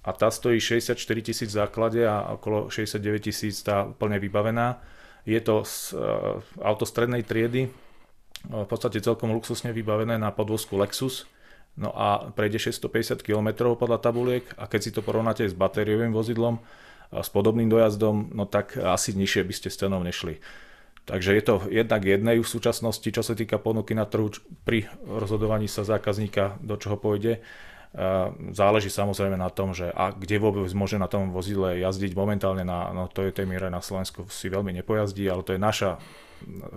A 0.00 0.16
tá 0.16 0.32
stojí 0.32 0.56
64 0.56 0.96
tisíc 1.20 1.52
v 1.52 1.60
základe 1.60 2.00
a 2.08 2.32
okolo 2.32 2.72
69 2.72 3.20
tisíc 3.20 3.60
tá 3.60 3.84
plne 3.84 4.16
vybavená. 4.16 4.80
Je 5.28 5.36
to 5.44 5.60
z, 5.68 5.92
uh, 5.92 6.40
auto 6.64 6.88
strednej 6.88 7.20
triedy, 7.20 7.68
v 8.48 8.68
podstate 8.68 9.04
celkom 9.04 9.34
luxusne 9.36 9.74
vybavené 9.74 10.16
na 10.16 10.32
podvozku 10.32 10.80
Lexus. 10.80 11.28
No 11.78 11.94
a 11.94 12.32
prejde 12.34 12.58
650 12.58 13.22
km 13.22 13.72
podľa 13.78 14.02
tabuliek 14.02 14.44
a 14.58 14.66
keď 14.66 14.80
si 14.80 14.90
to 14.90 15.04
porovnáte 15.04 15.46
s 15.46 15.54
batériovým 15.54 16.10
vozidlom, 16.10 16.58
s 17.10 17.28
podobným 17.30 17.66
dojazdom, 17.66 18.30
no 18.34 18.46
tak 18.46 18.78
asi 18.78 19.14
nižšie 19.14 19.42
by 19.46 19.54
ste 19.54 19.68
s 19.70 19.78
cenou 19.78 20.02
nešli. 20.02 20.38
Takže 21.10 21.34
je 21.34 21.42
to 21.42 21.54
jednak 21.72 22.06
jednej 22.06 22.38
v 22.38 22.46
súčasnosti, 22.46 23.06
čo 23.06 23.22
sa 23.24 23.34
týka 23.34 23.58
ponuky 23.58 23.98
na 23.98 24.06
trhu 24.06 24.30
pri 24.62 24.86
rozhodovaní 25.02 25.66
sa 25.66 25.82
zákazníka, 25.82 26.62
do 26.62 26.78
čoho 26.78 26.94
pôjde. 27.00 27.42
Záleží 28.54 28.86
samozrejme 28.86 29.34
na 29.34 29.50
tom, 29.50 29.74
že 29.74 29.90
a 29.90 30.14
kde 30.14 30.38
vôbec 30.38 30.70
môže 30.78 30.94
na 30.94 31.10
tom 31.10 31.34
vozidle 31.34 31.74
jazdiť 31.82 32.14
momentálne 32.14 32.62
na 32.62 32.94
no, 32.94 33.10
Toyota 33.10 33.42
Mirai 33.42 33.66
na 33.66 33.82
Slovensku 33.82 34.30
si 34.30 34.46
veľmi 34.46 34.70
nepojazdí, 34.78 35.26
ale 35.26 35.42
to 35.42 35.58
je 35.58 35.60
naša 35.60 35.98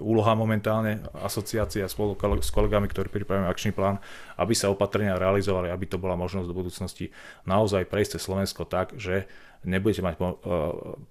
úloha 0.01 0.33
momentálne 0.35 1.05
asociácia 1.21 1.87
spolu 1.87 2.17
s 2.41 2.51
kolegami, 2.51 2.89
ktorí 2.89 3.07
pripravujeme 3.07 3.47
akčný 3.47 3.71
plán, 3.71 4.01
aby 4.35 4.51
sa 4.57 4.73
opatrenia 4.73 5.15
realizovali, 5.15 5.71
aby 5.71 5.85
to 5.87 6.01
bola 6.01 6.19
možnosť 6.19 6.49
do 6.49 6.57
budúcnosti 6.57 7.13
naozaj 7.47 7.87
prejsť 7.87 8.19
Slovensko 8.19 8.67
tak, 8.67 8.97
že 8.99 9.29
nebudete 9.63 10.03
mať 10.03 10.15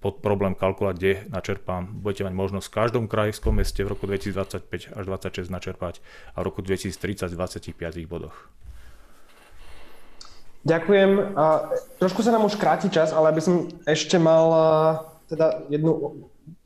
pod 0.03 0.13
problém 0.21 0.53
kalkulovať, 0.53 0.95
kde 0.99 1.13
načerpám. 1.33 1.89
Budete 1.89 2.29
mať 2.29 2.33
možnosť 2.37 2.67
v 2.69 2.75
každom 2.75 3.05
krajskom 3.09 3.57
meste 3.57 3.81
v 3.81 3.89
roku 3.89 4.05
2025 4.05 4.99
až 4.99 5.03
2026 5.07 5.49
načerpať 5.49 5.93
a 6.37 6.43
v 6.43 6.45
roku 6.45 6.61
2030 6.61 7.33
v 7.33 7.35
25 7.39 8.05
bodoch. 8.05 8.53
Ďakujem. 10.63 11.35
trošku 11.99 12.23
sa 12.23 12.31
nám 12.31 12.47
už 12.47 12.55
kráti 12.55 12.87
čas, 12.87 13.11
ale 13.11 13.35
aby 13.35 13.41
som 13.43 13.67
ešte 13.83 14.15
mal 14.15 14.47
teda 15.27 15.67
jednu 15.67 16.23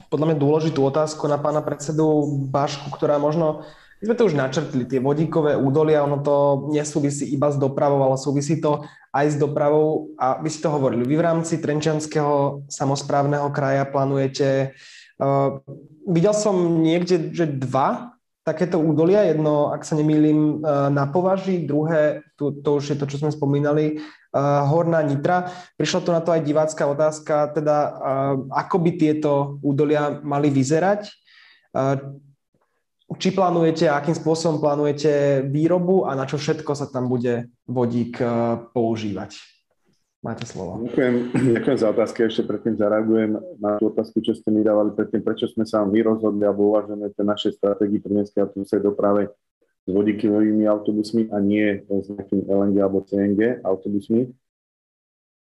podľa 0.08 0.26
mňa 0.32 0.38
dôležitú 0.40 0.80
otázku 0.84 1.28
na 1.28 1.36
pána 1.36 1.60
predsedu 1.60 2.06
Bašku, 2.48 2.88
ktorá 2.96 3.20
možno, 3.20 3.68
my 4.00 4.04
sme 4.08 4.16
to 4.16 4.28
už 4.30 4.40
načrtli, 4.40 4.88
tie 4.88 5.04
vodíkové 5.04 5.60
údolia, 5.60 6.06
ono 6.06 6.24
to 6.24 6.36
nesúvisí 6.72 7.28
iba 7.28 7.52
s 7.52 7.60
dopravou, 7.60 8.08
ale 8.08 8.16
súvisí 8.16 8.62
to 8.64 8.88
aj 9.12 9.36
s 9.36 9.38
dopravou 9.42 10.14
a 10.16 10.40
vy 10.40 10.48
si 10.48 10.64
to 10.64 10.72
hovorili, 10.72 11.04
vy 11.04 11.18
v 11.18 11.26
rámci 11.28 11.60
Trenčianského 11.60 12.64
samozprávneho 12.72 13.52
kraja 13.52 13.84
plánujete, 13.84 14.78
uh, 15.20 15.60
videl 16.08 16.32
som 16.38 16.56
niekde, 16.80 17.34
že 17.36 17.50
dva 17.50 18.17
takéto 18.48 18.80
údolia, 18.80 19.28
jedno, 19.28 19.76
ak 19.76 19.84
sa 19.84 20.00
nemýlim, 20.00 20.64
uh, 20.64 20.88
na 20.88 21.04
považi, 21.12 21.68
druhé, 21.68 22.24
to, 22.40 22.56
to 22.56 22.80
už 22.80 22.96
je 22.96 22.98
to, 22.98 23.04
čo 23.04 23.20
sme 23.20 23.36
spomínali, 23.36 24.00
uh, 24.00 24.64
Horná 24.72 25.04
Nitra. 25.04 25.52
Prišla 25.76 26.00
tu 26.00 26.16
na 26.16 26.24
to 26.24 26.32
aj 26.32 26.48
divácká 26.48 26.88
otázka, 26.88 27.52
teda 27.52 27.78
uh, 27.84 27.92
ako 28.56 28.80
by 28.80 28.92
tieto 28.96 29.60
údolia 29.60 30.24
mali 30.24 30.48
vyzerať. 30.48 31.12
Uh, 31.76 32.16
či 33.20 33.36
plánujete, 33.36 33.92
akým 33.92 34.16
spôsobom 34.16 34.64
plánujete 34.64 35.44
výrobu 35.48 36.08
a 36.08 36.16
na 36.16 36.24
čo 36.28 36.40
všetko 36.40 36.72
sa 36.76 36.92
tam 36.92 37.08
bude 37.08 37.48
vodík 37.64 38.20
používať? 38.76 39.57
Máte 40.28 40.44
slovo. 40.44 40.84
Ďakujem, 40.84 41.14
ďakujem 41.56 41.78
za 41.80 41.88
otázky. 41.88 42.28
Ešte 42.28 42.44
predtým 42.44 42.76
zareagujem 42.76 43.40
na 43.64 43.80
tú 43.80 43.88
otázku, 43.88 44.20
čo 44.20 44.36
ste 44.36 44.52
mi 44.52 44.60
dávali 44.60 44.92
predtým, 44.92 45.24
prečo 45.24 45.48
sme 45.48 45.64
sa 45.64 45.88
my 45.88 46.04
rozhodli 46.04 46.44
alebo 46.44 46.76
uvažujeme 46.76 47.16
tie 47.16 47.24
naše 47.24 47.56
stratégii 47.56 48.04
pre 48.04 48.12
mestskej 48.12 48.44
autobusovej 48.44 48.84
doprave 48.84 49.24
s 49.88 49.90
vodíkovými 49.96 50.68
autobusmi 50.68 51.32
a 51.32 51.40
nie 51.40 51.80
s 51.88 52.12
nejakým 52.12 52.44
LNG 52.44 52.76
alebo 52.76 53.08
CNG 53.08 53.64
autobusmi. 53.64 54.28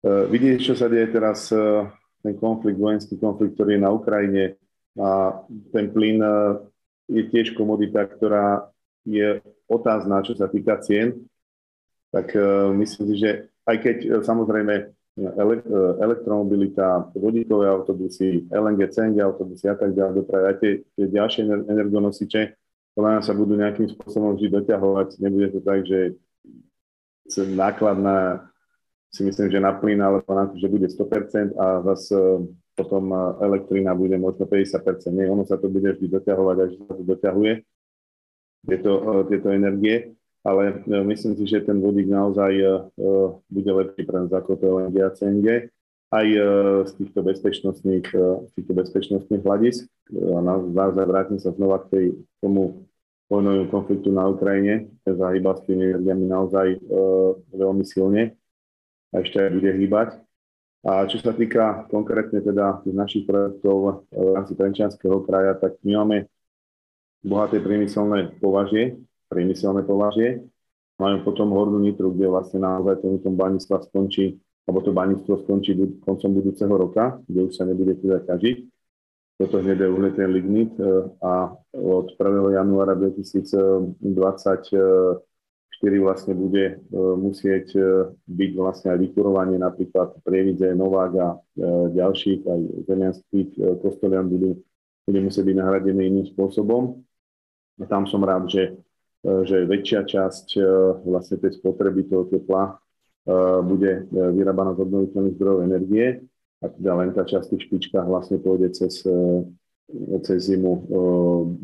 Uh, 0.04 0.28
vidíte, 0.28 0.60
čo 0.60 0.76
sa 0.76 0.84
deje 0.92 1.16
teraz, 1.16 1.48
uh, 1.48 1.88
ten 2.20 2.36
konflikt, 2.36 2.76
vojenský 2.76 3.16
konflikt, 3.16 3.56
ktorý 3.56 3.80
je 3.80 3.84
na 3.88 3.88
Ukrajine 3.88 4.60
a 5.00 5.32
ten 5.72 5.88
plyn 5.88 6.20
uh, 6.20 6.60
je 7.08 7.24
tiež 7.24 7.56
komodita, 7.56 8.04
ktorá 8.04 8.68
je 9.08 9.40
otázna, 9.64 10.20
čo 10.20 10.36
sa 10.36 10.44
týka 10.44 10.76
cien, 10.84 11.24
tak 12.12 12.36
myslím 12.76 13.04
si, 13.12 13.16
že 13.20 13.30
aj 13.68 13.76
keď 13.84 13.96
samozrejme 14.24 14.96
elektromobilita, 15.98 17.10
vodíkové 17.12 17.66
autobusy, 17.68 18.46
LNG, 18.48 18.80
CNG 18.94 19.18
autobusy 19.20 19.66
a 19.66 19.76
tak 19.76 19.92
ďalej, 19.92 20.24
doprave, 20.24 20.44
aj 20.54 20.56
tie, 20.62 20.72
tie 20.94 21.06
ďalšie 21.10 21.42
energonosiče, 21.66 22.42
podľa 22.94 23.10
mňa 23.14 23.22
sa 23.22 23.34
budú 23.34 23.54
nejakým 23.58 23.88
spôsobom 23.94 24.34
vždy 24.34 24.48
doťahovať. 24.58 25.08
Nebude 25.22 25.48
to 25.54 25.60
tak, 25.62 25.86
že 25.86 26.18
náklad 27.54 27.98
na, 27.98 28.18
si 29.10 29.22
myslím, 29.22 29.50
že 29.50 29.62
na 29.62 29.74
plyn 29.74 30.02
alebo 30.02 30.26
na 30.34 30.50
to, 30.50 30.58
že 30.58 30.66
bude 30.66 30.86
100% 30.86 31.54
a 31.54 31.82
zase 31.94 32.18
potom 32.78 33.10
elektrina 33.42 33.94
bude 33.94 34.18
možno 34.18 34.46
50%. 34.46 35.14
Nie, 35.14 35.30
ono 35.30 35.42
sa 35.42 35.58
to 35.58 35.66
bude 35.66 35.98
vždy 35.98 36.10
doťahovať, 36.10 36.56
až 36.62 36.70
sa 36.78 36.94
to 36.94 37.02
doťahuje, 37.06 37.52
tieto, 38.66 38.92
tieto 39.30 39.48
energie. 39.50 40.17
Ale 40.48 40.80
e, 40.80 41.04
myslím 41.12 41.36
si, 41.36 41.44
že 41.44 41.60
ten 41.60 41.76
vodík 41.76 42.08
naozaj 42.08 42.52
e, 42.56 42.64
bude 43.52 43.70
lepší 43.84 44.08
pre 44.08 44.24
nás 44.24 44.32
ako 44.32 44.56
to 44.56 44.64
LNG 44.64 44.96
a 45.04 45.12
CNG 45.12 45.46
aj 46.08 46.26
e, 46.32 46.40
z 46.88 46.92
týchto 46.96 47.20
bezpečnostných, 47.20 48.08
týchto 48.56 48.72
bezpečnostných 48.72 49.44
hľadisk. 49.44 49.84
A 50.08 50.40
naozaj 50.40 51.04
vrátim 51.04 51.36
sa 51.36 51.52
znova 51.52 51.84
k 51.84 51.86
tej, 51.92 52.06
tomu 52.40 52.88
vojnovému 53.28 53.68
konfliktu 53.68 54.08
na 54.08 54.24
Ukrajine, 54.24 54.88
zahýba 55.04 55.52
s 55.56 55.64
tými 55.68 55.84
energiami 55.84 56.24
naozaj 56.24 56.66
e, 56.74 56.78
veľmi 57.52 57.84
silne 57.84 58.32
a 59.12 59.20
ešte 59.20 59.36
aj 59.36 59.50
bude 59.52 59.70
hýbať. 59.76 60.08
A 60.88 61.04
čo 61.04 61.20
sa 61.20 61.36
týka 61.36 61.84
konkrétne 61.92 62.40
teda 62.40 62.80
tých 62.80 62.96
našich 62.96 63.24
projektov 63.28 64.08
v 64.08 64.28
rámci 64.32 64.56
Trenčianského 64.56 65.20
kraja, 65.28 65.58
tak 65.60 65.76
my 65.84 65.92
máme 66.00 66.16
bohaté 67.20 67.60
priemyselné 67.60 68.40
považie, 68.40 68.96
priemyselné 69.28 69.84
považie. 69.84 70.42
Máme 70.98 71.22
potom 71.22 71.54
Hornú 71.54 71.78
Nitru, 71.78 72.10
kde 72.10 72.26
vlastne 72.26 72.64
naozaj 72.64 73.04
ten 73.04 73.22
tom 73.22 73.38
baníctva 73.38 73.86
skončí, 73.86 74.34
alebo 74.66 74.82
to 74.82 74.90
baníctvo 74.90 75.46
skončí 75.46 75.78
koncom 76.02 76.30
budúceho 76.34 76.74
roka, 76.74 77.22
kde 77.30 77.46
už 77.46 77.52
sa 77.54 77.62
nebude 77.62 77.94
teda 77.96 78.26
ťažiť 78.26 78.78
toto 79.38 79.62
hnedé 79.62 79.86
uhlie, 79.86 80.10
ten 80.18 80.34
lignit 80.34 80.74
e, 80.82 81.14
a 81.22 81.54
od 81.78 82.10
1. 82.18 82.58
januára 82.58 82.98
2024 82.98 85.22
kedy 85.78 86.02
vlastne 86.02 86.34
bude 86.34 86.82
musieť 87.22 87.78
byť 88.26 88.50
vlastne 88.58 88.90
aj 88.90 88.98
vykurovanie 88.98 89.62
napríklad 89.62 90.10
Prievidze, 90.26 90.74
Novák 90.74 91.12
a 91.22 91.38
ďalších, 91.94 92.42
aj 92.42 92.60
zemianských 92.90 93.78
kostolian 93.78 94.26
budú, 94.26 94.58
bude 95.06 95.20
musieť 95.22 95.46
byť 95.46 95.54
nahradené 95.54 96.10
iným 96.10 96.26
spôsobom. 96.34 96.98
A 97.78 97.86
tam 97.86 98.10
som 98.10 98.26
rád, 98.26 98.50
že, 98.50 98.74
že 99.22 99.66
väčšia 99.66 100.06
časť 100.06 100.46
vlastne 101.02 101.36
tej 101.42 101.58
spotreby 101.58 102.06
toho 102.06 102.30
tepla 102.30 102.78
bude 103.66 104.06
vyrábaná 104.14 104.78
z 104.78 104.82
obnoviteľných 104.86 105.36
zdrojov 105.36 105.66
energie 105.66 106.22
a 106.58 106.66
teda 106.66 106.92
len 106.98 107.14
tá 107.14 107.22
časť 107.22 107.54
v 107.54 107.64
špičkách 107.70 108.06
vlastne 108.06 108.42
pôjde 108.42 108.74
cez, 108.74 109.06
e, 109.06 109.46
cez 110.26 110.50
zimu 110.50 110.72
e, 110.74 110.80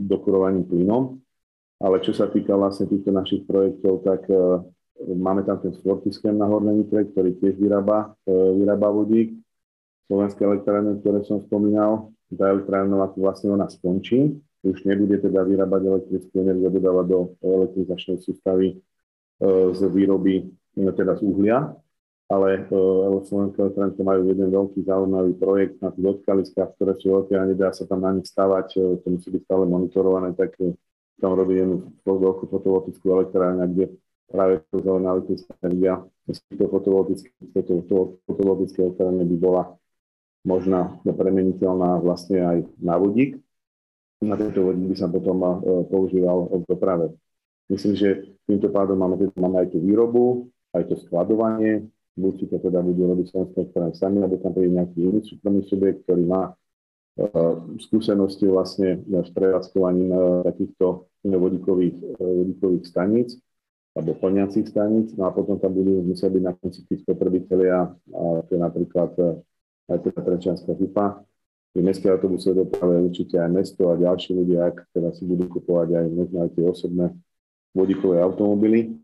dokurovaním 0.07 0.71
plynom. 0.71 1.19
Ale 1.83 1.99
čo 1.99 2.15
sa 2.15 2.31
týka 2.31 2.55
vlastne 2.55 2.87
týchto 2.87 3.11
našich 3.11 3.43
projektov, 3.43 4.07
tak 4.07 4.23
e, 4.31 4.63
máme 5.03 5.43
tam 5.43 5.59
ten 5.59 5.75
Fortiskem 5.83 6.39
na 6.39 6.47
Hornej 6.47 6.87
Nitre, 6.87 7.11
ktorý 7.11 7.35
tiež 7.43 7.59
vyrába, 7.59 8.15
vyrába 8.31 8.95
vodík. 8.95 9.35
Slovenské 10.07 10.47
elektrárne, 10.47 11.03
ktoré 11.03 11.27
som 11.27 11.43
spomínal, 11.43 12.15
tá 12.31 12.55
elektrárna 12.55 12.95
vlastne 13.19 13.51
ona 13.51 13.67
skončí. 13.67 14.39
Už 14.65 14.89
nebude 14.89 15.21
teda 15.21 15.45
vyrábať 15.45 15.81
elektrickú 15.85 16.35
energiu, 16.41 16.73
dodávať 16.73 17.07
do 17.13 17.19
elektrizačnej 17.45 18.19
sústavy 18.25 18.81
z 19.45 19.81
výroby, 19.93 20.49
teda 20.73 21.21
z 21.21 21.23
uhlia, 21.27 21.77
ale 22.33 22.65
Slovenské 23.29 23.61
elektrárne 23.61 24.01
majú 24.01 24.21
jeden 24.33 24.49
veľký 24.49 24.81
zaujímavý 24.89 25.37
projekt 25.37 25.77
na 25.85 25.93
tých 25.93 26.17
odkaliskách, 26.17 26.81
ktoré 26.81 26.93
sú 26.97 27.13
veľké 27.13 27.37
a 27.37 27.45
nedá 27.45 27.69
sa 27.77 27.85
tam 27.85 28.01
na 28.01 28.17
nich 28.17 28.25
stavať, 28.25 28.81
uh, 28.81 28.97
to 29.05 29.07
musí 29.13 29.29
byť 29.29 29.43
stále 29.45 29.69
monitorované, 29.69 30.33
tak 30.33 30.57
tam 31.21 31.31
robí 31.37 31.61
jednu 31.61 31.93
veľkú 32.01 32.49
fotovoltickú 32.49 33.05
elektrárne, 33.13 33.69
kde 33.69 33.85
práve 34.33 34.65
to 34.73 34.81
zelená 34.81 35.13
elektrická 35.15 35.53
energia 35.61 35.95
z 36.25 36.39
týchto 36.49 36.67
fotovoltické 38.25 38.79
elektrárne 38.81 39.25
by 39.29 39.37
bola 39.37 39.77
možná 40.49 40.97
premeniteľná 41.05 42.01
vlastne 42.01 42.41
aj 42.41 42.59
na 42.81 42.97
vodík. 42.97 43.44
Na 44.25 44.41
tento 44.41 44.65
vodík 44.65 44.89
by 44.89 44.97
sa 44.97 45.09
potom 45.13 45.37
používal 45.93 46.49
v 46.49 46.65
doprave. 46.65 47.07
Myslím, 47.69 47.97
že 47.97 48.09
týmto 48.45 48.69
pádom 48.69 48.97
máme, 48.97 49.33
máme 49.37 49.57
aj 49.65 49.73
tú 49.73 49.81
výrobu, 49.81 50.49
aj 50.77 50.85
to 50.89 51.01
skladovanie, 51.01 51.89
buď 52.13 52.33
si 52.37 52.45
to 52.47 52.61
teda 52.61 52.85
budú 52.85 53.09
robiť 53.09 53.27
slovenské 53.31 53.61
strany 53.73 53.93
sami, 53.97 54.19
alebo 54.21 54.37
tam 54.39 54.53
príde 54.53 54.77
nejaký 54.77 54.99
iný 55.01 55.21
súkromný 55.25 55.63
subjekt, 55.65 56.05
ktorý 56.05 56.23
má 56.29 56.43
uh, 56.53 57.55
skúsenosti 57.81 58.47
vlastne 58.47 59.01
s 59.03 59.31
prevádzkovaním 59.33 60.11
uh, 60.13 60.21
takýchto 60.45 61.09
vodíkových, 61.25 61.97
uh, 62.21 62.33
vodíkových 62.45 62.85
staníc 62.85 63.29
alebo 63.95 64.19
plniacich 64.19 64.67
staníc, 64.67 65.15
no 65.15 65.27
a 65.27 65.31
potom 65.31 65.55
tam 65.63 65.71
budú 65.71 66.03
musieť 66.03 66.35
byť 66.35 66.43
na 66.43 66.53
konci 66.59 66.83
tí 66.83 66.99
spotrebitelia, 66.99 67.95
to 68.43 68.51
je 68.51 68.59
napríklad 68.59 69.15
aj 69.87 69.99
teda 70.03 70.19
Trenčianská 70.19 70.75
hypa, 70.75 71.23
pri 71.75 71.81
mestskej 71.83 72.15
autobusovej 72.15 72.65
doprave 72.65 73.03
určite 73.11 73.35
aj 73.35 73.51
mesto 73.51 73.91
a 73.91 73.99
ďalší 73.99 74.31
ľudia, 74.31 74.71
ak 74.71 74.95
teda 74.95 75.11
si 75.11 75.27
budú 75.27 75.51
kupovať 75.51 75.99
aj 75.99 76.07
možno 76.15 76.37
aj 76.47 76.51
tie 76.55 76.65
osobné 76.71 77.07
vodíkové 77.75 78.23
automobily. 78.23 78.95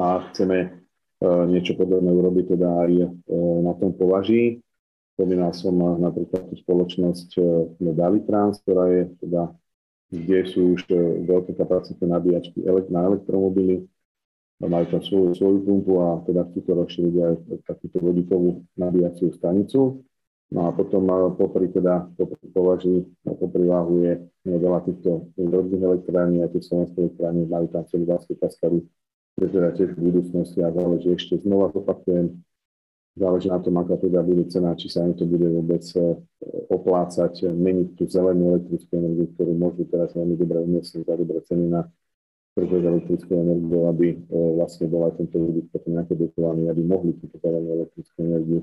A 0.00 0.24
chceme 0.32 0.80
E, 1.20 1.28
niečo 1.52 1.76
podobné 1.76 2.08
urobiť 2.08 2.56
teda 2.56 2.68
aj 2.80 2.92
e, 2.96 3.06
na 3.60 3.76
tom 3.76 3.92
považí. 3.92 4.64
Spomínal 5.14 5.52
som 5.52 5.76
napríklad 5.76 6.48
tú 6.48 6.56
spoločnosť 6.56 7.28
e, 7.36 7.42
Davitrans, 7.92 8.64
ktorá 8.64 8.88
je 8.88 9.02
teda, 9.20 9.52
kde 10.08 10.38
sú 10.48 10.80
už 10.80 10.88
veľké 11.28 11.52
kapacity 11.60 12.08
nabíjačky 12.08 12.64
na 12.88 13.04
elektromobily, 13.04 13.84
majú 14.58 14.84
tam 14.88 15.00
svoju, 15.04 15.36
svoju 15.36 15.58
pumpu 15.64 16.00
a 16.00 16.24
teda 16.24 16.48
chcú 16.50 16.58
to 16.64 16.72
rozšíriť 16.72 17.14
aj 17.20 17.34
takúto 17.68 17.96
vodíkovú 18.00 18.64
nabíjaciu 18.80 19.30
stanicu. 19.36 20.00
No 20.50 20.66
a 20.66 20.74
potom 20.74 21.06
popri 21.38 21.70
teda 21.70 22.10
popri 22.18 22.46
považí, 22.50 23.06
popri 23.22 23.64
váhu 23.70 24.02
je 24.02 24.12
veľa 24.50 24.82
týchto 24.82 25.30
drobných 25.38 25.82
elektrární, 25.86 26.42
aj 26.42 26.58
tie 26.58 26.62
slovenské 26.66 26.98
elektrárne, 27.06 27.46
majú 27.46 27.66
tam 27.70 27.86
vlastnú 28.02 28.34
kaskadu 28.34 28.82
je 29.40 29.48
teda 29.48 29.72
tiež 29.72 29.96
v 29.96 30.04
budúcnosti 30.12 30.58
a 30.60 30.68
záleží 30.68 31.08
ešte 31.16 31.40
znova 31.40 31.72
zopakujem, 31.72 32.36
záleží 33.16 33.48
na 33.48 33.60
tom, 33.64 33.74
aká 33.80 33.96
teda 33.96 34.20
bude 34.20 34.44
cena, 34.52 34.76
či 34.76 34.92
sa 34.92 35.08
im 35.08 35.16
to 35.16 35.24
bude 35.24 35.48
vôbec 35.48 35.84
e, 35.96 36.20
oplácať, 36.68 37.48
meniť 37.48 37.96
tú 37.96 38.04
zelenú 38.04 38.56
elektrickú 38.56 38.92
energiu, 39.00 39.26
ktorú 39.32 39.52
môžu 39.56 39.82
teraz 39.88 40.12
veľmi 40.12 40.36
dobre 40.36 40.58
umiestniť 40.60 41.02
za 41.08 41.14
dobré 41.16 41.38
ceny 41.48 41.64
na 41.72 41.88
trhu 42.52 42.76
s 42.76 42.84
elektrickou 42.84 43.36
energiou, 43.40 43.82
aby 43.88 44.06
vlastne 44.28 44.90
bol 44.90 45.06
aj 45.06 45.22
tento 45.22 45.38
ľudí 45.38 45.70
potom 45.70 45.96
nejaké 45.96 46.18
dotovaný, 46.18 46.68
aby 46.68 46.82
mohli 46.82 47.14
zelenú 47.40 47.68
elektrickú 47.80 48.18
energiu 48.20 48.60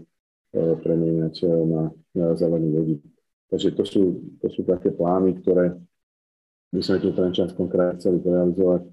e, 0.54 0.76
premeniať 0.80 1.36
na, 1.68 1.82
na 2.16 2.28
zelený 2.36 2.70
vodík. 2.76 3.02
Takže 3.48 3.72
to 3.76 3.84
sú, 3.88 4.04
to 4.44 4.48
sú 4.52 4.68
také 4.68 4.92
plány, 4.92 5.40
ktoré 5.40 5.76
by 6.76 6.82
sme 6.84 7.00
tu 7.00 7.16
v 7.16 7.18
Trenčanskom 7.18 7.72
kraji 7.72 7.96
chceli 8.04 8.20
realizovať 8.20 8.92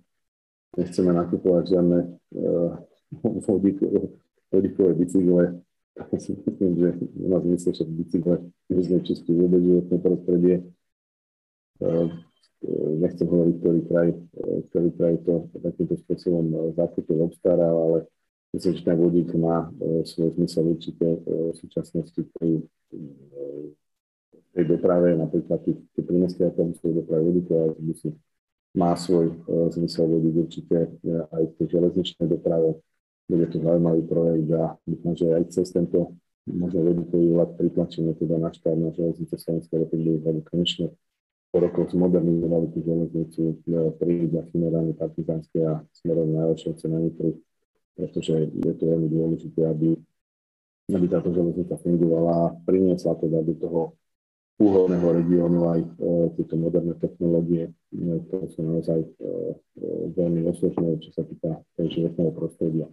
nechceme 0.77 1.11
nakupovať 1.15 1.65
žiadne 1.71 1.99
uh, 2.39 2.71
vodíkové 4.51 4.91
bicykle. 4.95 5.63
Myslím, 6.11 6.75
že 6.75 6.89
nás 7.23 7.43
myslí, 7.47 7.71
že 7.71 7.85
bicykle 7.87 8.35
znečistí 8.67 9.31
vôbec 9.31 9.63
životné 9.63 9.97
prostredie. 10.03 10.57
Uh, 11.79 12.11
nechcem 12.99 13.29
hovoriť, 13.29 13.55
ktorý 13.61 13.81
kraj, 13.87 14.09
ktorý 14.73 14.89
kraj 14.97 15.15
to 15.29 15.35
takýmto 15.61 15.95
spôsobom 16.01 16.75
zakúpil, 16.75 17.21
obstaral, 17.23 17.77
ale 17.77 17.99
myslím, 18.55 18.73
že 18.79 18.87
ten 18.87 18.97
vodík 18.97 19.35
má 19.35 19.69
svoj 20.07 20.39
zmysel 20.39 20.79
určite 20.79 21.07
v 21.27 21.53
súčasnosti 21.59 22.23
pri 22.39 22.63
tej 24.55 24.65
doprave, 24.71 25.19
napríklad 25.19 25.67
tie 25.67 26.03
prímestské 26.07 26.47
autobusové 26.47 27.03
doprave 27.03 27.23
vodíkové 27.27 27.61
autobusy 27.75 28.15
má 28.75 28.95
svoj 28.99 29.31
uh, 29.47 29.71
zmysel 29.71 30.11
vodiť 30.11 30.35
určite 30.35 30.77
aj 31.31 31.43
v 31.47 31.53
tej 31.59 31.67
železničnej 31.79 32.27
doprave. 32.27 32.79
Bude 33.25 33.47
to 33.49 33.57
zaujímavý 33.63 34.03
projekt 34.05 34.51
a 34.53 34.77
dúfam, 34.85 35.15
že 35.17 35.27
aj 35.33 35.45
cez 35.55 35.73
tento 35.73 36.13
možno 36.45 36.85
vodíkový 36.85 37.33
vlak 37.33 37.51
pritlačíme 37.57 38.13
teda 38.19 38.37
na 38.37 38.51
štát 38.53 38.77
na 38.77 38.93
železnice 38.93 39.35
Slovenskej 39.39 39.89
republiky, 39.89 40.27
aby 40.29 40.41
konečne 40.45 40.87
po 41.55 41.63
rokoch 41.63 41.89
zmodernizovali 41.95 42.67
tú 42.75 42.79
železnicu 42.83 43.41
uh, 43.47 43.95
pri 43.97 44.29
Finerálne 44.51 44.93
partizánske 44.93 45.59
a 45.63 45.81
smerom 45.95 46.35
na 46.35 46.51
Elšovce 46.51 46.91
na 46.91 46.99
Nitru, 46.99 47.39
pretože 47.95 48.51
je 48.51 48.73
to 48.75 48.85
veľmi 48.85 49.09
dôležité, 49.09 49.61
aby, 49.71 49.95
aby 50.91 51.07
táto 51.07 51.31
železnica 51.31 51.79
fungovala 51.81 52.33
a 52.35 52.53
priniesla 52.67 53.15
teda 53.19 53.41
do 53.47 53.55
toho 53.55 53.81
úhodného 54.59 55.09
regiónu 55.19 55.67
aj 55.67 55.81
e, 55.83 55.89
tieto 56.39 56.55
moderné 56.55 56.95
technológie, 57.03 57.71
e, 57.71 57.73
ktoré 58.31 58.47
sú 58.55 58.63
naozaj 58.63 59.03
e, 59.03 59.09
veľmi 60.15 60.47
osložné, 60.47 61.03
čo 61.03 61.11
sa 61.11 61.23
týka 61.27 61.59
životného 61.75 62.31
prostredia. 62.31 62.87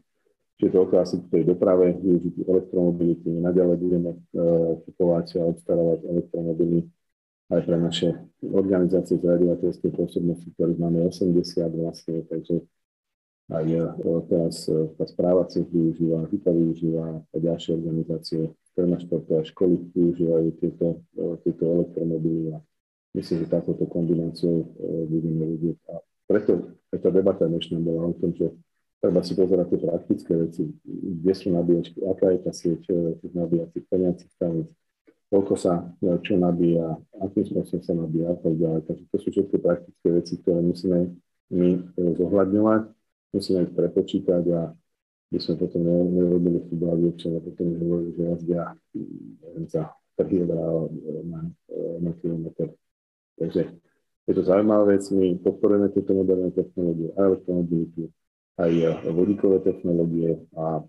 Čiže 0.58 0.74
to 0.74 0.98
asi 0.98 1.18
tej 1.30 1.44
doprave, 1.54 1.98
využiť 1.98 2.46
elektromobility, 2.46 3.34
naďalej 3.34 3.78
budeme 3.82 4.12
kupovať 4.86 5.42
a 5.42 5.50
obstarávať 5.50 6.06
elektromobily 6.06 6.86
aj 7.50 7.66
pre 7.66 7.78
naše 7.82 8.10
organizácie 8.46 9.18
zriadovateľskej 9.18 9.90
pôsobnosti, 9.90 10.46
ktorých 10.54 10.78
máme 10.78 11.10
80 11.10 11.66
vlastne, 11.82 12.22
takže 12.30 12.62
aj 13.52 13.68
teraz 14.32 14.64
tá 14.96 15.06
správa 15.12 15.44
cech 15.52 15.68
využíva, 15.68 16.24
HIPA 16.32 16.52
využíva 16.56 17.06
a 17.20 17.36
ďalšie 17.36 17.76
organizácie 17.76 18.48
športové 18.72 19.44
školy 19.46 19.76
využívajú 19.92 20.48
tieto, 20.58 20.88
e, 21.20 21.26
tieto 21.44 21.64
elektromobily 21.68 22.56
a 22.56 22.58
myslím, 23.14 23.44
že 23.44 23.52
takouto 23.52 23.86
kombináciou 23.86 24.64
e, 24.64 24.66
budeme 25.12 25.46
vidieť. 25.58 25.78
A 25.92 26.00
preto 26.26 26.80
tá 26.90 27.10
debata 27.12 27.46
dnešná 27.46 27.78
bola 27.84 28.10
o 28.10 28.14
tom, 28.16 28.32
že 28.32 28.56
treba 29.04 29.20
si 29.22 29.36
pozerať 29.36 29.76
tie 29.76 29.80
praktické 29.84 30.34
veci, 30.40 30.64
kde 30.88 31.34
sú 31.36 31.52
nabíjačky, 31.52 32.00
aká 32.08 32.32
je 32.32 32.40
tá 32.40 32.52
sieť 32.56 32.82
e, 32.88 32.96
tých 33.20 33.34
nabíjacích 33.36 33.84
plniacich 33.92 34.32
staníc, 34.32 34.68
koľko 35.32 35.54
sa 35.56 35.74
čo 36.24 36.36
nabíja, 36.36 37.00
akým 37.24 37.46
spôsobom 37.48 37.84
sa 37.84 37.94
nabíja 37.96 38.36
a 38.36 38.38
tak 38.40 38.54
ďalej. 38.56 38.82
Takže 38.88 39.04
to 39.12 39.18
sú 39.20 39.28
všetky 39.32 39.58
praktické 39.64 40.08
veci, 40.12 40.34
ktoré 40.44 40.60
musíme 40.60 41.00
my 41.52 41.70
zohľadňovať, 41.96 42.84
musíme 43.32 43.68
ich 43.68 43.74
prepočítať 43.74 44.44
a 44.52 44.62
by 45.32 45.40
sme 45.40 45.56
potom 45.64 45.82
nerobili 45.88 46.60
futbalový 46.68 47.16
občan 47.16 47.40
a 47.40 47.42
potom 47.42 47.66
nehovorili, 47.72 48.12
že 48.20 48.24
jazdia 48.36 48.64
za 49.72 49.84
3 50.20 50.44
eurá 50.44 50.92
na, 51.24 51.42
na 52.04 52.12
kilometr. 52.20 52.76
Takže 53.40 53.62
je 54.28 54.34
to 54.36 54.44
zaujímavá 54.44 54.92
vec, 54.92 55.08
my 55.10 55.40
podporujeme 55.40 55.88
tieto 55.96 56.12
moderné 56.14 56.52
technológie, 56.52 57.10
aj 57.16 57.24
elektromobilitu, 57.26 58.12
aj 58.60 58.72
vodíkové 59.08 59.58
technológie 59.64 60.36
a 60.54 60.84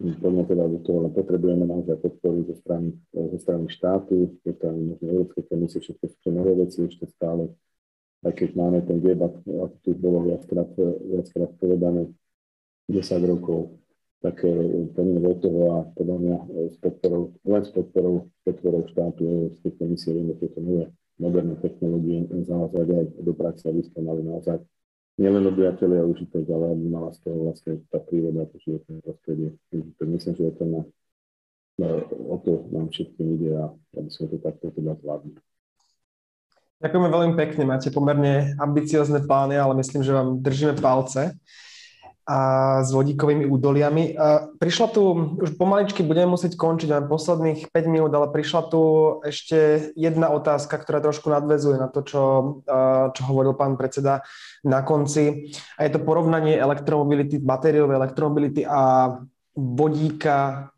poďme 0.00 0.44
teda 0.48 0.64
do 0.64 0.78
toho, 0.80 0.98
len 1.04 1.12
potrebujeme 1.12 1.64
naozaj 1.68 1.96
podporu 2.00 2.44
zo 2.48 2.56
strany, 2.60 2.96
zo 3.12 3.38
strany 3.40 3.68
štátu, 3.68 4.36
zo 4.40 4.52
možno 4.72 5.04
Európskej 5.04 5.44
komisie, 5.48 5.84
všetko 5.84 6.04
sú 6.08 6.18
to 6.24 6.30
nové 6.32 6.52
veci 6.56 6.84
ešte 6.84 7.04
stále. 7.12 7.52
Aj 8.20 8.32
keď 8.36 8.50
máme 8.52 8.78
ten 8.84 8.98
debat, 9.00 9.32
ako 9.32 9.76
tu 9.80 9.90
bolo 9.96 10.28
viackrát, 10.28 10.68
viackrát 11.08 11.50
povedané, 11.56 12.12
10 12.90 13.00
rokov, 13.24 13.80
tak 14.20 14.44
plníme 14.92 15.20
do 15.24 15.34
toho 15.40 15.60
a 15.72 15.76
podľa 15.96 16.16
mňa 16.20 16.36
s 16.68 16.76
podporou, 16.76 17.32
len 17.48 17.62
s 17.64 17.72
podporou, 17.72 18.28
podporou 18.44 18.84
štátu 18.92 19.24
Európskej 19.24 19.72
komisie 19.80 20.12
vieme 20.12 20.36
tieto 20.36 20.60
nové 20.60 20.92
moderné 21.16 21.56
technológie 21.60 22.28
zavázať 22.28 22.88
aj 22.96 23.04
do 23.20 23.32
praxe, 23.36 23.64
aby 23.68 23.84
sme 23.84 24.00
mali 24.08 24.20
naozaj 24.24 24.60
nielen 25.20 25.44
obyvateľi 25.52 25.96
a 26.00 26.08
užitok, 26.08 26.44
ale 26.48 26.72
aby 26.72 26.84
mala 26.88 27.12
z 27.12 27.20
toho 27.24 27.36
vlastne 27.44 27.72
tá 27.92 28.00
príroda, 28.00 28.48
to 28.48 28.56
životné 28.64 29.04
prostredie. 29.04 29.48
Myslím, 30.00 30.32
že 30.36 30.42
je 30.48 30.54
to 30.56 30.64
na, 30.64 30.82
na, 31.76 31.88
o 32.08 32.36
to 32.40 32.64
nám 32.72 32.88
všetkým 32.88 33.36
ide 33.36 33.52
a 33.52 33.68
aby 34.00 34.08
sme 34.08 34.32
to 34.32 34.36
takto 34.40 34.72
teda 34.72 34.96
zvládli. 34.96 35.36
Ďakujeme 36.80 37.08
veľmi 37.12 37.34
pekne, 37.36 37.68
máte 37.68 37.92
pomerne 37.92 38.56
ambiciozne 38.56 39.20
plány, 39.28 39.60
ale 39.60 39.76
myslím, 39.84 40.00
že 40.00 40.16
vám 40.16 40.40
držíme 40.40 40.80
palce 40.80 41.36
a 42.24 42.38
s 42.80 42.94
vodíkovými 42.94 43.44
údoliami. 43.44 44.16
Prišla 44.56 44.86
tu, 44.88 45.02
už 45.44 45.60
pomaličky 45.60 46.00
budeme 46.00 46.32
musieť 46.32 46.56
končiť, 46.56 46.88
máme 46.88 47.10
posledných 47.10 47.68
5 47.68 47.84
minút, 47.90 48.12
ale 48.14 48.32
prišla 48.32 48.70
tu 48.72 48.80
ešte 49.26 49.90
jedna 49.92 50.32
otázka, 50.32 50.78
ktorá 50.78 51.04
trošku 51.04 51.26
nadvezuje 51.28 51.76
na 51.76 51.92
to, 51.92 52.00
čo, 52.00 52.22
čo 53.12 53.22
hovoril 53.28 53.58
pán 53.58 53.74
predseda 53.74 54.24
na 54.64 54.80
konci. 54.80 55.52
A 55.74 55.84
je 55.84 55.92
to 55.92 56.00
porovnanie 56.00 56.54
elektromobility, 56.56 57.42
batériové 57.42 57.98
elektromobility 57.98 58.64
a 58.64 59.10
vodíka 59.52 60.70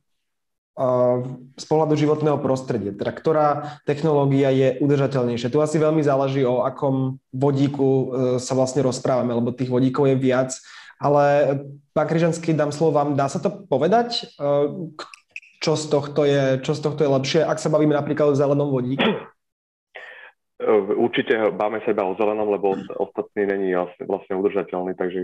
z 1.53 1.65
pohľadu 1.69 1.94
životného 2.01 2.40
prostredia, 2.40 2.97
teda 2.97 3.12
ktorá 3.12 3.49
technológia 3.85 4.49
je 4.49 4.81
udržateľnejšia. 4.81 5.53
Tu 5.53 5.61
asi 5.61 5.77
veľmi 5.77 6.01
záleží 6.01 6.49
o 6.49 6.65
akom 6.65 7.20
vodíku 7.28 7.89
e, 7.93 8.07
sa 8.40 8.57
vlastne 8.57 8.81
rozprávame, 8.81 9.36
lebo 9.36 9.53
tých 9.53 9.69
vodíkov 9.69 10.09
je 10.09 10.16
viac 10.16 10.57
ale 11.03 11.24
pán 11.90 12.07
Kryžanský, 12.07 12.55
dám 12.55 12.70
slovo 12.70 12.94
vám. 12.94 13.19
Dá 13.19 13.27
sa 13.27 13.43
to 13.43 13.51
povedať? 13.66 14.31
Eh, 14.39 14.66
čo 15.59 15.74
z 15.74 15.85
tohto 15.90 16.23
je, 16.23 16.62
čo 16.62 16.78
z 16.78 16.81
tohto 16.81 17.03
je 17.03 17.11
lepšie, 17.11 17.40
ak 17.43 17.59
sa 17.59 17.70
bavíme 17.70 17.94
napríklad 17.94 18.31
o 18.32 18.39
zelenom 18.39 18.70
vodíku? 18.70 19.03
Eh, 20.62 20.94
určite 20.94 21.51
báme 21.59 21.82
sa 21.82 21.90
iba 21.90 22.07
o 22.07 22.15
zelenom, 22.15 22.47
lebo 22.55 22.78
ostatný 23.03 23.51
není 23.51 23.74
vlastne, 23.74 24.07
vlastne 24.07 24.35
udržateľný, 24.39 24.94
takže 24.94 25.20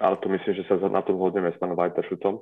ale 0.00 0.16
to 0.18 0.32
myslím, 0.32 0.52
že 0.56 0.66
sa 0.66 0.80
na 0.88 1.04
tom 1.04 1.20
zhodneme 1.20 1.52
s 1.52 1.60
pánom 1.60 1.76
Vajtašutom. 1.76 2.40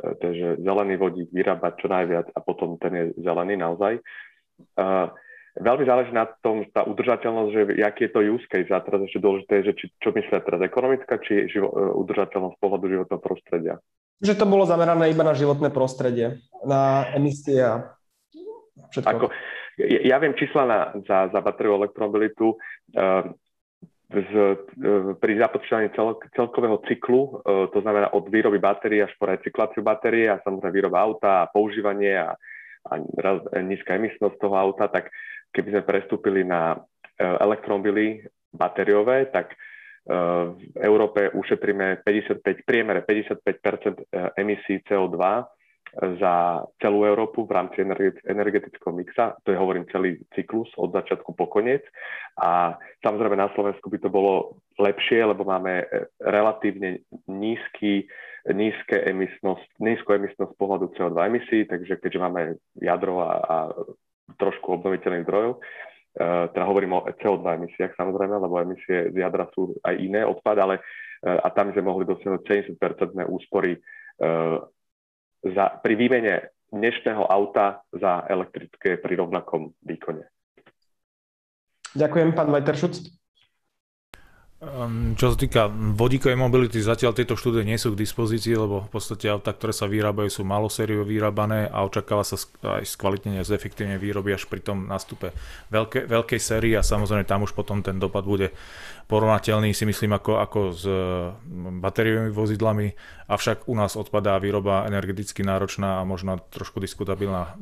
Takže 0.00 0.60
zelený 0.60 0.94
vodík 1.00 1.28
vyrábať 1.32 1.72
čo 1.80 1.86
najviac 1.88 2.26
a 2.32 2.38
potom 2.44 2.76
ten 2.76 2.92
je 2.94 3.04
zelený 3.20 3.56
naozaj. 3.56 3.98
Veľmi 5.58 5.82
záleží 5.82 6.14
na 6.14 6.30
tom, 6.46 6.62
tá 6.70 6.86
udržateľnosť, 6.86 7.50
že 7.50 7.62
aký 7.82 8.06
je 8.06 8.12
to 8.14 8.20
use 8.22 8.46
case. 8.46 8.70
A 8.70 8.78
teraz 8.86 9.02
ešte 9.02 9.18
dôležité 9.18 9.52
je, 9.60 9.66
že 9.66 9.72
či, 9.82 9.86
čo 9.98 10.14
myslia 10.14 10.38
teraz 10.46 10.62
ekonomická, 10.62 11.18
či 11.18 11.50
živo, 11.50 11.74
e, 11.74 11.90
udržateľnosť 12.06 12.54
z 12.54 12.60
pohľadu 12.62 12.86
životného 12.86 13.18
prostredia. 13.20 13.74
Že 14.22 14.38
to 14.38 14.46
bolo 14.46 14.62
zamerané 14.62 15.10
iba 15.10 15.26
na 15.26 15.34
životné 15.34 15.74
prostredie, 15.74 16.38
na 16.62 17.10
emisie 17.18 17.58
a 17.66 17.98
všetko. 18.94 19.10
Ako, 19.10 19.26
ja, 19.82 20.14
ja 20.14 20.16
viem 20.22 20.38
čísla 20.38 20.62
na, 20.70 20.80
za, 21.02 21.34
za 21.34 21.40
batériovú 21.42 21.82
elektromobilitu. 21.82 22.54
Uh, 22.94 23.34
z, 24.10 24.30
uh, 24.34 25.14
pri 25.14 25.38
započítaní 25.38 25.94
cel, 25.94 26.18
celkového 26.34 26.82
cyklu, 26.84 27.20
uh, 27.22 27.70
to 27.70 27.78
znamená 27.80 28.10
od 28.10 28.26
výroby 28.26 28.58
batérií 28.58 29.02
až 29.02 29.14
po 29.14 29.30
recykláciu 29.30 29.86
batérie 29.86 30.26
a 30.26 30.42
samozrejme 30.42 30.74
výroba 30.74 30.98
auta 30.98 31.46
a 31.46 31.50
používanie 31.50 32.18
a, 32.18 32.34
a 32.90 32.92
raz, 33.22 33.38
nízka 33.62 33.94
emisnosť 33.94 34.36
toho 34.40 34.56
auta, 34.58 34.90
tak 34.90 35.14
keby 35.52 35.68
sme 35.76 35.82
prestúpili 35.82 36.42
na 36.46 36.74
e, 36.74 36.78
elektromobily 37.22 38.22
batériové, 38.54 39.30
tak 39.34 39.54
e, 39.54 39.56
v 40.54 40.62
Európe 40.78 41.30
ušetríme 41.34 42.02
55, 42.06 42.66
priemere 42.66 43.02
55 43.02 43.42
e, 43.42 43.90
emisí 44.38 44.82
CO2 44.86 45.18
za 45.98 46.64
celú 46.78 47.02
Európu 47.02 47.46
v 47.46 47.54
rámci 47.54 47.82
energetického 48.22 48.94
mixa. 48.94 49.34
To 49.42 49.50
je, 49.50 49.58
hovorím, 49.58 49.90
celý 49.90 50.22
cyklus 50.38 50.70
od 50.78 50.94
začiatku 50.94 51.34
po 51.34 51.50
koniec. 51.50 51.82
A 52.38 52.78
samozrejme 53.02 53.34
na 53.34 53.50
Slovensku 53.58 53.90
by 53.90 53.98
to 53.98 54.10
bolo 54.10 54.62
lepšie, 54.78 55.26
lebo 55.26 55.42
máme 55.42 55.82
relatívne 56.22 57.02
nízky, 57.26 58.06
nízke 58.46 59.02
emisnosť, 59.02 59.66
nízku 59.82 60.14
emisnosť 60.14 60.54
pohľadu 60.54 60.94
CO2 60.94 61.18
emisí, 61.26 61.58
takže 61.66 61.98
keďže 61.98 62.22
máme 62.22 62.40
jadro 62.78 63.26
a, 63.26 63.30
a 63.42 63.56
trošku 64.38 64.78
obnoviteľných 64.78 65.26
zdrojov. 65.26 65.58
Uh, 66.10 66.50
teda 66.50 66.66
hovorím 66.66 66.98
o 66.98 67.06
CO2 67.22 67.42
emisiách 67.54 67.94
samozrejme, 67.94 68.34
lebo 68.38 68.58
emisie 68.58 69.14
z 69.14 69.16
jadra 69.22 69.46
sú 69.54 69.78
aj 69.86 69.94
iné 69.94 70.26
odpad, 70.26 70.58
ale 70.58 70.82
uh, 70.82 71.38
a 71.38 71.50
tam 71.54 71.70
sme 71.70 71.86
mohli 71.86 72.02
dosiahnuť 72.02 72.42
70% 72.78 72.78
úspory 73.30 73.78
za, 75.44 75.80
pri 75.80 75.94
výmene 75.96 76.52
dnešného 76.70 77.26
auta 77.26 77.82
za 77.90 78.24
elektrické 78.30 78.96
pri 78.96 79.14
rovnakom 79.18 79.74
výkone. 79.82 80.24
Ďakujem, 81.98 82.30
pán 82.38 82.54
Vajteršuc. 82.54 83.19
Ehm, 84.60 85.16
čo 85.16 85.32
sa 85.32 85.40
týka 85.40 85.72
vodíkovej 85.72 86.36
mobility, 86.36 86.84
zatiaľ 86.84 87.16
tieto 87.16 87.32
štúdie 87.32 87.64
nie 87.64 87.80
sú 87.80 87.96
k 87.96 88.04
dispozícii, 88.04 88.52
lebo 88.60 88.84
v 88.84 88.92
podstate 88.92 89.32
autá, 89.32 89.56
ktoré 89.56 89.72
sa 89.72 89.88
vyrábajú, 89.88 90.28
sú 90.28 90.42
malosériovo 90.44 91.08
vyrábané 91.08 91.64
a 91.64 91.80
očakáva 91.80 92.28
sa 92.28 92.36
aj 92.76 92.84
skvalitnenie, 92.84 93.40
zefektívne 93.40 93.96
výroby 93.96 94.36
až 94.36 94.44
pri 94.44 94.60
tom 94.60 94.84
nástupe 94.84 95.32
veľké, 95.72 96.04
veľkej 96.04 96.40
série 96.44 96.76
a 96.76 96.84
samozrejme 96.84 97.24
tam 97.24 97.48
už 97.48 97.56
potom 97.56 97.80
ten 97.80 97.96
dopad 97.96 98.28
bude 98.28 98.52
porovnateľný 99.10 99.74
si 99.74 99.82
myslím 99.82 100.14
ako, 100.14 100.38
ako 100.38 100.60
s 100.70 100.86
batériovými 101.82 102.30
vozidlami, 102.30 102.94
avšak 103.26 103.66
u 103.66 103.74
nás 103.74 103.98
odpadá 103.98 104.38
výroba 104.38 104.86
energeticky 104.86 105.42
náročná 105.42 105.98
a 105.98 106.06
možno 106.06 106.38
trošku 106.54 106.78
diskutabilná 106.78 107.58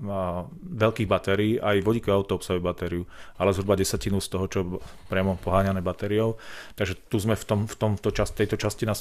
veľkých 0.61 1.09
batérií, 1.09 1.57
aj 1.57 1.81
vodíkové 1.81 2.13
auto 2.13 2.37
obsahuje 2.37 2.61
batériu, 2.61 3.09
ale 3.41 3.57
zhruba 3.57 3.81
desatinu 3.81 4.21
z 4.21 4.29
toho, 4.29 4.45
čo 4.53 4.61
priamo 5.09 5.41
poháňané 5.41 5.81
batériou. 5.81 6.37
Takže 6.77 6.88
tu 6.97 7.17
sme 7.21 7.37
v, 7.37 7.45
tom, 7.45 7.61
v 7.67 7.77
tomto 7.77 8.09
čas, 8.15 8.33
tejto 8.33 8.57
časti 8.57 8.89
na 8.89 8.97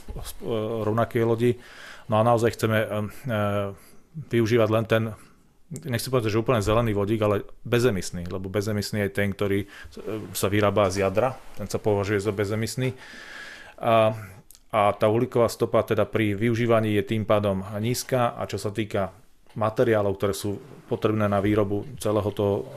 rovnakej 0.84 1.23
lodi. 1.23 1.51
No 2.11 2.19
a 2.19 2.27
naozaj 2.27 2.57
chceme 2.57 2.77
e, 2.84 2.88
využívať 4.31 4.69
len 4.73 4.85
ten 4.88 5.03
nechcem 5.68 6.11
povedať, 6.11 6.31
že 6.31 6.39
úplne 6.39 6.64
zelený 6.64 6.95
vodík, 6.95 7.19
ale 7.19 7.43
bezemisný, 7.68 8.23
lebo 8.31 8.47
bezemisný 8.47 9.03
je 9.07 9.11
ten, 9.11 9.35
ktorý 9.35 9.68
sa 10.31 10.47
vyrába 10.47 10.88
z 10.88 11.03
jadra, 11.03 11.35
ten 11.59 11.68
sa 11.68 11.76
považuje 11.76 12.23
za 12.23 12.31
bezemisný. 12.31 12.95
A, 13.76 14.15
a 14.72 14.81
tá 14.95 15.05
uhlíková 15.11 15.51
stopa 15.51 15.84
teda 15.84 16.07
pri 16.07 16.39
využívaní 16.39 16.95
je 16.95 17.03
tým 17.03 17.27
pádom 17.27 17.68
nízka 17.84 18.31
a 18.31 18.47
čo 18.47 18.55
sa 18.55 18.72
týka 18.72 19.11
materiálov, 19.57 20.15
ktoré 20.15 20.34
sú 20.38 20.61
potrebné 20.88 21.26
na 21.27 21.41
výrobu 21.41 21.84
celého 21.99 22.30
toho 22.31 22.69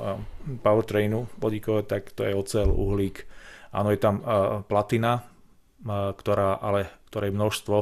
powertrainu 0.65 1.29
vodíkové, 1.37 1.85
tak 1.85 2.11
to 2.17 2.25
je 2.25 2.33
ocel, 2.35 2.73
uhlík. 2.73 3.29
Áno, 3.71 3.95
je 3.95 4.01
tam 4.03 4.19
platina, 4.67 5.23
ktorá, 5.89 6.59
ale 6.59 6.91
ktorej 7.09 7.31
množstvo 7.31 7.77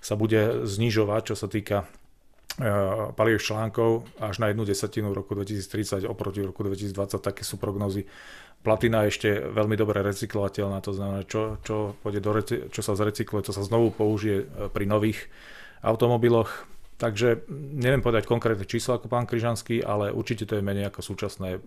sa 0.00 0.14
bude 0.16 0.68
znižovať, 0.68 1.32
čo 1.32 1.36
sa 1.36 1.48
týka 1.48 1.88
Eh, 2.60 3.14
palivých 3.16 3.46
článkov 3.46 4.04
až 4.20 4.36
na 4.36 4.52
jednu 4.52 4.68
desatinu 4.68 5.14
v 5.14 5.22
roku 5.22 5.32
2030 5.32 6.04
oproti 6.04 6.44
roku 6.44 6.60
2020, 6.60 7.22
také 7.22 7.40
sú 7.40 7.56
prognozy. 7.56 8.04
Platina 8.60 9.08
je 9.08 9.16
ešte 9.16 9.30
veľmi 9.48 9.80
dobre 9.80 10.04
recyklovateľná, 10.04 10.84
to 10.84 10.92
znamená, 10.92 11.24
čo, 11.24 11.56
čo, 11.64 11.96
pôjde 12.04 12.20
do, 12.20 12.36
čo 12.68 12.82
sa 12.84 12.92
zrecykluje, 12.92 13.48
to 13.48 13.56
sa 13.56 13.64
znovu 13.64 13.94
použije 13.94 14.44
eh, 14.44 14.68
pri 14.68 14.84
nových 14.84 15.30
automobiloch. 15.80 16.68
Takže 17.00 17.48
neviem 17.80 18.04
povedať 18.04 18.28
konkrétne 18.28 18.68
číslo 18.68 19.00
ako 19.00 19.08
pán 19.08 19.24
Kryžanský, 19.24 19.80
ale 19.80 20.12
určite 20.12 20.44
to 20.44 20.60
je 20.60 20.66
menej 20.66 20.92
ako 20.92 21.00
súčasné 21.00 21.54
eh, 21.54 21.60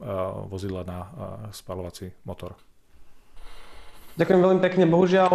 vozidla 0.46 0.86
na 0.86 1.00
spalovací 1.56 2.14
motor. 2.28 2.54
Ďakujem 4.14 4.46
veľmi 4.46 4.62
pekne. 4.62 4.86
Bohužiaľ, 4.94 5.34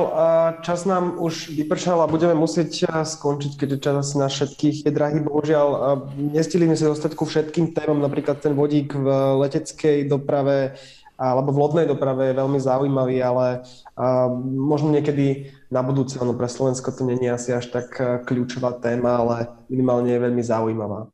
čas 0.62 0.86
nám 0.86 1.18
už 1.18 1.50
vypršal 1.50 1.98
a 1.98 2.06
budeme 2.06 2.38
musieť 2.38 2.86
skončiť, 2.86 3.59
keďže 3.59 3.78
čas 3.82 4.14
na 4.14 4.30
všetkých 4.30 4.86
je 4.86 4.92
drahý. 4.94 5.18
Bohužiaľ, 5.18 5.66
nestili 6.14 6.70
sme 6.70 6.78
sa 6.78 6.94
dostať 6.94 7.18
ku 7.18 7.26
všetkým 7.26 7.74
témam, 7.74 7.98
napríklad 7.98 8.38
ten 8.38 8.55
vodík 8.55 8.94
v 8.94 9.06
leteckej 9.42 10.06
doprave 10.06 10.78
alebo 11.18 11.50
v 11.50 11.59
lodnej 11.59 11.86
doprave 11.90 12.30
je 12.30 12.38
veľmi 12.38 12.62
zaujímavý, 12.62 13.18
ale 13.18 13.66
možno 14.46 14.94
niekedy 14.94 15.50
na 15.74 15.82
budúce, 15.82 16.14
ono 16.22 16.38
pre 16.38 16.46
Slovensko 16.46 16.94
to 16.94 17.02
není 17.02 17.26
asi 17.26 17.50
až 17.50 17.74
tak 17.74 17.98
kľúčová 18.30 18.78
téma, 18.78 19.26
ale 19.26 19.50
minimálne 19.66 20.14
je 20.14 20.22
veľmi 20.22 20.42
zaujímavá. 20.46 21.10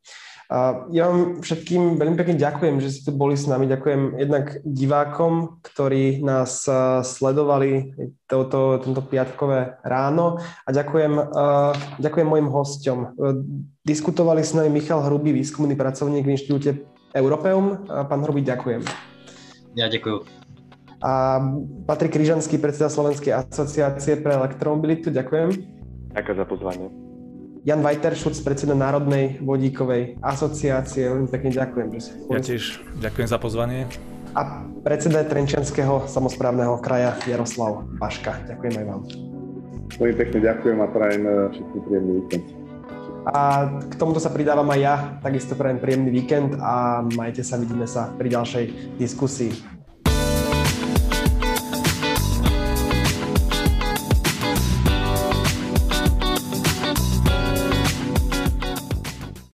Ja 0.93 1.09
vám 1.09 1.41
všetkým 1.41 1.97
veľmi 1.97 2.13
pekne 2.21 2.37
ďakujem, 2.37 2.77
že 2.77 2.89
ste 2.93 3.01
tu 3.09 3.17
boli 3.17 3.33
s 3.33 3.49
nami. 3.49 3.65
Ďakujem 3.65 4.01
jednak 4.21 4.61
divákom, 4.61 5.57
ktorí 5.65 6.21
nás 6.21 6.69
sledovali 7.01 7.97
toto, 8.29 8.77
toto 8.77 9.01
piatkové 9.01 9.81
ráno 9.81 10.37
a 10.65 10.69
ďakujem, 10.69 11.13
ďakujem 11.97 12.27
mojim 12.29 12.49
hosťom. 12.53 12.97
Diskutovali 13.81 14.45
s 14.45 14.53
nami 14.53 14.69
Michal 14.69 15.01
Hrubý, 15.09 15.33
výskumný 15.33 15.73
pracovník 15.73 16.25
v 16.25 16.33
inštitúte 16.37 16.69
Europeum. 17.17 17.89
Pán 17.89 18.21
Hrubý, 18.21 18.45
ďakujem. 18.45 18.85
Ja 19.73 19.89
ďakujem. 19.89 20.29
A 21.05 21.41
Patrik 21.85 22.17
Kryžanský, 22.17 22.57
predseda 22.57 22.89
Slovenskej 22.89 23.33
asociácie 23.33 24.21
pre 24.21 24.37
elektromobilitu, 24.37 25.09
ďakujem. 25.13 25.53
Ďakujem 26.13 26.37
za 26.37 26.45
pozvanie. 26.47 27.04
Jan 27.65 27.81
Vajteršuc, 27.81 28.37
predseda 28.45 28.77
Národnej 28.77 29.41
vodíkovej 29.41 30.21
asociácie, 30.21 31.09
veľmi 31.09 31.25
pekne 31.33 31.49
ďakujem. 31.49 31.87
Že 31.97 32.11
ja 32.29 32.37
tiež 32.37 32.63
ďakujem 33.01 33.25
za 33.25 33.41
pozvanie. 33.41 33.89
A 34.37 34.61
predseda 34.85 35.25
Trenčianského 35.25 36.05
samozprávneho 36.05 36.77
kraja 36.77 37.17
Jaroslav 37.25 37.89
Baška. 37.97 38.37
Ďakujem 38.45 38.73
aj 38.77 38.85
vám. 38.85 39.01
Veľmi 39.97 40.13
pekne 40.13 40.39
ďakujem 40.45 40.77
a 40.77 40.87
prajem 40.93 41.23
eh, 41.25 41.33
všetkým 41.57 41.81
príjemný 41.89 42.13
víkend. 42.21 42.45
A 43.25 43.41
k 43.81 43.93
tomuto 43.97 44.21
sa 44.21 44.29
pridávam 44.29 44.69
aj 44.69 44.79
ja, 44.85 44.95
takisto 45.25 45.57
prajem 45.57 45.81
príjemný 45.81 46.13
víkend 46.13 46.61
a 46.61 47.01
majte 47.17 47.41
sa, 47.41 47.57
vidíme 47.57 47.89
sa 47.89 48.13
pri 48.13 48.29
ďalšej 48.29 48.65
diskusii. 49.01 49.74